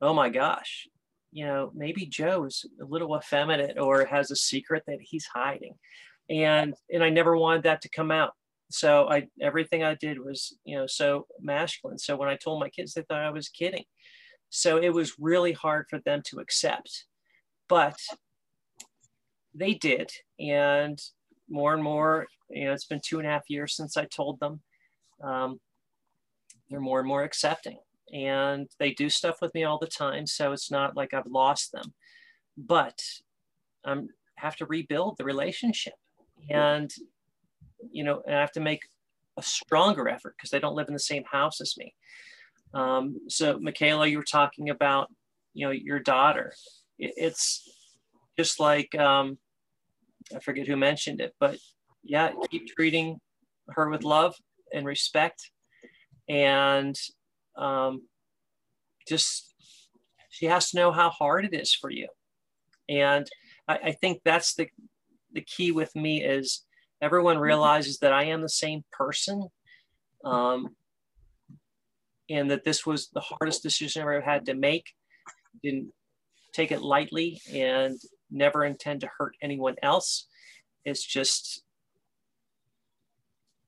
oh 0.00 0.14
my 0.14 0.28
gosh, 0.28 0.86
you 1.34 1.44
know, 1.44 1.70
maybe 1.74 2.06
Joe 2.06 2.44
is 2.44 2.64
a 2.80 2.84
little 2.86 3.14
effeminate 3.14 3.78
or 3.78 4.06
has 4.06 4.30
a 4.30 4.36
secret 4.36 4.84
that 4.86 5.00
he's 5.02 5.26
hiding. 5.26 5.74
And, 6.30 6.74
and 6.90 7.04
I 7.04 7.10
never 7.10 7.36
wanted 7.36 7.64
that 7.64 7.82
to 7.82 7.90
come 7.90 8.10
out 8.10 8.32
so 8.74 9.08
I 9.08 9.28
everything 9.40 9.84
I 9.84 9.94
did 9.94 10.18
was 10.18 10.56
you 10.64 10.76
know 10.76 10.86
so 10.86 11.26
masculine. 11.40 11.98
So 11.98 12.16
when 12.16 12.28
I 12.28 12.36
told 12.36 12.60
my 12.60 12.68
kids, 12.68 12.92
they 12.92 13.02
thought 13.02 13.20
I 13.20 13.30
was 13.30 13.48
kidding. 13.48 13.84
So 14.50 14.78
it 14.78 14.90
was 14.90 15.14
really 15.18 15.52
hard 15.52 15.86
for 15.88 16.00
them 16.00 16.22
to 16.26 16.40
accept, 16.40 17.06
but 17.68 17.96
they 19.54 19.74
did, 19.74 20.10
and 20.40 21.00
more 21.48 21.74
and 21.74 21.84
more. 21.84 22.26
You 22.50 22.66
know, 22.66 22.72
it's 22.72 22.86
been 22.86 23.00
two 23.04 23.18
and 23.18 23.28
a 23.28 23.30
half 23.30 23.48
years 23.48 23.76
since 23.76 23.96
I 23.96 24.06
told 24.06 24.40
them. 24.40 24.60
Um, 25.22 25.60
they're 26.68 26.80
more 26.80 26.98
and 26.98 27.08
more 27.08 27.22
accepting, 27.22 27.78
and 28.12 28.68
they 28.78 28.92
do 28.92 29.08
stuff 29.08 29.36
with 29.40 29.54
me 29.54 29.64
all 29.64 29.78
the 29.78 29.86
time. 29.86 30.26
So 30.26 30.52
it's 30.52 30.70
not 30.70 30.96
like 30.96 31.14
I've 31.14 31.26
lost 31.26 31.72
them, 31.72 31.94
but 32.56 33.00
I 33.84 33.92
um, 33.92 34.08
have 34.36 34.56
to 34.56 34.66
rebuild 34.66 35.16
the 35.18 35.24
relationship, 35.24 35.94
and 36.50 36.90
you 37.90 38.04
know, 38.04 38.22
and 38.26 38.36
I 38.36 38.40
have 38.40 38.52
to 38.52 38.60
make 38.60 38.82
a 39.36 39.42
stronger 39.42 40.08
effort 40.08 40.34
because 40.36 40.50
they 40.50 40.60
don't 40.60 40.76
live 40.76 40.88
in 40.88 40.94
the 40.94 41.00
same 41.00 41.24
house 41.30 41.60
as 41.60 41.74
me. 41.76 41.94
Um, 42.72 43.20
so, 43.28 43.58
Michaela, 43.60 44.06
you 44.06 44.18
were 44.18 44.24
talking 44.24 44.70
about, 44.70 45.08
you 45.52 45.66
know, 45.66 45.72
your 45.72 46.00
daughter. 46.00 46.52
it's 46.98 47.68
just 48.36 48.58
like 48.58 48.94
um, 48.96 49.38
I 50.34 50.40
forget 50.40 50.66
who 50.66 50.76
mentioned 50.76 51.20
it, 51.20 51.34
but 51.38 51.58
yeah, 52.02 52.32
keep 52.50 52.66
treating 52.74 53.18
her 53.70 53.88
with 53.88 54.02
love 54.02 54.34
and 54.72 54.86
respect, 54.86 55.50
and 56.28 56.96
um, 57.56 58.02
just 59.08 59.54
she 60.30 60.46
has 60.46 60.70
to 60.70 60.76
know 60.76 60.92
how 60.92 61.10
hard 61.10 61.44
it 61.44 61.54
is 61.54 61.74
for 61.74 61.90
you. 61.90 62.08
And 62.88 63.28
I, 63.68 63.78
I 63.84 63.92
think 63.92 64.20
that's 64.24 64.54
the 64.54 64.68
the 65.32 65.42
key 65.42 65.72
with 65.72 65.94
me 65.94 66.24
is 66.24 66.64
everyone 67.00 67.36
mm-hmm. 67.36 67.44
realizes 67.44 67.98
that 67.98 68.12
I 68.12 68.24
am 68.24 68.42
the 68.42 68.48
same 68.48 68.82
person. 68.92 69.48
Um, 70.24 70.74
and 72.30 72.50
that 72.50 72.64
this 72.64 72.86
was 72.86 73.08
the 73.08 73.20
hardest 73.20 73.62
decision 73.62 74.00
I 74.00 74.04
ever 74.04 74.20
had 74.20 74.46
to 74.46 74.54
make. 74.54 74.86
Didn't 75.62 75.92
take 76.52 76.72
it 76.72 76.82
lightly 76.82 77.40
and 77.52 77.98
never 78.30 78.64
intend 78.64 79.00
to 79.02 79.10
hurt 79.18 79.36
anyone 79.42 79.76
else. 79.82 80.26
It's 80.84 81.04
just, 81.04 81.62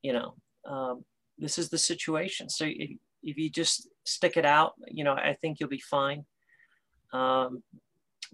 you 0.01 0.13
know, 0.13 0.35
um, 0.65 1.03
this 1.37 1.57
is 1.57 1.69
the 1.69 1.77
situation. 1.77 2.49
So 2.49 2.65
if, 2.67 2.91
if 3.27 3.37
you 3.37 3.49
just 3.49 3.87
stick 4.05 4.37
it 4.37 4.45
out, 4.45 4.73
you 4.87 5.03
know, 5.03 5.13
I 5.13 5.35
think 5.39 5.59
you'll 5.59 5.69
be 5.69 5.79
fine. 5.79 6.25
Um, 7.13 7.63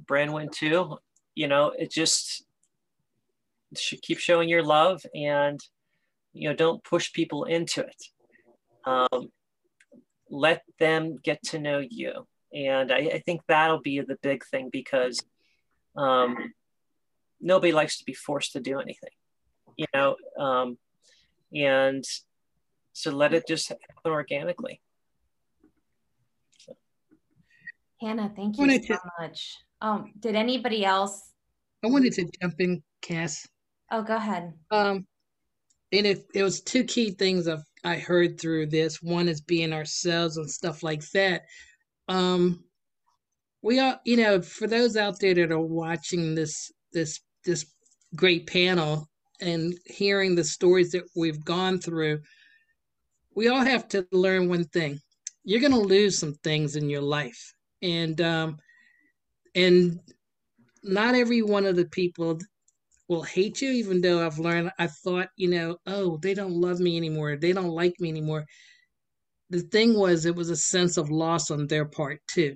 Bronwyn 0.05 0.51
too, 0.51 0.97
you 1.35 1.47
know, 1.47 1.73
it 1.77 1.91
just, 1.91 2.45
keep 4.03 4.19
showing 4.19 4.47
your 4.47 4.61
love 4.61 5.03
and 5.15 5.59
you 6.31 6.47
know 6.47 6.53
don't 6.55 6.83
push 6.83 7.11
people 7.11 7.45
into 7.45 7.81
it. 7.81 8.03
Um, 8.85 9.31
let 10.29 10.61
them 10.77 11.17
get 11.23 11.41
to 11.45 11.57
know 11.57 11.79
you. 11.79 12.27
And 12.53 12.91
I, 12.91 12.97
I, 12.97 13.19
think 13.25 13.41
that'll 13.47 13.81
be 13.81 13.99
the 14.01 14.19
big 14.21 14.45
thing 14.45 14.69
because 14.71 15.19
um, 15.95 16.53
nobody 17.41 17.71
likes 17.71 17.97
to 17.97 18.05
be 18.05 18.13
forced 18.13 18.53
to 18.53 18.59
do 18.59 18.79
anything 18.79 19.09
you 19.77 19.85
know 19.93 20.15
um, 20.39 20.77
and 21.53 22.03
so 22.93 23.11
let 23.11 23.33
it 23.33 23.47
just 23.47 23.69
happen 23.69 23.85
organically 24.05 24.81
hannah 28.03 28.31
thank 28.35 28.57
you 28.57 28.69
so 28.69 28.77
to, 28.79 28.99
much 29.19 29.57
um, 29.81 30.11
did 30.19 30.35
anybody 30.35 30.85
else 30.85 31.31
i 31.83 31.87
wanted 31.87 32.13
to 32.13 32.29
jump 32.41 32.55
in 32.59 32.81
cass 33.01 33.47
Oh, 33.93 34.01
go 34.01 34.15
ahead. 34.15 34.53
Um, 34.71 35.05
and 35.91 36.07
it, 36.07 36.25
it 36.33 36.41
was 36.41 36.61
two 36.61 36.83
key 36.83 37.11
things 37.11 37.45
of 37.45 37.63
I 37.83 37.97
heard 37.97 38.41
through 38.41 38.67
this. 38.67 39.03
One 39.03 39.27
is 39.27 39.39
being 39.39 39.71
ourselves 39.71 40.37
and 40.37 40.49
stuff 40.49 40.81
like 40.81 41.07
that. 41.11 41.43
Um, 42.07 42.63
we 43.61 43.79
are, 43.79 43.99
you 44.03 44.17
know, 44.17 44.41
for 44.41 44.65
those 44.65 44.97
out 44.97 45.19
there 45.19 45.35
that 45.35 45.51
are 45.51 45.59
watching 45.59 46.33
this 46.33 46.71
this 46.91 47.19
this 47.45 47.67
great 48.15 48.47
panel 48.47 49.07
and 49.41 49.77
hearing 49.85 50.33
the 50.33 50.43
stories 50.43 50.91
that 50.91 51.03
we've 51.15 51.45
gone 51.45 51.77
through, 51.77 52.19
we 53.35 53.47
all 53.47 53.63
have 53.63 53.87
to 53.89 54.07
learn 54.11 54.49
one 54.49 54.65
thing: 54.65 54.99
you're 55.43 55.61
going 55.61 55.71
to 55.71 55.77
lose 55.77 56.17
some 56.17 56.33
things 56.43 56.75
in 56.75 56.89
your 56.89 57.01
life, 57.01 57.53
and 57.83 58.19
um, 58.21 58.57
and 59.53 59.99
not 60.83 61.13
every 61.13 61.41
one 61.41 61.65
of 61.65 61.75
the 61.75 61.85
people 61.85 62.39
will 63.07 63.23
hate 63.23 63.61
you, 63.61 63.69
even 63.71 64.01
though 64.01 64.25
I've 64.25 64.39
learned, 64.39 64.71
I 64.79 64.87
thought, 64.87 65.27
you 65.35 65.49
know, 65.49 65.77
oh, 65.85 66.17
they 66.17 66.33
don't 66.33 66.53
love 66.53 66.79
me 66.79 66.97
anymore. 66.97 67.35
They 67.35 67.53
don't 67.53 67.69
like 67.69 67.93
me 67.99 68.09
anymore. 68.09 68.45
The 69.49 69.59
thing 69.59 69.97
was, 69.97 70.25
it 70.25 70.35
was 70.35 70.49
a 70.49 70.55
sense 70.55 70.97
of 70.97 71.11
loss 71.11 71.51
on 71.51 71.67
their 71.67 71.85
part, 71.85 72.21
too. 72.27 72.55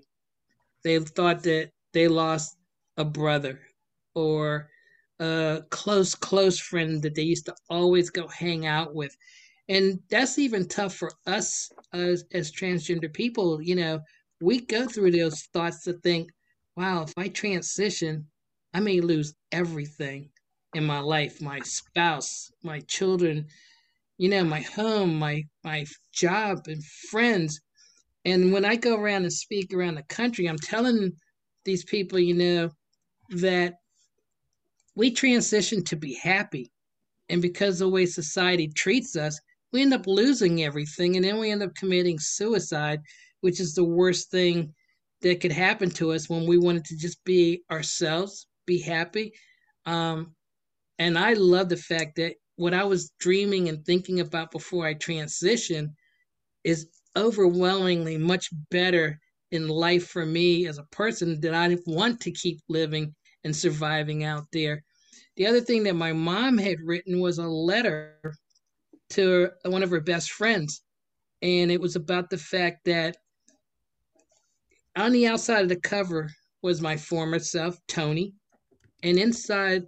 They 0.84 0.98
thought 1.00 1.44
that 1.44 1.70
they 1.94 2.08
lost 2.08 2.56
a 2.96 3.06
brother 3.06 3.60
or 4.16 4.70
a 5.20 5.62
close, 5.70 6.16
close 6.16 6.60
friend 6.60 7.02
that 7.04 7.14
they 7.14 7.24
used 7.24 7.46
to 7.46 7.56
always 7.70 8.10
go 8.10 8.28
hang 8.28 8.66
out 8.66 8.96
with. 8.96 9.16
And 9.70 10.00
that's 10.10 10.40
even 10.40 10.68
tough 10.68 10.96
for 10.96 11.12
us 11.28 11.70
as, 11.94 12.24
as 12.34 12.52
transgender 12.52 13.14
people. 13.14 13.62
You 13.62 13.76
know, 13.76 14.00
we 14.42 14.62
go 14.62 14.86
through 14.88 15.12
those 15.12 15.42
thoughts 15.54 15.84
to 15.84 15.94
think, 15.94 16.30
wow, 16.76 17.04
if 17.04 17.14
I 17.18 17.28
transition, 17.30 18.28
I 18.74 18.80
may 18.80 19.02
lose 19.02 19.34
everything 19.52 20.30
in 20.74 20.86
my 20.86 21.00
life 21.00 21.42
my 21.42 21.60
spouse 21.62 22.52
my 22.64 22.80
children 22.82 23.48
you 24.18 24.30
know 24.30 24.44
my 24.44 24.62
home 24.62 25.18
my 25.18 25.44
my 25.64 25.86
job 26.14 26.68
and 26.68 26.84
friends. 27.10 27.62
And 28.26 28.52
when 28.52 28.66
i 28.66 28.76
go 28.76 28.96
around 28.98 29.24
and 29.24 29.34
speak 29.34 29.74
around 29.74 29.96
the 29.96 30.04
country 30.04 30.48
i'm 30.48 30.58
telling 30.58 31.12
these 31.64 31.86
people 31.86 32.20
you 32.20 32.34
know 32.34 32.70
that 33.30 33.76
we 34.96 35.12
transition 35.12 35.84
to 35.84 35.96
be 35.96 36.16
happy. 36.16 36.72
And 37.30 37.42
because 37.42 37.82
of 37.82 37.88
the 37.88 37.94
way 37.94 38.06
society 38.06 38.68
treats 38.68 39.16
us 39.16 39.40
we 39.72 39.82
end 39.82 39.94
up 39.94 40.08
losing 40.08 40.64
everything 40.64 41.16
and 41.16 41.26
then 41.26 41.40
we 41.40 41.52
end 41.52 41.64
up 41.64 41.76
committing 41.76 42.18
suicide 42.20 43.00
which 43.48 43.62
is 43.62 43.74
the 43.74 43.84
worst 44.02 44.30
thing 44.30 44.74
that 45.22 45.40
could 45.40 45.54
happen 45.54 45.90
to 45.90 46.12
us 46.12 46.28
when 46.28 46.46
we 46.46 46.58
wanted 46.58 46.84
to 46.84 46.98
just 46.98 47.24
be 47.24 47.62
ourselves 47.72 48.46
be 48.66 48.78
happy 48.78 49.32
um, 49.86 50.36
and 51.00 51.18
I 51.18 51.32
love 51.32 51.70
the 51.70 51.78
fact 51.78 52.18
that 52.18 52.36
what 52.58 52.74
I 52.74 52.84
was 52.84 53.14
dreaming 53.22 53.70
and 53.70 53.86
thinking 53.86 54.20
about 54.20 54.52
before 54.52 54.86
I 54.86 54.96
transitioned 54.96 55.94
is 56.66 56.90
overwhelmingly 57.16 58.18
much 58.18 58.50
better 58.70 59.18
in 59.52 59.70
life 59.70 60.08
for 60.08 60.26
me 60.26 60.68
as 60.68 60.78
a 60.78 60.84
person 60.92 61.40
that 61.40 61.54
I 61.54 61.78
want 61.86 62.20
to 62.20 62.32
keep 62.32 62.60
living 62.68 63.16
and 63.46 63.56
surviving 63.56 64.26
out 64.26 64.44
there. 64.52 64.84
The 65.38 65.48
other 65.48 65.62
thing 65.62 65.84
that 65.84 65.96
my 65.96 66.12
mom 66.12 66.58
had 66.58 66.82
written 66.84 67.22
was 67.22 67.38
a 67.38 67.48
letter 67.48 68.36
to 69.12 69.52
one 69.64 69.84
of 69.84 69.92
her 69.92 70.02
best 70.02 70.32
friends. 70.32 70.82
And 71.42 71.72
it 71.72 71.80
was 71.80 71.96
about 71.96 72.30
the 72.30 72.38
fact 72.38 72.80
that 72.86 73.16
on 74.98 75.12
the 75.12 75.28
outside 75.28 75.62
of 75.62 75.70
the 75.70 75.80
cover 75.80 76.30
was 76.64 76.82
my 76.82 76.98
former 76.98 77.40
self, 77.40 77.80
Tony. 77.88 78.34
And 79.04 79.18
inside 79.18 79.84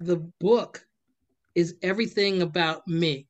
the 0.00 0.16
book 0.38 0.86
is 1.54 1.74
everything 1.82 2.42
about 2.42 2.86
me. 2.86 3.26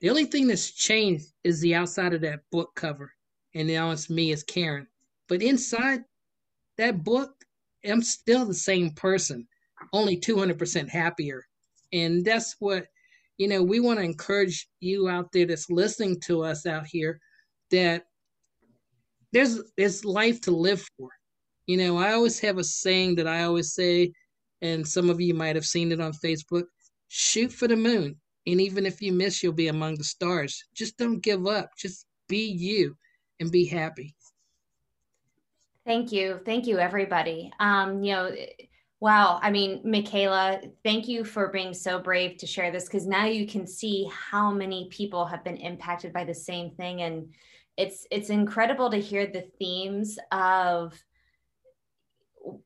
The 0.00 0.10
only 0.10 0.24
thing 0.24 0.48
that's 0.48 0.72
changed 0.72 1.26
is 1.44 1.60
the 1.60 1.74
outside 1.74 2.14
of 2.14 2.20
that 2.22 2.40
book 2.50 2.74
cover. 2.74 3.12
And 3.54 3.68
now 3.68 3.90
it's 3.90 4.10
me 4.10 4.32
as 4.32 4.42
Karen. 4.42 4.86
But 5.28 5.42
inside 5.42 6.04
that 6.76 7.04
book, 7.04 7.44
I'm 7.84 8.02
still 8.02 8.44
the 8.44 8.54
same 8.54 8.90
person, 8.90 9.46
only 9.92 10.16
200% 10.18 10.88
happier. 10.88 11.44
And 11.92 12.24
that's 12.24 12.56
what, 12.58 12.86
you 13.38 13.48
know, 13.48 13.62
we 13.62 13.80
want 13.80 13.98
to 13.98 14.04
encourage 14.04 14.68
you 14.80 15.08
out 15.08 15.30
there 15.32 15.46
that's 15.46 15.70
listening 15.70 16.20
to 16.22 16.42
us 16.42 16.66
out 16.66 16.86
here 16.86 17.20
that 17.70 18.07
there's 19.32 19.60
there's 19.76 20.04
life 20.04 20.40
to 20.42 20.50
live 20.50 20.86
for. 20.96 21.10
You 21.66 21.76
know, 21.76 21.98
I 21.98 22.12
always 22.12 22.40
have 22.40 22.58
a 22.58 22.64
saying 22.64 23.16
that 23.16 23.26
I 23.26 23.44
always 23.44 23.74
say 23.74 24.12
and 24.62 24.86
some 24.86 25.10
of 25.10 25.20
you 25.20 25.34
might 25.34 25.56
have 25.56 25.64
seen 25.64 25.92
it 25.92 26.00
on 26.00 26.12
Facebook. 26.12 26.64
Shoot 27.08 27.52
for 27.52 27.68
the 27.68 27.76
moon. 27.76 28.16
And 28.46 28.60
even 28.60 28.86
if 28.86 29.00
you 29.00 29.12
miss, 29.12 29.42
you'll 29.42 29.52
be 29.52 29.68
among 29.68 29.96
the 29.96 30.04
stars. 30.04 30.64
Just 30.74 30.96
don't 30.96 31.20
give 31.20 31.46
up. 31.46 31.70
Just 31.78 32.06
be 32.28 32.46
you 32.46 32.96
and 33.40 33.50
be 33.50 33.66
happy. 33.66 34.14
Thank 35.86 36.12
you. 36.12 36.40
Thank 36.44 36.66
you, 36.66 36.78
everybody. 36.78 37.50
Um, 37.60 38.02
you 38.02 38.14
know, 38.14 38.34
wow. 39.00 39.38
I 39.42 39.50
mean, 39.50 39.80
Michaela, 39.84 40.60
thank 40.84 41.08
you 41.08 41.24
for 41.24 41.48
being 41.48 41.72
so 41.72 41.98
brave 41.98 42.36
to 42.38 42.46
share 42.46 42.70
this 42.70 42.84
because 42.84 43.06
now 43.06 43.26
you 43.26 43.46
can 43.46 43.66
see 43.66 44.10
how 44.12 44.50
many 44.50 44.88
people 44.90 45.24
have 45.24 45.44
been 45.44 45.56
impacted 45.56 46.12
by 46.12 46.24
the 46.24 46.34
same 46.34 46.70
thing. 46.72 47.02
And 47.02 47.28
it's 47.78 48.06
it's 48.10 48.28
incredible 48.28 48.90
to 48.90 48.98
hear 49.00 49.26
the 49.26 49.46
themes 49.58 50.18
of 50.30 50.94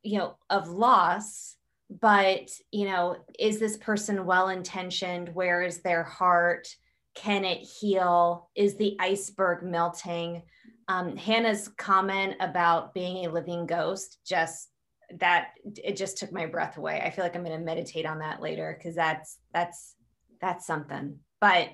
you 0.03 0.19
know, 0.19 0.37
of 0.51 0.69
loss, 0.69 1.57
but 1.89 2.51
you 2.71 2.87
know, 2.87 3.17
is 3.39 3.59
this 3.59 3.77
person 3.77 4.27
well 4.27 4.49
intentioned? 4.49 5.29
Where 5.35 5.63
is 5.63 5.83
their 5.83 6.03
heart? 6.03 6.69
Can 7.15 7.45
it 7.45 7.59
heal? 7.59 8.49
Is 8.57 8.77
the 8.77 8.97
iceberg 9.01 9.63
melting? 9.63 10.43
um, 10.89 11.17
Hannah's 11.17 11.69
comment 11.69 12.35
about 12.41 12.95
being 12.95 13.25
a 13.25 13.31
living 13.31 13.67
ghost 13.67 14.19
just 14.27 14.69
that 15.19 15.49
it 15.83 15.97
just 15.97 16.19
took 16.19 16.33
my 16.33 16.47
breath 16.47 16.77
away. 16.77 17.01
I 17.05 17.11
feel 17.11 17.25
like 17.25 17.37
I'm 17.37 17.45
going 17.45 17.59
to 17.59 17.65
meditate 17.65 18.07
on 18.07 18.19
that 18.21 18.41
later 18.41 18.75
because 18.77 18.95
that's 18.95 19.39
that's 19.53 19.95
that's 20.41 20.67
something. 20.67 21.19
But 21.41 21.69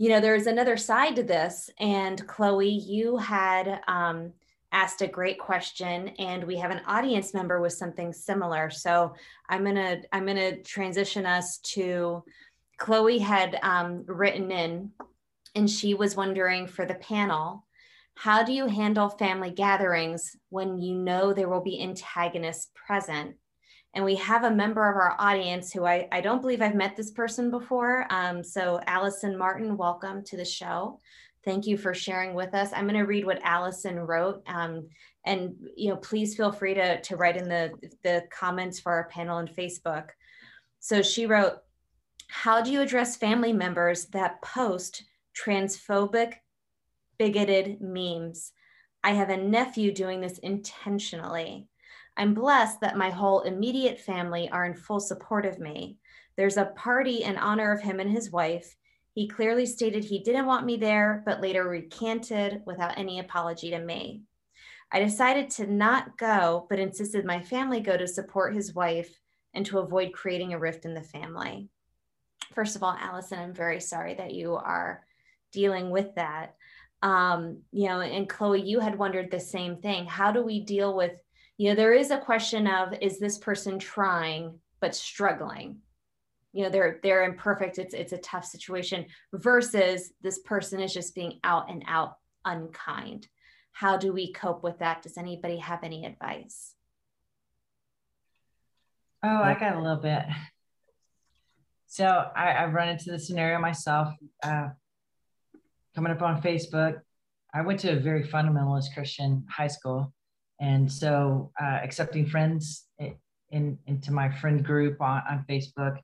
you 0.00 0.08
know, 0.08 0.18
there's 0.18 0.46
another 0.46 0.78
side 0.78 1.14
to 1.16 1.22
this, 1.22 1.68
and 1.78 2.26
Chloe, 2.26 2.70
you 2.70 3.18
had 3.18 3.82
um, 3.86 4.32
asked 4.72 5.02
a 5.02 5.06
great 5.06 5.38
question, 5.38 6.08
and 6.18 6.42
we 6.42 6.56
have 6.56 6.70
an 6.70 6.80
audience 6.86 7.34
member 7.34 7.60
with 7.60 7.74
something 7.74 8.10
similar. 8.10 8.70
So 8.70 9.12
I'm 9.50 9.62
gonna 9.62 10.00
I'm 10.10 10.24
gonna 10.24 10.56
transition 10.62 11.26
us 11.26 11.58
to 11.74 12.24
Chloe 12.78 13.18
had 13.18 13.58
um, 13.62 14.04
written 14.06 14.50
in, 14.50 14.90
and 15.54 15.68
she 15.68 15.92
was 15.92 16.16
wondering 16.16 16.66
for 16.66 16.86
the 16.86 16.94
panel 16.94 17.66
how 18.14 18.42
do 18.42 18.54
you 18.54 18.68
handle 18.68 19.10
family 19.10 19.50
gatherings 19.50 20.34
when 20.48 20.78
you 20.78 20.94
know 20.94 21.34
there 21.34 21.50
will 21.50 21.60
be 21.60 21.82
antagonists 21.82 22.70
present? 22.74 23.36
And 23.94 24.04
we 24.04 24.14
have 24.16 24.44
a 24.44 24.50
member 24.50 24.88
of 24.88 24.96
our 24.96 25.16
audience 25.18 25.72
who 25.72 25.84
I, 25.84 26.08
I 26.12 26.20
don't 26.20 26.40
believe 26.40 26.62
I've 26.62 26.74
met 26.74 26.96
this 26.96 27.10
person 27.10 27.50
before. 27.50 28.06
Um, 28.10 28.44
so, 28.44 28.80
Allison 28.86 29.36
Martin, 29.36 29.76
welcome 29.76 30.22
to 30.24 30.36
the 30.36 30.44
show. 30.44 31.00
Thank 31.44 31.66
you 31.66 31.76
for 31.76 31.94
sharing 31.94 32.34
with 32.34 32.54
us. 32.54 32.70
I'm 32.72 32.84
going 32.84 32.98
to 32.98 33.06
read 33.06 33.24
what 33.24 33.42
Allison 33.42 33.98
wrote. 33.98 34.42
Um, 34.46 34.88
and 35.24 35.54
you 35.76 35.90
know, 35.90 35.96
please 35.96 36.36
feel 36.36 36.52
free 36.52 36.74
to, 36.74 37.00
to 37.00 37.16
write 37.16 37.36
in 37.36 37.48
the, 37.48 37.72
the 38.04 38.24
comments 38.30 38.78
for 38.78 38.92
our 38.92 39.08
panel 39.08 39.38
on 39.38 39.48
Facebook. 39.48 40.10
So 40.78 41.02
she 41.02 41.26
wrote, 41.26 41.58
How 42.28 42.62
do 42.62 42.70
you 42.70 42.80
address 42.80 43.16
family 43.16 43.52
members 43.52 44.06
that 44.06 44.40
post 44.42 45.02
transphobic 45.34 46.34
bigoted 47.20 47.82
memes. 47.82 48.52
I 49.04 49.12
have 49.12 49.28
a 49.28 49.36
nephew 49.36 49.92
doing 49.92 50.22
this 50.22 50.38
intentionally. 50.38 51.68
I'm 52.20 52.34
blessed 52.34 52.82
that 52.82 52.98
my 52.98 53.08
whole 53.08 53.40
immediate 53.40 53.98
family 53.98 54.50
are 54.50 54.66
in 54.66 54.74
full 54.74 55.00
support 55.00 55.46
of 55.46 55.58
me. 55.58 55.96
There's 56.36 56.58
a 56.58 56.66
party 56.66 57.22
in 57.22 57.38
honor 57.38 57.72
of 57.72 57.80
him 57.80 57.98
and 57.98 58.10
his 58.10 58.30
wife. 58.30 58.76
He 59.14 59.26
clearly 59.26 59.64
stated 59.64 60.04
he 60.04 60.22
didn't 60.22 60.44
want 60.44 60.66
me 60.66 60.76
there, 60.76 61.22
but 61.24 61.40
later 61.40 61.66
recanted 61.66 62.60
without 62.66 62.98
any 62.98 63.20
apology 63.20 63.70
to 63.70 63.78
me. 63.78 64.20
I 64.92 65.00
decided 65.00 65.48
to 65.52 65.66
not 65.66 66.18
go, 66.18 66.66
but 66.68 66.78
insisted 66.78 67.24
my 67.24 67.40
family 67.40 67.80
go 67.80 67.96
to 67.96 68.06
support 68.06 68.54
his 68.54 68.74
wife 68.74 69.18
and 69.54 69.64
to 69.64 69.78
avoid 69.78 70.12
creating 70.12 70.52
a 70.52 70.58
rift 70.58 70.84
in 70.84 70.92
the 70.92 71.00
family. 71.00 71.70
First 72.54 72.76
of 72.76 72.82
all, 72.82 72.98
Allison, 73.00 73.38
I'm 73.38 73.54
very 73.54 73.80
sorry 73.80 74.12
that 74.16 74.34
you 74.34 74.56
are 74.56 75.06
dealing 75.52 75.88
with 75.88 76.14
that 76.16 76.54
um, 77.02 77.62
you 77.72 77.88
know, 77.88 78.00
and 78.00 78.28
Chloe, 78.28 78.60
you 78.60 78.80
had 78.80 78.98
wondered 78.98 79.30
the 79.30 79.40
same 79.40 79.76
thing. 79.76 80.06
How 80.06 80.32
do 80.32 80.42
we 80.42 80.60
deal 80.60 80.94
with, 80.94 81.12
you 81.60 81.68
know, 81.68 81.74
there 81.74 81.92
is 81.92 82.10
a 82.10 82.16
question 82.16 82.66
of 82.66 82.94
is 83.02 83.18
this 83.18 83.36
person 83.36 83.78
trying 83.78 84.58
but 84.80 84.94
struggling? 84.94 85.80
You 86.54 86.64
know, 86.64 86.70
they're 86.70 87.00
they're 87.02 87.24
imperfect. 87.24 87.78
It's 87.78 87.92
it's 87.92 88.14
a 88.14 88.18
tough 88.18 88.46
situation 88.46 89.04
versus 89.34 90.10
this 90.22 90.38
person 90.38 90.80
is 90.80 90.94
just 90.94 91.14
being 91.14 91.38
out 91.44 91.70
and 91.70 91.84
out 91.86 92.14
unkind. 92.46 93.28
How 93.72 93.98
do 93.98 94.10
we 94.10 94.32
cope 94.32 94.62
with 94.62 94.78
that? 94.78 95.02
Does 95.02 95.18
anybody 95.18 95.58
have 95.58 95.84
any 95.84 96.06
advice? 96.06 96.72
Oh, 99.22 99.28
I 99.28 99.52
got 99.52 99.76
a 99.76 99.82
little 99.82 100.00
bit. 100.00 100.22
So 101.88 102.06
I, 102.06 102.54
I've 102.54 102.72
run 102.72 102.88
into 102.88 103.10
the 103.10 103.18
scenario 103.18 103.58
myself. 103.58 104.14
Uh, 104.42 104.68
coming 105.94 106.10
up 106.10 106.22
on 106.22 106.40
Facebook. 106.40 107.02
I 107.52 107.60
went 107.60 107.80
to 107.80 107.92
a 107.92 108.00
very 108.00 108.26
fundamentalist 108.26 108.94
Christian 108.94 109.44
high 109.50 109.66
school. 109.66 110.14
And 110.60 110.90
so 110.90 111.50
uh, 111.60 111.78
accepting 111.82 112.26
friends 112.26 112.86
in, 113.50 113.78
into 113.86 114.12
my 114.12 114.30
friend 114.30 114.64
group 114.64 115.00
on, 115.00 115.22
on 115.28 115.44
Facebook 115.48 115.98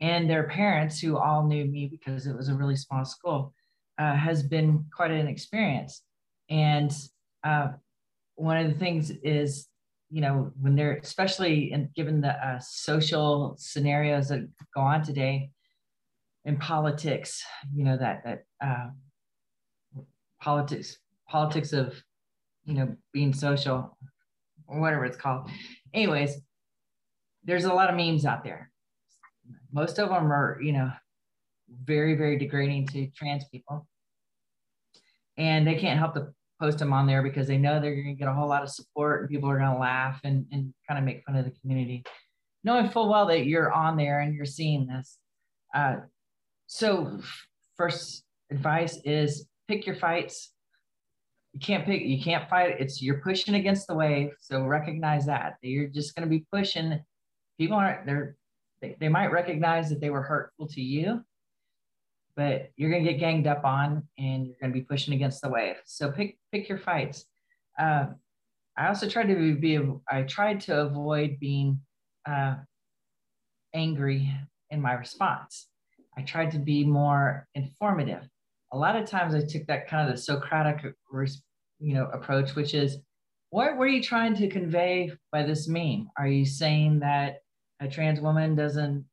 and 0.00 0.28
their 0.28 0.44
parents 0.44 0.98
who 0.98 1.16
all 1.16 1.46
knew 1.46 1.64
me 1.64 1.86
because 1.86 2.26
it 2.26 2.34
was 2.34 2.48
a 2.48 2.54
really 2.54 2.76
small 2.76 3.04
school 3.04 3.54
uh, 3.98 4.16
has 4.16 4.42
been 4.42 4.84
quite 4.94 5.10
an 5.10 5.28
experience. 5.28 6.02
And 6.48 6.92
uh, 7.44 7.68
one 8.34 8.56
of 8.56 8.72
the 8.72 8.78
things 8.78 9.10
is, 9.22 9.68
you 10.10 10.20
know, 10.20 10.50
when 10.60 10.74
they're 10.74 10.96
especially 10.96 11.72
in, 11.72 11.90
given 11.94 12.20
the 12.20 12.32
uh, 12.32 12.58
social 12.58 13.54
scenarios 13.58 14.28
that 14.28 14.48
go 14.74 14.80
on 14.80 15.04
today 15.04 15.50
in 16.44 16.56
politics, 16.56 17.44
you 17.72 17.84
know, 17.84 17.96
that, 17.96 18.24
that, 18.24 18.44
uh, 18.64 18.88
politics 20.40 20.98
politics 21.28 21.72
of 21.72 22.02
you 22.64 22.74
know 22.74 22.96
being 23.12 23.32
social 23.32 23.96
or 24.66 24.80
whatever 24.80 25.04
it's 25.04 25.16
called. 25.16 25.50
Anyways 25.94 26.40
there's 27.44 27.64
a 27.64 27.72
lot 27.72 27.90
of 27.90 27.96
memes 27.96 28.26
out 28.26 28.44
there. 28.44 28.70
Most 29.72 29.98
of 29.98 30.08
them 30.08 30.32
are 30.32 30.58
you 30.62 30.72
know 30.72 30.90
very 31.84 32.14
very 32.14 32.38
degrading 32.38 32.88
to 32.88 33.08
trans 33.10 33.44
people. 33.52 33.86
And 35.36 35.66
they 35.66 35.76
can't 35.76 35.98
help 35.98 36.14
to 36.14 36.28
post 36.60 36.78
them 36.78 36.92
on 36.92 37.06
there 37.06 37.22
because 37.22 37.46
they 37.46 37.56
know 37.56 37.80
they're 37.80 37.94
going 37.94 38.14
to 38.14 38.18
get 38.18 38.28
a 38.28 38.34
whole 38.34 38.48
lot 38.48 38.62
of 38.62 38.68
support 38.68 39.22
and 39.22 39.30
people 39.30 39.48
are 39.48 39.58
going 39.58 39.72
to 39.72 39.78
laugh 39.78 40.20
and, 40.22 40.44
and 40.52 40.74
kind 40.86 40.98
of 40.98 41.04
make 41.04 41.24
fun 41.24 41.36
of 41.36 41.46
the 41.46 41.52
community. 41.62 42.04
Knowing 42.62 42.90
full 42.90 43.08
well 43.08 43.24
that 43.28 43.46
you're 43.46 43.72
on 43.72 43.96
there 43.96 44.20
and 44.20 44.34
you're 44.34 44.44
seeing 44.44 44.86
this 44.86 45.16
uh, 45.74 45.96
so 46.66 47.20
first 47.76 48.24
advice 48.50 48.98
is 49.04 49.46
pick 49.68 49.86
your 49.86 49.96
fights. 49.96 50.52
You 51.52 51.60
can't 51.60 51.84
pick, 51.84 52.02
you 52.02 52.22
can't 52.22 52.48
fight. 52.48 52.76
It's 52.78 53.02
you're 53.02 53.20
pushing 53.20 53.54
against 53.54 53.86
the 53.86 53.94
wave. 53.94 54.30
So 54.38 54.64
recognize 54.64 55.26
that. 55.26 55.56
You're 55.62 55.88
just 55.88 56.14
going 56.14 56.28
to 56.28 56.30
be 56.30 56.46
pushing. 56.52 57.02
People 57.58 57.76
aren't, 57.76 58.06
they're, 58.06 58.36
they, 58.80 58.96
they 59.00 59.08
might 59.08 59.32
recognize 59.32 59.90
that 59.90 60.00
they 60.00 60.10
were 60.10 60.22
hurtful 60.22 60.68
to 60.68 60.80
you, 60.80 61.24
but 62.36 62.70
you're 62.76 62.90
going 62.90 63.04
to 63.04 63.12
get 63.12 63.18
ganged 63.20 63.46
up 63.46 63.64
on 63.64 64.06
and 64.16 64.46
you're 64.46 64.56
going 64.60 64.72
to 64.72 64.78
be 64.78 64.84
pushing 64.84 65.12
against 65.12 65.42
the 65.42 65.48
wave. 65.48 65.76
So 65.84 66.10
pick, 66.12 66.38
pick 66.52 66.68
your 66.68 66.78
fights. 66.78 67.26
Uh, 67.78 68.06
I 68.78 68.88
also 68.88 69.08
tried 69.08 69.28
to 69.28 69.54
be, 69.56 69.78
I 70.08 70.22
tried 70.22 70.60
to 70.62 70.80
avoid 70.80 71.38
being 71.40 71.80
uh, 72.26 72.54
angry 73.74 74.32
in 74.70 74.80
my 74.80 74.92
response. 74.92 75.66
I 76.16 76.22
tried 76.22 76.52
to 76.52 76.58
be 76.58 76.84
more 76.84 77.46
informative 77.54 78.28
a 78.72 78.78
lot 78.78 78.96
of 78.96 79.04
times 79.06 79.34
I 79.34 79.40
took 79.40 79.66
that 79.66 79.88
kind 79.88 80.08
of 80.08 80.14
the 80.14 80.20
Socratic, 80.20 80.94
you 81.80 81.94
know, 81.94 82.06
approach, 82.12 82.54
which 82.54 82.74
is, 82.74 82.98
what 83.50 83.76
were 83.76 83.88
you 83.88 84.02
trying 84.02 84.34
to 84.36 84.48
convey 84.48 85.12
by 85.32 85.42
this 85.42 85.66
meme? 85.66 86.08
Are 86.16 86.28
you 86.28 86.46
saying 86.46 87.00
that 87.00 87.38
a 87.80 87.88
trans 87.88 88.20
woman 88.20 88.54
doesn't 88.54 89.04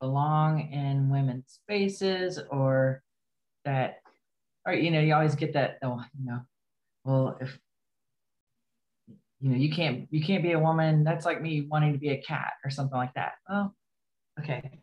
belong 0.00 0.72
in 0.72 1.10
women's 1.10 1.44
spaces, 1.62 2.40
or 2.50 3.02
that, 3.64 4.00
or 4.66 4.72
you 4.72 4.90
know, 4.90 5.00
you 5.00 5.14
always 5.14 5.34
get 5.34 5.52
that, 5.52 5.78
oh, 5.82 6.02
you 6.18 6.24
know, 6.24 6.40
well, 7.04 7.36
if 7.40 7.58
you 9.40 9.50
know, 9.50 9.56
you 9.56 9.72
can't 9.72 10.06
you 10.10 10.24
can't 10.24 10.42
be 10.42 10.52
a 10.52 10.58
woman. 10.58 11.02
That's 11.02 11.26
like 11.26 11.42
me 11.42 11.66
wanting 11.68 11.92
to 11.92 11.98
be 11.98 12.10
a 12.10 12.22
cat 12.22 12.52
or 12.64 12.70
something 12.70 12.96
like 12.96 13.12
that. 13.14 13.32
Oh, 13.50 13.72
okay. 14.40 14.80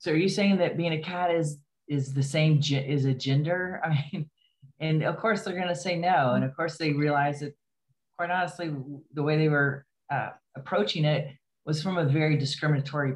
So 0.00 0.10
are 0.10 0.16
you 0.16 0.28
saying 0.28 0.58
that 0.58 0.76
being 0.76 0.92
a 0.92 1.00
cat 1.00 1.30
is 1.30 1.58
is 1.88 2.14
the 2.14 2.22
same 2.22 2.60
is 2.62 3.04
a 3.04 3.14
gender? 3.14 3.80
I 3.84 4.06
mean 4.12 4.30
and 4.80 5.02
of 5.02 5.16
course 5.16 5.42
they're 5.42 5.54
going 5.54 5.68
to 5.68 5.74
say 5.74 5.96
no 5.96 6.32
and 6.34 6.44
of 6.44 6.54
course 6.56 6.76
they 6.76 6.92
realize 6.92 7.40
that 7.40 7.54
quite 8.16 8.30
honestly 8.30 8.74
the 9.12 9.22
way 9.22 9.36
they 9.36 9.48
were 9.48 9.86
uh, 10.12 10.30
approaching 10.56 11.04
it 11.04 11.28
was 11.64 11.82
from 11.82 11.98
a 11.98 12.04
very 12.04 12.36
discriminatory 12.36 13.14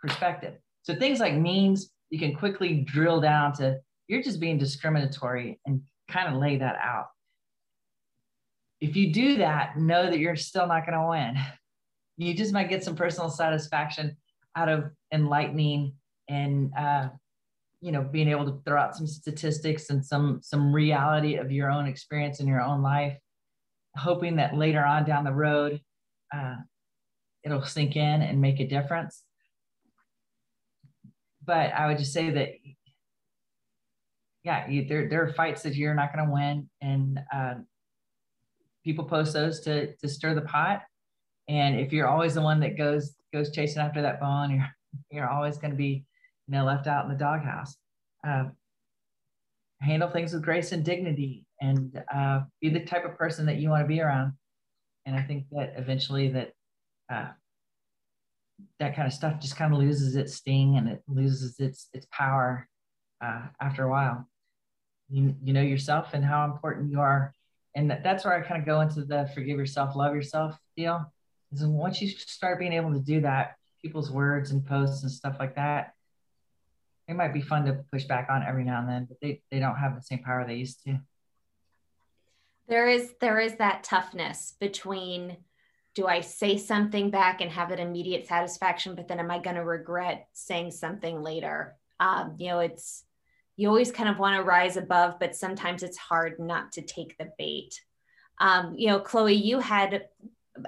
perspective. 0.00 0.54
So 0.82 0.94
things 0.94 1.20
like 1.20 1.34
memes 1.34 1.90
you 2.10 2.18
can 2.18 2.34
quickly 2.34 2.82
drill 2.86 3.20
down 3.20 3.52
to 3.54 3.80
you're 4.08 4.22
just 4.22 4.40
being 4.40 4.58
discriminatory 4.58 5.58
and 5.66 5.80
kind 6.08 6.32
of 6.32 6.40
lay 6.40 6.58
that 6.58 6.76
out. 6.82 7.06
If 8.80 8.96
you 8.96 9.12
do 9.12 9.38
that 9.38 9.78
know 9.78 10.10
that 10.10 10.18
you're 10.18 10.36
still 10.36 10.66
not 10.66 10.86
going 10.86 10.98
to 10.98 11.08
win. 11.08 11.38
You 12.16 12.34
just 12.34 12.52
might 12.52 12.68
get 12.68 12.84
some 12.84 12.94
personal 12.94 13.30
satisfaction 13.30 14.16
out 14.56 14.68
of 14.68 14.90
enlightening 15.12 15.94
and 16.28 16.70
uh, 16.78 17.08
you 17.84 17.92
know 17.92 18.02
being 18.02 18.28
able 18.28 18.46
to 18.46 18.62
throw 18.64 18.80
out 18.80 18.96
some 18.96 19.06
statistics 19.06 19.90
and 19.90 20.04
some 20.04 20.40
some 20.42 20.74
reality 20.74 21.34
of 21.34 21.52
your 21.52 21.70
own 21.70 21.86
experience 21.86 22.40
in 22.40 22.46
your 22.46 22.62
own 22.62 22.82
life 22.82 23.14
hoping 23.94 24.36
that 24.36 24.56
later 24.56 24.82
on 24.82 25.04
down 25.04 25.22
the 25.22 25.32
road 25.32 25.80
uh, 26.32 26.56
it'll 27.44 27.62
sink 27.62 27.94
in 27.94 28.22
and 28.22 28.40
make 28.40 28.58
a 28.58 28.66
difference. 28.66 29.22
But 31.44 31.74
i 31.74 31.86
would 31.86 31.98
just 31.98 32.14
say 32.14 32.30
that 32.30 32.48
yeah 34.44 34.66
you, 34.68 34.86
there, 34.88 35.08
there 35.10 35.22
are 35.22 35.34
fights 35.34 35.62
that 35.62 35.74
you're 35.74 35.94
not 35.94 36.14
going 36.14 36.26
to 36.26 36.32
win. 36.32 36.70
And 36.80 37.20
uh, 37.32 37.54
people 38.82 39.04
post 39.04 39.34
those 39.34 39.60
to 39.60 39.94
to 39.96 40.08
stir 40.08 40.34
the 40.34 40.40
pot. 40.42 40.82
And 41.48 41.78
if 41.78 41.92
you're 41.92 42.08
always 42.08 42.32
the 42.32 42.40
one 42.40 42.60
that 42.60 42.78
goes 42.78 43.14
goes 43.32 43.50
chasing 43.52 43.82
after 43.82 44.00
that 44.00 44.20
bone 44.20 44.52
you're 44.52 44.68
you're 45.10 45.28
always 45.28 45.58
going 45.58 45.72
to 45.72 45.76
be 45.76 46.04
you 46.48 46.52
know 46.54 46.64
left 46.64 46.86
out 46.86 47.04
in 47.04 47.10
the 47.10 47.18
doghouse. 47.18 47.76
Uh, 48.26 48.44
handle 49.80 50.08
things 50.08 50.32
with 50.32 50.42
grace 50.42 50.72
and 50.72 50.84
dignity 50.84 51.44
and 51.60 52.02
uh, 52.12 52.40
be 52.60 52.70
the 52.70 52.80
type 52.80 53.04
of 53.04 53.16
person 53.18 53.46
that 53.46 53.56
you 53.56 53.68
want 53.68 53.82
to 53.82 53.88
be 53.88 54.00
around. 54.00 54.32
And 55.06 55.14
i 55.14 55.22
think 55.22 55.44
that 55.52 55.74
eventually 55.76 56.28
that 56.28 56.52
uh, 57.12 57.28
that 58.78 58.96
kind 58.96 59.06
of 59.06 59.12
stuff 59.12 59.40
just 59.40 59.56
kind 59.56 59.72
of 59.72 59.78
loses 59.78 60.16
its 60.16 60.36
sting 60.36 60.76
and 60.76 60.88
it 60.88 61.02
loses 61.08 61.60
its 61.60 61.88
its 61.92 62.06
power 62.10 62.68
uh, 63.22 63.42
after 63.60 63.84
a 63.84 63.90
while. 63.90 64.28
You, 65.10 65.34
you 65.42 65.52
know 65.52 65.62
yourself 65.62 66.14
and 66.14 66.24
how 66.24 66.46
important 66.46 66.90
you 66.90 67.00
are. 67.00 67.34
And 67.76 67.90
that, 67.90 68.02
that's 68.04 68.24
where 68.24 68.34
i 68.34 68.40
kind 68.40 68.60
of 68.60 68.66
go 68.66 68.80
into 68.80 69.04
the 69.04 69.28
forgive 69.34 69.58
yourself 69.58 69.96
love 69.96 70.14
yourself 70.14 70.56
deal 70.76 71.12
is 71.52 71.66
once 71.66 72.00
you 72.00 72.08
start 72.08 72.58
being 72.58 72.72
able 72.72 72.92
to 72.92 73.00
do 73.00 73.20
that 73.20 73.56
people's 73.82 74.10
words 74.10 74.50
and 74.52 74.64
posts 74.64 75.02
and 75.02 75.10
stuff 75.10 75.36
like 75.40 75.56
that 75.56 75.93
it 77.08 77.14
might 77.14 77.34
be 77.34 77.40
fun 77.40 77.64
to 77.66 77.84
push 77.92 78.04
back 78.04 78.28
on 78.30 78.42
every 78.42 78.64
now 78.64 78.80
and 78.80 78.88
then 78.88 79.04
but 79.04 79.18
they, 79.20 79.42
they 79.50 79.58
don't 79.58 79.76
have 79.76 79.94
the 79.94 80.02
same 80.02 80.20
power 80.20 80.44
they 80.46 80.54
used 80.54 80.82
to. 80.84 80.98
There 82.68 82.88
is 82.88 83.14
there 83.20 83.40
is 83.40 83.56
that 83.56 83.84
toughness 83.84 84.54
between 84.58 85.36
do 85.94 86.06
i 86.06 86.20
say 86.20 86.56
something 86.56 87.10
back 87.10 87.40
and 87.40 87.50
have 87.50 87.70
an 87.70 87.78
immediate 87.78 88.26
satisfaction 88.26 88.94
but 88.94 89.06
then 89.06 89.20
am 89.20 89.30
i 89.30 89.38
going 89.38 89.56
to 89.56 89.64
regret 89.64 90.28
saying 90.32 90.70
something 90.70 91.22
later? 91.22 91.76
Um, 92.00 92.36
you 92.38 92.48
know 92.48 92.60
it's 92.60 93.04
you 93.56 93.68
always 93.68 93.92
kind 93.92 94.08
of 94.08 94.18
want 94.18 94.36
to 94.36 94.42
rise 94.42 94.76
above 94.76 95.18
but 95.20 95.34
sometimes 95.34 95.82
it's 95.82 95.98
hard 95.98 96.38
not 96.38 96.72
to 96.72 96.82
take 96.82 97.16
the 97.18 97.30
bait. 97.38 97.80
Um, 98.40 98.74
you 98.76 98.88
know 98.88 98.98
chloe 98.98 99.34
you 99.34 99.60
had 99.60 100.06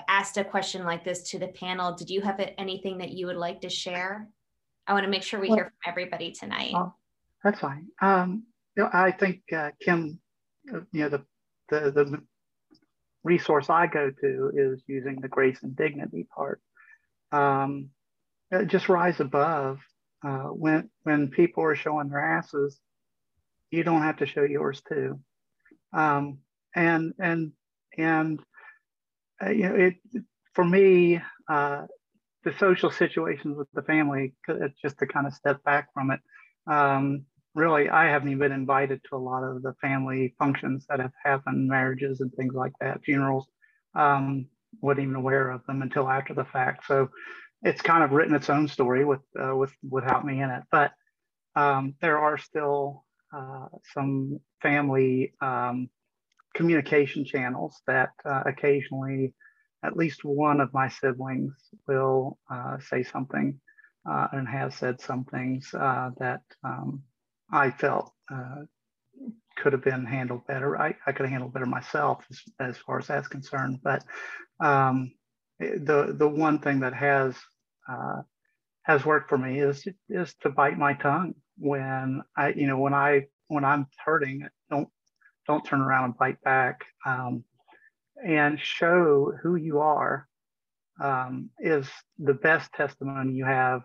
asked 0.08 0.36
a 0.36 0.44
question 0.44 0.84
like 0.84 1.04
this 1.04 1.30
to 1.30 1.38
the 1.38 1.48
panel. 1.48 1.94
Did 1.94 2.10
you 2.10 2.20
have 2.20 2.40
anything 2.58 2.98
that 2.98 3.12
you 3.12 3.26
would 3.26 3.36
like 3.36 3.60
to 3.62 3.68
share 3.68 4.28
i 4.86 4.92
want 4.92 5.04
to 5.04 5.10
make 5.10 5.22
sure 5.22 5.40
we 5.40 5.48
well, 5.48 5.56
hear 5.56 5.64
from 5.64 5.90
everybody 5.92 6.32
tonight. 6.32 6.72
Uh, 6.74 6.90
that's 7.42 7.60
fine. 7.60 7.86
Um, 8.00 8.44
you 8.76 8.82
know, 8.82 8.90
i 8.92 9.10
think 9.10 9.42
uh, 9.54 9.70
kim 9.80 10.18
uh, 10.72 10.80
you 10.92 11.02
know 11.02 11.08
the, 11.08 11.24
the 11.70 11.90
the 11.90 12.22
resource 13.24 13.70
i 13.70 13.86
go 13.86 14.10
to 14.10 14.52
is 14.54 14.82
using 14.86 15.20
the 15.20 15.28
grace 15.28 15.58
and 15.62 15.74
dignity 15.76 16.26
part. 16.34 16.60
Um, 17.32 17.90
uh, 18.54 18.62
just 18.62 18.88
rise 18.88 19.18
above 19.18 19.80
uh, 20.24 20.44
when 20.44 20.88
when 21.02 21.28
people 21.28 21.64
are 21.64 21.74
showing 21.74 22.08
their 22.08 22.38
asses 22.38 22.80
you 23.70 23.82
don't 23.82 24.02
have 24.02 24.18
to 24.18 24.26
show 24.26 24.42
yours 24.42 24.82
too. 24.88 25.20
Um, 25.92 26.38
and 26.74 27.14
and 27.18 27.52
and 27.96 28.40
uh, 29.44 29.50
you 29.50 29.68
know, 29.68 29.74
it 29.74 29.94
for 30.54 30.64
me, 30.64 31.20
uh, 31.48 31.86
the 32.46 32.54
social 32.58 32.92
situations 32.92 33.58
with 33.58 33.66
the 33.74 33.82
family, 33.82 34.32
just 34.80 34.96
to 34.98 35.06
kind 35.06 35.26
of 35.26 35.34
step 35.34 35.62
back 35.64 35.92
from 35.92 36.12
it. 36.12 36.20
Um, 36.72 37.24
really, 37.56 37.88
I 37.88 38.04
haven't 38.06 38.28
even 38.28 38.38
been 38.38 38.52
invited 38.52 39.00
to 39.10 39.16
a 39.16 39.18
lot 39.18 39.42
of 39.42 39.62
the 39.62 39.74
family 39.80 40.32
functions 40.38 40.86
that 40.88 41.00
have 41.00 41.12
happened, 41.24 41.68
marriages 41.68 42.20
and 42.20 42.32
things 42.34 42.54
like 42.54 42.72
that, 42.80 43.02
funerals. 43.04 43.48
Um, 43.96 44.46
wasn't 44.80 45.04
even 45.04 45.16
aware 45.16 45.50
of 45.50 45.66
them 45.66 45.82
until 45.82 46.08
after 46.08 46.34
the 46.34 46.44
fact. 46.44 46.86
So 46.86 47.08
it's 47.62 47.82
kind 47.82 48.04
of 48.04 48.12
written 48.12 48.36
its 48.36 48.48
own 48.48 48.68
story 48.68 49.04
with 49.04 49.22
uh, 49.36 49.56
with 49.56 49.72
without 49.82 50.24
me 50.24 50.40
in 50.40 50.50
it. 50.50 50.62
But 50.70 50.92
um, 51.56 51.94
there 52.00 52.18
are 52.18 52.38
still 52.38 53.04
uh, 53.36 53.66
some 53.92 54.38
family 54.62 55.32
um, 55.40 55.88
communication 56.54 57.24
channels 57.24 57.80
that 57.88 58.10
uh, 58.24 58.44
occasionally 58.46 59.34
at 59.84 59.96
least 59.96 60.24
one 60.24 60.60
of 60.60 60.72
my 60.72 60.88
siblings 60.88 61.54
will 61.86 62.38
uh, 62.50 62.78
say 62.78 63.02
something 63.02 63.60
uh, 64.08 64.28
and 64.32 64.48
has 64.48 64.74
said 64.74 65.00
some 65.00 65.24
things 65.24 65.72
uh, 65.74 66.10
that 66.18 66.42
um, 66.64 67.02
I 67.52 67.70
felt 67.70 68.12
uh, 68.32 68.62
could 69.56 69.72
have 69.72 69.82
been 69.82 70.04
handled 70.04 70.46
better. 70.46 70.78
I, 70.80 70.94
I 71.06 71.12
could 71.12 71.22
have 71.22 71.30
handled 71.30 71.54
better 71.54 71.66
myself 71.66 72.24
as, 72.30 72.40
as 72.60 72.78
far 72.78 72.98
as 72.98 73.06
that's 73.06 73.28
concerned. 73.28 73.80
But 73.82 74.04
um, 74.60 75.12
the 75.58 76.14
the 76.16 76.28
one 76.28 76.58
thing 76.58 76.80
that 76.80 76.94
has 76.94 77.34
uh, 77.88 78.22
has 78.82 79.04
worked 79.04 79.28
for 79.28 79.38
me 79.38 79.60
is 79.60 79.86
is 80.08 80.34
to 80.42 80.50
bite 80.50 80.78
my 80.78 80.94
tongue 80.94 81.34
when 81.58 82.22
I 82.36 82.48
you 82.48 82.66
know 82.66 82.78
when 82.78 82.94
I 82.94 83.26
when 83.48 83.64
I'm 83.64 83.86
hurting. 84.04 84.46
Don't 84.70 84.88
don't 85.46 85.64
turn 85.64 85.80
around 85.80 86.04
and 86.04 86.18
bite 86.18 86.40
back. 86.42 86.84
Um, 87.04 87.44
and 88.24 88.60
show 88.60 89.32
who 89.42 89.56
you 89.56 89.80
are 89.80 90.26
um, 91.00 91.50
is 91.58 91.86
the 92.18 92.34
best 92.34 92.72
testimony 92.72 93.34
you 93.34 93.44
have 93.44 93.82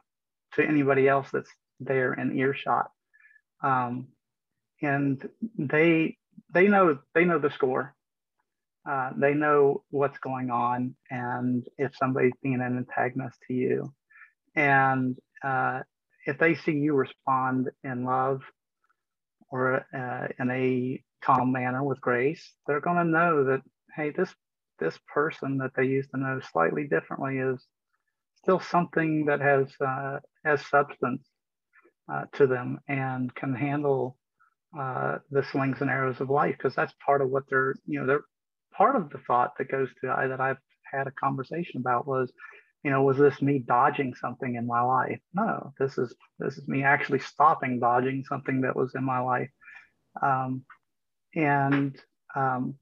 to 0.53 0.63
anybody 0.63 1.07
else 1.07 1.27
that's 1.31 1.49
there 1.79 2.13
in 2.13 2.37
earshot. 2.37 2.89
Um, 3.63 4.07
and 4.81 5.27
they 5.57 6.17
they 6.53 6.67
know 6.67 6.99
they 7.13 7.25
know 7.25 7.39
the 7.39 7.51
score. 7.51 7.95
Uh, 8.89 9.11
they 9.15 9.33
know 9.35 9.83
what's 9.91 10.17
going 10.19 10.49
on 10.49 10.95
and 11.11 11.67
if 11.77 11.95
somebody's 11.97 12.33
being 12.41 12.55
an 12.55 12.77
antagonist 12.77 13.37
to 13.47 13.53
you. 13.53 13.93
And 14.55 15.17
uh, 15.43 15.81
if 16.25 16.39
they 16.39 16.55
see 16.55 16.71
you 16.71 16.95
respond 16.95 17.69
in 17.83 18.05
love 18.05 18.41
or 19.51 19.85
uh, 19.93 20.27
in 20.39 20.49
a 20.49 21.03
calm 21.21 21.51
manner 21.51 21.83
with 21.83 22.01
grace, 22.01 22.53
they're 22.65 22.81
going 22.81 22.97
to 22.97 23.03
know 23.03 23.43
that 23.43 23.61
hey, 23.95 24.11
this 24.11 24.33
this 24.79 24.97
person 25.13 25.59
that 25.59 25.71
they 25.75 25.85
used 25.85 26.09
to 26.11 26.19
know 26.19 26.39
slightly 26.51 26.87
differently 26.87 27.37
is 27.37 27.65
still 28.37 28.59
something 28.59 29.25
that 29.25 29.39
has 29.39 29.67
uh, 29.85 30.19
has 30.43 30.65
substance 30.65 31.23
uh, 32.11 32.25
to 32.33 32.47
them 32.47 32.79
and 32.87 33.33
can 33.35 33.53
handle 33.53 34.17
uh, 34.77 35.19
the 35.29 35.43
slings 35.43 35.77
and 35.81 35.89
arrows 35.89 36.19
of 36.19 36.29
life 36.29 36.55
because 36.57 36.75
that's 36.75 36.93
part 37.05 37.21
of 37.21 37.29
what 37.29 37.43
they're 37.49 37.75
you 37.85 37.99
know 37.99 38.05
they're 38.07 38.25
part 38.73 38.95
of 38.95 39.09
the 39.09 39.19
thought 39.19 39.51
that 39.57 39.69
goes 39.71 39.89
to 40.01 40.09
I, 40.09 40.27
that 40.27 40.41
I've 40.41 40.57
had 40.91 41.07
a 41.07 41.11
conversation 41.11 41.79
about 41.79 42.07
was 42.07 42.31
you 42.83 42.91
know 42.91 43.03
was 43.03 43.17
this 43.17 43.41
me 43.41 43.59
dodging 43.59 44.15
something 44.15 44.55
in 44.55 44.65
my 44.65 44.81
life? 44.81 45.19
No 45.33 45.73
this 45.77 45.97
is 45.97 46.15
this 46.39 46.57
is 46.57 46.67
me 46.67 46.83
actually 46.83 47.19
stopping 47.19 47.79
dodging 47.79 48.23
something 48.27 48.61
that 48.61 48.75
was 48.75 48.93
in 48.95 49.03
my 49.03 49.19
life. 49.19 49.49
Um, 50.21 50.63
and 51.35 51.95
um, 52.35 52.75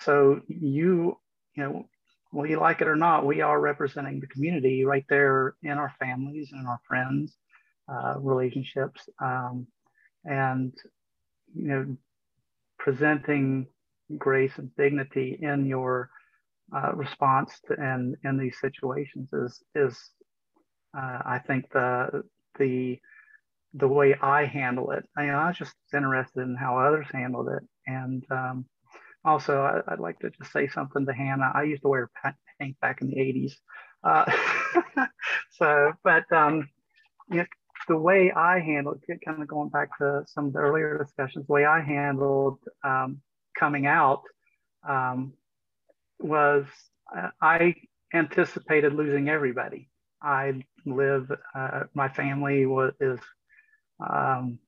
so 0.00 0.40
you, 0.48 1.18
you 1.54 1.62
know, 1.62 1.88
whether 2.30 2.48
you 2.48 2.58
like 2.58 2.80
it 2.80 2.88
or 2.88 2.96
not, 2.96 3.26
we 3.26 3.40
are 3.40 3.60
representing 3.60 4.20
the 4.20 4.26
community 4.26 4.84
right 4.84 5.04
there 5.08 5.54
in 5.62 5.72
our 5.72 5.92
families 6.00 6.50
and 6.52 6.66
our 6.66 6.80
friends, 6.86 7.36
uh, 7.88 8.14
relationships, 8.18 9.08
um, 9.20 9.66
and 10.24 10.72
you 11.54 11.68
know, 11.68 11.96
presenting 12.78 13.66
grace 14.18 14.52
and 14.58 14.74
dignity 14.76 15.38
in 15.40 15.66
your 15.66 16.10
uh, 16.74 16.92
response 16.94 17.60
to 17.66 17.74
and 17.78 18.16
in 18.24 18.36
these 18.38 18.58
situations 18.58 19.28
is 19.32 19.62
is 19.74 19.96
uh, 20.96 21.18
I 21.24 21.40
think 21.46 21.70
the 21.72 22.22
the 22.58 22.98
the 23.74 23.88
way 23.88 24.14
I 24.20 24.44
handle 24.44 24.92
it. 24.92 25.04
I, 25.16 25.22
mean, 25.22 25.34
I 25.34 25.48
was 25.48 25.58
just 25.58 25.74
interested 25.92 26.42
in 26.42 26.54
how 26.54 26.78
others 26.78 27.06
handled 27.12 27.48
it, 27.48 27.62
and 27.86 28.24
um, 28.30 28.66
also, 29.24 29.62
I, 29.62 29.90
would 29.90 30.00
like 30.00 30.18
to 30.20 30.30
just 30.30 30.52
say 30.52 30.68
something 30.68 31.06
to 31.06 31.12
Hannah. 31.12 31.52
I 31.54 31.62
used 31.62 31.82
to 31.82 31.88
wear 31.88 32.10
pink 32.60 32.76
back 32.80 33.00
in 33.00 33.08
the 33.08 33.16
80s. 33.16 33.52
Uh, 34.02 34.30
so, 35.58 35.92
but 36.02 36.30
um, 36.32 36.68
you 37.30 37.38
know, 37.38 37.46
the 37.88 37.96
way 37.96 38.32
I 38.32 38.60
handled, 38.60 39.02
kind 39.24 39.42
of 39.42 39.48
going 39.48 39.70
back 39.70 39.96
to 39.98 40.24
some 40.26 40.46
of 40.46 40.52
the 40.52 40.58
earlier 40.58 40.98
discussions, 40.98 41.46
the 41.46 41.52
way 41.52 41.64
I 41.64 41.80
handled 41.80 42.58
um, 42.82 43.20
coming 43.58 43.86
out 43.86 44.22
um, 44.88 45.32
was 46.18 46.66
uh, 47.16 47.30
I 47.40 47.74
anticipated 48.12 48.94
losing 48.94 49.28
everybody. 49.28 49.88
I 50.22 50.64
live, 50.86 51.30
uh, 51.54 51.80
my 51.94 52.08
family 52.08 52.64
was, 52.66 52.92
is 53.00 53.20
um, 54.00 54.58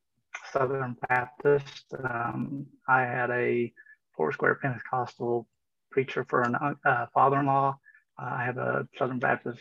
Southern 0.53 0.97
Baptist. 1.09 1.85
Um, 2.03 2.67
I 2.89 3.01
had 3.03 3.31
a 3.31 3.73
Foursquare 4.17 4.57
Pentecostal 4.57 5.47
preacher 5.91 6.25
for 6.29 6.43
a 6.43 6.77
uh, 6.85 7.07
father-in-law. 7.15 7.79
Uh, 8.21 8.31
I 8.31 8.45
have 8.45 8.59
a 8.59 8.87
Southern 8.99 9.19
Baptist 9.19 9.61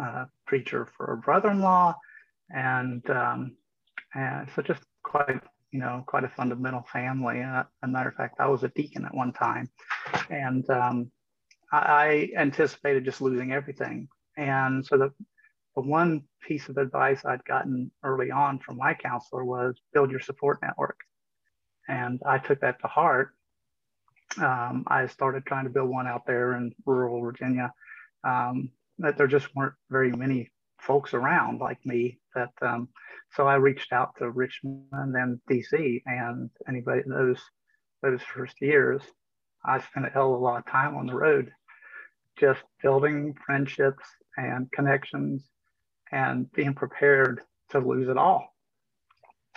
uh, 0.00 0.24
preacher 0.46 0.88
for 0.96 1.12
a 1.12 1.16
brother-in-law, 1.16 1.96
and 2.50 3.08
um, 3.10 3.56
and 4.14 4.48
so 4.54 4.62
just 4.62 4.82
quite 5.02 5.40
you 5.70 5.80
know 5.80 6.04
quite 6.06 6.24
a 6.24 6.28
fundamental 6.28 6.84
family. 6.92 7.42
Uh, 7.42 7.64
a 7.82 7.88
matter 7.88 8.08
of 8.08 8.14
fact, 8.14 8.36
I 8.40 8.48
was 8.48 8.62
a 8.64 8.68
deacon 8.68 9.04
at 9.04 9.14
one 9.14 9.32
time, 9.32 9.70
and 10.30 10.68
um, 10.70 11.10
I, 11.72 11.78
I 11.78 12.40
anticipated 12.40 13.04
just 13.04 13.20
losing 13.20 13.52
everything. 13.52 14.08
And 14.36 14.84
so 14.84 14.96
the 14.96 15.12
the 15.74 15.82
one 15.82 16.22
piece 16.46 16.68
of 16.68 16.76
advice 16.76 17.24
I'd 17.24 17.44
gotten 17.44 17.90
early 18.02 18.30
on 18.30 18.58
from 18.58 18.76
my 18.76 18.94
counselor 18.94 19.44
was 19.44 19.74
build 19.92 20.10
your 20.10 20.20
support 20.20 20.60
network. 20.62 20.98
And 21.88 22.20
I 22.26 22.38
took 22.38 22.60
that 22.60 22.80
to 22.80 22.88
heart. 22.88 23.34
Um, 24.40 24.84
I 24.86 25.06
started 25.06 25.44
trying 25.44 25.64
to 25.64 25.70
build 25.70 25.90
one 25.90 26.06
out 26.06 26.26
there 26.26 26.56
in 26.56 26.74
rural 26.86 27.20
Virginia. 27.20 27.72
Um, 28.24 28.70
that 28.98 29.16
there 29.16 29.26
just 29.26 29.54
weren't 29.54 29.74
very 29.90 30.12
many 30.12 30.50
folks 30.80 31.14
around 31.14 31.60
like 31.60 31.78
me. 31.84 32.18
That 32.34 32.50
um, 32.62 32.88
so 33.34 33.46
I 33.46 33.56
reached 33.56 33.92
out 33.92 34.14
to 34.18 34.30
Richmond 34.30 34.86
and 34.92 35.40
DC, 35.50 36.02
and 36.06 36.50
anybody 36.68 37.02
those 37.06 37.40
those 38.02 38.22
first 38.22 38.60
years, 38.60 39.02
I 39.64 39.80
spent 39.80 40.06
a 40.06 40.10
hell 40.10 40.34
of 40.34 40.40
a 40.40 40.44
lot 40.44 40.58
of 40.58 40.66
time 40.66 40.96
on 40.96 41.06
the 41.06 41.14
road, 41.14 41.52
just 42.38 42.60
building 42.82 43.34
friendships 43.46 44.04
and 44.36 44.70
connections 44.72 45.44
and 46.10 46.50
being 46.52 46.74
prepared 46.74 47.40
to 47.70 47.78
lose 47.78 48.08
it 48.08 48.18
all. 48.18 48.48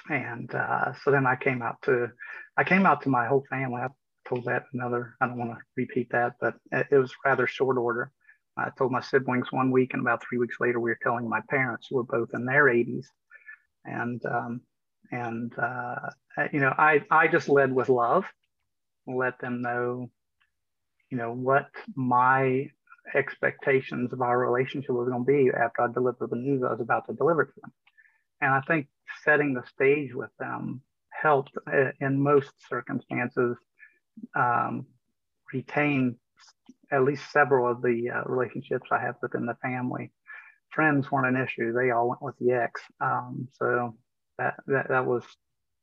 And 0.10 0.54
uh, 0.54 0.94
so 1.04 1.12
then 1.12 1.26
I 1.26 1.36
came 1.36 1.62
out 1.62 1.82
to, 1.84 2.12
I 2.56 2.64
came 2.64 2.86
out 2.86 3.02
to 3.02 3.10
my 3.10 3.26
whole 3.26 3.44
family. 3.50 3.82
Told 4.28 4.46
that 4.46 4.66
another, 4.74 5.16
I 5.22 5.28
don't 5.28 5.38
want 5.38 5.52
to 5.52 5.58
repeat 5.78 6.10
that, 6.12 6.34
but 6.42 6.56
it, 6.72 6.88
it 6.92 6.98
was 6.98 7.14
rather 7.24 7.46
short 7.46 7.78
order. 7.78 8.12
I 8.58 8.70
told 8.78 8.92
my 8.92 9.02
siblings 9.02 9.52
one 9.52 9.70
week, 9.70 9.94
and 9.94 10.02
about 10.02 10.24
three 10.24 10.38
weeks 10.38 10.58
later, 10.60 10.80
we 10.80 10.90
were 10.90 11.00
telling 11.04 11.30
my 11.30 11.42
parents 11.50 11.88
who 11.90 11.98
were 11.98 12.04
both 12.04 12.30
in 12.34 12.46
their 12.46 12.66
80s. 12.66 13.06
And 13.84 14.26
um, 14.26 14.62
and 15.12 15.54
uh, 15.60 16.10
you 16.52 16.60
know, 16.60 16.74
I 16.78 17.04
I 17.12 17.28
just 17.28 17.50
led 17.50 17.74
with 17.74 17.90
love, 17.90 18.26
let 19.08 19.40
them 19.40 19.62
know, 19.62 20.10
you 21.12 21.18
know, 21.18 21.34
what 21.34 21.68
my 21.96 22.70
expectations 23.14 24.12
of 24.14 24.22
our 24.22 24.38
relationship 24.40 24.92
was 24.92 25.10
going 25.10 25.26
to 25.26 25.32
be 25.32 25.52
after 25.56 25.84
I 25.84 25.92
delivered 25.92 26.30
the 26.30 26.36
news 26.36 26.64
I 26.64 26.72
was 26.72 26.82
about 26.82 27.06
to 27.08 27.14
deliver 27.14 27.46
to 27.46 27.54
them. 27.62 27.74
And 28.42 28.52
I 28.52 28.62
think 28.62 28.88
setting 29.24 29.54
the 29.54 29.64
stage 29.68 30.14
with 30.14 30.32
them 30.40 30.82
helped 31.12 31.52
uh, 31.72 31.92
in 32.02 32.20
most 32.20 32.52
circumstances 32.68 33.58
um, 34.36 34.86
retain 35.54 36.18
at 36.92 37.04
least 37.04 37.32
several 37.32 37.70
of 37.70 37.82
the 37.82 38.10
uh, 38.10 38.24
relationships 38.26 38.90
I 38.92 39.00
have 39.00 39.16
within 39.22 39.46
the 39.46 39.58
family. 39.62 40.12
Friends 40.70 41.12
weren't 41.12 41.36
an 41.36 41.42
issue; 41.42 41.74
they 41.74 41.92
all 41.92 42.10
went 42.10 42.22
with 42.22 42.38
the 42.40 42.52
ex. 42.52 42.82
Um, 43.00 43.48
so 43.54 43.96
that, 44.38 44.56
that 44.68 44.90
that 44.90 45.06
was 45.06 45.24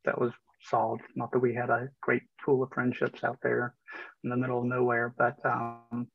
that 0.04 0.20
was 0.20 0.32
solved. 0.62 1.02
Not 1.16 1.32
that 1.32 1.38
we 1.40 1.54
had 1.54 1.70
a 1.70 1.88
great 2.00 2.22
pool 2.44 2.62
of 2.62 2.70
friendships 2.72 3.24
out 3.24 3.38
there 3.42 3.74
in 4.22 4.30
the 4.30 4.36
middle 4.36 4.58
of 4.58 4.64
nowhere, 4.64 5.14
but 5.16 5.36
um, 5.44 6.06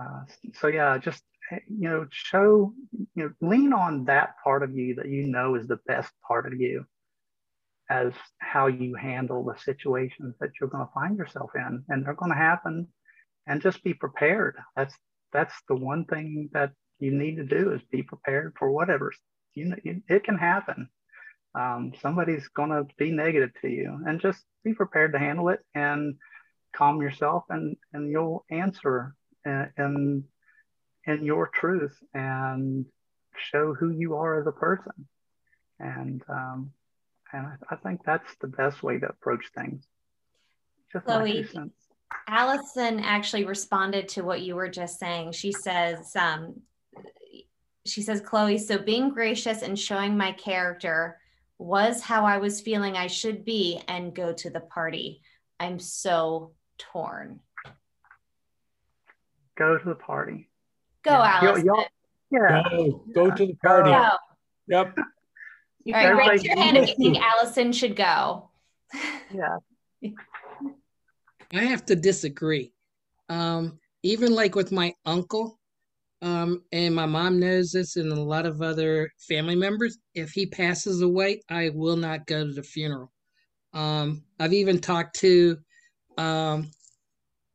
uh, 0.00 0.22
so 0.54 0.68
yeah, 0.68 0.96
just 0.98 1.22
you 1.68 1.88
know, 1.88 2.06
show 2.10 2.72
you 3.14 3.24
know, 3.24 3.48
lean 3.48 3.72
on 3.72 4.04
that 4.04 4.34
part 4.42 4.62
of 4.62 4.74
you 4.74 4.94
that 4.96 5.08
you 5.08 5.26
know 5.26 5.54
is 5.54 5.66
the 5.66 5.80
best 5.86 6.12
part 6.26 6.46
of 6.46 6.58
you 6.58 6.86
as 7.90 8.12
how 8.38 8.68
you 8.68 8.94
handle 8.94 9.44
the 9.44 9.58
situations 9.58 10.36
that 10.40 10.50
you're 10.58 10.70
going 10.70 10.86
to 10.86 10.92
find 10.94 11.18
yourself 11.18 11.50
in, 11.56 11.84
and 11.88 12.06
they're 12.06 12.14
going 12.14 12.30
to 12.30 12.38
happen, 12.38 12.86
and 13.46 13.60
just 13.60 13.82
be 13.82 13.92
prepared. 13.92 14.56
That's 14.76 14.94
that's 15.32 15.54
the 15.68 15.76
one 15.76 16.04
thing 16.04 16.48
that 16.52 16.72
you 17.00 17.10
need 17.10 17.36
to 17.36 17.44
do 17.44 17.72
is 17.72 17.82
be 17.90 18.02
prepared 18.02 18.54
for 18.58 18.70
whatever 18.70 19.12
you 19.54 19.66
know. 19.66 19.76
It 19.84 20.24
can 20.24 20.38
happen. 20.38 20.88
Um, 21.54 21.92
somebody's 22.00 22.46
going 22.48 22.70
to 22.70 22.86
be 22.96 23.10
negative 23.10 23.50
to 23.62 23.68
you, 23.68 24.00
and 24.06 24.20
just 24.20 24.44
be 24.62 24.72
prepared 24.72 25.12
to 25.12 25.18
handle 25.18 25.48
it 25.48 25.60
and 25.74 26.14
calm 26.72 27.02
yourself, 27.02 27.44
and 27.50 27.76
and 27.92 28.10
you'll 28.10 28.44
answer 28.50 29.14
in 29.44 30.24
in 31.06 31.24
your 31.24 31.48
truth 31.48 31.96
and 32.14 32.86
show 33.36 33.74
who 33.74 33.90
you 33.90 34.14
are 34.14 34.40
as 34.40 34.46
a 34.46 34.52
person. 34.52 35.08
And 35.78 36.22
um, 36.28 36.72
and 37.32 37.46
I, 37.46 37.54
I, 37.70 37.76
think 37.76 38.00
that's 38.04 38.34
the 38.40 38.48
best 38.48 38.82
way 38.82 38.98
to 38.98 39.08
approach 39.08 39.46
things. 39.54 39.84
Just 40.92 41.04
Chloe, 41.04 41.46
Allison 42.28 43.00
actually 43.00 43.44
responded 43.44 44.08
to 44.10 44.22
what 44.22 44.42
you 44.42 44.56
were 44.56 44.68
just 44.68 44.98
saying. 44.98 45.32
She 45.32 45.52
says, 45.52 46.14
um, 46.16 46.60
she 47.86 48.02
says, 48.02 48.20
Chloe, 48.20 48.58
so 48.58 48.78
being 48.78 49.10
gracious 49.10 49.62
and 49.62 49.78
showing 49.78 50.16
my 50.16 50.32
character 50.32 51.18
was 51.58 52.02
how 52.02 52.24
I 52.24 52.38
was 52.38 52.60
feeling 52.60 52.96
I 52.96 53.06
should 53.06 53.44
be 53.44 53.80
and 53.86 54.14
go 54.14 54.32
to 54.32 54.50
the 54.50 54.60
party. 54.60 55.22
I'm 55.60 55.78
so 55.78 56.52
torn 56.78 57.40
go 59.60 59.76
to 59.76 59.88
the 59.88 59.94
party. 59.94 60.48
Go, 61.04 61.12
yeah. 61.12 61.40
Alice. 61.42 61.64
yeah. 62.30 62.62
Go, 62.70 63.04
go 63.14 63.30
to 63.30 63.46
the 63.46 63.54
party. 63.62 63.90
Go. 63.90 64.10
Yep. 64.68 64.98
All 65.86 65.92
right, 65.92 66.28
raise 66.28 66.44
your 66.44 66.56
hand 66.56 66.76
if 66.76 66.88
you 66.88 66.94
think 66.96 67.18
Allison 67.22 67.72
should 67.72 67.96
go. 67.96 68.50
Yeah. 69.32 69.56
I 71.52 71.64
have 71.64 71.84
to 71.86 71.96
disagree. 71.96 72.72
Um, 73.28 73.78
even 74.02 74.34
like 74.34 74.54
with 74.54 74.72
my 74.72 74.94
uncle, 75.06 75.58
um, 76.22 76.62
and 76.72 76.94
my 76.94 77.06
mom 77.06 77.40
knows 77.40 77.72
this, 77.72 77.96
and 77.96 78.12
a 78.12 78.20
lot 78.20 78.46
of 78.46 78.60
other 78.60 79.10
family 79.28 79.56
members, 79.56 79.98
if 80.14 80.30
he 80.32 80.46
passes 80.46 81.00
away, 81.00 81.40
I 81.48 81.70
will 81.74 81.96
not 81.96 82.26
go 82.26 82.46
to 82.46 82.52
the 82.52 82.62
funeral. 82.62 83.10
Um, 83.72 84.24
I've 84.38 84.52
even 84.52 84.80
talked 84.80 85.16
to 85.20 85.56
um, 86.18 86.70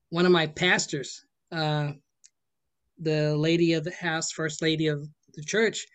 one 0.10 0.26
of 0.26 0.32
my 0.32 0.48
pastors 0.48 1.26
uh, 1.52 1.92
the 3.00 3.36
lady 3.36 3.74
of 3.74 3.84
the 3.84 3.92
house, 3.92 4.32
first 4.32 4.62
lady 4.62 4.88
of 4.88 5.08
the 5.34 5.44
church, 5.44 5.86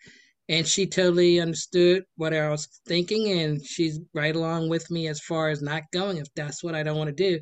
and 0.51 0.67
she 0.67 0.85
totally 0.85 1.39
understood 1.39 2.03
what 2.17 2.33
I 2.33 2.49
was 2.49 2.67
thinking, 2.85 3.39
and 3.39 3.65
she's 3.65 4.01
right 4.13 4.35
along 4.35 4.67
with 4.67 4.91
me 4.91 5.07
as 5.07 5.21
far 5.21 5.47
as 5.47 5.61
not 5.61 5.83
going 5.93 6.17
if 6.17 6.27
that's 6.35 6.61
what 6.61 6.75
I 6.75 6.83
don't 6.83 6.97
want 6.97 7.07
to 7.07 7.15
do. 7.15 7.39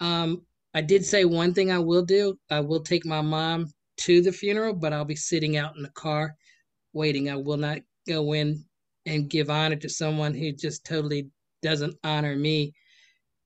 Um, 0.00 0.42
I 0.74 0.80
did 0.80 1.04
say 1.04 1.24
one 1.24 1.54
thing 1.54 1.70
I 1.70 1.78
will 1.78 2.04
do. 2.04 2.36
I 2.50 2.58
will 2.58 2.80
take 2.80 3.06
my 3.06 3.20
mom 3.20 3.68
to 3.98 4.20
the 4.20 4.32
funeral, 4.32 4.74
but 4.74 4.92
I'll 4.92 5.04
be 5.04 5.14
sitting 5.14 5.56
out 5.56 5.76
in 5.76 5.82
the 5.82 5.90
car 5.90 6.34
waiting. 6.92 7.30
I 7.30 7.36
will 7.36 7.56
not 7.56 7.82
go 8.08 8.32
in 8.32 8.64
and 9.06 9.30
give 9.30 9.48
honor 9.48 9.76
to 9.76 9.88
someone 9.88 10.34
who 10.34 10.50
just 10.50 10.84
totally 10.84 11.28
doesn't 11.62 11.94
honor 12.02 12.34
me. 12.34 12.72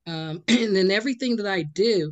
Um, 0.07 0.41
and 0.47 0.75
then 0.75 0.89
everything 0.89 1.35
that 1.35 1.47
I 1.47 1.61
do, 1.61 2.11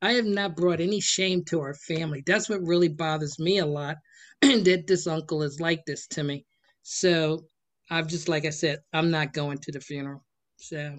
I 0.00 0.12
have 0.12 0.24
not 0.24 0.56
brought 0.56 0.80
any 0.80 1.00
shame 1.00 1.44
to 1.48 1.60
our 1.60 1.74
family. 1.74 2.22
That's 2.26 2.48
what 2.48 2.62
really 2.62 2.88
bothers 2.88 3.38
me 3.38 3.58
a 3.58 3.66
lot 3.66 3.96
that 4.42 4.84
this 4.86 5.06
uncle 5.06 5.42
is 5.42 5.60
like 5.60 5.84
this 5.86 6.06
to 6.08 6.22
me. 6.22 6.44
So 6.82 7.44
I've 7.90 8.06
just, 8.06 8.28
like 8.28 8.44
I 8.44 8.50
said, 8.50 8.80
I'm 8.92 9.10
not 9.10 9.32
going 9.32 9.58
to 9.58 9.72
the 9.72 9.80
funeral. 9.80 10.24
So, 10.56 10.96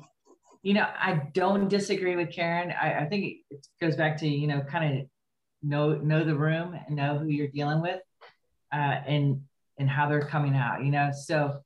you 0.63 0.73
know, 0.73 0.87
I 0.99 1.29
don't 1.33 1.67
disagree 1.67 2.15
with 2.15 2.31
Karen. 2.31 2.71
I, 2.71 3.01
I 3.01 3.05
think 3.05 3.37
it 3.49 3.67
goes 3.79 3.95
back 3.95 4.17
to, 4.17 4.27
you 4.27 4.47
know, 4.47 4.61
kind 4.61 4.99
of 4.99 5.07
know, 5.63 5.95
know 5.95 6.23
the 6.23 6.35
room 6.35 6.77
and 6.87 6.95
know 6.95 7.17
who 7.17 7.27
you're 7.27 7.47
dealing 7.47 7.81
with 7.81 8.01
uh, 8.73 8.99
and, 9.07 9.41
and 9.77 9.89
how 9.89 10.09
they're 10.09 10.27
coming 10.27 10.55
out, 10.55 10.83
you 10.83 10.91
know? 10.91 11.11
So 11.11 11.59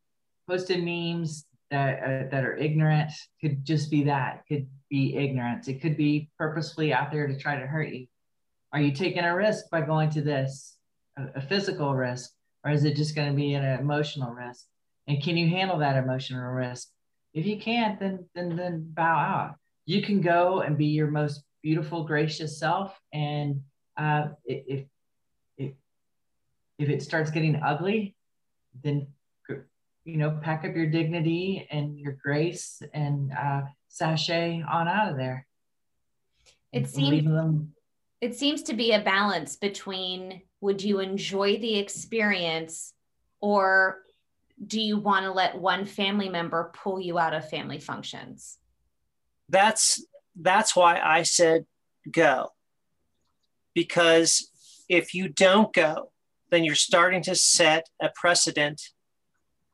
posted 0.47 0.83
memes 0.83 1.45
that, 1.69 1.99
uh, 2.03 2.29
that 2.31 2.43
are 2.43 2.55
ignorant 2.55 3.11
could 3.39 3.63
just 3.65 3.89
be 3.89 4.03
that, 4.03 4.43
could 4.47 4.67
be 4.89 5.15
ignorance. 5.15 5.67
It 5.67 5.81
could 5.81 5.97
be 5.97 6.29
purposefully 6.37 6.93
out 6.93 7.11
there 7.11 7.27
to 7.27 7.37
try 7.37 7.57
to 7.57 7.65
hurt 7.65 7.89
you. 7.89 8.07
Are 8.73 8.81
you 8.81 8.91
taking 8.91 9.23
a 9.23 9.35
risk 9.35 9.65
by 9.69 9.81
going 9.81 10.09
to 10.11 10.21
this, 10.21 10.77
a, 11.35 11.41
physical 11.41 11.93
risk, 11.93 12.31
or 12.63 12.71
is 12.71 12.83
it 12.85 12.95
just 12.95 13.15
going 13.15 13.29
to 13.29 13.35
be 13.35 13.53
an 13.53 13.63
emotional 13.79 14.31
risk? 14.31 14.65
And 15.07 15.21
can 15.21 15.37
you 15.37 15.49
handle 15.49 15.79
that 15.79 15.97
emotional 15.97 16.51
risk? 16.51 16.89
If 17.33 17.45
you 17.45 17.59
can't, 17.59 17.99
then 17.99 18.25
then 18.35 18.55
then 18.55 18.91
bow 18.93 19.17
out. 19.17 19.55
You 19.85 20.01
can 20.01 20.21
go 20.21 20.61
and 20.61 20.77
be 20.77 20.87
your 20.87 21.09
most 21.09 21.43
beautiful, 21.63 22.03
gracious 22.03 22.59
self. 22.59 22.99
And 23.13 23.61
uh, 23.97 24.29
if 24.45 24.85
if 25.57 25.71
if 26.77 26.89
it 26.89 27.01
starts 27.01 27.31
getting 27.31 27.55
ugly, 27.55 28.15
then 28.83 29.07
you 30.03 30.17
know 30.17 30.39
pack 30.41 30.65
up 30.65 30.75
your 30.75 30.87
dignity 30.87 31.67
and 31.71 31.99
your 31.99 32.17
grace 32.23 32.81
and 32.93 33.31
uh, 33.33 33.61
sashay 33.87 34.63
on 34.69 34.87
out 34.87 35.11
of 35.11 35.17
there. 35.17 35.47
It 36.71 36.87
seems 36.87 37.27
it 38.21 38.35
seems 38.35 38.61
to 38.63 38.73
be 38.73 38.93
a 38.93 39.01
balance 39.01 39.55
between 39.55 40.41
would 40.61 40.81
you 40.83 40.99
enjoy 40.99 41.57
the 41.57 41.77
experience 41.77 42.93
or 43.41 44.03
do 44.65 44.79
you 44.79 44.97
want 44.97 45.25
to 45.25 45.31
let 45.31 45.59
one 45.59 45.85
family 45.85 46.29
member 46.29 46.71
pull 46.73 47.01
you 47.01 47.17
out 47.17 47.33
of 47.33 47.49
family 47.49 47.79
functions? 47.79 48.59
That's 49.49 50.05
that's 50.39 50.75
why 50.75 50.99
I 51.03 51.23
said 51.23 51.65
go. 52.09 52.49
Because 53.73 54.49
if 54.87 55.13
you 55.13 55.27
don't 55.27 55.73
go, 55.73 56.11
then 56.51 56.63
you're 56.63 56.75
starting 56.75 57.23
to 57.23 57.35
set 57.35 57.87
a 58.01 58.09
precedent 58.13 58.81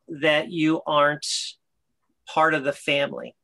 that 0.08 0.50
you 0.50 0.82
aren't 0.88 1.28
part 2.28 2.54
of 2.54 2.64
the 2.64 2.74
family. 2.74 3.36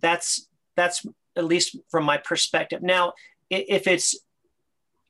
That's 0.00 0.48
that's 0.76 1.04
at 1.36 1.44
least 1.44 1.76
from 1.90 2.04
my 2.04 2.16
perspective. 2.16 2.82
Now, 2.82 3.12
if 3.50 3.86
it's 3.86 4.18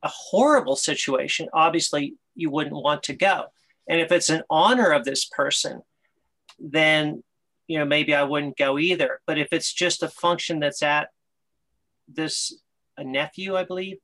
a 0.03 0.09
horrible 0.09 0.77
situation, 0.77 1.49
obviously 1.53 2.15
you 2.35 2.51
wouldn't 2.51 2.75
want 2.75 3.03
to 3.05 3.15
go. 3.15 3.45
And 3.89 4.01
if 4.01 4.13
it's 4.13 4.31
an 4.31 4.43
honor 4.49 4.91
of 4.91 5.05
this 5.05 5.25
person, 5.25 5.83
then 6.59 7.23
you 7.67 7.79
know 7.79 7.85
maybe 7.85 8.15
I 8.15 8.25
wouldn't 8.25 8.57
go 8.57 8.79
either. 8.79 9.21
But 9.27 9.39
if 9.39 9.49
it's 9.53 9.73
just 9.73 10.03
a 10.03 10.09
function 10.09 10.61
that's 10.61 10.83
at 10.83 11.09
this 12.09 12.55
a 12.97 13.05
nephew, 13.05 13.57
I 13.57 13.65
believe. 13.65 13.99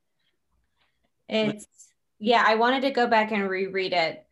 It's 1.28 1.66
yeah, 2.18 2.44
I 2.46 2.54
wanted 2.54 2.82
to 2.82 2.90
go 2.90 3.06
back 3.06 3.32
and 3.32 3.48
reread 3.48 3.92
it. 3.92 4.24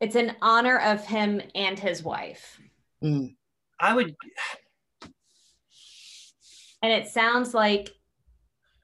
It's 0.00 0.16
in 0.16 0.34
honor 0.40 0.78
of 0.78 1.04
him 1.04 1.40
and 1.54 1.78
his 1.78 2.02
wife. 2.02 2.60
Mm. 3.02 3.34
I 3.80 3.94
would 3.94 4.14
And 6.82 6.92
it 6.92 7.08
sounds 7.08 7.54
like 7.54 7.90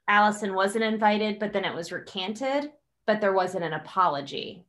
Allison 0.09 0.55
wasn't 0.55 0.85
invited, 0.85 1.39
but 1.39 1.53
then 1.53 1.65
it 1.65 1.75
was 1.75 1.93
recanted, 1.93 2.71
but 3.07 3.21
there 3.21 3.33
wasn't 3.33 3.65
an 3.65 3.73
apology. 3.73 4.65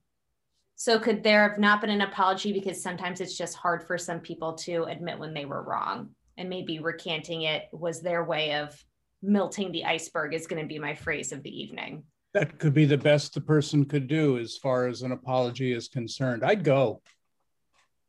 So 0.76 1.00
could 1.00 1.24
there 1.24 1.48
have 1.50 1.60
not 1.60 1.82
been 1.82 1.90
an 1.90 2.02
apology 2.02 2.52
because 2.52 2.82
sometimes 2.82 3.22
it's 3.22 3.38
just 3.38 3.56
hard 3.56 3.84
for 3.84 3.98
some 3.98 4.20
people 4.20 4.54
to 4.54 4.84
admit 4.84 5.20
when 5.20 5.34
they 5.34 5.46
were 5.46 5.64
wrong 5.64 6.10
and 6.38 6.50
maybe 6.50 6.80
recanting 6.80 7.44
it 7.44 7.64
was 7.72 8.02
their 8.02 8.24
way 8.24 8.56
of 8.56 8.84
melting 9.22 9.72
the 9.72 9.86
iceberg 9.86 10.34
is 10.34 10.48
going 10.48 10.62
to 10.62 10.68
be 10.68 10.80
my 10.80 10.94
phrase 10.94 11.32
of 11.32 11.44
the 11.44 11.62
evening. 11.62 12.04
That 12.34 12.60
could 12.60 12.74
be 12.74 12.84
the 12.84 12.98
best 12.98 13.34
the 13.34 13.42
person 13.42 13.86
could 13.86 14.08
do 14.08 14.38
as 14.38 14.58
far 14.58 14.88
as 14.88 15.02
an 15.02 15.14
apology 15.14 15.72
is 15.72 15.88
concerned. 15.88 16.44
I'd 16.44 16.66
go. 16.66 17.02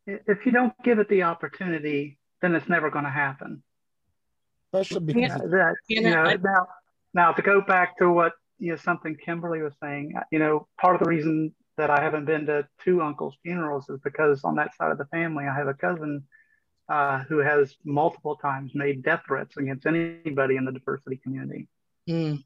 If 0.06 0.44
you 0.44 0.50
don't 0.50 0.74
give 0.82 0.98
it 0.98 1.08
the 1.08 1.22
opportunity, 1.22 2.18
then 2.42 2.54
it's 2.56 2.68
never 2.68 2.90
going 2.90 3.04
to 3.04 3.10
happen. 3.10 3.62
Especially 4.72 5.04
because 5.04 5.22
Yeah, 5.22 5.38
that, 5.38 5.74
you 5.86 6.00
know, 6.02 6.24
now, 6.24 6.66
now 7.16 7.32
to 7.32 7.42
go 7.42 7.60
back 7.60 7.98
to 7.98 8.12
what 8.12 8.34
you 8.58 8.70
know 8.70 8.76
something 8.76 9.16
Kimberly 9.16 9.62
was 9.62 9.72
saying, 9.82 10.14
you 10.30 10.38
know, 10.38 10.68
part 10.80 10.94
of 10.94 11.00
the 11.02 11.08
reason 11.08 11.52
that 11.76 11.90
I 11.90 12.00
haven't 12.00 12.26
been 12.26 12.46
to 12.46 12.68
two 12.84 13.02
uncles' 13.02 13.34
funerals 13.42 13.88
is 13.88 13.98
because 14.04 14.44
on 14.44 14.54
that 14.56 14.74
side 14.76 14.92
of 14.92 14.98
the 14.98 15.06
family, 15.06 15.44
I 15.46 15.54
have 15.54 15.66
a 15.66 15.74
cousin 15.74 16.22
uh, 16.88 17.24
who 17.24 17.38
has 17.38 17.74
multiple 17.84 18.36
times 18.36 18.72
made 18.74 19.02
death 19.02 19.22
threats 19.26 19.56
against 19.56 19.86
anybody 19.86 20.56
in 20.56 20.64
the 20.64 20.72
diversity 20.72 21.16
community. 21.16 21.66
Mm. 22.08 22.44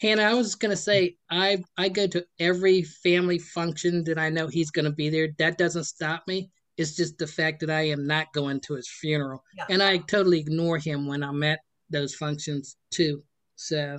Hannah, 0.00 0.22
I 0.22 0.34
was 0.34 0.54
going 0.54 0.70
to 0.70 0.76
say 0.76 1.16
I 1.30 1.62
I 1.76 1.88
go 1.88 2.06
to 2.08 2.24
every 2.38 2.82
family 2.82 3.38
function 3.38 4.04
that 4.04 4.18
I 4.18 4.28
know 4.28 4.48
he's 4.48 4.70
going 4.70 4.84
to 4.84 4.92
be 4.92 5.08
there. 5.08 5.28
That 5.38 5.56
doesn't 5.56 5.84
stop 5.84 6.24
me. 6.28 6.50
It's 6.76 6.94
just 6.94 7.18
the 7.18 7.26
fact 7.26 7.60
that 7.60 7.70
I 7.70 7.88
am 7.88 8.06
not 8.06 8.32
going 8.32 8.60
to 8.60 8.74
his 8.74 8.88
funeral, 8.88 9.42
Yeah. 9.56 9.66
and 9.70 9.82
I 9.82 9.98
totally 9.98 10.38
ignore 10.38 10.78
him 10.78 11.06
when 11.08 11.24
I'm 11.24 11.42
at 11.42 11.60
those 11.90 12.14
functions 12.14 12.76
too. 12.92 13.22
So 13.58 13.98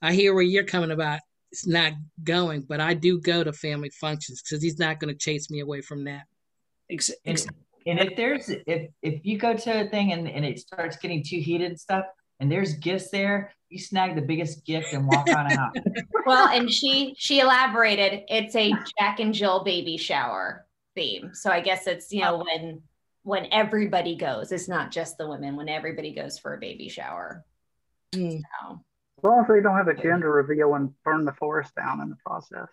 I 0.00 0.12
hear 0.12 0.32
where 0.32 0.42
you're 0.42 0.64
coming 0.64 0.92
about. 0.92 1.20
It's 1.52 1.66
not 1.66 1.92
going, 2.22 2.62
but 2.62 2.80
I 2.80 2.94
do 2.94 3.20
go 3.20 3.42
to 3.44 3.52
family 3.52 3.90
functions 3.90 4.42
because 4.42 4.62
he's 4.62 4.78
not 4.78 5.00
going 5.00 5.12
to 5.12 5.18
chase 5.18 5.50
me 5.50 5.60
away 5.60 5.80
from 5.80 6.04
that. 6.04 6.22
ex- 6.90 7.10
And, 7.24 7.46
and 7.86 8.00
if 8.00 8.16
there's 8.16 8.48
if 8.48 8.90
if 9.02 9.24
you 9.24 9.38
go 9.38 9.54
to 9.54 9.86
a 9.86 9.88
thing 9.88 10.12
and, 10.12 10.28
and 10.28 10.44
it 10.44 10.58
starts 10.58 10.96
getting 10.96 11.22
too 11.24 11.38
heated 11.38 11.70
and 11.70 11.80
stuff, 11.80 12.04
and 12.40 12.50
there's 12.50 12.74
gifts 12.74 13.10
there, 13.10 13.52
you 13.70 13.78
snag 13.78 14.14
the 14.16 14.22
biggest 14.22 14.64
gift 14.66 14.92
and 14.92 15.06
walk 15.06 15.28
on 15.30 15.50
and 15.50 15.58
out. 15.58 15.76
Well, 16.26 16.48
and 16.48 16.68
she 16.68 17.14
she 17.16 17.38
elaborated 17.38 18.24
it's 18.28 18.56
a 18.56 18.72
Jack 18.98 19.20
and 19.20 19.32
Jill 19.32 19.62
baby 19.62 19.96
shower 19.96 20.66
theme. 20.96 21.30
So 21.34 21.50
I 21.50 21.60
guess 21.60 21.86
it's, 21.86 22.12
you 22.12 22.22
know, 22.22 22.44
when 22.44 22.82
when 23.22 23.46
everybody 23.52 24.16
goes, 24.16 24.50
it's 24.50 24.68
not 24.68 24.90
just 24.90 25.18
the 25.18 25.28
women, 25.28 25.54
when 25.54 25.68
everybody 25.68 26.12
goes 26.12 26.36
for 26.38 26.54
a 26.54 26.58
baby 26.58 26.88
shower. 26.88 27.44
Mm. 28.14 28.40
So 28.40 28.80
As 29.18 29.24
long 29.24 29.40
as 29.40 29.48
they 29.48 29.60
don't 29.60 29.76
have 29.76 29.88
a 29.88 29.94
gender 29.94 30.30
reveal 30.30 30.74
and 30.74 30.92
burn 31.04 31.24
the 31.24 31.32
forest 31.32 31.74
down 31.74 32.00
in 32.00 32.10
the 32.10 32.16
process. 32.24 32.68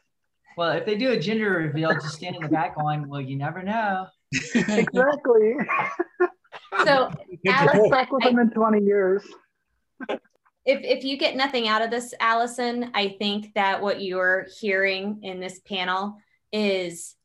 Well, 0.56 0.72
if 0.72 0.86
they 0.86 0.96
do 0.96 1.12
a 1.12 1.20
gender 1.20 1.50
reveal, 1.50 1.94
just 1.94 2.16
stand 2.16 2.36
in 2.36 2.44
the 2.44 2.50
back 2.50 2.76
going, 2.76 3.08
well, 3.08 3.22
you 3.22 3.38
never 3.38 3.64
know. 3.64 4.08
Exactly. 4.54 5.56
so 6.86 7.12
Good 7.44 7.52
Alex, 7.52 7.80
point. 7.80 7.94
Stuck 7.94 8.12
with 8.12 8.24
them 8.24 8.40
in 8.40 8.50
20 8.52 8.84
years. 8.84 9.24
if 10.10 10.20
if 10.66 11.04
you 11.04 11.18
get 11.18 11.36
nothing 11.36 11.68
out 11.68 11.82
of 11.82 11.90
this, 11.90 12.14
Allison, 12.20 12.92
I 12.94 13.16
think 13.20 13.54
that 13.56 13.82
what 13.82 14.02
you're 14.02 14.48
hearing 14.60 15.20
in 15.24 15.40
this 15.40 15.60
panel 15.60 16.18
is 16.52 17.16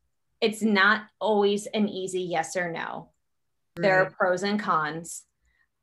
it's 0.41 0.63
not 0.63 1.03
always 1.21 1.67
an 1.67 1.89
easy 1.89 2.23
yes 2.23 2.57
or 2.57 2.71
no. 2.71 3.11
There 3.77 4.03
are 4.03 4.11
pros 4.11 4.43
and 4.43 4.59
cons. 4.59 5.23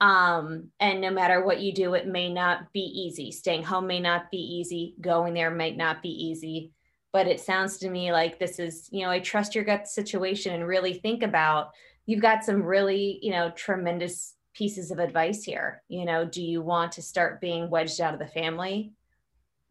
Um, 0.02 0.70
and 0.80 1.00
no 1.02 1.10
matter 1.10 1.44
what 1.44 1.62
you 1.62 1.74
do, 1.74 1.94
it 1.94 2.08
may 2.08 2.32
not 2.32 2.72
be 2.74 2.82
easy. 2.82 3.32
Staying 3.32 3.64
home 3.64 3.88
may 3.88 4.00
not 4.00 4.30
be 4.30 4.38
easy. 4.38 4.96
Going 5.00 5.34
there 5.34 5.52
might 5.52 5.78
not 5.78 6.02
be 6.02 6.10
easy. 6.10 6.74
But 7.14 7.28
it 7.28 7.40
sounds 7.40 7.78
to 7.78 7.90
me 7.90 8.12
like 8.12 8.40
this 8.40 8.60
is, 8.60 8.90
you 8.92 9.04
know 9.04 9.10
i 9.10 9.20
trust 9.20 9.56
your 9.56 9.64
gut 9.64 9.88
situation 9.88 10.54
and 10.54 10.68
really 10.68 10.96
think 10.96 11.24
about 11.24 11.70
you've 12.06 12.22
got 12.22 12.44
some 12.44 12.62
really, 12.62 13.20
you 13.22 13.32
know, 13.32 13.52
tremendous 13.52 14.36
pieces 14.54 14.92
of 14.92 15.00
advice 15.00 15.44
here. 15.44 15.84
You 15.88 16.06
know, 16.06 16.26
do 16.26 16.44
you 16.44 16.62
want 16.62 16.94
to 16.94 17.02
start 17.02 17.42
being 17.42 17.70
wedged 17.70 18.00
out 18.02 18.14
of 18.14 18.20
the 18.20 18.28
family? 18.28 18.94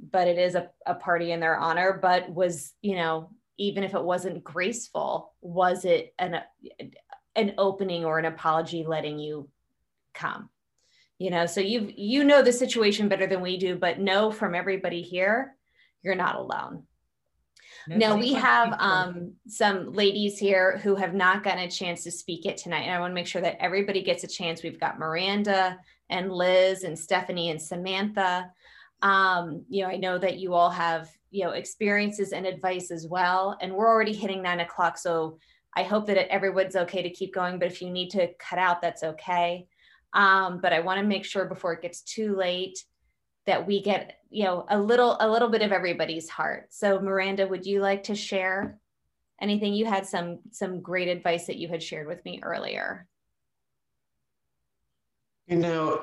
But 0.00 0.28
it 0.28 0.38
is 0.38 0.54
a, 0.54 0.70
a 0.84 0.94
party 0.94 1.32
in 1.32 1.40
their 1.40 1.56
honor. 1.56 1.98
But 2.00 2.28
was, 2.30 2.72
you 2.82 2.96
know, 2.96 3.30
even 3.56 3.84
if 3.84 3.94
it 3.94 4.02
wasn't 4.02 4.44
graceful, 4.44 5.32
was 5.40 5.84
it 5.84 6.14
an 6.18 6.40
an 7.36 7.54
opening 7.58 8.04
or 8.04 8.18
an 8.18 8.26
apology 8.26 8.84
letting 8.86 9.18
you 9.18 9.48
come? 10.14 10.48
You 11.18 11.30
know, 11.30 11.46
so 11.46 11.60
you 11.60 11.92
you 11.96 12.24
know 12.24 12.42
the 12.42 12.52
situation 12.52 13.08
better 13.08 13.26
than 13.26 13.40
we 13.40 13.56
do, 13.56 13.76
but 13.76 14.00
know 14.00 14.30
from 14.30 14.54
everybody 14.54 15.02
here, 15.02 15.56
you're 16.02 16.14
not 16.14 16.36
alone. 16.36 16.84
Now 17.86 18.16
we 18.16 18.32
have 18.32 18.74
um, 18.78 19.34
some 19.46 19.92
ladies 19.92 20.38
here 20.38 20.78
who 20.78 20.94
have 20.96 21.14
not 21.14 21.44
gotten 21.44 21.64
a 21.64 21.70
chance 21.70 22.02
to 22.04 22.10
speak 22.10 22.46
it 22.46 22.56
tonight. 22.56 22.82
And 22.82 22.92
I 22.92 23.00
want 23.00 23.10
to 23.10 23.14
make 23.14 23.26
sure 23.26 23.42
that 23.42 23.62
everybody 23.62 24.02
gets 24.02 24.24
a 24.24 24.28
chance. 24.28 24.62
We've 24.62 24.80
got 24.80 24.98
Miranda 24.98 25.78
and 26.08 26.32
Liz 26.32 26.84
and 26.84 26.98
Stephanie 26.98 27.50
and 27.50 27.60
Samantha. 27.60 28.50
Um, 29.02 29.64
you 29.68 29.82
know, 29.82 29.90
I 29.90 29.96
know 29.96 30.18
that 30.18 30.38
you 30.38 30.54
all 30.54 30.70
have, 30.70 31.10
you 31.30 31.44
know, 31.44 31.50
experiences 31.50 32.32
and 32.32 32.46
advice 32.46 32.90
as 32.90 33.06
well. 33.06 33.58
And 33.60 33.74
we're 33.74 33.88
already 33.88 34.14
hitting 34.14 34.42
nine 34.42 34.60
o'clock. 34.60 34.96
So 34.96 35.38
I 35.74 35.82
hope 35.82 36.06
that 36.06 36.32
everyone's 36.32 36.76
okay 36.76 37.02
to 37.02 37.10
keep 37.10 37.34
going. 37.34 37.58
But 37.58 37.68
if 37.68 37.82
you 37.82 37.90
need 37.90 38.10
to 38.10 38.32
cut 38.38 38.58
out, 38.58 38.80
that's 38.80 39.02
okay. 39.02 39.66
Um, 40.14 40.60
but 40.60 40.72
I 40.72 40.80
want 40.80 41.00
to 41.00 41.06
make 41.06 41.24
sure 41.24 41.44
before 41.44 41.72
it 41.72 41.82
gets 41.82 42.00
too 42.00 42.36
late 42.36 42.78
that 43.46 43.66
we 43.66 43.82
get 43.82 44.20
you 44.30 44.44
know 44.44 44.64
a 44.68 44.78
little 44.78 45.16
a 45.20 45.28
little 45.28 45.48
bit 45.48 45.62
of 45.62 45.72
everybody's 45.72 46.28
heart. 46.28 46.68
So 46.70 47.00
miranda 47.00 47.46
would 47.46 47.66
you 47.66 47.80
like 47.80 48.04
to 48.04 48.14
share 48.14 48.78
anything? 49.40 49.74
You 49.74 49.86
had 49.86 50.06
some 50.06 50.38
some 50.50 50.80
great 50.80 51.08
advice 51.08 51.46
that 51.46 51.56
you 51.56 51.68
had 51.68 51.82
shared 51.82 52.06
with 52.06 52.24
me 52.24 52.40
earlier. 52.42 53.06
You 55.46 55.56
know, 55.56 56.02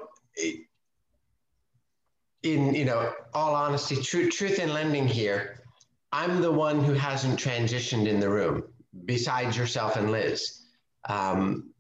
in 2.44 2.76
you 2.76 2.86
know, 2.86 3.14
all 3.34 3.56
honesty, 3.56 3.96
truth, 3.96 4.34
truth 4.34 4.60
in 4.60 4.74
lending 4.74 5.08
here, 5.08 5.64
I'm 6.12 6.42
the 6.42 6.52
one 6.52 6.84
who 6.84 6.94
hasn't 6.94 7.40
transitioned 7.40 8.08
in 8.08 8.20
the 8.20 8.30
room, 8.30 8.64
besides 9.06 9.58
yourself 9.58 9.96
and 9.96 10.12
Liz. 10.12 10.62
Um, 11.08 11.71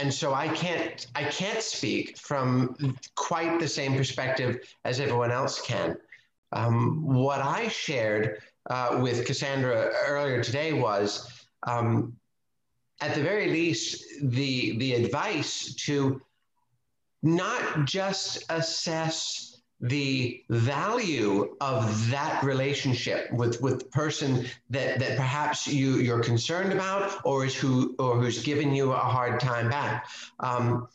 and 0.00 0.12
so 0.12 0.32
I 0.34 0.48
can't 0.48 1.06
I 1.14 1.24
can't 1.24 1.62
speak 1.62 2.16
from 2.16 2.96
quite 3.14 3.60
the 3.60 3.68
same 3.68 3.96
perspective 3.96 4.58
as 4.84 4.98
everyone 5.00 5.30
else 5.30 5.60
can. 5.60 5.96
Um, 6.52 7.04
what 7.04 7.40
I 7.40 7.68
shared 7.68 8.42
uh, 8.68 8.98
with 9.02 9.26
Cassandra 9.26 9.92
earlier 10.06 10.42
today 10.42 10.72
was, 10.72 11.46
um, 11.66 12.16
at 13.00 13.14
the 13.14 13.22
very 13.22 13.50
least, 13.50 14.04
the 14.22 14.78
the 14.78 14.94
advice 14.94 15.74
to 15.86 16.20
not 17.22 17.84
just 17.84 18.44
assess 18.48 19.49
the 19.80 20.42
value 20.50 21.56
of 21.60 22.10
that 22.10 22.42
relationship 22.42 23.32
with 23.32 23.60
with 23.62 23.78
the 23.78 23.84
person 23.86 24.46
that 24.68 24.98
that 24.98 25.16
perhaps 25.16 25.66
you 25.66 25.96
you're 25.96 26.22
concerned 26.22 26.72
about 26.72 27.18
or 27.24 27.46
is 27.46 27.54
who 27.54 27.94
or 27.98 28.16
who's 28.16 28.42
given 28.42 28.74
you 28.74 28.92
a 28.92 28.96
hard 28.96 29.40
time 29.40 29.70
back. 29.70 30.06
Um, 30.38 30.88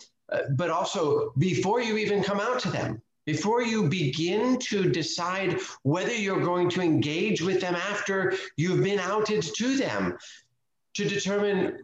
but 0.52 0.70
also 0.70 1.32
before 1.38 1.82
you 1.82 1.98
even 1.98 2.24
come 2.24 2.40
out 2.40 2.60
to 2.60 2.70
them 2.70 3.02
before 3.26 3.64
you 3.64 3.90
begin 3.90 4.60
to 4.60 4.90
decide 4.90 5.60
whether 5.82 6.14
you're 6.14 6.44
going 6.44 6.70
to 6.70 6.82
engage 6.82 7.42
with 7.42 7.60
them 7.62 7.76
after 7.76 8.34
you've 8.56 8.84
been 8.84 9.00
outed 9.00 9.42
to 9.42 9.78
them 9.78 10.18
to 10.94 11.08
determine 11.08 11.80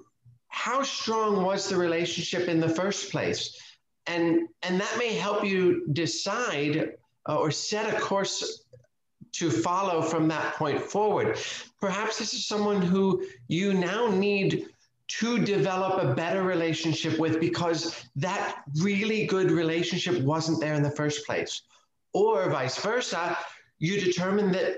how 0.48 0.84
strong 0.84 1.44
was 1.44 1.68
the 1.70 1.76
relationship 1.76 2.48
in 2.48 2.60
the 2.60 2.70
first 2.70 3.12
place 3.12 3.58
and 4.08 4.48
and 4.64 4.80
that 4.80 4.96
may 4.98 5.14
help 5.14 5.46
you 5.46 5.88
decide 5.94 6.94
uh, 7.28 7.38
or 7.38 7.52
set 7.52 7.94
a 7.94 8.00
course 8.00 8.66
to 9.34 9.50
follow 9.50 10.02
from 10.02 10.28
that 10.28 10.56
point 10.56 10.82
forward. 10.82 11.38
Perhaps 11.80 12.20
this 12.20 12.34
is 12.34 12.46
someone 12.46 12.82
who 12.82 13.26
you 13.48 13.74
now 13.74 14.08
need 14.08 14.66
to 15.08 15.40
develop 15.40 16.02
a 16.02 16.14
better 16.14 16.44
relationship 16.44 17.20
with 17.20 17.40
because 17.40 18.06
that 18.16 18.64
really 18.82 19.26
good 19.26 19.52
relationship 19.52 20.22
wasn't 20.22 20.60
there 20.60 20.74
in 20.74 20.84
the 20.84 20.92
first 20.92 21.26
place. 21.26 21.64
Or 22.14 22.50
vice 22.50 22.78
versa, 22.80 23.38
you 23.80 24.00
determine 24.00 24.52
that 24.54 24.78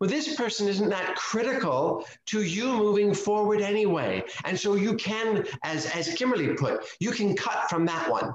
well, 0.00 0.08
this 0.08 0.34
person 0.34 0.66
isn't 0.66 0.88
that 0.88 1.14
critical 1.16 2.06
to 2.26 2.42
you 2.42 2.74
moving 2.74 3.12
forward 3.12 3.60
anyway. 3.60 4.24
And 4.46 4.58
so 4.58 4.74
you 4.74 4.94
can, 4.94 5.44
as, 5.62 5.86
as 5.90 6.14
Kimberly 6.14 6.54
put, 6.54 6.86
you 7.00 7.10
can 7.10 7.36
cut 7.36 7.68
from 7.68 7.84
that 7.84 8.10
one. 8.10 8.34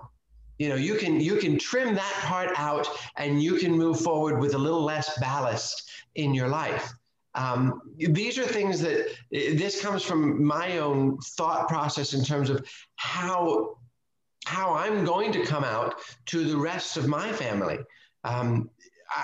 You 0.57 0.69
know, 0.69 0.75
you 0.75 0.95
can 0.95 1.19
you 1.19 1.37
can 1.37 1.57
trim 1.57 1.95
that 1.95 2.13
part 2.23 2.51
out 2.57 2.87
and 3.17 3.41
you 3.41 3.55
can 3.55 3.71
move 3.71 3.99
forward 3.99 4.39
with 4.39 4.53
a 4.53 4.57
little 4.57 4.83
less 4.83 5.17
ballast 5.19 5.89
in 6.15 6.33
your 6.33 6.47
life. 6.47 6.93
Um, 7.35 7.81
these 7.97 8.39
are 8.39 8.45
things 8.45 8.79
that 8.79 9.09
this 9.31 9.81
comes 9.81 10.03
from 10.03 10.43
my 10.43 10.77
own 10.77 11.17
thought 11.19 11.67
process 11.67 12.13
in 12.13 12.23
terms 12.23 12.49
of 12.49 12.65
how 12.95 13.77
how 14.45 14.73
I'm 14.73 15.03
going 15.03 15.31
to 15.33 15.43
come 15.43 15.63
out 15.63 15.95
to 16.27 16.45
the 16.45 16.57
rest 16.57 16.97
of 16.97 17.07
my 17.07 17.31
family. 17.33 17.79
Um, 18.23 18.69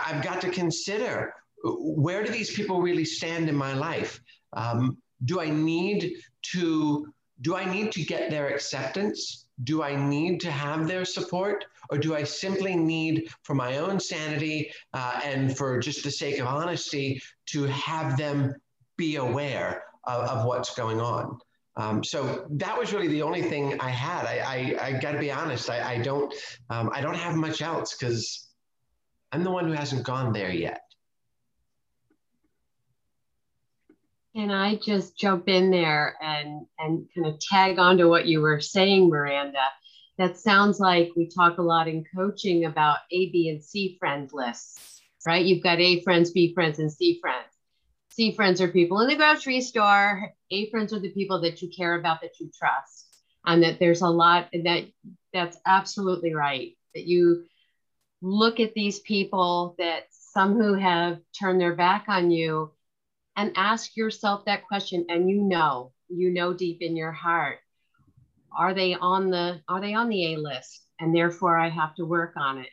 I've 0.06 0.24
got 0.24 0.42
to 0.42 0.50
consider 0.50 1.34
where 1.64 2.24
do 2.24 2.32
these 2.32 2.54
people 2.54 2.82
really 2.82 3.06
stand 3.06 3.48
in 3.48 3.56
my 3.56 3.74
life? 3.74 4.20
Um, 4.54 4.98
do 5.26 5.40
I 5.40 5.50
need 5.50 6.16
to 6.54 7.08
do 7.42 7.56
I 7.56 7.72
need 7.72 7.92
to 7.94 8.04
get 8.04 8.30
their 8.30 8.50
acceptance? 8.50 9.41
Do 9.64 9.84
I 9.84 9.96
need 9.96 10.42
to 10.42 10.52
have 10.52 10.88
their 10.88 11.06
support? 11.06 11.66
Or 11.90 11.98
do 11.98 12.16
I 12.16 12.24
simply 12.24 12.76
need, 12.76 13.30
for 13.44 13.54
my 13.54 13.78
own 13.78 14.00
sanity 14.00 14.72
uh, 14.94 15.20
and 15.24 15.56
for 15.58 15.80
just 15.80 16.04
the 16.04 16.12
sake 16.12 16.40
of 16.40 16.48
honesty, 16.48 17.22
to 17.48 17.64
have 17.66 18.18
them 18.18 18.54
be 18.98 19.18
aware 19.18 19.84
of, 20.06 20.24
of 20.30 20.46
what's 20.46 20.74
going 20.76 21.02
on? 21.02 21.38
Um, 21.78 22.04
so 22.04 22.46
that 22.52 22.78
was 22.78 22.94
really 22.94 23.08
the 23.08 23.22
only 23.22 23.42
thing 23.42 23.80
I 23.80 23.90
had. 23.90 24.26
I, 24.26 24.76
I, 24.82 24.88
I 24.88 24.92
got 25.00 25.14
to 25.14 25.20
be 25.20 25.32
honest. 25.32 25.70
I, 25.70 25.94
I 25.94 25.98
don't 26.00 26.34
um, 26.70 26.90
I 26.94 27.02
don't 27.02 27.16
have 27.16 27.36
much 27.36 27.62
else 27.62 27.96
because 27.96 28.50
I'm 29.32 29.44
the 29.44 29.52
one 29.52 29.68
who 29.68 29.74
hasn't 29.74 30.04
gone 30.04 30.34
there 30.34 30.52
yet. 30.52 30.82
Can 34.36 34.50
I 34.50 34.76
just 34.78 35.18
jump 35.18 35.50
in 35.50 35.72
there 35.72 36.16
and, 36.22 36.66
and 36.80 37.06
kind 37.14 37.28
of 37.28 37.40
tag 37.40 37.80
onto 37.80 38.08
what 38.08 38.28
you 38.28 38.40
were 38.40 38.62
saying, 38.62 39.10
Miranda? 39.10 39.60
That 40.18 40.38
sounds 40.38 40.80
like 40.80 41.10
we 41.18 41.28
talk 41.28 41.58
a 41.58 41.62
lot 41.62 41.90
in 41.90 42.06
coaching 42.16 42.64
about 42.64 43.00
A, 43.12 43.30
B, 43.32 43.50
and 43.50 43.62
C 43.62 43.98
friend 44.00 44.30
lists, 44.32 45.02
right? 45.26 45.46
You've 45.46 45.64
got 45.64 45.82
A 45.82 46.02
friends, 46.04 46.32
B 46.32 46.54
friends, 46.54 46.80
and 46.80 46.92
C 46.92 47.20
friends. 47.20 47.48
C 48.12 48.32
friends 48.32 48.62
are 48.62 48.70
people 48.70 49.02
in 49.02 49.10
the 49.10 49.16
grocery 49.18 49.60
store. 49.60 50.32
A 50.52 50.70
friends 50.70 50.94
are 50.94 51.00
the 51.00 51.12
people 51.12 51.42
that 51.42 51.62
you 51.62 51.70
care 51.76 51.96
about, 51.96 52.22
that 52.22 52.40
you 52.40 52.50
trust, 52.58 53.08
and 53.46 53.64
that 53.64 53.80
there's 53.80 54.02
a 54.02 54.10
lot 54.10 54.48
that 54.54 54.86
that's 55.34 55.58
absolutely 55.66 56.34
right. 56.34 56.78
That 56.96 57.06
you 57.06 57.46
look 58.22 58.62
at 58.62 58.74
these 58.76 59.00
people 59.00 59.76
that 59.78 60.04
some 60.12 60.54
who 60.54 60.74
have 60.76 61.20
turned 61.38 61.60
their 61.60 61.76
back 61.76 62.06
on 62.08 62.32
you 62.32 62.72
and 63.36 63.52
ask 63.56 63.96
yourself 63.96 64.46
that 64.46 64.68
question 64.68 65.06
and 65.10 65.30
you 65.30 65.42
know 65.42 65.92
you 66.10 66.32
know 66.32 66.54
deep 66.54 66.80
in 66.82 66.96
your 66.96 67.12
heart 67.12 67.60
are 68.58 68.74
they 68.74 68.96
on 68.96 69.30
the 69.30 69.62
are 69.68 69.82
they 69.82 69.94
on 69.94 70.10
the 70.10 70.34
a 70.34 70.38
list 70.38 70.86
and 71.00 71.16
therefore 71.16 71.58
i 71.58 71.70
have 71.70 71.96
to 71.96 72.06
work 72.06 72.34
on 72.38 72.60
it. 72.60 72.70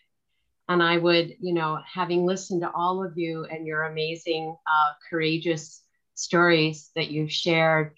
And 0.68 0.82
i 0.82 0.96
would 0.96 1.34
you 1.40 1.54
know 1.54 1.78
having 1.92 2.26
listened 2.26 2.62
to 2.62 2.70
all 2.72 3.04
of 3.04 3.16
you 3.16 3.44
and 3.44 3.66
your 3.66 3.84
amazing 3.84 4.54
uh, 4.66 4.92
courageous 5.08 5.82
stories 6.14 6.90
that 6.96 7.10
you've 7.10 7.32
shared 7.32 7.94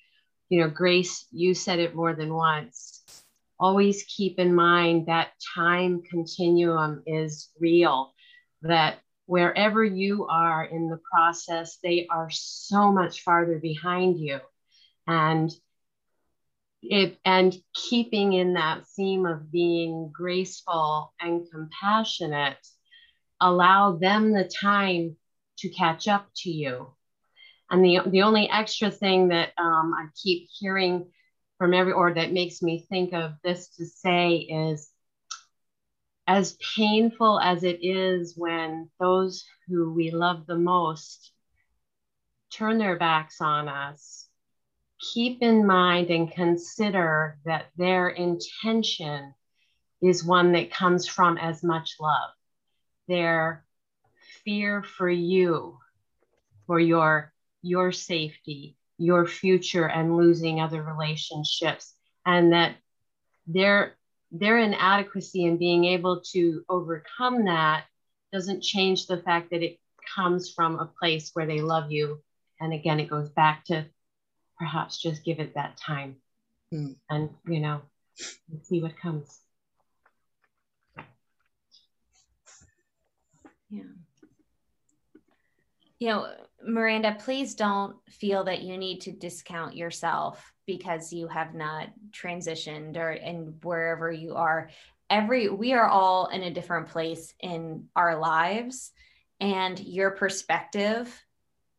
you 0.51 0.61
know 0.61 0.69
grace 0.69 1.27
you 1.33 1.55
said 1.55 1.79
it 1.79 1.95
more 1.95 2.15
than 2.15 2.35
once. 2.35 3.03
Always 3.59 4.05
keep 4.05 4.39
in 4.39 4.55
mind 4.55 5.07
that 5.07 5.33
time 5.55 6.03
continuum 6.09 7.03
is 7.07 7.51
real 7.59 8.13
that 8.63 8.99
wherever 9.31 9.85
you 9.85 10.27
are 10.27 10.65
in 10.65 10.89
the 10.89 10.99
process, 11.09 11.79
they 11.85 12.05
are 12.11 12.29
so 12.33 12.91
much 12.91 13.23
farther 13.23 13.61
behind 13.61 14.19
you. 14.19 14.41
And 15.07 15.53
it, 16.83 17.17
and 17.25 17.55
keeping 17.73 18.33
in 18.33 18.55
that 18.55 18.89
theme 18.97 19.27
of 19.27 19.53
being 19.53 20.11
graceful 20.13 21.15
and 21.21 21.49
compassionate, 21.49 22.59
allow 23.41 23.99
them 23.99 24.33
the 24.33 24.51
time 24.61 25.17
to 25.59 25.69
catch 25.69 26.09
up 26.09 26.27
to 26.39 26.51
you. 26.51 26.89
And 27.71 27.85
the, 27.85 28.01
the 28.11 28.23
only 28.23 28.51
extra 28.51 28.91
thing 28.91 29.29
that 29.29 29.51
um, 29.57 29.95
I 29.97 30.07
keep 30.21 30.49
hearing 30.59 31.07
from 31.57 31.73
every, 31.73 31.93
or 31.93 32.13
that 32.15 32.33
makes 32.33 32.63
me 32.63 32.85
think 32.89 33.15
of 33.15 33.35
this 33.45 33.69
to 33.77 33.87
say 33.87 34.39
is 34.39 34.91
as 36.31 36.57
painful 36.77 37.41
as 37.41 37.65
it 37.65 37.81
is 37.83 38.35
when 38.37 38.89
those 39.01 39.45
who 39.67 39.93
we 39.93 40.13
love 40.13 40.47
the 40.47 40.57
most 40.57 41.33
turn 42.53 42.79
their 42.79 42.97
backs 42.97 43.41
on 43.41 43.69
us, 43.69 44.29
keep 45.01 45.43
in 45.43 45.67
mind 45.67 46.09
and 46.09 46.31
consider 46.31 47.37
that 47.45 47.67
their 47.77 48.11
intention 48.11 49.35
is 50.01 50.25
one 50.25 50.53
that 50.53 50.71
comes 50.71 51.09
from 51.09 51.37
as 51.37 51.65
much 51.65 51.97
love. 51.99 52.31
Their 53.09 53.65
fear 54.45 54.85
for 54.85 55.11
you, 55.11 55.79
for 56.69 56.79
your, 56.79 57.33
your 57.61 57.91
safety, 57.91 58.77
your 58.99 59.27
future, 59.27 59.89
and 59.89 60.17
losing 60.17 60.61
other 60.61 60.81
relationships, 60.81 61.93
and 62.25 62.53
that 62.53 62.77
their 63.49 63.97
their 64.31 64.59
inadequacy 64.59 65.45
in 65.45 65.57
being 65.57 65.85
able 65.85 66.21
to 66.33 66.65
overcome 66.69 67.45
that 67.47 67.85
doesn't 68.33 68.63
change 68.63 69.07
the 69.07 69.19
fact 69.19 69.51
that 69.51 69.63
it 69.63 69.79
comes 70.15 70.51
from 70.51 70.79
a 70.79 70.87
place 70.87 71.31
where 71.35 71.47
they 71.47 71.61
love 71.61 71.91
you. 71.91 72.21
And 72.61 72.73
again, 72.73 73.01
it 73.01 73.11
goes 73.11 73.29
back 73.31 73.65
to 73.67 73.87
perhaps 74.59 75.01
just 75.01 75.25
give 75.25 75.41
it 75.41 75.55
that 75.55 75.77
time 75.77 76.17
mm. 76.73 76.95
and, 77.09 77.31
you 77.47 77.61
know, 77.61 77.81
see 78.63 78.83
what 78.83 78.99
comes. 78.99 79.41
Yeah. 83.71 83.83
You 85.99 86.09
know, 86.09 86.33
Miranda, 86.67 87.17
please 87.19 87.55
don't 87.55 87.97
feel 88.09 88.45
that 88.45 88.63
you 88.63 88.77
need 88.79 89.01
to 89.03 89.13
discount 89.13 89.77
yourself 89.77 90.53
because 90.71 91.13
you 91.13 91.27
have 91.27 91.55
not 91.55 91.89
transitioned 92.13 92.97
or 92.97 93.11
and 93.11 93.55
wherever 93.65 94.13
you 94.13 94.35
are 94.35 94.71
every 95.11 95.49
we 95.49 95.73
are 95.73 95.89
all 95.89 96.29
in 96.29 96.45
a 96.45 96.55
different 96.55 96.89
place 96.89 97.35
in 97.41 97.89
our 97.97 98.19
lives. 98.19 98.93
And 99.41 99.79
your 99.81 100.13
perspective 100.13 101.13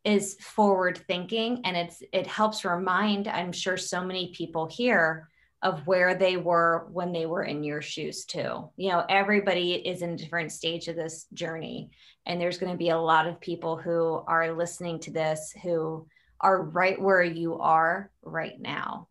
is 0.04 0.34
forward 0.40 0.98
thinking 1.06 1.62
and 1.64 1.76
it's 1.76 2.02
it 2.12 2.26
helps 2.26 2.64
remind 2.64 3.28
i'm 3.28 3.52
sure 3.52 3.76
so 3.76 4.04
many 4.04 4.32
people 4.34 4.66
here 4.66 5.28
of 5.62 5.86
where 5.86 6.16
they 6.16 6.36
were 6.36 6.88
when 6.90 7.12
they 7.12 7.24
were 7.24 7.44
in 7.44 7.62
your 7.62 7.80
shoes 7.80 8.24
too. 8.24 8.68
You 8.76 8.90
know 8.90 9.04
everybody 9.08 9.74
is 9.74 10.02
in 10.02 10.10
a 10.10 10.16
different 10.16 10.50
stage 10.50 10.88
of 10.88 10.96
this 10.96 11.26
journey 11.32 11.90
and 12.26 12.40
there's 12.40 12.58
going 12.58 12.72
to 12.72 12.78
be 12.78 12.90
a 12.90 12.98
lot 12.98 13.28
of 13.28 13.40
people 13.40 13.76
who 13.76 14.22
are 14.26 14.52
listening 14.52 14.98
to 15.00 15.12
this 15.12 15.54
who 15.62 16.06
are 16.42 16.60
right 16.62 17.00
where 17.00 17.22
you 17.22 17.58
are 17.58 18.10
right 18.22 18.60
now. 18.60 19.08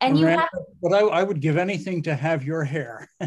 And 0.00 0.18
you 0.18 0.26
have 0.26 0.48
but 0.82 0.94
I, 0.94 1.00
I 1.00 1.22
would 1.22 1.40
give 1.40 1.58
anything 1.58 2.02
to 2.04 2.14
have 2.14 2.42
your 2.42 2.64
hair. 2.64 3.08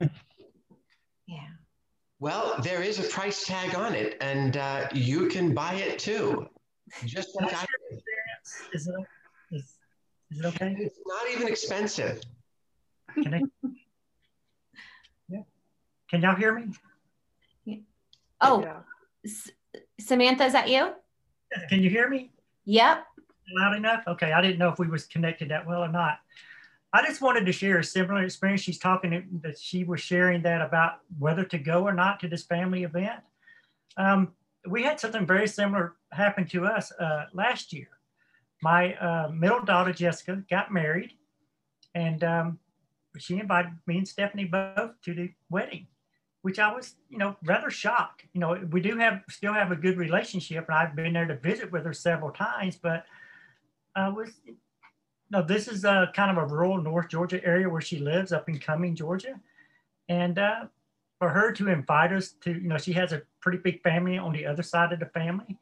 yeah. 0.00 0.08
Well, 2.18 2.56
there 2.62 2.82
is 2.82 2.98
a 2.98 3.02
price 3.02 3.44
tag 3.44 3.74
on 3.74 3.94
it, 3.94 4.16
and 4.22 4.56
uh, 4.56 4.88
you 4.94 5.28
can 5.28 5.52
buy 5.52 5.74
it 5.74 5.98
too. 5.98 6.48
Just 7.04 7.28
like 7.38 7.52
I 7.52 7.66
is 8.72 8.86
it, 8.88 8.94
is, 9.50 9.74
is 10.30 10.40
it 10.40 10.46
okay? 10.46 10.76
It's 10.78 10.98
not 11.04 11.30
even 11.30 11.48
expensive. 11.48 12.22
Can 13.22 13.34
I? 13.34 13.42
Yeah. 15.28 15.42
Can 16.08 16.22
y'all 16.22 16.36
hear 16.36 16.54
me? 16.54 16.72
Yeah. 17.64 17.76
Oh, 18.40 18.62
yeah. 18.62 18.80
Samantha, 20.00 20.44
is 20.46 20.52
that 20.52 20.68
you? 20.68 20.92
Can 21.68 21.82
you 21.82 21.90
hear 21.90 22.08
me? 22.08 22.30
Yep. 22.64 23.04
Loud 23.56 23.76
enough? 23.76 24.04
Okay. 24.06 24.32
I 24.32 24.40
didn't 24.40 24.58
know 24.58 24.70
if 24.70 24.78
we 24.78 24.88
was 24.88 25.04
connected 25.04 25.50
that 25.50 25.66
well 25.66 25.82
or 25.82 25.88
not. 25.88 26.18
I 26.92 27.04
just 27.04 27.20
wanted 27.20 27.44
to 27.46 27.52
share 27.52 27.80
a 27.80 27.84
similar 27.84 28.22
experience. 28.22 28.60
She's 28.60 28.78
talking 28.78 29.40
that 29.42 29.58
she 29.58 29.82
was 29.82 30.00
sharing 30.00 30.42
that 30.42 30.62
about 30.62 31.00
whether 31.18 31.44
to 31.44 31.58
go 31.58 31.82
or 31.82 31.92
not 31.92 32.20
to 32.20 32.28
this 32.28 32.44
family 32.44 32.84
event. 32.84 33.20
Um, 33.96 34.32
we 34.68 34.84
had 34.84 35.00
something 35.00 35.26
very 35.26 35.48
similar 35.48 35.96
happen 36.12 36.46
to 36.48 36.64
us 36.64 36.92
uh, 36.92 37.24
last 37.32 37.72
year. 37.72 37.88
My 38.62 38.94
uh, 38.94 39.28
middle 39.28 39.62
daughter 39.62 39.92
Jessica 39.92 40.42
got 40.48 40.72
married, 40.72 41.10
and 41.94 42.22
um, 42.22 42.58
she 43.18 43.38
invited 43.38 43.72
me 43.86 43.98
and 43.98 44.08
Stephanie 44.08 44.44
both 44.44 44.92
to 45.02 45.14
the 45.14 45.32
wedding. 45.50 45.88
Which 46.44 46.58
I 46.58 46.70
was, 46.74 46.96
you 47.08 47.16
know, 47.16 47.36
rather 47.42 47.70
shocked. 47.70 48.24
You 48.34 48.40
know, 48.42 48.60
we 48.70 48.82
do 48.82 48.98
have 48.98 49.22
still 49.30 49.54
have 49.54 49.72
a 49.72 49.76
good 49.76 49.96
relationship, 49.96 50.66
and 50.68 50.76
I've 50.76 50.94
been 50.94 51.14
there 51.14 51.26
to 51.26 51.36
visit 51.36 51.72
with 51.72 51.86
her 51.86 51.94
several 51.94 52.32
times. 52.32 52.76
But 52.76 53.06
I 53.96 54.10
was, 54.10 54.28
no, 55.30 55.40
this 55.40 55.68
is 55.68 55.86
a 55.86 56.12
kind 56.14 56.30
of 56.30 56.36
a 56.36 56.54
rural 56.54 56.82
North 56.82 57.08
Georgia 57.08 57.42
area 57.42 57.66
where 57.66 57.80
she 57.80 57.98
lives, 57.98 58.30
up 58.30 58.46
in 58.46 58.58
Cumming, 58.58 58.94
Georgia, 58.94 59.40
and 60.10 60.38
uh, 60.38 60.66
for 61.18 61.30
her 61.30 61.50
to 61.52 61.70
invite 61.70 62.12
us 62.12 62.32
to, 62.42 62.52
you 62.52 62.68
know, 62.68 62.76
she 62.76 62.92
has 62.92 63.14
a 63.14 63.22
pretty 63.40 63.56
big 63.56 63.82
family 63.82 64.18
on 64.18 64.34
the 64.34 64.44
other 64.44 64.62
side 64.62 64.92
of 64.92 65.00
the 65.00 65.06
family, 65.06 65.56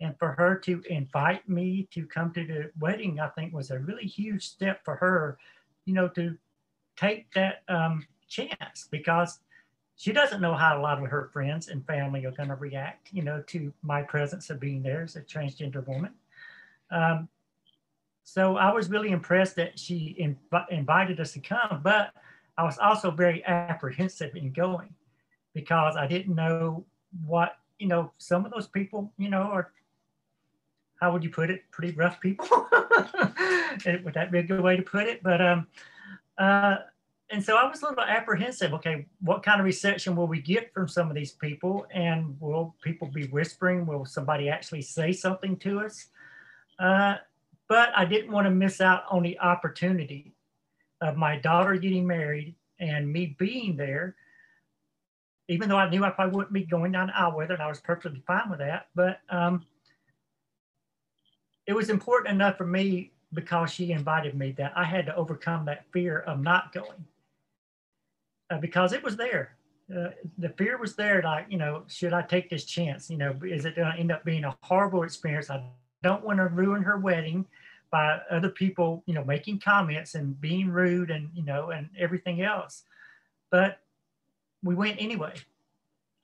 and 0.00 0.18
for 0.18 0.32
her 0.32 0.56
to 0.56 0.82
invite 0.90 1.48
me 1.48 1.86
to 1.92 2.06
come 2.06 2.32
to 2.32 2.44
the 2.44 2.72
wedding, 2.80 3.20
I 3.20 3.28
think 3.28 3.54
was 3.54 3.70
a 3.70 3.78
really 3.78 4.08
huge 4.08 4.48
step 4.48 4.84
for 4.84 4.96
her, 4.96 5.38
you 5.84 5.94
know, 5.94 6.08
to 6.08 6.36
take 6.96 7.32
that 7.34 7.62
um, 7.68 8.04
chance 8.28 8.88
because 8.90 9.38
she 9.96 10.12
doesn't 10.12 10.40
know 10.40 10.54
how 10.54 10.78
a 10.78 10.80
lot 10.80 11.02
of 11.02 11.08
her 11.08 11.30
friends 11.32 11.68
and 11.68 11.86
family 11.86 12.24
are 12.26 12.32
going 12.32 12.48
to 12.48 12.56
react, 12.56 13.08
you 13.12 13.22
know, 13.22 13.42
to 13.46 13.72
my 13.82 14.02
presence 14.02 14.50
of 14.50 14.58
being 14.58 14.82
there 14.82 15.02
as 15.02 15.16
a 15.16 15.20
transgender 15.20 15.86
woman. 15.86 16.12
Um, 16.90 17.28
so 18.24 18.56
I 18.56 18.72
was 18.72 18.90
really 18.90 19.10
impressed 19.10 19.56
that 19.56 19.78
she 19.78 20.16
inv- 20.18 20.68
invited 20.70 21.20
us 21.20 21.32
to 21.34 21.40
come, 21.40 21.80
but 21.82 22.12
I 22.56 22.64
was 22.64 22.78
also 22.78 23.10
very 23.10 23.44
apprehensive 23.44 24.34
in 24.34 24.52
going 24.52 24.94
because 25.52 25.96
I 25.96 26.06
didn't 26.06 26.34
know 26.34 26.84
what, 27.26 27.58
you 27.78 27.86
know, 27.86 28.12
some 28.18 28.44
of 28.44 28.52
those 28.52 28.66
people, 28.66 29.12
you 29.18 29.28
know, 29.28 29.42
are, 29.42 29.72
how 31.00 31.12
would 31.12 31.22
you 31.22 31.30
put 31.30 31.50
it, 31.50 31.70
pretty 31.70 31.94
rough 31.94 32.20
people. 32.20 32.46
would 34.04 34.14
that 34.14 34.30
be 34.32 34.38
a 34.38 34.42
good 34.42 34.60
way 34.60 34.76
to 34.76 34.82
put 34.82 35.06
it? 35.06 35.22
But 35.22 35.40
um, 35.40 35.66
uh, 36.38 36.76
and 37.34 37.44
so 37.44 37.56
I 37.56 37.68
was 37.68 37.82
a 37.82 37.88
little 37.88 38.04
apprehensive. 38.04 38.72
Okay, 38.74 39.06
what 39.20 39.42
kind 39.42 39.58
of 39.60 39.64
reception 39.66 40.14
will 40.14 40.28
we 40.28 40.40
get 40.40 40.72
from 40.72 40.86
some 40.86 41.08
of 41.08 41.16
these 41.16 41.32
people? 41.32 41.84
And 41.92 42.36
will 42.38 42.76
people 42.80 43.08
be 43.08 43.26
whispering? 43.26 43.86
Will 43.86 44.04
somebody 44.04 44.48
actually 44.48 44.82
say 44.82 45.10
something 45.10 45.56
to 45.56 45.80
us? 45.80 46.06
Uh, 46.78 47.16
but 47.68 47.90
I 47.96 48.04
didn't 48.04 48.30
want 48.30 48.46
to 48.46 48.52
miss 48.52 48.80
out 48.80 49.02
on 49.10 49.24
the 49.24 49.36
opportunity 49.40 50.32
of 51.00 51.16
my 51.16 51.36
daughter 51.36 51.74
getting 51.74 52.06
married 52.06 52.54
and 52.78 53.12
me 53.12 53.34
being 53.36 53.76
there, 53.76 54.14
even 55.48 55.68
though 55.68 55.76
I 55.76 55.90
knew 55.90 56.04
I 56.04 56.10
probably 56.10 56.36
wouldn't 56.36 56.52
be 56.52 56.62
going 56.62 56.92
down 56.92 57.10
with 57.34 57.48
her, 57.48 57.54
and 57.54 57.62
I 57.64 57.66
was 57.66 57.80
perfectly 57.80 58.22
fine 58.28 58.48
with 58.48 58.60
that. 58.60 58.86
But 58.94 59.22
um, 59.28 59.66
it 61.66 61.72
was 61.72 61.90
important 61.90 62.32
enough 62.32 62.56
for 62.58 62.66
me 62.66 63.10
because 63.32 63.72
she 63.72 63.90
invited 63.90 64.38
me 64.38 64.52
that 64.52 64.72
I 64.76 64.84
had 64.84 65.06
to 65.06 65.16
overcome 65.16 65.64
that 65.64 65.86
fear 65.92 66.20
of 66.20 66.40
not 66.40 66.72
going 66.72 67.04
uh, 68.54 68.58
because 68.58 68.92
it 68.92 69.02
was 69.02 69.16
there. 69.16 69.56
Uh, 69.94 70.10
the 70.38 70.48
fear 70.50 70.78
was 70.78 70.94
there, 70.94 71.22
like, 71.22 71.46
you 71.50 71.58
know, 71.58 71.82
should 71.88 72.12
I 72.12 72.22
take 72.22 72.48
this 72.48 72.64
chance? 72.64 73.10
You 73.10 73.18
know, 73.18 73.36
is 73.44 73.64
it 73.64 73.76
going 73.76 73.92
to 73.92 73.98
end 73.98 74.12
up 74.12 74.24
being 74.24 74.44
a 74.44 74.56
horrible 74.62 75.02
experience? 75.02 75.50
I 75.50 75.62
don't 76.02 76.24
want 76.24 76.38
to 76.38 76.46
ruin 76.46 76.82
her 76.82 76.98
wedding 76.98 77.46
by 77.90 78.20
other 78.30 78.48
people, 78.48 79.02
you 79.06 79.14
know, 79.14 79.24
making 79.24 79.60
comments 79.60 80.14
and 80.14 80.40
being 80.40 80.68
rude 80.68 81.10
and, 81.10 81.28
you 81.34 81.44
know, 81.44 81.70
and 81.70 81.88
everything 81.98 82.42
else. 82.42 82.84
But 83.50 83.80
we 84.62 84.74
went 84.74 85.00
anyway. 85.00 85.34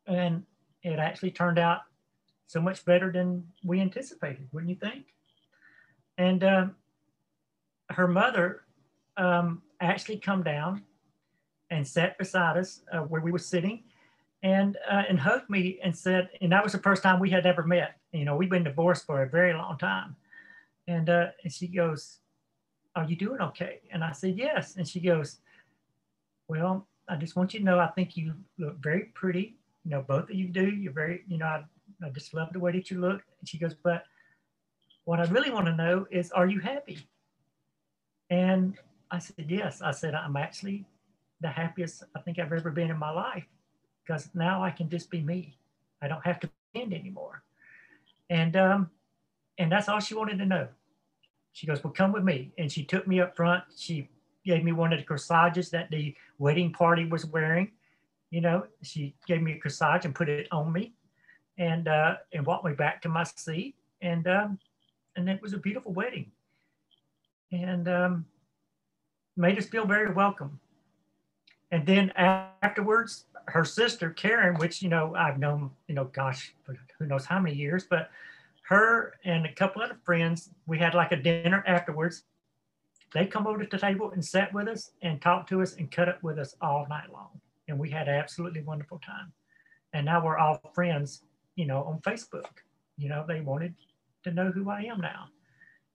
And 0.06 0.44
it 0.82 0.98
actually 0.98 1.32
turned 1.32 1.58
out 1.58 1.80
so 2.46 2.60
much 2.60 2.84
better 2.84 3.12
than 3.12 3.46
we 3.62 3.80
anticipated, 3.80 4.48
wouldn't 4.52 4.70
you 4.70 4.76
think? 4.76 5.06
And 6.16 6.42
uh, 6.42 6.66
her 7.90 8.08
mother 8.08 8.62
um, 9.16 9.62
actually 9.80 10.18
come 10.18 10.42
down 10.42 10.82
and 11.70 11.86
sat 11.86 12.18
beside 12.18 12.56
us 12.56 12.82
uh, 12.92 12.98
where 13.00 13.20
we 13.20 13.32
were 13.32 13.38
sitting 13.38 13.82
and 14.42 14.76
uh, 14.90 15.02
and 15.08 15.20
hugged 15.20 15.48
me 15.50 15.78
and 15.82 15.96
said, 15.96 16.30
and 16.40 16.50
that 16.52 16.64
was 16.64 16.72
the 16.72 16.78
first 16.78 17.02
time 17.02 17.20
we 17.20 17.30
had 17.30 17.46
ever 17.46 17.62
met. 17.62 17.96
You 18.12 18.24
know, 18.24 18.36
we've 18.36 18.50
been 18.50 18.64
divorced 18.64 19.06
for 19.06 19.22
a 19.22 19.28
very 19.28 19.52
long 19.52 19.78
time. 19.78 20.16
And, 20.88 21.08
uh, 21.08 21.26
and 21.44 21.52
she 21.52 21.68
goes, 21.68 22.18
are 22.96 23.04
you 23.04 23.14
doing 23.14 23.40
okay? 23.40 23.80
And 23.92 24.02
I 24.02 24.10
said, 24.10 24.36
yes. 24.36 24.74
And 24.76 24.88
she 24.88 24.98
goes, 24.98 25.36
well, 26.48 26.88
I 27.08 27.14
just 27.14 27.36
want 27.36 27.54
you 27.54 27.60
to 27.60 27.64
know, 27.64 27.78
I 27.78 27.86
think 27.88 28.16
you 28.16 28.34
look 28.58 28.76
very 28.82 29.04
pretty. 29.14 29.56
You 29.84 29.92
know, 29.92 30.02
both 30.02 30.24
of 30.24 30.34
you 30.34 30.48
do. 30.48 30.66
You're 30.68 30.92
very, 30.92 31.22
you 31.28 31.38
know, 31.38 31.46
I, 31.46 31.64
I 32.04 32.08
just 32.10 32.34
love 32.34 32.52
the 32.52 32.58
way 32.58 32.72
that 32.72 32.90
you 32.90 33.00
look. 33.00 33.22
And 33.38 33.48
she 33.48 33.58
goes, 33.58 33.74
but 33.74 34.04
what 35.04 35.20
I 35.20 35.24
really 35.26 35.50
want 35.50 35.66
to 35.66 35.76
know 35.76 36.06
is, 36.10 36.32
are 36.32 36.46
you 36.46 36.58
happy? 36.58 37.06
And 38.30 38.76
I 39.10 39.20
said, 39.20 39.46
yes. 39.48 39.82
I 39.82 39.92
said, 39.92 40.14
I'm 40.14 40.36
actually 40.36 40.84
the 41.40 41.48
happiest 41.48 42.04
I 42.14 42.20
think 42.20 42.38
I've 42.38 42.52
ever 42.52 42.70
been 42.70 42.90
in 42.90 42.98
my 42.98 43.10
life 43.10 43.44
because 44.04 44.28
now 44.34 44.62
I 44.62 44.70
can 44.70 44.88
just 44.88 45.10
be 45.10 45.20
me. 45.20 45.56
I 46.02 46.08
don't 46.08 46.24
have 46.24 46.40
to 46.40 46.48
pretend 46.72 46.94
anymore. 46.94 47.42
And 48.28 48.56
um, 48.56 48.90
and 49.58 49.70
that's 49.70 49.88
all 49.88 50.00
she 50.00 50.14
wanted 50.14 50.38
to 50.38 50.46
know. 50.46 50.68
She 51.52 51.66
goes, 51.66 51.82
Well, 51.82 51.92
come 51.92 52.12
with 52.12 52.24
me. 52.24 52.52
And 52.58 52.70
she 52.70 52.84
took 52.84 53.06
me 53.06 53.20
up 53.20 53.36
front. 53.36 53.64
She 53.76 54.08
gave 54.44 54.64
me 54.64 54.72
one 54.72 54.92
of 54.92 54.98
the 54.98 55.04
corsages 55.04 55.70
that 55.70 55.90
the 55.90 56.14
wedding 56.38 56.72
party 56.72 57.04
was 57.04 57.26
wearing. 57.26 57.70
You 58.30 58.40
know, 58.40 58.66
she 58.82 59.14
gave 59.26 59.42
me 59.42 59.52
a 59.52 59.58
corsage 59.58 60.04
and 60.04 60.14
put 60.14 60.28
it 60.28 60.46
on 60.52 60.72
me 60.72 60.92
and 61.58 61.88
uh, 61.88 62.16
and 62.32 62.46
walked 62.46 62.64
me 62.64 62.72
back 62.72 63.02
to 63.02 63.08
my 63.08 63.24
seat. 63.24 63.74
And 64.00 64.26
um, 64.26 64.58
and 65.16 65.28
it 65.28 65.42
was 65.42 65.52
a 65.52 65.58
beautiful 65.58 65.92
wedding. 65.92 66.30
And 67.52 67.88
um, 67.88 68.24
made 69.36 69.58
us 69.58 69.66
feel 69.66 69.84
very 69.84 70.12
welcome. 70.12 70.60
And 71.70 71.86
then 71.86 72.10
afterwards, 72.16 73.26
her 73.46 73.64
sister 73.64 74.10
Karen, 74.10 74.56
which 74.56 74.82
you 74.82 74.88
know 74.88 75.14
I've 75.14 75.38
known, 75.38 75.70
you 75.88 75.94
know, 75.94 76.04
gosh, 76.04 76.54
who 76.98 77.06
knows 77.06 77.24
how 77.24 77.38
many 77.38 77.54
years, 77.54 77.86
but 77.88 78.10
her 78.62 79.14
and 79.24 79.46
a 79.46 79.52
couple 79.52 79.82
other 79.82 79.98
friends, 80.04 80.50
we 80.66 80.78
had 80.78 80.94
like 80.94 81.12
a 81.12 81.16
dinner 81.16 81.64
afterwards. 81.66 82.24
They 83.12 83.26
come 83.26 83.46
over 83.46 83.64
to 83.64 83.68
the 83.68 83.78
table 83.78 84.12
and 84.12 84.24
sat 84.24 84.52
with 84.52 84.68
us 84.68 84.92
and 85.02 85.20
talked 85.20 85.48
to 85.48 85.62
us 85.62 85.74
and 85.74 85.90
cut 85.90 86.08
up 86.08 86.22
with 86.22 86.38
us 86.38 86.54
all 86.60 86.86
night 86.88 87.12
long, 87.12 87.40
and 87.68 87.78
we 87.78 87.90
had 87.90 88.08
an 88.08 88.14
absolutely 88.14 88.62
wonderful 88.62 89.00
time. 89.00 89.32
And 89.92 90.06
now 90.06 90.24
we're 90.24 90.38
all 90.38 90.60
friends, 90.74 91.22
you 91.56 91.66
know, 91.66 91.82
on 91.82 92.00
Facebook. 92.00 92.46
You 92.96 93.08
know, 93.08 93.24
they 93.26 93.40
wanted 93.40 93.74
to 94.24 94.30
know 94.30 94.52
who 94.52 94.70
I 94.70 94.82
am 94.82 95.00
now, 95.00 95.28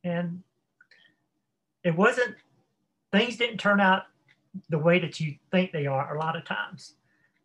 and 0.03 0.41
it 1.83 1.95
wasn't. 1.95 2.35
Things 3.11 3.37
didn't 3.37 3.59
turn 3.59 3.79
out 3.79 4.03
the 4.69 4.79
way 4.79 4.99
that 4.99 5.19
you 5.19 5.35
think 5.51 5.71
they 5.71 5.85
are 5.85 6.15
a 6.15 6.19
lot 6.19 6.35
of 6.35 6.45
times. 6.45 6.95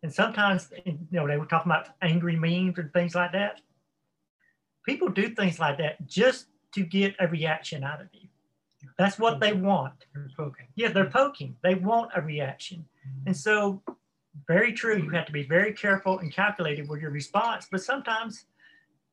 And 0.03 0.13
sometimes, 0.13 0.69
you 0.85 0.97
know, 1.11 1.27
they 1.27 1.37
were 1.37 1.45
talking 1.45 1.71
about 1.71 1.89
angry 2.01 2.35
memes 2.35 2.77
and 2.77 2.91
things 2.93 3.13
like 3.13 3.31
that. 3.33 3.61
People 4.85 5.09
do 5.09 5.29
things 5.29 5.59
like 5.59 5.77
that 5.77 6.07
just 6.07 6.47
to 6.73 6.83
get 6.83 7.15
a 7.19 7.27
reaction 7.27 7.83
out 7.83 8.01
of 8.01 8.07
you. 8.13 8.27
That's 8.97 9.19
what 9.19 9.39
they 9.39 9.53
want. 9.53 9.93
They're 10.13 10.29
poking. 10.35 10.67
Yeah, 10.75 10.91
they're 10.91 11.09
poking. 11.09 11.55
They 11.61 11.75
want 11.75 12.11
a 12.15 12.21
reaction. 12.21 12.85
Mm-hmm. 13.07 13.27
And 13.27 13.37
so, 13.37 13.81
very 14.47 14.73
true. 14.73 14.97
You 14.97 15.09
have 15.09 15.25
to 15.25 15.31
be 15.31 15.43
very 15.43 15.73
careful 15.73 16.19
and 16.19 16.33
calculated 16.33 16.87
with 16.89 17.01
your 17.01 17.11
response. 17.11 17.67
But 17.69 17.83
sometimes 17.83 18.45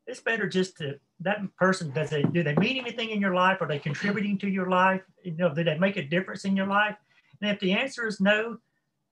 it's 0.06 0.20
better 0.20 0.48
just 0.48 0.78
to 0.78 0.98
that 1.20 1.40
person 1.56 1.90
does 1.92 2.10
they 2.10 2.22
do 2.22 2.42
they 2.42 2.54
mean 2.54 2.78
anything 2.78 3.10
in 3.10 3.20
your 3.20 3.34
life? 3.34 3.60
Are 3.60 3.68
they 3.68 3.78
contributing 3.78 4.38
to 4.38 4.48
your 4.48 4.70
life? 4.70 5.02
You 5.22 5.32
know, 5.32 5.54
do 5.54 5.64
they 5.64 5.76
make 5.78 5.96
a 5.96 6.02
difference 6.02 6.44
in 6.44 6.56
your 6.56 6.66
life? 6.66 6.96
And 7.40 7.50
if 7.50 7.60
the 7.60 7.72
answer 7.72 8.06
is 8.06 8.20
no, 8.20 8.58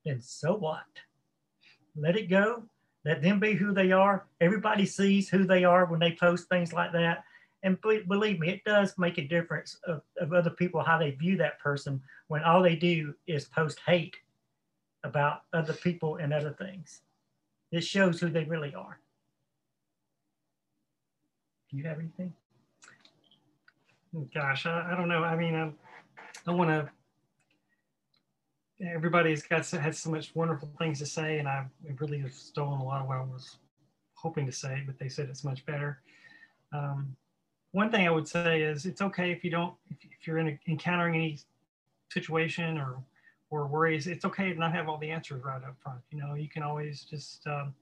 then 0.04 0.20
so 0.20 0.54
what? 0.54 0.84
Let 1.96 2.16
it 2.16 2.28
go. 2.28 2.64
Let 3.04 3.22
them 3.22 3.38
be 3.38 3.54
who 3.54 3.72
they 3.72 3.92
are. 3.92 4.26
Everybody 4.40 4.84
sees 4.84 5.28
who 5.28 5.44
they 5.44 5.64
are 5.64 5.86
when 5.86 6.00
they 6.00 6.12
post 6.12 6.48
things 6.48 6.72
like 6.72 6.92
that. 6.92 7.24
And 7.62 7.80
believe 7.80 8.38
me, 8.38 8.48
it 8.48 8.64
does 8.64 8.98
make 8.98 9.18
a 9.18 9.26
difference 9.26 9.78
of, 9.86 10.02
of 10.20 10.32
other 10.32 10.50
people 10.50 10.82
how 10.82 10.98
they 10.98 11.12
view 11.12 11.36
that 11.38 11.58
person 11.58 12.00
when 12.28 12.42
all 12.42 12.62
they 12.62 12.76
do 12.76 13.14
is 13.26 13.46
post 13.46 13.80
hate 13.86 14.16
about 15.04 15.42
other 15.52 15.72
people 15.72 16.16
and 16.16 16.32
other 16.32 16.52
things. 16.52 17.02
It 17.72 17.82
shows 17.82 18.20
who 18.20 18.28
they 18.28 18.44
really 18.44 18.74
are. 18.74 18.98
Do 21.70 21.76
you 21.76 21.84
have 21.84 21.98
anything? 21.98 22.32
Gosh, 24.34 24.66
I, 24.66 24.92
I 24.92 24.96
don't 24.96 25.08
know. 25.08 25.24
I 25.24 25.36
mean, 25.36 25.54
I, 25.54 25.70
I 26.50 26.54
want 26.54 26.70
to 26.70 26.90
everybody's 28.80 29.42
got 29.42 29.66
had 29.70 29.94
so 29.94 30.10
much 30.10 30.34
wonderful 30.34 30.68
things 30.78 30.98
to 30.98 31.06
say, 31.06 31.38
and 31.38 31.48
I 31.48 31.66
really 31.98 32.18
have 32.18 32.32
stolen 32.32 32.80
a 32.80 32.84
lot 32.84 33.02
of 33.02 33.08
what 33.08 33.18
I 33.18 33.22
was 33.22 33.56
hoping 34.14 34.46
to 34.46 34.52
say, 34.52 34.82
but 34.86 34.98
they 34.98 35.08
said 35.08 35.28
it's 35.28 35.44
much 35.44 35.64
better. 35.66 36.00
Um, 36.72 37.16
one 37.72 37.90
thing 37.90 38.06
I 38.06 38.10
would 38.10 38.28
say 38.28 38.62
is 38.62 38.86
it's 38.86 39.02
okay 39.02 39.30
if 39.30 39.44
you 39.44 39.50
don't, 39.50 39.74
if, 39.90 40.26
you're 40.26 40.38
a, 40.38 40.58
encountering 40.66 41.14
any 41.14 41.38
situation 42.10 42.78
or 42.78 42.96
or 43.50 43.66
worries, 43.66 44.06
it's 44.06 44.24
okay 44.24 44.52
to 44.52 44.58
not 44.58 44.72
have 44.72 44.88
all 44.88 44.98
the 44.98 45.10
answers 45.10 45.42
right 45.44 45.62
up 45.62 45.76
front. 45.80 46.00
You 46.10 46.18
know, 46.18 46.34
you 46.34 46.48
can 46.48 46.64
always 46.64 47.02
just, 47.04 47.46
um, 47.46 47.74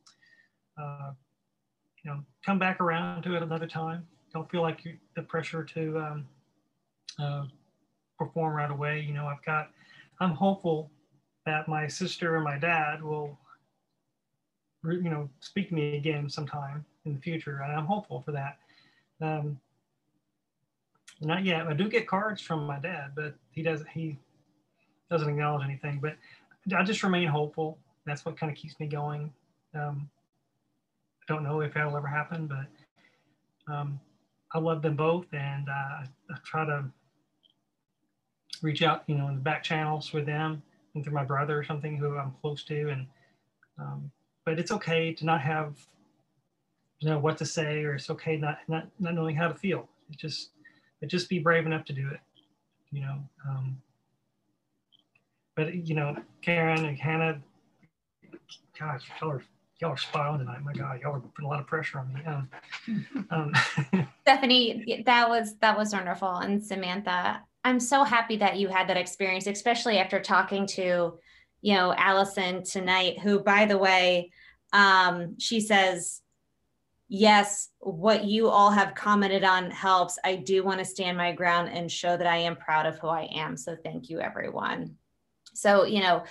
uh, 0.79 1.13
you 2.03 2.11
know, 2.11 2.21
come 2.45 2.59
back 2.59 2.81
around 2.81 3.23
to 3.23 3.35
it 3.35 3.43
another 3.43 3.67
time. 3.67 4.07
Don't 4.33 4.51
feel 4.51 4.61
like 4.61 4.85
you, 4.85 4.99
the 5.17 5.23
pressure 5.23 5.65
to 5.65 5.99
um, 5.99 6.27
uh, 7.19 7.45
perform 8.19 8.55
right 8.55 8.71
away. 8.71 9.01
You 9.01 9.15
know, 9.15 9.27
I've 9.27 9.43
got 9.45 9.71
I'm 10.21 10.31
hopeful 10.31 10.91
that 11.47 11.69
my 11.69 11.87
sister 11.87 12.37
and 12.37 12.45
my 12.45 12.59
dad 12.59 13.03
will 13.03 13.39
you 14.93 15.11
know, 15.11 15.29
speak 15.41 15.69
to 15.69 15.75
me 15.75 15.97
again 15.97 16.29
sometime 16.29 16.85
in 17.05 17.15
the 17.15 17.21
future, 17.21 17.63
and 17.63 17.73
I'm 17.73 17.87
hopeful 17.87 18.23
for 18.23 18.33
that. 18.33 18.59
Um, 19.21 19.59
not 21.21 21.45
yet. 21.45 21.67
I 21.67 21.73
do 21.73 21.89
get 21.89 22.07
cards 22.07 22.43
from 22.43 22.67
my 22.67 22.79
dad, 22.79 23.13
but 23.15 23.35
he 23.51 23.63
doesn't. 23.63 23.89
He 23.89 24.19
doesn't 25.11 25.29
acknowledge 25.29 25.65
anything. 25.65 26.01
But 26.03 26.17
I 26.77 26.83
just 26.83 27.03
remain 27.03 27.29
hopeful. 27.29 27.79
That's 28.05 28.25
what 28.25 28.39
kind 28.39 28.51
of 28.51 28.59
keeps 28.59 28.79
me 28.81 28.87
going. 28.87 29.33
Um, 29.75 30.11
I 31.23 31.33
don't 31.33 31.45
know 31.45 31.61
if 31.61 31.73
that'll 31.75 31.97
ever 31.97 32.07
happen, 32.07 32.47
but 32.47 33.73
um, 33.73 33.99
I 34.53 34.59
love 34.59 34.83
them 34.83 34.97
both, 34.97 35.27
and 35.33 35.69
uh, 35.69 35.73
I 35.73 36.37
try 36.45 36.67
to 36.67 36.85
reach 38.65 38.83
out, 38.83 39.05
you 39.07 39.15
know, 39.15 39.29
in 39.29 39.35
the 39.35 39.41
back 39.41 39.63
channels 39.63 40.13
with 40.13 40.25
them 40.25 40.63
and 40.95 41.05
through 41.05 41.13
my 41.13 41.25
brother 41.25 41.59
or 41.59 41.63
something 41.65 41.99
who 41.99 42.17
I'm 42.17 42.35
close 42.41 42.65
to, 42.65 42.89
and 42.89 43.07
um, 43.79 44.11
but 44.45 44.59
it's 44.59 44.73
okay 44.73 45.13
to 45.13 45.25
not 45.25 45.41
have 45.43 45.77
you 47.01 47.11
know 47.11 47.19
what 47.19 47.37
to 47.39 47.47
say, 47.47 47.85
or 47.85 47.95
it's 47.95 48.11
okay 48.11 48.37
not 48.37 48.59
not 48.67 48.89
not 48.99 49.15
knowing 49.15 49.37
how 49.37 49.49
to 49.49 49.55
feel. 49.55 49.89
It 50.11 50.17
just 50.17 50.51
but 51.01 51.11
just 51.11 51.29
be 51.29 51.39
brave 51.39 51.67
enough 51.67 51.85
to 51.87 51.93
do 51.93 52.09
it, 52.09 52.21
you 52.91 53.03
know. 53.03 53.19
Um, 53.49 53.81
but 55.55 55.75
you 55.75 55.95
know, 55.95 56.17
Karen 56.41 56.87
and 56.87 56.99
Hannah, 56.99 57.41
gosh, 58.79 59.03
y'all 59.21 59.33
are 59.33 59.43
y'all 59.81 59.93
are 59.93 59.97
spot 59.99 60.29
on 60.29 60.39
tonight. 60.39 60.63
My 60.65 60.73
God, 60.73 61.01
y'all 61.03 61.17
are 61.17 61.21
putting 61.21 61.45
a 61.45 61.49
lot 61.49 61.61
of 61.61 61.67
pressure 61.67 61.99
on 61.99 62.13
me. 62.15 62.21
Um, 62.25 63.27
um. 63.31 64.09
Stephanie, 64.23 65.03
that 65.05 65.29
was 65.29 65.57
that 65.57 65.77
was 65.77 65.93
wonderful, 65.93 66.37
and 66.37 66.65
Samantha, 66.65 67.43
I'm 67.65 67.81
so 67.81 68.05
happy 68.05 68.37
that 68.37 68.59
you 68.59 68.69
had 68.69 68.89
that 68.89 68.99
experience, 68.99 69.47
especially 69.47 69.99
after 69.99 70.21
talking 70.21 70.67
to, 70.69 71.19
you 71.63 71.75
know, 71.75 71.95
Allison 71.97 72.63
tonight, 72.63 73.19
who, 73.21 73.41
by 73.41 73.65
the 73.65 73.79
way, 73.79 74.31
um, 74.75 75.39
she 75.39 75.61
says, 75.61 76.21
yes, 77.09 77.71
what 77.81 78.25
you 78.25 78.49
all 78.49 78.71
have 78.71 78.95
commented 78.95 79.45
on 79.45 79.71
helps. 79.71 80.19
I 80.25 80.37
do 80.37 80.63
want 80.63 80.81
to 80.81 80.85
stand 80.85 81.17
my 81.17 81.33
ground 81.33 81.71
and 81.73 81.91
show 81.91 82.17
that 82.17 82.27
I 82.27 82.37
am 82.39 82.57
proud 82.57 82.85
of 82.87 82.99
who 82.99 83.09
I 83.09 83.29
am. 83.35 83.57
So 83.57 83.77
thank 83.83 84.11
you, 84.11 84.21
everyone. 84.21 84.97
So, 85.55 85.85
you 85.85 86.01
know, 86.01 86.25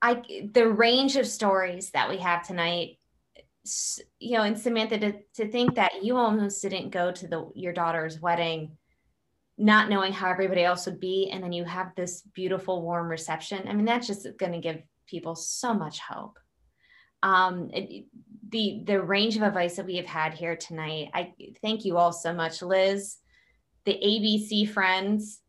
I 0.00 0.50
the 0.52 0.66
range 0.66 1.14
of 1.16 1.26
stories 1.28 1.90
that 1.90 2.08
we 2.08 2.16
have 2.16 2.44
tonight, 2.44 2.98
you 4.18 4.32
know, 4.32 4.42
and 4.42 4.58
Samantha, 4.58 4.98
to, 4.98 5.12
to 5.34 5.48
think 5.48 5.76
that 5.76 6.02
you 6.02 6.16
almost 6.16 6.60
didn't 6.62 6.90
go 6.90 7.12
to 7.12 7.28
the 7.28 7.50
your 7.54 7.72
daughter's 7.72 8.18
wedding 8.20 8.76
not 9.58 9.90
knowing 9.90 10.12
how 10.12 10.30
everybody 10.30 10.64
else 10.64 10.86
would 10.86 11.00
be 11.00 11.30
and 11.30 11.42
then 11.42 11.52
you 11.52 11.64
have 11.64 11.94
this 11.94 12.22
beautiful 12.34 12.82
warm 12.82 13.08
reception. 13.08 13.68
I 13.68 13.72
mean 13.72 13.84
that's 13.84 14.06
just 14.06 14.26
going 14.38 14.52
to 14.52 14.60
give 14.60 14.82
people 15.06 15.34
so 15.34 15.74
much 15.74 16.00
hope. 16.00 16.38
Um, 17.22 17.70
it, 17.72 18.06
the 18.52 18.82
the 18.84 19.00
range 19.00 19.36
of 19.36 19.42
advice 19.42 19.76
that 19.76 19.86
we 19.86 19.96
have 19.96 20.06
had 20.06 20.34
here 20.34 20.54
tonight 20.54 21.08
i 21.14 21.32
thank 21.62 21.84
you 21.84 21.96
all 21.96 22.12
so 22.12 22.34
much 22.34 22.60
liz 22.60 23.16
the 23.86 23.94
abc 23.94 24.68
friends 24.68 25.40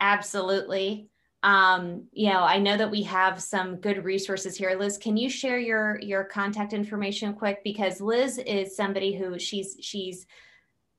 absolutely. 0.00 1.08
Um, 1.44 2.06
you 2.12 2.28
know 2.28 2.40
i 2.40 2.58
know 2.58 2.76
that 2.76 2.90
we 2.90 3.02
have 3.02 3.42
some 3.42 3.76
good 3.76 4.04
resources 4.04 4.56
here. 4.56 4.76
Liz 4.78 4.96
can 4.96 5.16
you 5.16 5.28
share 5.28 5.58
your 5.58 5.98
your 6.00 6.22
contact 6.22 6.72
information 6.72 7.34
quick? 7.34 7.64
Because 7.64 8.00
liz 8.00 8.38
is 8.38 8.76
somebody 8.76 9.12
who 9.16 9.40
she's 9.40 9.76
she's 9.80 10.26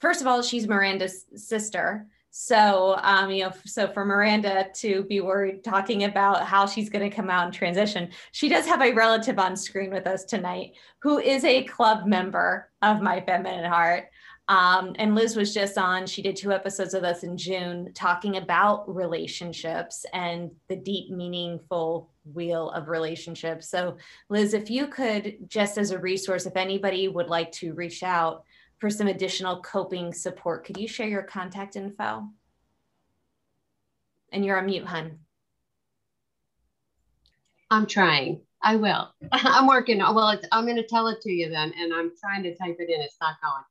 first 0.01 0.19
of 0.19 0.27
all 0.27 0.41
she's 0.41 0.67
miranda's 0.67 1.25
sister 1.35 2.07
so, 2.35 2.97
um, 3.03 3.29
you 3.29 3.43
know, 3.43 3.51
so 3.63 3.87
for 3.87 4.03
Miranda 4.03 4.65
to 4.77 5.03
be 5.03 5.21
worried 5.21 5.63
talking 5.63 6.05
about 6.05 6.47
how 6.47 6.65
she's 6.65 6.89
going 6.89 7.07
to 7.07 7.15
come 7.15 7.29
out 7.29 7.45
and 7.45 7.53
transition, 7.53 8.09
she 8.31 8.49
does 8.49 8.65
have 8.65 8.81
a 8.81 8.91
relative 8.91 9.37
on 9.37 9.55
screen 9.55 9.91
with 9.91 10.07
us 10.07 10.23
tonight 10.23 10.71
who 10.97 11.19
is 11.19 11.43
a 11.43 11.63
club 11.65 12.07
member 12.07 12.71
of 12.81 13.03
My 13.03 13.21
Feminine 13.21 13.69
Heart. 13.69 14.05
Um, 14.47 14.95
and 14.97 15.13
Liz 15.13 15.35
was 15.35 15.53
just 15.53 15.77
on, 15.77 16.07
she 16.07 16.23
did 16.23 16.35
two 16.35 16.51
episodes 16.51 16.95
with 16.95 17.03
us 17.03 17.23
in 17.23 17.37
June 17.37 17.91
talking 17.93 18.37
about 18.37 18.91
relationships 18.93 20.03
and 20.11 20.49
the 20.69 20.75
deep, 20.75 21.11
meaningful 21.11 22.09
wheel 22.33 22.71
of 22.71 22.87
relationships. 22.87 23.69
So, 23.69 23.97
Liz, 24.29 24.55
if 24.55 24.71
you 24.71 24.87
could, 24.87 25.47
just 25.47 25.77
as 25.77 25.91
a 25.91 25.99
resource, 25.99 26.47
if 26.47 26.57
anybody 26.57 27.07
would 27.07 27.29
like 27.29 27.51
to 27.53 27.75
reach 27.75 28.01
out, 28.01 28.43
for 28.83 28.89
some 28.89 29.07
additional 29.07 29.61
coping 29.61 30.11
support. 30.13 30.65
Could 30.65 30.75
you 30.75 30.89
share 30.89 31.07
your 31.07 31.23
contact 31.23 31.77
info? 31.77 32.27
And 34.33 34.43
you're 34.43 34.57
on 34.57 34.65
mute, 34.65 34.85
hun. 34.85 35.19
I'm 37.71 37.85
trying. 37.85 38.41
I 38.61 38.75
will. 38.75 39.07
I'm 39.31 39.67
working. 39.67 39.99
Well, 39.99 40.37
I'm 40.51 40.65
going 40.65 40.75
to 40.75 40.85
tell 40.85 41.07
it 41.07 41.21
to 41.21 41.31
you 41.31 41.49
then, 41.49 41.71
and 41.79 41.93
I'm 41.93 42.11
trying 42.19 42.43
to 42.43 42.53
type 42.57 42.75
it 42.77 42.89
in. 42.89 42.99
It's 42.99 43.15
not 43.21 43.37
going. 43.41 43.63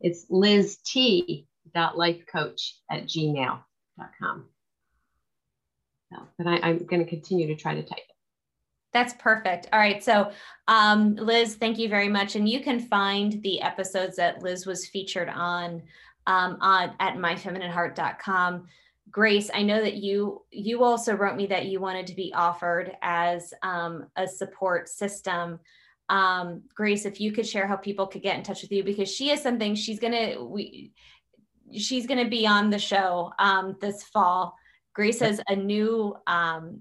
It's 0.00 0.26
Liz 0.30 0.76
T. 0.86 1.48
Lifecoach 1.74 2.74
at 2.88 3.06
gmail.com. 3.06 4.44
But 6.38 6.46
I, 6.46 6.60
I'm 6.62 6.86
going 6.86 7.02
to 7.02 7.10
continue 7.10 7.48
to 7.48 7.56
try 7.56 7.74
to 7.74 7.82
type 7.82 7.98
it. 7.98 8.11
That's 8.92 9.14
perfect. 9.14 9.68
All 9.72 9.78
right. 9.78 10.02
So, 10.02 10.32
um, 10.68 11.14
Liz, 11.14 11.54
thank 11.54 11.78
you 11.78 11.88
very 11.88 12.08
much. 12.08 12.36
And 12.36 12.48
you 12.48 12.60
can 12.60 12.78
find 12.78 13.42
the 13.42 13.60
episodes 13.62 14.16
that 14.16 14.42
Liz 14.42 14.66
was 14.66 14.86
featured 14.86 15.28
on 15.28 15.82
um, 16.26 16.58
on 16.60 16.92
at 17.00 17.14
myfeminineheart.com. 17.16 18.66
Grace, 19.10 19.50
I 19.52 19.62
know 19.62 19.80
that 19.80 19.96
you 19.96 20.42
you 20.50 20.84
also 20.84 21.14
wrote 21.14 21.36
me 21.36 21.46
that 21.46 21.66
you 21.66 21.80
wanted 21.80 22.06
to 22.06 22.14
be 22.14 22.32
offered 22.34 22.92
as 23.02 23.52
um, 23.62 24.06
a 24.16 24.28
support 24.28 24.88
system. 24.88 25.58
Um, 26.08 26.62
Grace, 26.74 27.04
if 27.04 27.20
you 27.20 27.32
could 27.32 27.46
share 27.46 27.66
how 27.66 27.76
people 27.76 28.06
could 28.06 28.22
get 28.22 28.36
in 28.36 28.42
touch 28.42 28.62
with 28.62 28.72
you, 28.72 28.84
because 28.84 29.10
she 29.10 29.30
is 29.30 29.42
something 29.42 29.74
she's 29.74 29.98
gonna 29.98 30.42
we 30.42 30.92
she's 31.76 32.06
gonna 32.06 32.28
be 32.28 32.46
on 32.46 32.70
the 32.70 32.78
show 32.78 33.32
um, 33.38 33.76
this 33.80 34.02
fall. 34.04 34.54
Grace 34.94 35.20
has 35.20 35.40
a 35.48 35.56
new 35.56 36.14
um, 36.26 36.78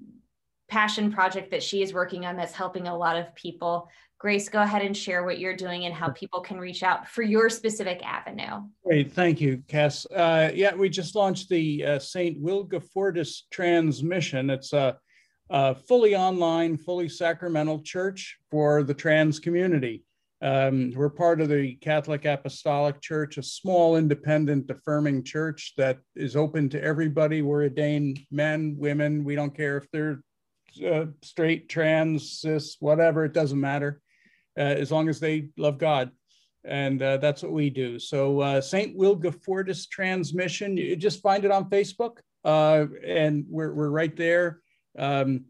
passion 0.72 1.12
project 1.12 1.52
that 1.52 1.62
she 1.62 1.84
is 1.84 1.94
working 1.94 2.26
on 2.26 2.38
that's 2.38 2.54
helping 2.54 2.88
a 2.88 2.98
lot 2.98 3.18
of 3.18 3.36
people. 3.36 3.90
Grace, 4.18 4.48
go 4.48 4.62
ahead 4.62 4.82
and 4.82 4.96
share 4.96 5.26
what 5.26 5.38
you're 5.38 5.56
doing 5.56 5.86
and 5.86 5.94
how 5.94 6.10
people 6.12 6.40
can 6.40 6.58
reach 6.58 6.82
out 6.82 7.08
for 7.08 7.24
your 7.24 7.50
specific 7.50 8.02
avenue. 8.06 8.64
Great, 8.86 9.12
thank 9.12 9.42
you, 9.42 9.62
Cass. 9.68 10.06
Uh, 10.06 10.50
yeah, 10.54 10.74
we 10.74 10.88
just 10.88 11.14
launched 11.14 11.50
the 11.50 11.84
uh, 11.86 12.00
St. 12.00 12.42
Wilgefortis 12.42 13.42
Transmission. 13.52 14.50
It's 14.50 14.72
a, 14.72 14.98
a, 15.50 15.76
fully 15.76 16.16
online, 16.16 16.78
fully 16.78 17.10
sacramental 17.10 17.82
church 17.82 18.38
for 18.50 18.84
the 18.84 18.94
trans 18.94 19.40
community. 19.40 20.06
Um, 20.42 20.94
we're 20.96 21.10
part 21.10 21.42
of 21.42 21.50
the 21.50 21.76
Catholic 21.82 22.24
Apostolic 22.24 23.02
Church, 23.02 23.38
a 23.38 23.44
small, 23.44 23.98
independent, 23.98 24.72
affirming 24.72 25.24
church 25.24 25.74
that 25.78 26.00
is 26.16 26.38
open 26.38 26.70
to 26.70 26.82
everybody. 26.82 27.42
We're 27.42 27.64
ordained 27.64 28.22
men, 28.32 28.76
women. 28.78 29.26
We 29.26 29.36
don't 29.36 29.56
care 29.56 29.78
if 29.78 29.92
they're 29.92 30.24
uh, 30.86 31.06
straight, 31.22 31.70
trans, 31.70 32.40
cis, 32.40 32.78
whatever, 32.80 33.26
it 33.26 33.34
doesn't 33.34 33.60
matter, 33.60 34.02
uh, 34.58 34.62
as 34.62 34.92
long 34.92 35.10
as 35.10 35.20
they 35.20 35.50
love 35.58 35.78
God. 35.78 36.12
And 36.64 37.02
uh, 37.02 37.18
that's 37.18 37.42
what 37.42 37.52
we 37.52 37.70
do. 37.70 37.98
So 37.98 38.40
uh, 38.40 38.62
St. 38.62 38.96
Wilgefortis 38.98 39.90
Transmission, 39.90 40.78
you 40.78 40.96
just 40.96 41.22
find 41.22 41.44
it 41.44 41.52
on 41.52 41.70
Facebook 41.70 42.18
uh, 42.46 42.86
and 43.06 43.46
we're, 43.50 43.74
we're 43.74 43.90
right 43.90 44.16
there. 44.16 44.62
Um, 44.98 45.46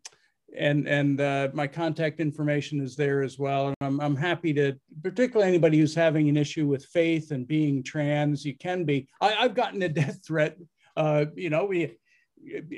and 0.57 0.88
and 0.88 1.22
uh, 1.22 1.49
my 1.53 1.68
contact 1.68 2.19
information 2.19 2.81
is 2.81 2.95
there 2.95 3.23
as 3.23 3.39
well. 3.39 3.68
And 3.68 3.76
I'm, 3.81 4.02
I'm 4.02 4.15
happy 4.15 4.53
to, 4.56 4.77
particularly 5.02 5.48
anybody 5.48 5.80
who's 5.80 5.95
having 5.95 6.30
an 6.30 6.38
issue 6.38 6.68
with 6.68 6.85
faith 6.85 7.31
and 7.31 7.48
being 7.48 7.84
trans, 7.84 8.45
you 8.45 8.57
can 8.57 8.84
be. 8.84 9.07
I, 9.22 9.31
have 9.31 9.56
gotten 9.56 9.81
a 9.81 9.89
death 9.89 10.19
threat. 10.26 10.57
Uh, 10.98 11.26
you 11.35 11.49
know, 11.49 11.65
we 11.65 11.98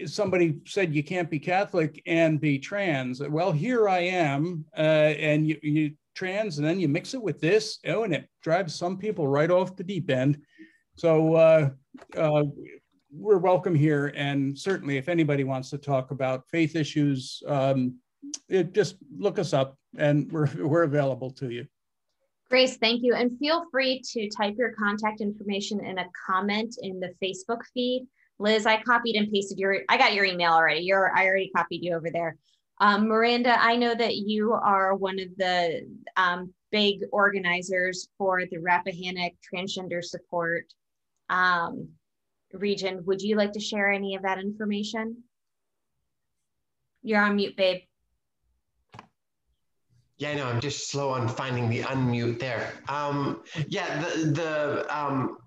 somebody 0.06 0.60
said 0.66 0.94
you 0.94 1.04
can't 1.04 1.30
be 1.30 1.40
Catholic 1.40 2.02
and 2.06 2.40
be 2.40 2.60
trans. 2.60 3.22
Well, 3.22 3.52
here 3.52 3.88
I 3.90 4.00
am, 4.00 4.66
uh, 4.78 4.82
and 4.82 5.48
you, 5.48 5.60
you 5.62 5.92
trans, 6.16 6.58
and 6.58 6.68
then 6.68 6.80
you 6.80 6.88
mix 6.88 7.14
it 7.14 7.22
with 7.22 7.40
this, 7.40 7.80
oh, 7.88 8.04
and 8.04 8.14
it 8.14 8.28
drives 8.42 8.76
some 8.76 8.98
people 8.98 9.28
right 9.28 9.52
off 9.52 9.76
the 9.76 9.84
deep 9.84 10.10
end. 10.10 10.40
So 10.96 11.36
uh, 11.36 11.70
uh, 12.16 12.44
we're 13.12 13.38
welcome 13.38 13.76
here, 13.76 14.14
and 14.16 14.58
certainly 14.58 14.98
if 14.98 15.10
anybody 15.10 15.44
wants 15.44 15.70
to 15.72 15.78
talk 15.78 16.12
about 16.12 16.48
faith 16.50 16.76
issues, 16.76 17.42
um, 17.48 17.96
it, 18.48 18.74
just 18.74 18.98
look 19.18 19.40
us 19.40 19.54
up, 19.54 19.78
and 19.98 20.32
we're 20.32 20.50
we're 20.66 20.84
available 20.84 21.32
to 21.32 21.50
you. 21.50 21.66
Grace, 22.50 22.78
thank 22.78 23.02
you, 23.04 23.16
and 23.16 23.38
feel 23.40 23.66
free 23.72 24.02
to 24.12 24.30
type 24.30 24.56
your 24.58 24.74
contact 24.74 25.22
information 25.22 25.84
in 25.84 25.98
a 25.98 26.06
comment 26.28 26.76
in 26.82 27.00
the 27.00 27.14
Facebook 27.24 27.62
feed. 27.74 28.08
Liz, 28.40 28.66
I 28.66 28.82
copied 28.82 29.16
and 29.16 29.32
pasted 29.32 29.60
your, 29.60 29.78
I 29.90 29.98
got 29.98 30.14
your 30.14 30.26
email 30.26 30.52
already. 30.52 30.82
You're, 30.82 31.16
I 31.16 31.26
already 31.26 31.52
copied 31.56 31.84
you 31.84 31.96
over 31.96 32.10
there. 32.10 32.38
Um, 32.80 33.08
Miranda, 33.08 33.56
I 33.62 33.76
know 33.76 33.94
that 33.96 34.16
you 34.16 34.54
are 34.54 34.96
one 34.96 35.20
of 35.20 35.28
the 35.38 35.88
um, 36.18 36.54
big 36.72 37.02
organizers 37.12 38.10
for 38.18 38.42
the 38.50 38.58
Rappahannock 38.58 39.34
Transgender 39.54 40.04
Support 40.04 40.66
um, 41.30 41.90
region. 42.52 43.04
Would 43.06 43.22
you 43.22 43.36
like 43.36 43.54
to 43.54 43.60
share 43.60 43.92
any 43.92 44.16
of 44.16 44.24
that 44.24 44.40
information? 44.40 45.24
You're 47.04 47.22
on 47.22 47.36
mute, 47.36 47.56
babe. 47.56 47.82
Yeah, 50.18 50.36
no, 50.36 50.46
I'm 50.46 50.62
just 50.62 50.90
slow 50.90 51.10
on 51.10 51.28
finding 51.28 51.70
the 51.70 51.82
unmute 51.82 52.40
there. 52.40 52.74
Um, 52.88 53.44
yeah, 53.68 54.02
the 54.02 54.26
the 54.26 54.98
um, 54.98 55.38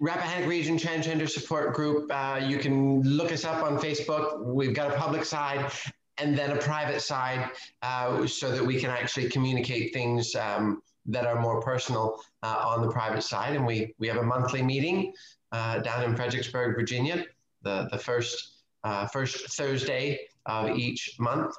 Rappahannock 0.00 0.48
Region 0.48 0.76
Transgender 0.76 1.28
Support 1.28 1.74
Group. 1.74 2.10
Uh, 2.10 2.40
you 2.44 2.58
can 2.58 3.02
look 3.02 3.32
us 3.32 3.44
up 3.44 3.62
on 3.62 3.78
Facebook. 3.78 4.44
We've 4.44 4.74
got 4.74 4.92
a 4.92 4.96
public 4.96 5.24
side 5.24 5.70
and 6.18 6.36
then 6.36 6.52
a 6.52 6.56
private 6.56 7.00
side, 7.00 7.50
uh, 7.82 8.26
so 8.26 8.52
that 8.52 8.64
we 8.64 8.80
can 8.80 8.90
actually 8.90 9.28
communicate 9.28 9.92
things 9.92 10.34
um, 10.36 10.80
that 11.06 11.26
are 11.26 11.40
more 11.40 11.60
personal 11.60 12.20
uh, 12.42 12.64
on 12.66 12.82
the 12.82 12.90
private 12.90 13.22
side. 13.22 13.56
And 13.56 13.66
we 13.66 13.94
we 13.98 14.08
have 14.08 14.18
a 14.18 14.22
monthly 14.22 14.62
meeting 14.62 15.12
uh, 15.52 15.80
down 15.80 16.04
in 16.04 16.16
Fredericksburg, 16.16 16.76
Virginia, 16.76 17.24
the 17.62 17.88
the 17.90 17.98
first 17.98 18.62
uh, 18.84 19.06
first 19.08 19.52
Thursday 19.56 20.20
of 20.46 20.70
each 20.76 21.16
month. 21.18 21.54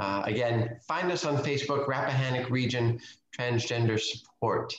Uh, 0.00 0.22
again, 0.24 0.78
find 0.86 1.10
us 1.10 1.24
on 1.24 1.36
Facebook, 1.38 1.88
Rappahannock 1.88 2.50
Region 2.50 3.00
Transgender 3.36 4.00
Support. 4.00 4.72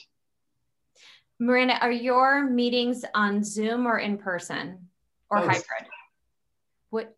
Miranda, 1.40 1.78
are 1.80 1.90
your 1.90 2.44
meetings 2.44 3.02
on 3.14 3.42
Zoom 3.42 3.86
or 3.86 3.98
in 3.98 4.18
person 4.18 4.88
or 5.30 5.38
Both. 5.38 5.46
hybrid? 5.46 5.90
What 6.90 7.16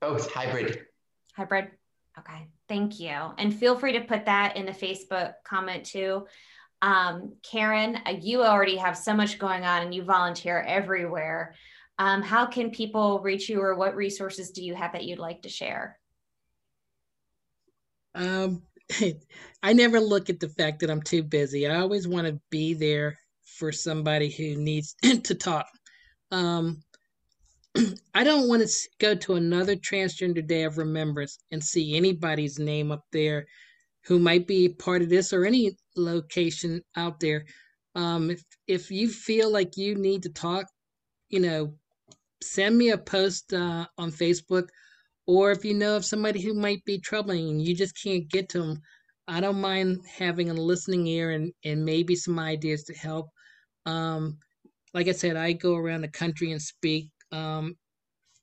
Both 0.00 0.32
hybrid. 0.32 0.86
hybrid? 1.36 1.70
Okay, 2.18 2.48
thank 2.70 2.98
you. 2.98 3.10
And 3.10 3.54
feel 3.54 3.78
free 3.78 3.92
to 3.92 4.00
put 4.00 4.24
that 4.24 4.56
in 4.56 4.64
the 4.64 4.72
Facebook 4.72 5.34
comment 5.44 5.84
too. 5.84 6.26
Um, 6.80 7.34
Karen, 7.42 7.98
uh, 8.06 8.14
you 8.18 8.42
already 8.42 8.76
have 8.78 8.96
so 8.96 9.12
much 9.12 9.38
going 9.38 9.64
on 9.64 9.82
and 9.82 9.94
you 9.94 10.04
volunteer 10.04 10.62
everywhere. 10.62 11.54
Um, 11.98 12.22
how 12.22 12.46
can 12.46 12.70
people 12.70 13.20
reach 13.20 13.50
you 13.50 13.60
or 13.60 13.74
what 13.74 13.94
resources 13.94 14.52
do 14.52 14.64
you 14.64 14.74
have 14.74 14.94
that 14.94 15.04
you'd 15.04 15.18
like 15.18 15.42
to 15.42 15.50
share? 15.50 15.98
Um, 18.14 18.62
I 19.62 19.74
never 19.74 20.00
look 20.00 20.30
at 20.30 20.40
the 20.40 20.48
fact 20.48 20.80
that 20.80 20.90
I'm 20.90 21.02
too 21.02 21.22
busy. 21.22 21.68
I 21.68 21.80
always 21.80 22.08
want 22.08 22.26
to 22.26 22.40
be 22.48 22.72
there 22.72 23.18
for 23.60 23.70
somebody 23.70 24.30
who 24.30 24.56
needs 24.56 24.96
to 25.22 25.34
talk. 25.34 25.66
Um, 26.32 26.82
I 28.14 28.24
don't 28.24 28.48
want 28.48 28.66
to 28.66 28.88
go 28.98 29.14
to 29.14 29.34
another 29.34 29.76
Transgender 29.76 30.44
Day 30.44 30.64
of 30.64 30.78
Remembrance 30.78 31.38
and 31.52 31.62
see 31.62 31.94
anybody's 31.96 32.58
name 32.58 32.90
up 32.90 33.04
there 33.12 33.46
who 34.06 34.18
might 34.18 34.46
be 34.46 34.70
part 34.70 35.02
of 35.02 35.10
this 35.10 35.32
or 35.32 35.44
any 35.44 35.76
location 35.94 36.80
out 36.96 37.20
there. 37.20 37.44
Um, 37.94 38.30
if 38.30 38.42
if 38.66 38.90
you 38.90 39.08
feel 39.08 39.52
like 39.52 39.76
you 39.76 39.94
need 39.94 40.22
to 40.22 40.30
talk, 40.30 40.66
you 41.28 41.40
know, 41.40 41.74
send 42.42 42.78
me 42.78 42.90
a 42.90 42.98
post 42.98 43.52
uh, 43.52 43.86
on 43.98 44.10
Facebook, 44.10 44.68
or 45.26 45.50
if 45.50 45.64
you 45.66 45.74
know 45.74 45.96
of 45.96 46.04
somebody 46.04 46.40
who 46.40 46.54
might 46.54 46.82
be 46.86 46.98
troubling 46.98 47.50
and 47.50 47.62
you 47.62 47.76
just 47.76 48.00
can't 48.02 48.26
get 48.28 48.48
to 48.50 48.60
them, 48.60 48.80
I 49.30 49.40
don't 49.40 49.60
mind 49.60 50.00
having 50.18 50.50
a 50.50 50.54
listening 50.54 51.06
ear 51.06 51.30
and 51.30 51.52
and 51.64 51.84
maybe 51.84 52.16
some 52.16 52.38
ideas 52.40 52.82
to 52.84 52.94
help. 52.94 53.28
Um, 53.86 54.38
like 54.92 55.06
I 55.06 55.12
said, 55.12 55.36
I 55.36 55.52
go 55.52 55.76
around 55.76 56.00
the 56.00 56.08
country 56.08 56.50
and 56.50 56.60
speak 56.60 57.10
um, 57.30 57.76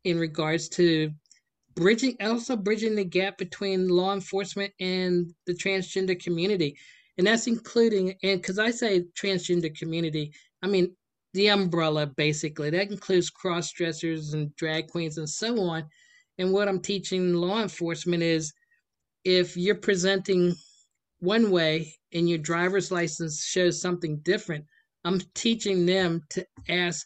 in 0.06 0.18
regards 0.18 0.70
to 0.70 1.12
bridging, 1.76 2.16
also 2.22 2.56
bridging 2.56 2.96
the 2.96 3.04
gap 3.04 3.38
between 3.38 3.90
law 3.90 4.14
enforcement 4.14 4.72
and 4.80 5.34
the 5.46 5.54
transgender 5.54 6.18
community. 6.24 6.78
And 7.18 7.28
that's 7.28 7.48
including, 7.48 8.14
and 8.24 8.42
because 8.42 8.58
I 8.58 8.72
say 8.72 9.04
transgender 9.22 9.78
community, 9.78 10.32
I 10.64 10.68
mean 10.68 10.96
the 11.34 11.50
umbrella 11.50 12.08
basically. 12.08 12.70
That 12.70 12.90
includes 12.90 13.30
cross 13.30 13.74
dressers 13.74 14.34
and 14.34 14.56
drag 14.56 14.88
queens 14.88 15.18
and 15.18 15.30
so 15.30 15.60
on. 15.60 15.84
And 16.38 16.54
what 16.54 16.70
I'm 16.70 16.80
teaching 16.80 17.34
law 17.34 17.62
enforcement 17.62 18.24
is 18.24 18.54
if 19.26 19.58
you're 19.58 19.76
presenting 19.76 20.56
one 21.20 21.52
way 21.52 21.94
and 22.14 22.30
your 22.30 22.38
driver's 22.38 22.92
license 22.92 23.46
shows 23.46 23.82
something 23.82 24.18
different, 24.18 24.66
I'm 25.04 25.22
teaching 25.34 25.86
them 25.86 26.24
to 26.32 26.46
ask 26.70 27.06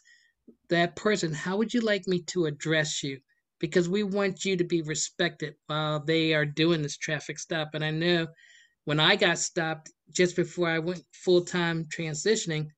that 0.68 0.96
person, 0.96 1.32
how 1.32 1.56
would 1.56 1.72
you 1.72 1.80
like 1.80 2.06
me 2.06 2.22
to 2.22 2.46
address 2.46 3.02
you? 3.02 3.18
Because 3.58 3.88
we 3.88 4.02
want 4.02 4.44
you 4.44 4.56
to 4.56 4.64
be 4.64 4.82
respected 4.82 5.54
while 5.66 6.00
they 6.00 6.34
are 6.34 6.44
doing 6.44 6.82
this 6.82 6.96
traffic 6.96 7.38
stop. 7.38 7.70
And 7.74 7.84
I 7.84 7.90
know 7.90 8.26
when 8.84 8.98
I 8.98 9.16
got 9.16 9.38
stopped 9.38 9.90
just 10.10 10.34
before 10.36 10.68
I 10.68 10.78
went 10.78 11.04
full 11.12 11.42
time 11.42 11.86
transitioning, 11.86 12.68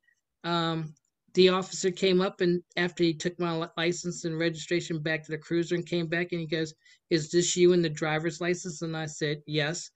um, 0.45 0.95
the 1.33 1.49
officer 1.49 1.91
came 1.91 2.21
up 2.21 2.41
and 2.41 2.63
after 2.77 3.03
he 3.03 3.15
took 3.15 3.39
my 3.41 3.69
license 3.77 4.25
and 4.25 4.39
registration 4.39 5.01
back 5.01 5.25
to 5.25 5.33
the 5.33 5.39
cruiser 5.39 5.75
and 5.75 5.87
came 5.87 6.07
back 6.07 6.29
and 6.31 6.41
he 6.41 6.47
goes, 6.47 6.75
Is 7.11 7.31
this 7.31 7.57
you 7.57 7.73
in 7.73 7.83
the 7.83 7.89
driver's 7.89 8.41
license? 8.41 8.83
And 8.83 8.97
I 8.97 9.07
said, 9.07 9.43
Yes. 9.47 9.91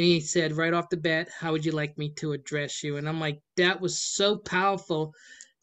And 0.00 0.06
he 0.06 0.18
said 0.18 0.56
right 0.56 0.72
off 0.72 0.88
the 0.88 0.96
bat, 0.96 1.28
How 1.38 1.52
would 1.52 1.62
you 1.62 1.72
like 1.72 1.98
me 1.98 2.08
to 2.14 2.32
address 2.32 2.82
you? 2.82 2.96
And 2.96 3.06
I'm 3.06 3.20
like, 3.20 3.38
That 3.58 3.82
was 3.82 3.98
so 3.98 4.38
powerful 4.38 5.12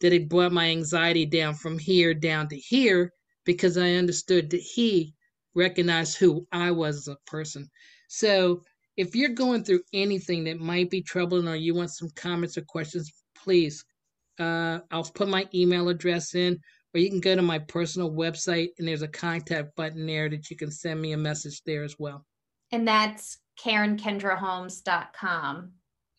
that 0.00 0.12
it 0.12 0.28
brought 0.28 0.52
my 0.52 0.70
anxiety 0.70 1.26
down 1.26 1.56
from 1.56 1.76
here 1.76 2.14
down 2.14 2.48
to 2.50 2.56
here 2.56 3.12
because 3.44 3.76
I 3.76 3.94
understood 3.94 4.50
that 4.50 4.60
he 4.60 5.12
recognized 5.56 6.18
who 6.18 6.46
I 6.52 6.70
was 6.70 6.98
as 6.98 7.08
a 7.08 7.16
person. 7.26 7.68
So 8.06 8.62
if 8.96 9.16
you're 9.16 9.30
going 9.30 9.64
through 9.64 9.82
anything 9.92 10.44
that 10.44 10.60
might 10.60 10.88
be 10.88 11.02
troubling 11.02 11.48
or 11.48 11.56
you 11.56 11.74
want 11.74 11.90
some 11.90 12.10
comments 12.14 12.56
or 12.56 12.62
questions, 12.62 13.10
please, 13.34 13.84
uh, 14.38 14.78
I'll 14.92 15.02
put 15.02 15.26
my 15.26 15.48
email 15.52 15.88
address 15.88 16.36
in, 16.36 16.60
or 16.94 17.00
you 17.00 17.10
can 17.10 17.18
go 17.18 17.34
to 17.34 17.42
my 17.42 17.58
personal 17.58 18.12
website 18.12 18.68
and 18.78 18.86
there's 18.86 19.02
a 19.02 19.08
contact 19.08 19.74
button 19.74 20.06
there 20.06 20.28
that 20.28 20.48
you 20.48 20.56
can 20.56 20.70
send 20.70 21.02
me 21.02 21.10
a 21.10 21.18
message 21.18 21.60
there 21.66 21.82
as 21.82 21.96
well. 21.98 22.24
And 22.70 22.86
that's 22.86 23.38
KarenKendraHomes.com. 23.64 25.72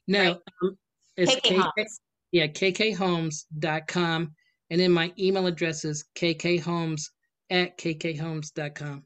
No, 0.07 0.23
Right. 0.23 0.37
um, 0.63 0.77
it's 1.17 1.35
KK 1.35 1.41
KK 1.41 1.57
Homes. 1.61 1.99
Yeah, 2.31 2.47
kkhomes.com. 2.47 4.33
And 4.71 4.79
then 4.79 4.91
my 4.91 5.11
email 5.17 5.47
address 5.47 5.83
is 5.83 6.05
kkhomes 6.15 7.09
at 7.49 7.75
kkhomes.com. 7.77 9.03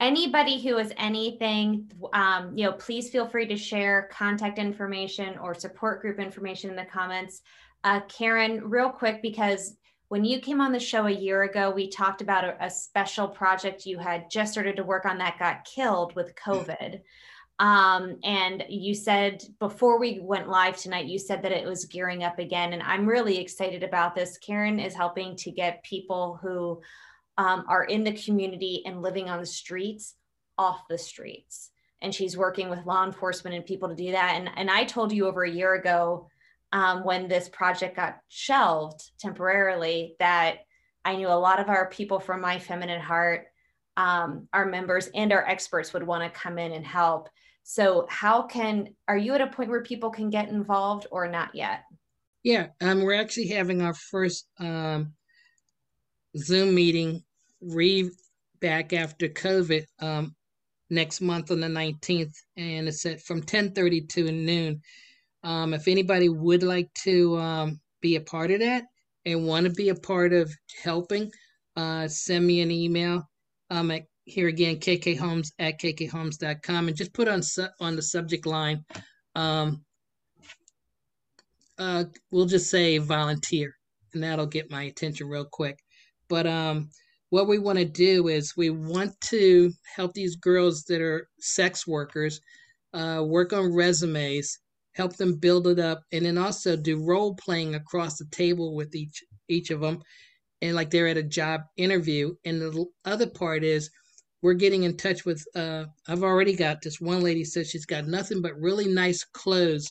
Anybody 0.00 0.60
who 0.60 0.76
has 0.76 0.92
anything, 0.96 1.90
um, 2.12 2.56
you 2.56 2.64
know, 2.64 2.72
please 2.72 3.10
feel 3.10 3.28
free 3.28 3.46
to 3.46 3.56
share 3.56 4.08
contact 4.12 4.58
information 4.58 5.38
or 5.38 5.54
support 5.54 6.00
group 6.00 6.18
information 6.18 6.70
in 6.70 6.76
the 6.76 6.84
comments. 6.84 7.42
Uh, 7.84 8.00
Karen, 8.08 8.68
real 8.68 8.90
quick, 8.90 9.22
because 9.22 9.76
when 10.08 10.24
you 10.24 10.40
came 10.40 10.60
on 10.60 10.72
the 10.72 10.80
show 10.80 11.06
a 11.06 11.10
year 11.10 11.44
ago, 11.44 11.70
we 11.70 11.88
talked 11.88 12.22
about 12.22 12.44
a, 12.44 12.64
a 12.64 12.70
special 12.70 13.28
project 13.28 13.86
you 13.86 13.98
had 13.98 14.28
just 14.30 14.52
started 14.52 14.76
to 14.76 14.84
work 14.84 15.06
on 15.06 15.18
that 15.18 15.38
got 15.38 15.64
killed 15.64 16.14
with 16.16 16.34
COVID. 16.34 17.00
Um, 17.58 18.16
and 18.24 18.64
you 18.68 18.94
said 18.94 19.42
before 19.60 19.98
we 19.98 20.18
went 20.20 20.48
live 20.48 20.76
tonight, 20.76 21.06
you 21.06 21.18
said 21.18 21.42
that 21.42 21.52
it 21.52 21.66
was 21.66 21.84
gearing 21.84 22.24
up 22.24 22.38
again. 22.38 22.72
And 22.72 22.82
I'm 22.82 23.06
really 23.06 23.38
excited 23.38 23.82
about 23.82 24.14
this. 24.14 24.38
Karen 24.38 24.80
is 24.80 24.94
helping 24.94 25.36
to 25.36 25.50
get 25.52 25.84
people 25.84 26.38
who 26.42 26.80
um, 27.38 27.64
are 27.68 27.84
in 27.84 28.04
the 28.04 28.12
community 28.12 28.82
and 28.86 29.02
living 29.02 29.30
on 29.30 29.40
the 29.40 29.46
streets 29.46 30.14
off 30.58 30.88
the 30.88 30.98
streets. 30.98 31.70
And 32.02 32.14
she's 32.14 32.36
working 32.36 32.68
with 32.68 32.86
law 32.86 33.04
enforcement 33.04 33.56
and 33.56 33.64
people 33.64 33.88
to 33.88 33.94
do 33.94 34.12
that. 34.12 34.34
And, 34.36 34.50
and 34.56 34.70
I 34.70 34.84
told 34.84 35.12
you 35.12 35.26
over 35.26 35.44
a 35.44 35.50
year 35.50 35.74
ago 35.74 36.28
um, 36.72 37.04
when 37.04 37.28
this 37.28 37.48
project 37.48 37.96
got 37.96 38.18
shelved 38.28 39.10
temporarily 39.18 40.16
that 40.18 40.58
I 41.04 41.16
knew 41.16 41.28
a 41.28 41.30
lot 41.30 41.60
of 41.60 41.68
our 41.68 41.88
people 41.88 42.18
from 42.18 42.40
My 42.40 42.58
Feminine 42.58 43.00
Heart, 43.00 43.46
um, 43.96 44.48
our 44.52 44.66
members 44.66 45.08
and 45.14 45.32
our 45.32 45.46
experts 45.46 45.92
would 45.92 46.02
want 46.02 46.24
to 46.24 46.38
come 46.38 46.58
in 46.58 46.72
and 46.72 46.84
help. 46.84 47.28
So, 47.64 48.06
how 48.10 48.42
can, 48.42 48.94
are 49.08 49.16
you 49.16 49.34
at 49.34 49.40
a 49.40 49.46
point 49.46 49.70
where 49.70 49.82
people 49.82 50.10
can 50.10 50.28
get 50.28 50.50
involved 50.50 51.06
or 51.10 51.26
not 51.28 51.54
yet? 51.54 51.84
Yeah, 52.42 52.68
um, 52.82 53.02
we're 53.02 53.18
actually 53.18 53.48
having 53.48 53.80
our 53.80 53.94
first 53.94 54.46
um, 54.60 55.14
Zoom 56.36 56.74
meeting 56.74 57.24
re 57.62 58.10
back 58.60 58.92
after 58.92 59.28
COVID 59.28 59.84
um, 60.00 60.34
next 60.90 61.22
month 61.22 61.50
on 61.50 61.60
the 61.60 61.66
19th, 61.66 62.34
and 62.58 62.86
it's 62.86 63.06
at 63.06 63.22
from 63.22 63.40
10:30 63.40 64.08
to 64.10 64.30
noon. 64.30 64.82
Um, 65.42 65.72
if 65.72 65.88
anybody 65.88 66.28
would 66.28 66.62
like 66.62 66.92
to 67.04 67.38
um, 67.38 67.80
be 68.02 68.16
a 68.16 68.20
part 68.20 68.50
of 68.50 68.60
that 68.60 68.84
and 69.24 69.46
want 69.46 69.64
to 69.64 69.72
be 69.72 69.88
a 69.88 69.94
part 69.94 70.34
of 70.34 70.52
helping, 70.82 71.30
uh, 71.76 72.08
send 72.08 72.46
me 72.46 72.60
an 72.60 72.70
email. 72.70 73.26
Um, 73.70 73.90
at, 73.90 74.04
here 74.24 74.48
again, 74.48 74.76
kkhomes 74.76 75.48
at 75.58 75.80
kkhomes.com, 75.80 76.88
and 76.88 76.96
just 76.96 77.12
put 77.12 77.28
on 77.28 77.42
su- 77.42 77.68
on 77.80 77.96
the 77.96 78.02
subject 78.02 78.46
line. 78.46 78.84
Um, 79.34 79.84
uh, 81.78 82.04
we'll 82.30 82.46
just 82.46 82.70
say 82.70 82.98
volunteer, 82.98 83.74
and 84.12 84.22
that'll 84.22 84.46
get 84.46 84.70
my 84.70 84.84
attention 84.84 85.28
real 85.28 85.46
quick. 85.50 85.78
But 86.28 86.46
um, 86.46 86.90
what 87.30 87.48
we 87.48 87.58
want 87.58 87.78
to 87.78 87.84
do 87.84 88.28
is 88.28 88.56
we 88.56 88.70
want 88.70 89.20
to 89.22 89.72
help 89.96 90.12
these 90.12 90.36
girls 90.36 90.84
that 90.84 91.02
are 91.02 91.28
sex 91.40 91.86
workers 91.86 92.40
uh, 92.94 93.22
work 93.26 93.52
on 93.52 93.74
resumes, 93.74 94.58
help 94.92 95.16
them 95.16 95.36
build 95.36 95.66
it 95.66 95.80
up, 95.80 96.02
and 96.12 96.24
then 96.24 96.38
also 96.38 96.76
do 96.76 97.04
role 97.04 97.34
playing 97.34 97.74
across 97.74 98.16
the 98.18 98.26
table 98.30 98.74
with 98.74 98.94
each 98.94 99.22
each 99.48 99.70
of 99.70 99.80
them, 99.80 100.00
and 100.62 100.74
like 100.74 100.90
they're 100.90 101.08
at 101.08 101.18
a 101.18 101.22
job 101.22 101.62
interview. 101.76 102.34
And 102.44 102.62
the 102.62 102.86
other 103.04 103.26
part 103.26 103.64
is 103.64 103.90
we're 104.44 104.52
getting 104.52 104.82
in 104.82 104.94
touch 104.94 105.24
with. 105.24 105.42
Uh, 105.56 105.86
I've 106.06 106.22
already 106.22 106.54
got 106.54 106.82
this 106.82 107.00
one 107.00 107.22
lady 107.22 107.44
says 107.44 107.70
she's 107.70 107.86
got 107.86 108.06
nothing 108.06 108.42
but 108.42 108.60
really 108.60 108.86
nice 108.86 109.24
clothes 109.24 109.90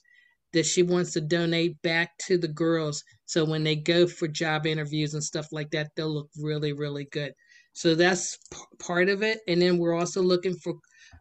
that 0.53 0.67
she 0.67 0.83
wants 0.83 1.13
to 1.13 1.21
donate 1.21 1.81
back 1.81 2.11
to 2.27 2.37
the 2.37 2.47
girls. 2.47 3.03
So 3.25 3.43
when 3.45 3.63
they 3.63 3.75
go 3.75 4.05
for 4.05 4.27
job 4.27 4.67
interviews 4.67 5.15
and 5.15 5.23
stuff 5.23 5.47
like 5.51 5.71
that, 5.71 5.87
they'll 5.95 6.13
look 6.13 6.29
really, 6.39 6.71
really 6.71 7.07
good. 7.11 7.33
So 7.73 7.95
that's 7.95 8.37
p- 8.51 8.59
part 8.77 9.09
of 9.09 9.23
it. 9.23 9.39
And 9.47 9.59
then 9.59 9.79
we're 9.79 9.97
also 9.97 10.21
looking 10.21 10.55
for 10.63 10.75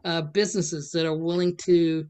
uh, 0.04 0.20
businesses 0.20 0.90
that 0.90 1.06
are 1.06 1.16
willing 1.16 1.56
to 1.64 2.04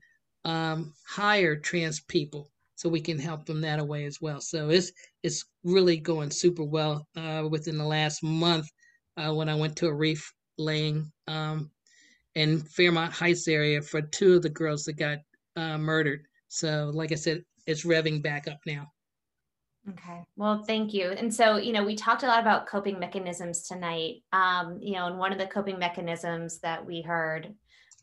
um, 0.45 0.93
hire 1.07 1.55
trans 1.55 2.01
people 2.09 2.51
so 2.75 2.89
we 2.89 3.01
can 3.01 3.21
help 3.21 3.47
them 3.47 3.61
that 3.61 3.87
way 3.87 4.07
as 4.07 4.19
well. 4.21 4.41
So 4.41 4.71
it's 4.71 4.91
it's 5.23 5.45
really 5.63 5.99
going 5.99 6.33
super 6.33 6.65
well. 6.65 7.07
Uh, 7.17 7.47
within 7.49 7.79
the 7.79 7.87
last 7.87 8.25
month, 8.25 8.67
uh, 9.17 9.33
when 9.33 9.49
I 9.49 9.55
went 9.55 9.77
to 9.77 9.87
a 9.87 9.95
reef 9.95 10.29
laying 10.63 11.11
um, 11.29 11.71
in 12.35 12.61
Fairmount 12.61 13.13
Heights 13.13 13.49
area 13.49 13.83
for 13.83 14.01
two 14.01 14.35
of 14.35 14.43
the 14.43 14.51
girls 14.51 14.85
that 14.85 14.95
got 14.95 15.19
uh, 15.57 15.79
murdered. 15.79 16.27
So, 16.49 16.91
like 16.95 17.13
I 17.13 17.17
said, 17.17 17.45
it's 17.67 17.85
revving 17.85 18.23
back 18.23 18.49
up 18.49 18.61
now. 18.67 18.91
Okay. 19.91 20.23
Well, 20.37 20.63
thank 20.63 20.95
you. 20.95 21.11
And 21.11 21.33
so, 21.33 21.57
you 21.57 21.73
know, 21.73 21.85
we 21.85 21.97
talked 21.97 22.23
a 22.23 22.27
lot 22.27 22.41
about 22.41 22.67
coping 22.67 23.01
mechanisms 23.01 23.67
tonight. 23.67 24.23
Um, 24.33 24.79
you 24.81 24.93
know, 24.95 25.07
and 25.07 25.19
one 25.19 25.33
of 25.33 25.39
the 25.39 25.47
coping 25.47 25.79
mechanisms 25.79 26.61
that 26.61 26.85
we 26.85 27.03
heard 27.03 27.53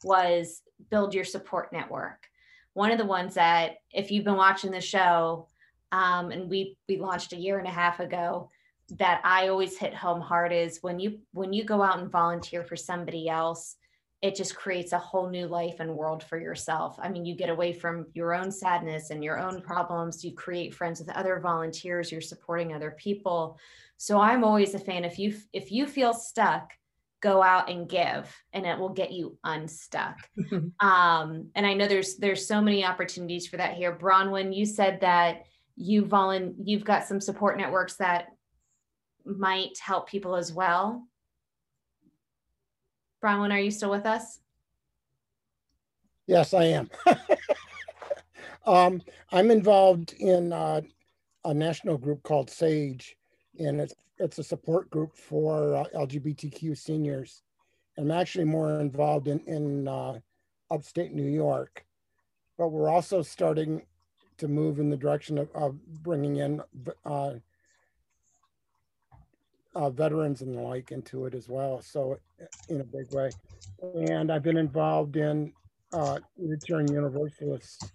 was 0.03 0.61
build 0.89 1.13
your 1.13 1.23
support 1.23 1.71
network. 1.71 2.25
One 2.73 2.91
of 2.91 2.97
the 2.97 3.05
ones 3.05 3.33
that, 3.35 3.77
if 3.91 4.11
you've 4.11 4.25
been 4.25 4.35
watching 4.35 4.71
the 4.71 4.81
show, 4.81 5.47
um, 5.91 6.31
and 6.31 6.49
we 6.49 6.77
we 6.87 6.97
launched 6.97 7.33
a 7.33 7.37
year 7.37 7.57
and 7.57 7.67
a 7.67 7.71
half 7.71 7.99
ago, 7.99 8.49
that 8.97 9.21
I 9.23 9.47
always 9.47 9.77
hit 9.77 9.93
home 9.93 10.21
hard 10.21 10.51
is 10.51 10.79
when 10.81 10.99
you 10.99 11.19
when 11.31 11.53
you 11.53 11.63
go 11.63 11.81
out 11.81 11.99
and 11.99 12.11
volunteer 12.11 12.63
for 12.63 12.75
somebody 12.75 13.29
else, 13.29 13.75
it 14.21 14.35
just 14.35 14.55
creates 14.55 14.91
a 14.91 14.99
whole 14.99 15.29
new 15.29 15.47
life 15.47 15.75
and 15.79 15.95
world 15.95 16.23
for 16.23 16.37
yourself. 16.37 16.97
I 17.01 17.09
mean, 17.09 17.25
you 17.25 17.35
get 17.35 17.49
away 17.49 17.73
from 17.73 18.07
your 18.13 18.33
own 18.33 18.51
sadness 18.51 19.11
and 19.11 19.23
your 19.23 19.39
own 19.39 19.61
problems. 19.61 20.23
You 20.23 20.33
create 20.33 20.73
friends 20.73 20.99
with 20.99 21.09
other 21.09 21.39
volunteers. 21.39 22.11
You're 22.11 22.21
supporting 22.21 22.73
other 22.73 22.91
people. 22.91 23.57
So 23.97 24.19
I'm 24.19 24.43
always 24.43 24.73
a 24.73 24.79
fan. 24.79 25.05
If 25.05 25.19
you 25.19 25.35
if 25.53 25.71
you 25.71 25.87
feel 25.87 26.13
stuck, 26.13 26.71
go 27.21 27.43
out 27.43 27.69
and 27.69 27.89
give 27.89 28.33
and 28.53 28.65
it 28.65 28.77
will 28.77 28.93
get 28.93 29.11
you 29.11 29.37
unstuck 29.43 30.17
um, 30.79 31.49
and 31.53 31.65
i 31.65 31.73
know 31.73 31.85
there's 31.87 32.15
there's 32.15 32.47
so 32.47 32.61
many 32.61 32.85
opportunities 32.85 33.45
for 33.45 33.57
that 33.57 33.73
here 33.73 33.93
bronwyn 33.93 34.55
you 34.55 34.65
said 34.65 35.01
that 35.01 35.43
you 35.75 36.03
volun 36.03 36.53
you've 36.63 36.85
got 36.85 37.05
some 37.05 37.19
support 37.19 37.57
networks 37.57 37.95
that 37.97 38.27
might 39.37 39.77
help 39.79 40.09
people 40.09 40.35
as 40.35 40.51
well 40.51 41.07
bronwyn 43.23 43.51
are 43.51 43.59
you 43.59 43.71
still 43.71 43.91
with 43.91 44.05
us 44.05 44.39
Yes, 46.29 46.53
I 46.53 46.65
am. 46.65 46.91
um, 48.67 49.01
I'm 49.31 49.49
involved 49.49 50.13
in 50.19 50.53
uh, 50.53 50.81
a 51.43 51.51
national 51.55 51.97
group 51.97 52.21
called 52.21 52.51
SAGE, 52.51 53.17
and 53.57 53.81
it's 53.81 53.95
it's 54.19 54.37
a 54.37 54.43
support 54.43 54.91
group 54.91 55.17
for 55.17 55.75
uh, 55.75 55.85
LGBTQ 55.95 56.77
seniors. 56.77 57.41
I'm 57.97 58.11
actually 58.11 58.45
more 58.45 58.79
involved 58.79 59.27
in 59.27 59.39
in 59.47 59.87
uh, 59.87 60.19
upstate 60.69 61.15
New 61.15 61.27
York, 61.27 61.83
but 62.59 62.67
we're 62.67 62.91
also 62.91 63.23
starting 63.23 63.81
to 64.37 64.47
move 64.47 64.77
in 64.77 64.91
the 64.91 64.97
direction 64.97 65.39
of, 65.39 65.49
of 65.55 65.83
bringing 66.03 66.35
in 66.35 66.61
uh, 69.79 69.89
veterans 69.89 70.41
and 70.41 70.57
the 70.57 70.61
like 70.61 70.91
into 70.91 71.25
it 71.25 71.33
as 71.33 71.47
well. 71.47 71.81
So 71.81 72.19
in 72.67 72.81
a 72.81 72.83
big 72.83 73.13
way, 73.13 73.29
and 73.81 74.29
I've 74.29 74.43
been 74.43 74.57
involved 74.57 75.15
in 75.15 75.53
uh, 75.93 76.19
Universalist 76.37 77.85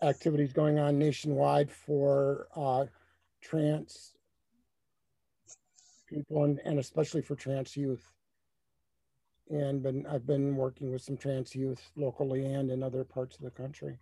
activities 0.00 0.52
going 0.52 0.78
on 0.78 0.96
nationwide 0.96 1.72
for 1.72 2.46
uh, 2.54 2.84
trans 3.42 4.14
people 6.06 6.44
and, 6.44 6.60
and 6.64 6.78
especially 6.78 7.20
for 7.20 7.34
trans 7.34 7.76
youth. 7.76 8.08
And 9.50 9.82
been, 9.82 10.06
I've 10.06 10.26
been 10.26 10.54
working 10.54 10.92
with 10.92 11.02
some 11.02 11.16
trans 11.16 11.52
youth 11.54 11.90
locally 11.96 12.44
and 12.46 12.70
in 12.70 12.84
other 12.84 13.02
parts 13.02 13.36
of 13.36 13.42
the 13.42 13.50
country. 13.50 13.98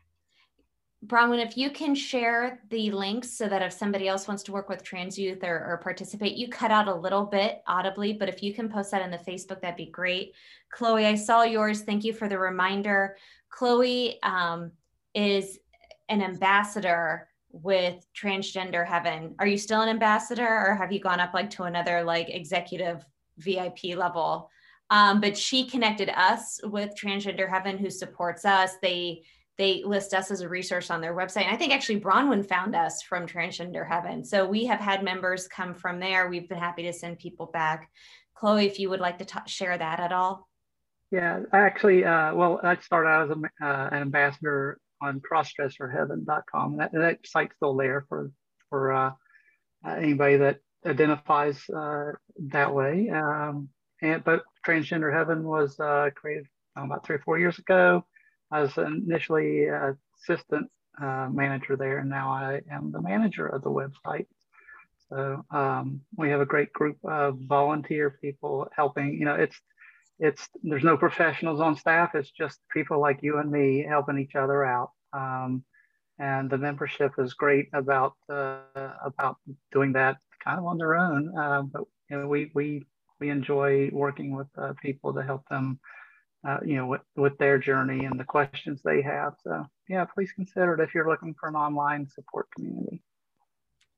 Bronwyn, 1.06 1.44
if 1.44 1.56
you 1.56 1.70
can 1.70 1.94
share 1.94 2.60
the 2.70 2.90
links 2.90 3.30
so 3.30 3.48
that 3.48 3.62
if 3.62 3.72
somebody 3.72 4.08
else 4.08 4.26
wants 4.26 4.42
to 4.44 4.52
work 4.52 4.68
with 4.68 4.82
trans 4.82 5.18
youth 5.18 5.44
or, 5.44 5.64
or, 5.64 5.80
participate, 5.82 6.36
you 6.36 6.48
cut 6.48 6.70
out 6.70 6.88
a 6.88 6.94
little 6.94 7.24
bit 7.24 7.62
audibly, 7.66 8.12
but 8.12 8.28
if 8.28 8.42
you 8.42 8.52
can 8.52 8.68
post 8.68 8.90
that 8.90 9.02
in 9.02 9.10
the 9.10 9.18
Facebook, 9.18 9.60
that'd 9.60 9.76
be 9.76 9.86
great. 9.86 10.32
Chloe, 10.70 11.06
I 11.06 11.14
saw 11.14 11.42
yours. 11.42 11.82
Thank 11.82 12.02
you 12.02 12.12
for 12.12 12.28
the 12.28 12.38
reminder. 12.38 13.16
Chloe 13.50 14.20
um, 14.22 14.72
is 15.14 15.58
an 16.08 16.22
ambassador 16.22 17.28
with 17.52 18.06
Transgender 18.14 18.86
Heaven. 18.86 19.34
Are 19.38 19.46
you 19.46 19.58
still 19.58 19.82
an 19.82 19.88
ambassador 19.88 20.46
or 20.46 20.74
have 20.74 20.92
you 20.92 21.00
gone 21.00 21.20
up 21.20 21.34
like 21.34 21.50
to 21.50 21.64
another 21.64 22.02
like 22.02 22.30
executive 22.30 23.04
VIP 23.38 23.96
level? 23.96 24.50
Um, 24.90 25.20
but 25.20 25.36
she 25.36 25.68
connected 25.68 26.10
us 26.10 26.60
with 26.64 26.94
Transgender 26.96 27.48
Heaven 27.48 27.78
who 27.78 27.90
supports 27.90 28.44
us. 28.44 28.72
They 28.82 29.22
they 29.58 29.82
list 29.84 30.12
us 30.12 30.30
as 30.30 30.42
a 30.42 30.48
resource 30.48 30.90
on 30.90 31.00
their 31.00 31.14
website. 31.14 31.44
And 31.44 31.54
I 31.54 31.56
think 31.56 31.72
actually 31.72 32.00
Bronwyn 32.00 32.46
found 32.46 32.74
us 32.74 33.02
from 33.02 33.26
Transgender 33.26 33.88
Heaven. 33.88 34.24
So 34.24 34.46
we 34.46 34.66
have 34.66 34.80
had 34.80 35.02
members 35.02 35.48
come 35.48 35.74
from 35.74 35.98
there. 35.98 36.28
We've 36.28 36.48
been 36.48 36.58
happy 36.58 36.82
to 36.82 36.92
send 36.92 37.18
people 37.18 37.46
back. 37.46 37.90
Chloe, 38.34 38.66
if 38.66 38.78
you 38.78 38.90
would 38.90 39.00
like 39.00 39.18
to 39.18 39.24
t- 39.24 39.38
share 39.46 39.76
that 39.76 39.98
at 39.98 40.12
all. 40.12 40.46
Yeah, 41.10 41.40
I 41.52 41.60
actually, 41.60 42.04
uh, 42.04 42.34
well, 42.34 42.60
I 42.62 42.76
started 42.76 43.08
out 43.08 43.30
as 43.30 43.36
a, 43.36 43.66
uh, 43.66 43.88
an 43.92 44.02
ambassador 44.02 44.78
on 45.00 45.20
crossdresserheaven.com. 45.20 46.76
That, 46.76 46.92
that 46.92 47.18
site's 47.24 47.56
still 47.56 47.76
there 47.76 48.04
for 48.08 48.30
for 48.68 48.92
uh, 48.92 49.12
uh, 49.86 49.90
anybody 49.90 50.36
that 50.38 50.58
identifies 50.84 51.58
uh, 51.70 52.12
that 52.48 52.74
way. 52.74 53.08
Um, 53.10 53.68
and 54.02 54.22
but 54.24 54.42
Transgender 54.66 55.12
Heaven 55.12 55.44
was 55.44 55.78
uh, 55.80 56.10
created 56.14 56.46
about 56.76 57.06
three 57.06 57.16
or 57.16 57.20
four 57.20 57.38
years 57.38 57.58
ago. 57.58 58.04
I 58.50 58.62
was 58.62 58.76
initially 58.76 59.66
assistant 59.66 60.70
uh, 61.00 61.28
manager 61.30 61.76
there, 61.76 61.98
and 61.98 62.08
now 62.08 62.30
I 62.30 62.60
am 62.70 62.92
the 62.92 63.02
manager 63.02 63.46
of 63.46 63.62
the 63.62 63.70
website. 63.70 64.26
So 65.08 65.44
um, 65.50 66.00
we 66.16 66.30
have 66.30 66.40
a 66.40 66.46
great 66.46 66.72
group 66.72 66.98
of 67.04 67.38
volunteer 67.40 68.18
people 68.20 68.68
helping. 68.74 69.14
You 69.14 69.24
know, 69.24 69.34
it's 69.34 69.56
it's 70.18 70.48
there's 70.62 70.84
no 70.84 70.96
professionals 70.96 71.60
on 71.60 71.76
staff. 71.76 72.14
It's 72.14 72.30
just 72.30 72.58
people 72.72 73.00
like 73.00 73.22
you 73.22 73.38
and 73.38 73.50
me 73.50 73.84
helping 73.86 74.18
each 74.18 74.34
other 74.34 74.64
out. 74.64 74.90
Um, 75.12 75.64
and 76.18 76.48
the 76.50 76.58
membership 76.58 77.12
is 77.18 77.34
great 77.34 77.68
about 77.72 78.14
uh, 78.28 78.60
about 79.04 79.36
doing 79.72 79.92
that 79.92 80.16
kind 80.42 80.58
of 80.58 80.64
on 80.64 80.78
their 80.78 80.94
own. 80.94 81.36
Uh, 81.36 81.62
but 81.62 81.82
you 82.10 82.18
know, 82.18 82.26
we 82.26 82.50
we 82.54 82.86
we 83.20 83.30
enjoy 83.30 83.90
working 83.92 84.34
with 84.34 84.48
uh, 84.58 84.72
people 84.82 85.14
to 85.14 85.22
help 85.22 85.46
them, 85.48 85.78
uh, 86.46 86.58
you 86.64 86.76
know, 86.76 86.86
with, 86.86 87.00
with 87.16 87.36
their 87.38 87.58
journey 87.58 88.04
and 88.04 88.20
the 88.20 88.24
questions 88.24 88.80
they 88.84 89.02
have. 89.02 89.34
So 89.42 89.66
yeah, 89.88 90.04
please 90.04 90.30
consider 90.32 90.74
it 90.74 90.80
if 90.80 90.94
you're 90.94 91.08
looking 91.08 91.34
for 91.38 91.48
an 91.48 91.56
online 91.56 92.08
support 92.08 92.48
community. 92.54 93.02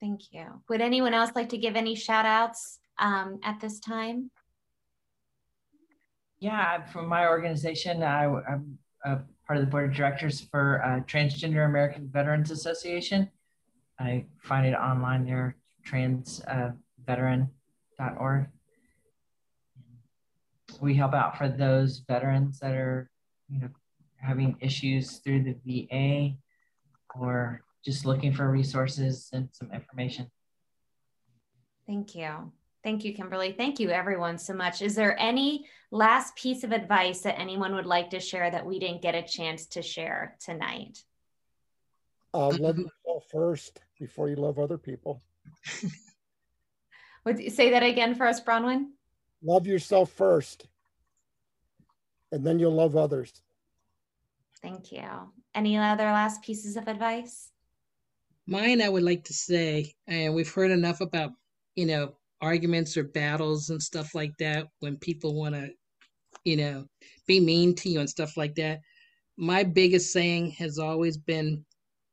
Thank 0.00 0.32
you. 0.32 0.46
Would 0.68 0.80
anyone 0.80 1.12
else 1.12 1.32
like 1.34 1.50
to 1.50 1.58
give 1.58 1.76
any 1.76 1.94
shout 1.94 2.24
outs 2.24 2.78
um, 2.98 3.40
at 3.42 3.60
this 3.60 3.80
time? 3.80 4.30
Yeah, 6.40 6.86
from 6.86 7.06
my 7.06 7.26
organization, 7.26 8.02
I, 8.02 8.24
am 8.24 8.78
a 9.04 9.18
part 9.46 9.58
of 9.58 9.64
the 9.64 9.70
board 9.70 9.90
of 9.90 9.96
directors 9.96 10.40
for 10.40 10.82
uh, 10.84 11.00
Transgender 11.00 11.66
American 11.66 12.08
Veterans 12.08 12.52
Association. 12.52 13.28
I 13.98 14.24
find 14.40 14.64
it 14.64 14.74
online 14.74 15.26
there, 15.26 15.56
transveteran.org. 15.84 17.50
Uh, 17.98 18.44
we 20.80 20.94
help 20.94 21.14
out 21.14 21.36
for 21.36 21.48
those 21.48 21.98
veterans 21.98 22.58
that 22.60 22.72
are, 22.72 23.10
you 23.48 23.60
know, 23.60 23.68
having 24.16 24.56
issues 24.60 25.18
through 25.18 25.44
the 25.44 25.86
VA 25.86 26.36
or 27.18 27.62
just 27.84 28.04
looking 28.04 28.32
for 28.32 28.50
resources 28.50 29.30
and 29.32 29.48
some 29.52 29.72
information. 29.72 30.30
Thank 31.86 32.14
you. 32.14 32.52
Thank 32.84 33.04
you, 33.04 33.12
Kimberly. 33.12 33.52
Thank 33.52 33.80
you, 33.80 33.90
everyone, 33.90 34.38
so 34.38 34.54
much. 34.54 34.82
Is 34.82 34.94
there 34.94 35.18
any 35.18 35.66
last 35.90 36.36
piece 36.36 36.64
of 36.64 36.72
advice 36.72 37.20
that 37.22 37.38
anyone 37.38 37.74
would 37.74 37.86
like 37.86 38.10
to 38.10 38.20
share 38.20 38.50
that 38.50 38.64
we 38.64 38.78
didn't 38.78 39.02
get 39.02 39.14
a 39.14 39.22
chance 39.22 39.66
to 39.66 39.82
share 39.82 40.36
tonight? 40.40 41.02
Uh, 42.34 42.48
love 42.48 42.78
yourself 42.78 43.24
first 43.30 43.80
before 43.98 44.28
you 44.28 44.36
love 44.36 44.58
other 44.58 44.78
people. 44.78 45.22
would 47.24 47.38
you 47.38 47.50
say 47.50 47.70
that 47.70 47.82
again 47.82 48.14
for 48.14 48.26
us, 48.26 48.40
Bronwyn? 48.40 48.90
Love 49.42 49.66
yourself 49.66 50.10
first, 50.12 50.66
and 52.32 52.44
then 52.44 52.58
you'll 52.58 52.72
love 52.74 52.96
others. 52.96 53.32
Thank 54.60 54.90
you. 54.90 55.08
Any 55.54 55.76
other 55.76 56.04
last 56.04 56.42
pieces 56.42 56.76
of 56.76 56.88
advice? 56.88 57.50
Mine, 58.46 58.82
I 58.82 58.88
would 58.88 59.02
like 59.02 59.24
to 59.24 59.34
say, 59.34 59.94
and 60.06 60.34
we've 60.34 60.52
heard 60.52 60.70
enough 60.70 61.00
about, 61.00 61.32
you 61.76 61.86
know, 61.86 62.16
arguments 62.40 62.96
or 62.96 63.04
battles 63.04 63.70
and 63.70 63.82
stuff 63.82 64.14
like 64.14 64.36
that 64.38 64.66
when 64.80 64.96
people 64.96 65.34
want 65.34 65.54
to, 65.54 65.70
you 66.44 66.56
know, 66.56 66.86
be 67.26 67.40
mean 67.40 67.74
to 67.76 67.90
you 67.90 68.00
and 68.00 68.08
stuff 68.08 68.36
like 68.36 68.54
that. 68.56 68.80
My 69.36 69.62
biggest 69.62 70.12
saying 70.12 70.52
has 70.52 70.78
always 70.78 71.16
been 71.16 71.64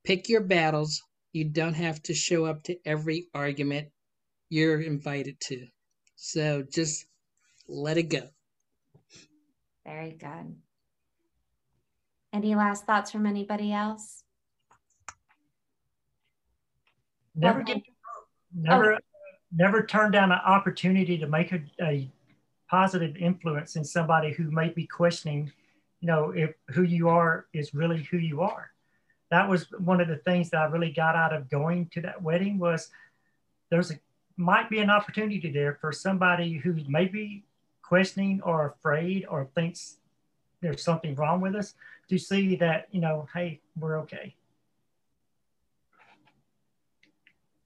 pick 0.04 0.30
your 0.30 0.42
battles. 0.42 1.02
You 1.34 1.46
don't 1.46 1.74
have 1.74 2.02
to 2.04 2.14
show 2.14 2.46
up 2.46 2.64
to 2.64 2.78
every 2.86 3.28
argument 3.34 3.88
you're 4.50 4.82
invited 4.82 5.40
to. 5.42 5.66
So 6.16 6.64
just 6.72 7.06
let 7.68 7.98
it 7.98 8.10
go. 8.10 8.22
Very 9.86 10.12
good. 10.12 10.56
Any 12.34 12.56
last 12.56 12.86
thoughts 12.86 13.12
from 13.12 13.26
anybody 13.26 13.72
else? 13.72 14.24
Never 17.36 17.64
get, 17.64 17.82
never, 18.54 18.96
oh. 18.96 18.98
never 19.54 19.86
turn 19.86 20.12
down 20.12 20.32
an 20.32 20.40
opportunity 20.46 21.18
to 21.18 21.28
make 21.28 21.52
a, 21.52 21.62
a 21.82 22.10
positive 22.70 23.16
influence 23.18 23.76
in 23.76 23.84
somebody 23.84 24.32
who 24.32 24.52
may 24.52 24.70
be 24.70 24.88
questioning, 24.88 25.52
you 26.00 26.08
know, 26.08 26.32
if 26.32 26.54
who 26.70 26.84
you 26.84 27.10
are 27.10 27.46
is 27.54 27.74
really 27.74 28.04
who 28.04 28.18
you 28.18 28.42
are. 28.42 28.72
That 29.32 29.50
was 29.50 29.70
one 29.80 30.02
of 30.02 30.08
the 30.08 30.18
things 30.18 30.50
that 30.52 30.62
I 30.62 30.66
really 30.66 30.92
got 30.92 31.16
out 31.16 31.34
of 31.34 31.50
going 31.50 31.88
to 31.94 32.02
that 32.02 32.22
wedding 32.22 32.58
was 32.58 32.90
there's 33.70 33.92
a 33.92 34.00
might 34.38 34.70
be 34.70 34.80
an 34.80 34.90
opportunity 34.90 35.50
there 35.52 35.78
for 35.80 35.92
somebody 35.92 36.54
who 36.54 36.76
may 36.88 37.06
be 37.06 37.44
questioning 37.88 38.42
or 38.44 38.68
afraid 38.68 39.26
or 39.30 39.46
thinks 39.56 39.98
there's 40.62 40.84
something 40.84 41.16
wrong 41.16 41.42
with 41.42 41.56
us 41.56 41.76
to 42.10 42.18
see 42.18 42.56
that, 42.56 42.88
you 42.92 43.00
know, 43.00 43.28
hey, 43.34 43.60
we're 43.80 44.00
okay. 44.00 44.36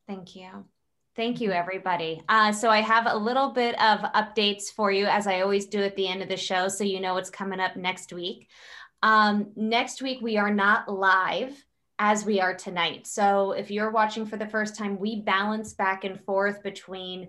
Thank 0.07 0.35
you. 0.35 0.65
Thank 1.15 1.41
you, 1.41 1.51
everybody. 1.51 2.21
Uh, 2.29 2.51
so 2.51 2.69
I 2.69 2.81
have 2.81 3.05
a 3.07 3.15
little 3.15 3.49
bit 3.49 3.79
of 3.81 3.99
updates 4.13 4.71
for 4.71 4.91
you, 4.91 5.05
as 5.05 5.27
I 5.27 5.41
always 5.41 5.65
do 5.65 5.81
at 5.81 5.95
the 5.95 6.07
end 6.07 6.21
of 6.21 6.29
the 6.29 6.37
show, 6.37 6.67
so 6.67 6.83
you 6.83 6.99
know 6.99 7.13
what's 7.13 7.29
coming 7.29 7.59
up 7.59 7.75
next 7.75 8.13
week. 8.13 8.47
Um, 9.03 9.51
next 9.55 10.01
week, 10.01 10.19
we 10.21 10.37
are 10.37 10.53
not 10.53 10.91
live 10.91 11.53
as 11.99 12.25
we 12.25 12.39
are 12.39 12.53
tonight. 12.53 13.05
So 13.05 13.51
if 13.51 13.69
you're 13.69 13.91
watching 13.91 14.25
for 14.25 14.37
the 14.37 14.47
first 14.47 14.77
time, 14.77 14.97
we 14.97 15.21
balance 15.21 15.73
back 15.73 16.05
and 16.05 16.19
forth 16.21 16.63
between 16.63 17.27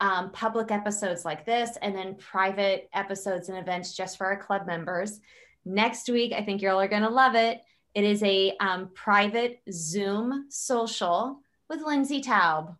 um, 0.00 0.30
public 0.30 0.70
episodes 0.70 1.24
like 1.24 1.44
this 1.44 1.76
and 1.82 1.94
then 1.94 2.14
private 2.16 2.88
episodes 2.94 3.48
and 3.48 3.58
events 3.58 3.94
just 3.94 4.16
for 4.16 4.26
our 4.26 4.36
club 4.36 4.66
members. 4.66 5.20
Next 5.64 6.08
week, 6.08 6.32
I 6.32 6.42
think 6.42 6.62
you 6.62 6.70
all 6.70 6.80
are 6.80 6.88
going 6.88 7.02
to 7.02 7.10
love 7.10 7.34
it. 7.34 7.60
It 7.94 8.04
is 8.04 8.22
a 8.22 8.56
um, 8.60 8.90
private 8.94 9.60
Zoom 9.70 10.46
social 10.48 11.40
with 11.68 11.82
Lindsay 11.82 12.22
Taub. 12.22 12.76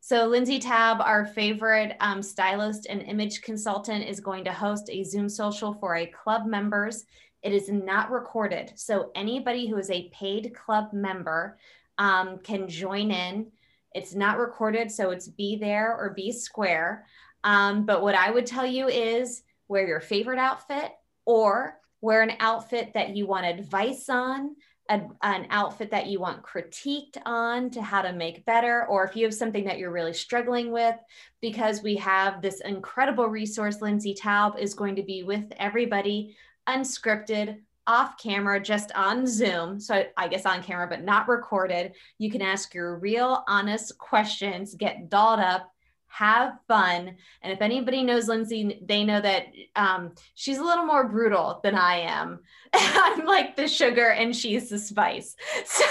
So, 0.00 0.26
Lindsay 0.26 0.60
Taub, 0.60 1.00
our 1.00 1.24
favorite 1.24 1.96
um, 2.00 2.22
stylist 2.22 2.86
and 2.88 3.02
image 3.02 3.42
consultant, 3.42 4.06
is 4.06 4.20
going 4.20 4.44
to 4.44 4.52
host 4.52 4.90
a 4.90 5.02
Zoom 5.02 5.28
social 5.28 5.72
for 5.72 5.96
a 5.96 6.06
club 6.06 6.46
members. 6.46 7.06
It 7.42 7.52
is 7.52 7.70
not 7.70 8.10
recorded. 8.10 8.72
So, 8.76 9.10
anybody 9.14 9.66
who 9.66 9.78
is 9.78 9.90
a 9.90 10.10
paid 10.10 10.54
club 10.54 10.92
member 10.92 11.58
um, 11.98 12.38
can 12.38 12.68
join 12.68 13.10
in. 13.10 13.46
It's 13.94 14.14
not 14.14 14.38
recorded, 14.38 14.90
so 14.90 15.10
it's 15.10 15.28
be 15.28 15.56
there 15.56 15.96
or 15.96 16.10
be 16.10 16.32
square. 16.32 17.06
Um, 17.44 17.86
but 17.86 18.02
what 18.02 18.14
I 18.14 18.30
would 18.30 18.46
tell 18.46 18.66
you 18.66 18.88
is 18.88 19.42
wear 19.68 19.86
your 19.86 20.00
favorite 20.00 20.38
outfit 20.38 20.90
or 21.24 21.78
wear 22.00 22.22
an 22.22 22.32
outfit 22.40 22.92
that 22.94 23.16
you 23.16 23.26
want 23.26 23.46
advice 23.46 24.08
on, 24.08 24.56
a, 24.90 25.00
an 25.22 25.46
outfit 25.48 25.90
that 25.92 26.06
you 26.06 26.20
want 26.20 26.42
critiqued 26.42 27.16
on 27.24 27.70
to 27.70 27.80
how 27.80 28.02
to 28.02 28.12
make 28.12 28.44
better, 28.44 28.84
or 28.86 29.04
if 29.04 29.16
you 29.16 29.24
have 29.24 29.32
something 29.32 29.64
that 29.64 29.78
you're 29.78 29.90
really 29.90 30.12
struggling 30.12 30.70
with, 30.70 30.96
because 31.40 31.82
we 31.82 31.96
have 31.96 32.42
this 32.42 32.60
incredible 32.60 33.28
resource, 33.28 33.80
Lindsay 33.80 34.14
Taub 34.14 34.58
is 34.58 34.74
going 34.74 34.96
to 34.96 35.02
be 35.02 35.22
with 35.22 35.50
everybody 35.58 36.36
unscripted, 36.68 37.60
off 37.86 38.18
camera, 38.18 38.60
just 38.60 38.92
on 38.92 39.26
Zoom. 39.26 39.78
So 39.80 40.04
I 40.16 40.28
guess 40.28 40.46
on 40.46 40.62
camera, 40.62 40.86
but 40.88 41.04
not 41.04 41.28
recorded. 41.28 41.92
You 42.18 42.30
can 42.30 42.42
ask 42.42 42.74
your 42.74 42.98
real, 42.98 43.44
honest 43.46 43.98
questions, 43.98 44.74
get 44.74 45.08
dolled 45.08 45.40
up, 45.40 45.70
have 46.14 46.52
fun. 46.68 47.16
And 47.42 47.52
if 47.52 47.60
anybody 47.60 48.04
knows 48.04 48.28
Lindsay, 48.28 48.80
they 48.86 49.02
know 49.02 49.20
that 49.20 49.46
um, 49.74 50.12
she's 50.36 50.58
a 50.58 50.62
little 50.62 50.86
more 50.86 51.08
brutal 51.08 51.58
than 51.64 51.74
I 51.74 51.96
am. 51.96 52.38
I'm 52.72 53.26
like 53.26 53.56
the 53.56 53.66
sugar 53.66 54.10
and 54.10 54.34
she's 54.34 54.68
the 54.68 54.78
spice. 54.78 55.34
So, 55.66 55.84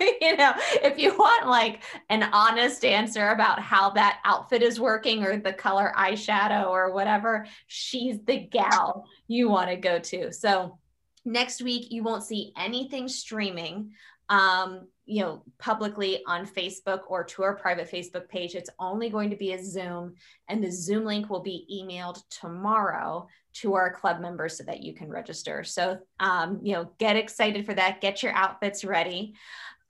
you 0.20 0.36
know, 0.36 0.52
if 0.82 0.98
you 0.98 1.16
want 1.16 1.46
like 1.46 1.82
an 2.08 2.24
honest 2.24 2.84
answer 2.84 3.28
about 3.28 3.60
how 3.60 3.90
that 3.90 4.18
outfit 4.24 4.62
is 4.62 4.80
working 4.80 5.22
or 5.22 5.36
the 5.36 5.52
color 5.52 5.92
eyeshadow 5.96 6.68
or 6.68 6.92
whatever, 6.92 7.46
she's 7.68 8.18
the 8.24 8.38
gal 8.38 9.06
you 9.28 9.48
want 9.48 9.70
to 9.70 9.76
go 9.76 9.98
to. 9.98 10.32
So, 10.32 10.78
next 11.26 11.62
week 11.62 11.90
you 11.90 12.02
won't 12.02 12.24
see 12.24 12.52
anything 12.56 13.08
streaming 13.08 13.92
um, 14.28 14.88
you 15.04 15.22
know, 15.22 15.42
publicly 15.58 16.22
on 16.26 16.46
Facebook 16.46 17.02
or 17.08 17.22
to 17.22 17.44
our 17.44 17.54
private 17.54 17.90
Facebook 17.90 18.28
page. 18.28 18.54
It's 18.54 18.70
only 18.80 19.08
going 19.08 19.30
to 19.30 19.36
be 19.36 19.52
a 19.52 19.62
Zoom, 19.62 20.14
and 20.48 20.62
the 20.62 20.70
Zoom 20.70 21.04
link 21.04 21.30
will 21.30 21.42
be 21.42 21.66
emailed 21.72 22.20
tomorrow 22.28 23.28
to 23.54 23.74
our 23.74 23.92
club 23.92 24.20
members 24.20 24.58
so 24.58 24.64
that 24.64 24.82
you 24.82 24.94
can 24.94 25.08
register. 25.08 25.62
So, 25.62 25.98
um, 26.18 26.58
you 26.62 26.72
know, 26.72 26.90
get 26.98 27.16
excited 27.16 27.64
for 27.64 27.74
that. 27.74 28.00
Get 28.00 28.22
your 28.22 28.32
outfits 28.32 28.84
ready. 28.84 29.34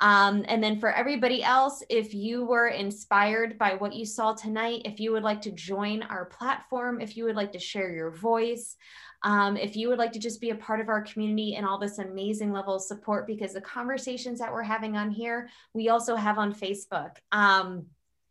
Um, 0.01 0.45
and 0.47 0.63
then 0.63 0.79
for 0.79 0.93
everybody 0.93 1.43
else, 1.43 1.83
if 1.89 2.13
you 2.13 2.45
were 2.45 2.69
inspired 2.69 3.59
by 3.59 3.75
what 3.75 3.95
you 3.95 4.05
saw 4.05 4.35
tonight, 4.35 4.83
if 4.85 5.01
you 5.01 5.13
would 5.13 5.23
like 5.23 5.41
to 5.43 5.53
join 5.53 6.03
our 6.03 6.27
platform, 6.27 7.01
if 7.01 7.17
you 7.17 7.25
would 7.25 7.37
like 7.37 7.53
to 7.53 7.59
share 7.59 7.93
your 7.93 8.11
voice, 8.11 8.77
um, 9.23 9.57
if 9.57 9.75
you 9.75 9.89
would 9.89 9.99
like 9.99 10.13
to 10.13 10.19
just 10.19 10.41
be 10.41 10.51
a 10.51 10.57
part 10.57 10.81
of 10.81 10.89
our 10.89 11.03
community 11.03 11.55
and 11.55 11.67
all 11.67 11.79
this 11.79 11.99
amazing 11.99 12.53
level 12.53 12.75
of 12.77 12.83
support, 12.83 13.27
because 13.27 13.55
the 13.55 13.61
conversations 13.61 14.39
that 14.39 14.53
we're 14.53 14.63
having 14.63 14.97
on 14.97 15.11
here, 15.11 15.49
we 15.73 15.89
also 15.89 16.15
have 16.15 16.39
on 16.39 16.53
Facebook. 16.53 17.17
Um, 17.33 17.87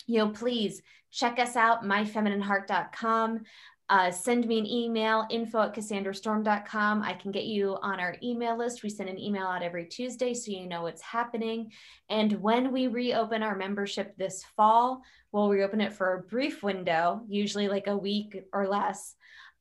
you 0.05 0.19
know, 0.19 0.29
please 0.29 0.83
check 1.11 1.39
us 1.39 1.55
out, 1.55 1.83
myfeminineheart.com. 1.83 3.41
Uh, 3.89 4.09
send 4.09 4.47
me 4.47 4.57
an 4.57 4.65
email, 4.65 5.27
info 5.29 5.61
at 5.61 5.75
cassandrastorm.com. 5.75 7.03
I 7.03 7.13
can 7.13 7.31
get 7.31 7.45
you 7.45 7.77
on 7.81 7.99
our 7.99 8.15
email 8.23 8.57
list. 8.57 8.81
We 8.81 8.89
send 8.89 9.09
an 9.09 9.19
email 9.19 9.45
out 9.45 9.61
every 9.61 9.85
Tuesday 9.85 10.33
so 10.33 10.51
you 10.51 10.67
know 10.67 10.81
what's 10.81 11.01
happening. 11.01 11.71
And 12.09 12.33
when 12.41 12.71
we 12.71 12.87
reopen 12.87 13.43
our 13.43 13.55
membership 13.55 14.17
this 14.17 14.43
fall, 14.55 15.03
we'll 15.31 15.49
reopen 15.49 15.81
it 15.81 15.93
for 15.93 16.13
a 16.13 16.23
brief 16.23 16.63
window, 16.63 17.21
usually 17.27 17.67
like 17.67 17.87
a 17.87 17.97
week 17.97 18.43
or 18.53 18.67
less 18.67 19.15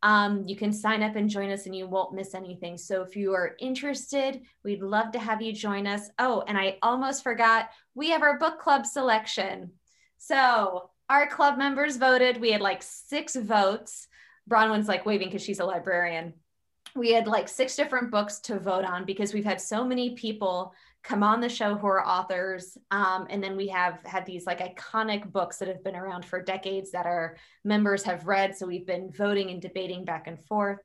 um, 0.04 0.44
you 0.46 0.54
can 0.54 0.70
sign 0.70 1.02
up 1.02 1.16
and 1.16 1.30
join 1.30 1.50
us 1.50 1.64
and 1.64 1.74
you 1.74 1.86
won't 1.86 2.12
miss 2.12 2.34
anything. 2.34 2.76
So 2.76 3.00
if 3.00 3.16
you 3.16 3.32
are 3.32 3.56
interested, 3.58 4.42
we'd 4.62 4.82
love 4.82 5.12
to 5.12 5.18
have 5.18 5.40
you 5.40 5.50
join 5.50 5.86
us. 5.86 6.10
Oh, 6.18 6.44
and 6.46 6.58
I 6.58 6.76
almost 6.82 7.22
forgot, 7.22 7.70
we 7.94 8.10
have 8.10 8.20
our 8.20 8.38
book 8.38 8.58
club 8.58 8.84
selection. 8.84 9.72
So 10.18 10.90
our 11.08 11.26
club 11.26 11.56
members 11.56 11.96
voted. 11.96 12.38
We 12.38 12.52
had 12.52 12.60
like 12.60 12.82
six 12.82 13.34
votes. 13.34 14.06
Bronwyn's 14.48 14.88
like 14.88 15.06
waving 15.06 15.28
because 15.28 15.42
she's 15.42 15.60
a 15.60 15.64
librarian. 15.64 16.34
We 16.94 17.12
had 17.12 17.26
like 17.26 17.48
six 17.48 17.74
different 17.76 18.10
books 18.10 18.38
to 18.40 18.58
vote 18.58 18.84
on 18.84 19.04
because 19.04 19.34
we've 19.34 19.44
had 19.44 19.60
so 19.60 19.84
many 19.84 20.10
people 20.10 20.74
come 21.02 21.22
on 21.22 21.40
the 21.40 21.48
show 21.48 21.74
who 21.74 21.86
are 21.86 22.06
authors. 22.06 22.78
Um, 22.90 23.26
and 23.28 23.42
then 23.42 23.56
we 23.56 23.68
have 23.68 23.98
had 24.04 24.24
these 24.24 24.46
like 24.46 24.60
iconic 24.60 25.30
books 25.30 25.58
that 25.58 25.68
have 25.68 25.84
been 25.84 25.96
around 25.96 26.24
for 26.24 26.40
decades 26.40 26.92
that 26.92 27.04
our 27.04 27.36
members 27.62 28.02
have 28.04 28.26
read. 28.26 28.56
So 28.56 28.66
we've 28.66 28.86
been 28.86 29.12
voting 29.12 29.50
and 29.50 29.60
debating 29.60 30.04
back 30.04 30.26
and 30.26 30.40
forth. 30.46 30.78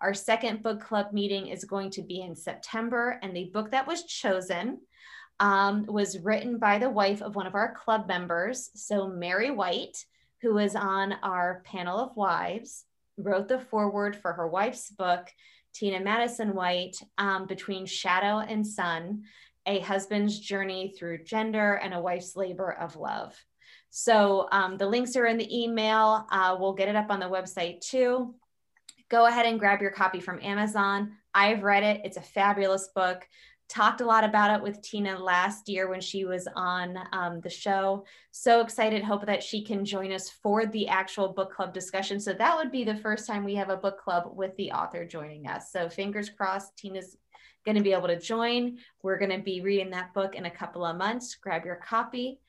Our 0.00 0.14
second 0.14 0.62
book 0.62 0.80
club 0.80 1.12
meeting 1.12 1.48
is 1.48 1.64
going 1.64 1.90
to 1.90 2.02
be 2.02 2.20
in 2.20 2.36
September. 2.36 3.18
And 3.22 3.34
the 3.34 3.50
book 3.52 3.72
that 3.72 3.86
was 3.86 4.04
chosen 4.04 4.80
um, 5.40 5.86
was 5.86 6.20
written 6.20 6.58
by 6.58 6.78
the 6.78 6.90
wife 6.90 7.20
of 7.20 7.34
one 7.34 7.46
of 7.46 7.54
our 7.54 7.74
club 7.74 8.06
members. 8.06 8.70
So 8.74 9.08
Mary 9.08 9.50
White, 9.50 10.04
who 10.40 10.54
was 10.54 10.76
on 10.76 11.14
our 11.22 11.62
panel 11.64 11.98
of 11.98 12.16
wives, 12.16 12.84
wrote 13.16 13.48
the 13.48 13.58
foreword 13.58 14.16
for 14.16 14.32
her 14.32 14.46
wife's 14.46 14.90
book. 14.90 15.28
Tina 15.74 16.00
Madison 16.00 16.54
White, 16.54 16.96
um, 17.18 17.46
Between 17.46 17.84
Shadow 17.84 18.38
and 18.38 18.66
Sun 18.66 19.24
a 19.66 19.80
husband's 19.80 20.38
journey 20.38 20.94
through 20.96 21.24
gender 21.24 21.74
and 21.74 21.94
a 21.94 22.00
wife's 22.00 22.36
labor 22.36 22.72
of 22.72 22.96
love. 22.96 23.34
So 23.90 24.48
um, 24.52 24.76
the 24.76 24.86
links 24.86 25.16
are 25.16 25.26
in 25.26 25.38
the 25.38 25.62
email. 25.62 26.26
Uh, 26.30 26.56
we'll 26.58 26.74
get 26.74 26.88
it 26.88 26.96
up 26.96 27.10
on 27.10 27.20
the 27.20 27.26
website 27.26 27.80
too. 27.80 28.34
Go 29.08 29.26
ahead 29.26 29.46
and 29.46 29.58
grab 29.58 29.80
your 29.80 29.90
copy 29.90 30.20
from 30.20 30.40
Amazon. 30.42 31.12
I've 31.32 31.62
read 31.62 31.82
it. 31.82 32.00
It's 32.04 32.16
a 32.16 32.22
fabulous 32.22 32.88
book. 32.94 33.26
Talked 33.68 34.02
a 34.02 34.06
lot 34.06 34.24
about 34.24 34.56
it 34.56 34.62
with 34.62 34.82
Tina 34.82 35.18
last 35.18 35.68
year 35.68 35.88
when 35.88 36.00
she 36.00 36.24
was 36.24 36.46
on 36.54 36.98
um, 37.12 37.40
the 37.40 37.50
show. 37.50 38.04
So 38.30 38.60
excited, 38.60 39.02
hope 39.02 39.26
that 39.26 39.42
she 39.42 39.64
can 39.64 39.84
join 39.84 40.12
us 40.12 40.28
for 40.28 40.66
the 40.66 40.86
actual 40.88 41.32
book 41.32 41.52
club 41.52 41.72
discussion. 41.72 42.20
So 42.20 42.34
that 42.34 42.56
would 42.56 42.70
be 42.70 42.84
the 42.84 42.96
first 42.96 43.26
time 43.26 43.42
we 43.42 43.54
have 43.54 43.70
a 43.70 43.76
book 43.76 43.98
club 43.98 44.30
with 44.34 44.54
the 44.56 44.72
author 44.72 45.04
joining 45.04 45.46
us. 45.46 45.72
So 45.72 45.88
fingers 45.88 46.28
crossed, 46.28 46.76
Tina's 46.76 47.16
going 47.64 47.76
to 47.76 47.82
be 47.82 47.92
able 47.92 48.08
to 48.08 48.20
join. 48.20 48.78
We're 49.02 49.18
going 49.18 49.30
to 49.30 49.42
be 49.42 49.60
reading 49.60 49.90
that 49.90 50.12
book 50.12 50.34
in 50.34 50.44
a 50.44 50.50
couple 50.50 50.84
of 50.84 50.96
months. 50.96 51.34
Grab 51.36 51.64
your 51.64 51.76
copy. 51.76 52.40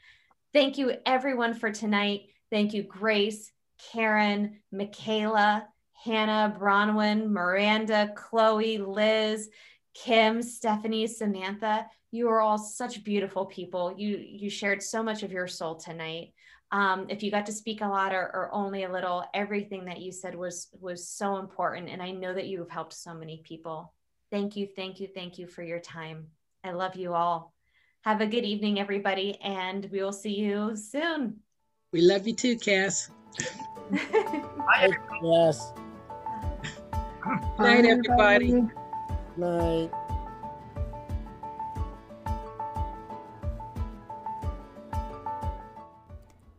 Thank 0.54 0.78
you, 0.78 0.94
everyone, 1.06 1.54
for 1.54 1.72
tonight. 1.72 2.24
Thank 2.52 2.74
you, 2.74 2.84
Grace, 2.84 3.52
Karen, 3.92 4.60
Michaela, 4.72 5.68
Hannah, 6.04 6.56
Bronwyn, 6.60 7.30
Miranda, 7.30 8.14
Chloe, 8.16 8.78
Liz, 8.78 9.50
Kim, 9.96 10.44
Stephanie, 10.44 11.08
Samantha. 11.08 11.88
You 12.12 12.30
are 12.30 12.42
all 12.42 12.58
such 12.58 13.04
beautiful 13.04 13.46
people. 13.46 13.96
You 13.98 14.18
you 14.18 14.50
shared 14.50 14.84
so 14.84 15.02
much 15.02 15.24
of 15.24 15.32
your 15.32 15.48
soul 15.48 15.76
tonight. 15.76 16.34
Um, 16.72 17.06
if 17.10 17.24
you 17.24 17.32
got 17.32 17.46
to 17.46 17.54
speak 17.54 17.82
a 17.82 17.88
lot 17.88 18.14
or, 18.14 18.24
or 18.34 18.50
only 18.54 18.84
a 18.84 18.92
little, 18.92 19.24
everything 19.34 19.86
that 19.86 20.02
you 20.02 20.12
said 20.12 20.36
was 20.36 20.68
was 20.80 21.08
so 21.08 21.38
important, 21.38 21.90
and 21.90 22.04
I 22.04 22.12
know 22.12 22.34
that 22.34 22.48
you 22.48 22.60
have 22.60 22.70
helped 22.70 22.94
so 22.94 23.14
many 23.14 23.42
people. 23.44 23.94
Thank 24.32 24.56
you, 24.56 24.68
thank 24.76 25.00
you, 25.00 25.08
thank 25.08 25.38
you 25.38 25.48
for 25.48 25.64
your 25.64 25.80
time. 25.80 26.28
I 26.64 26.72
love 26.72 26.96
you 26.96 27.14
all. 27.14 27.54
Have 28.04 28.22
a 28.22 28.28
good 28.28 28.44
evening, 28.44 28.80
everybody, 28.80 29.40
and 29.42 29.88
we 29.92 30.02
will 30.02 30.12
see 30.12 30.36
you 30.36 30.76
soon. 30.76 31.38
We 31.94 32.02
love 32.02 32.28
you 32.28 32.36
too, 32.36 32.58
Cass. 32.58 33.10
Yes. 35.24 35.74
Night, 37.58 37.86
everybody. 37.86 38.68
Night. 39.38 39.92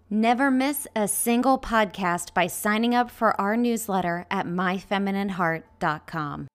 Never 0.09 0.51
miss 0.51 0.87
a 0.97 1.07
single 1.09 1.59
podcast 1.59 2.33
by 2.33 2.47
signing 2.47 2.95
up 2.95 3.11
for 3.11 3.39
our 3.41 3.57
newsletter 3.57 4.25
at 4.31 4.47
myfeminineheart.com. 4.47 6.47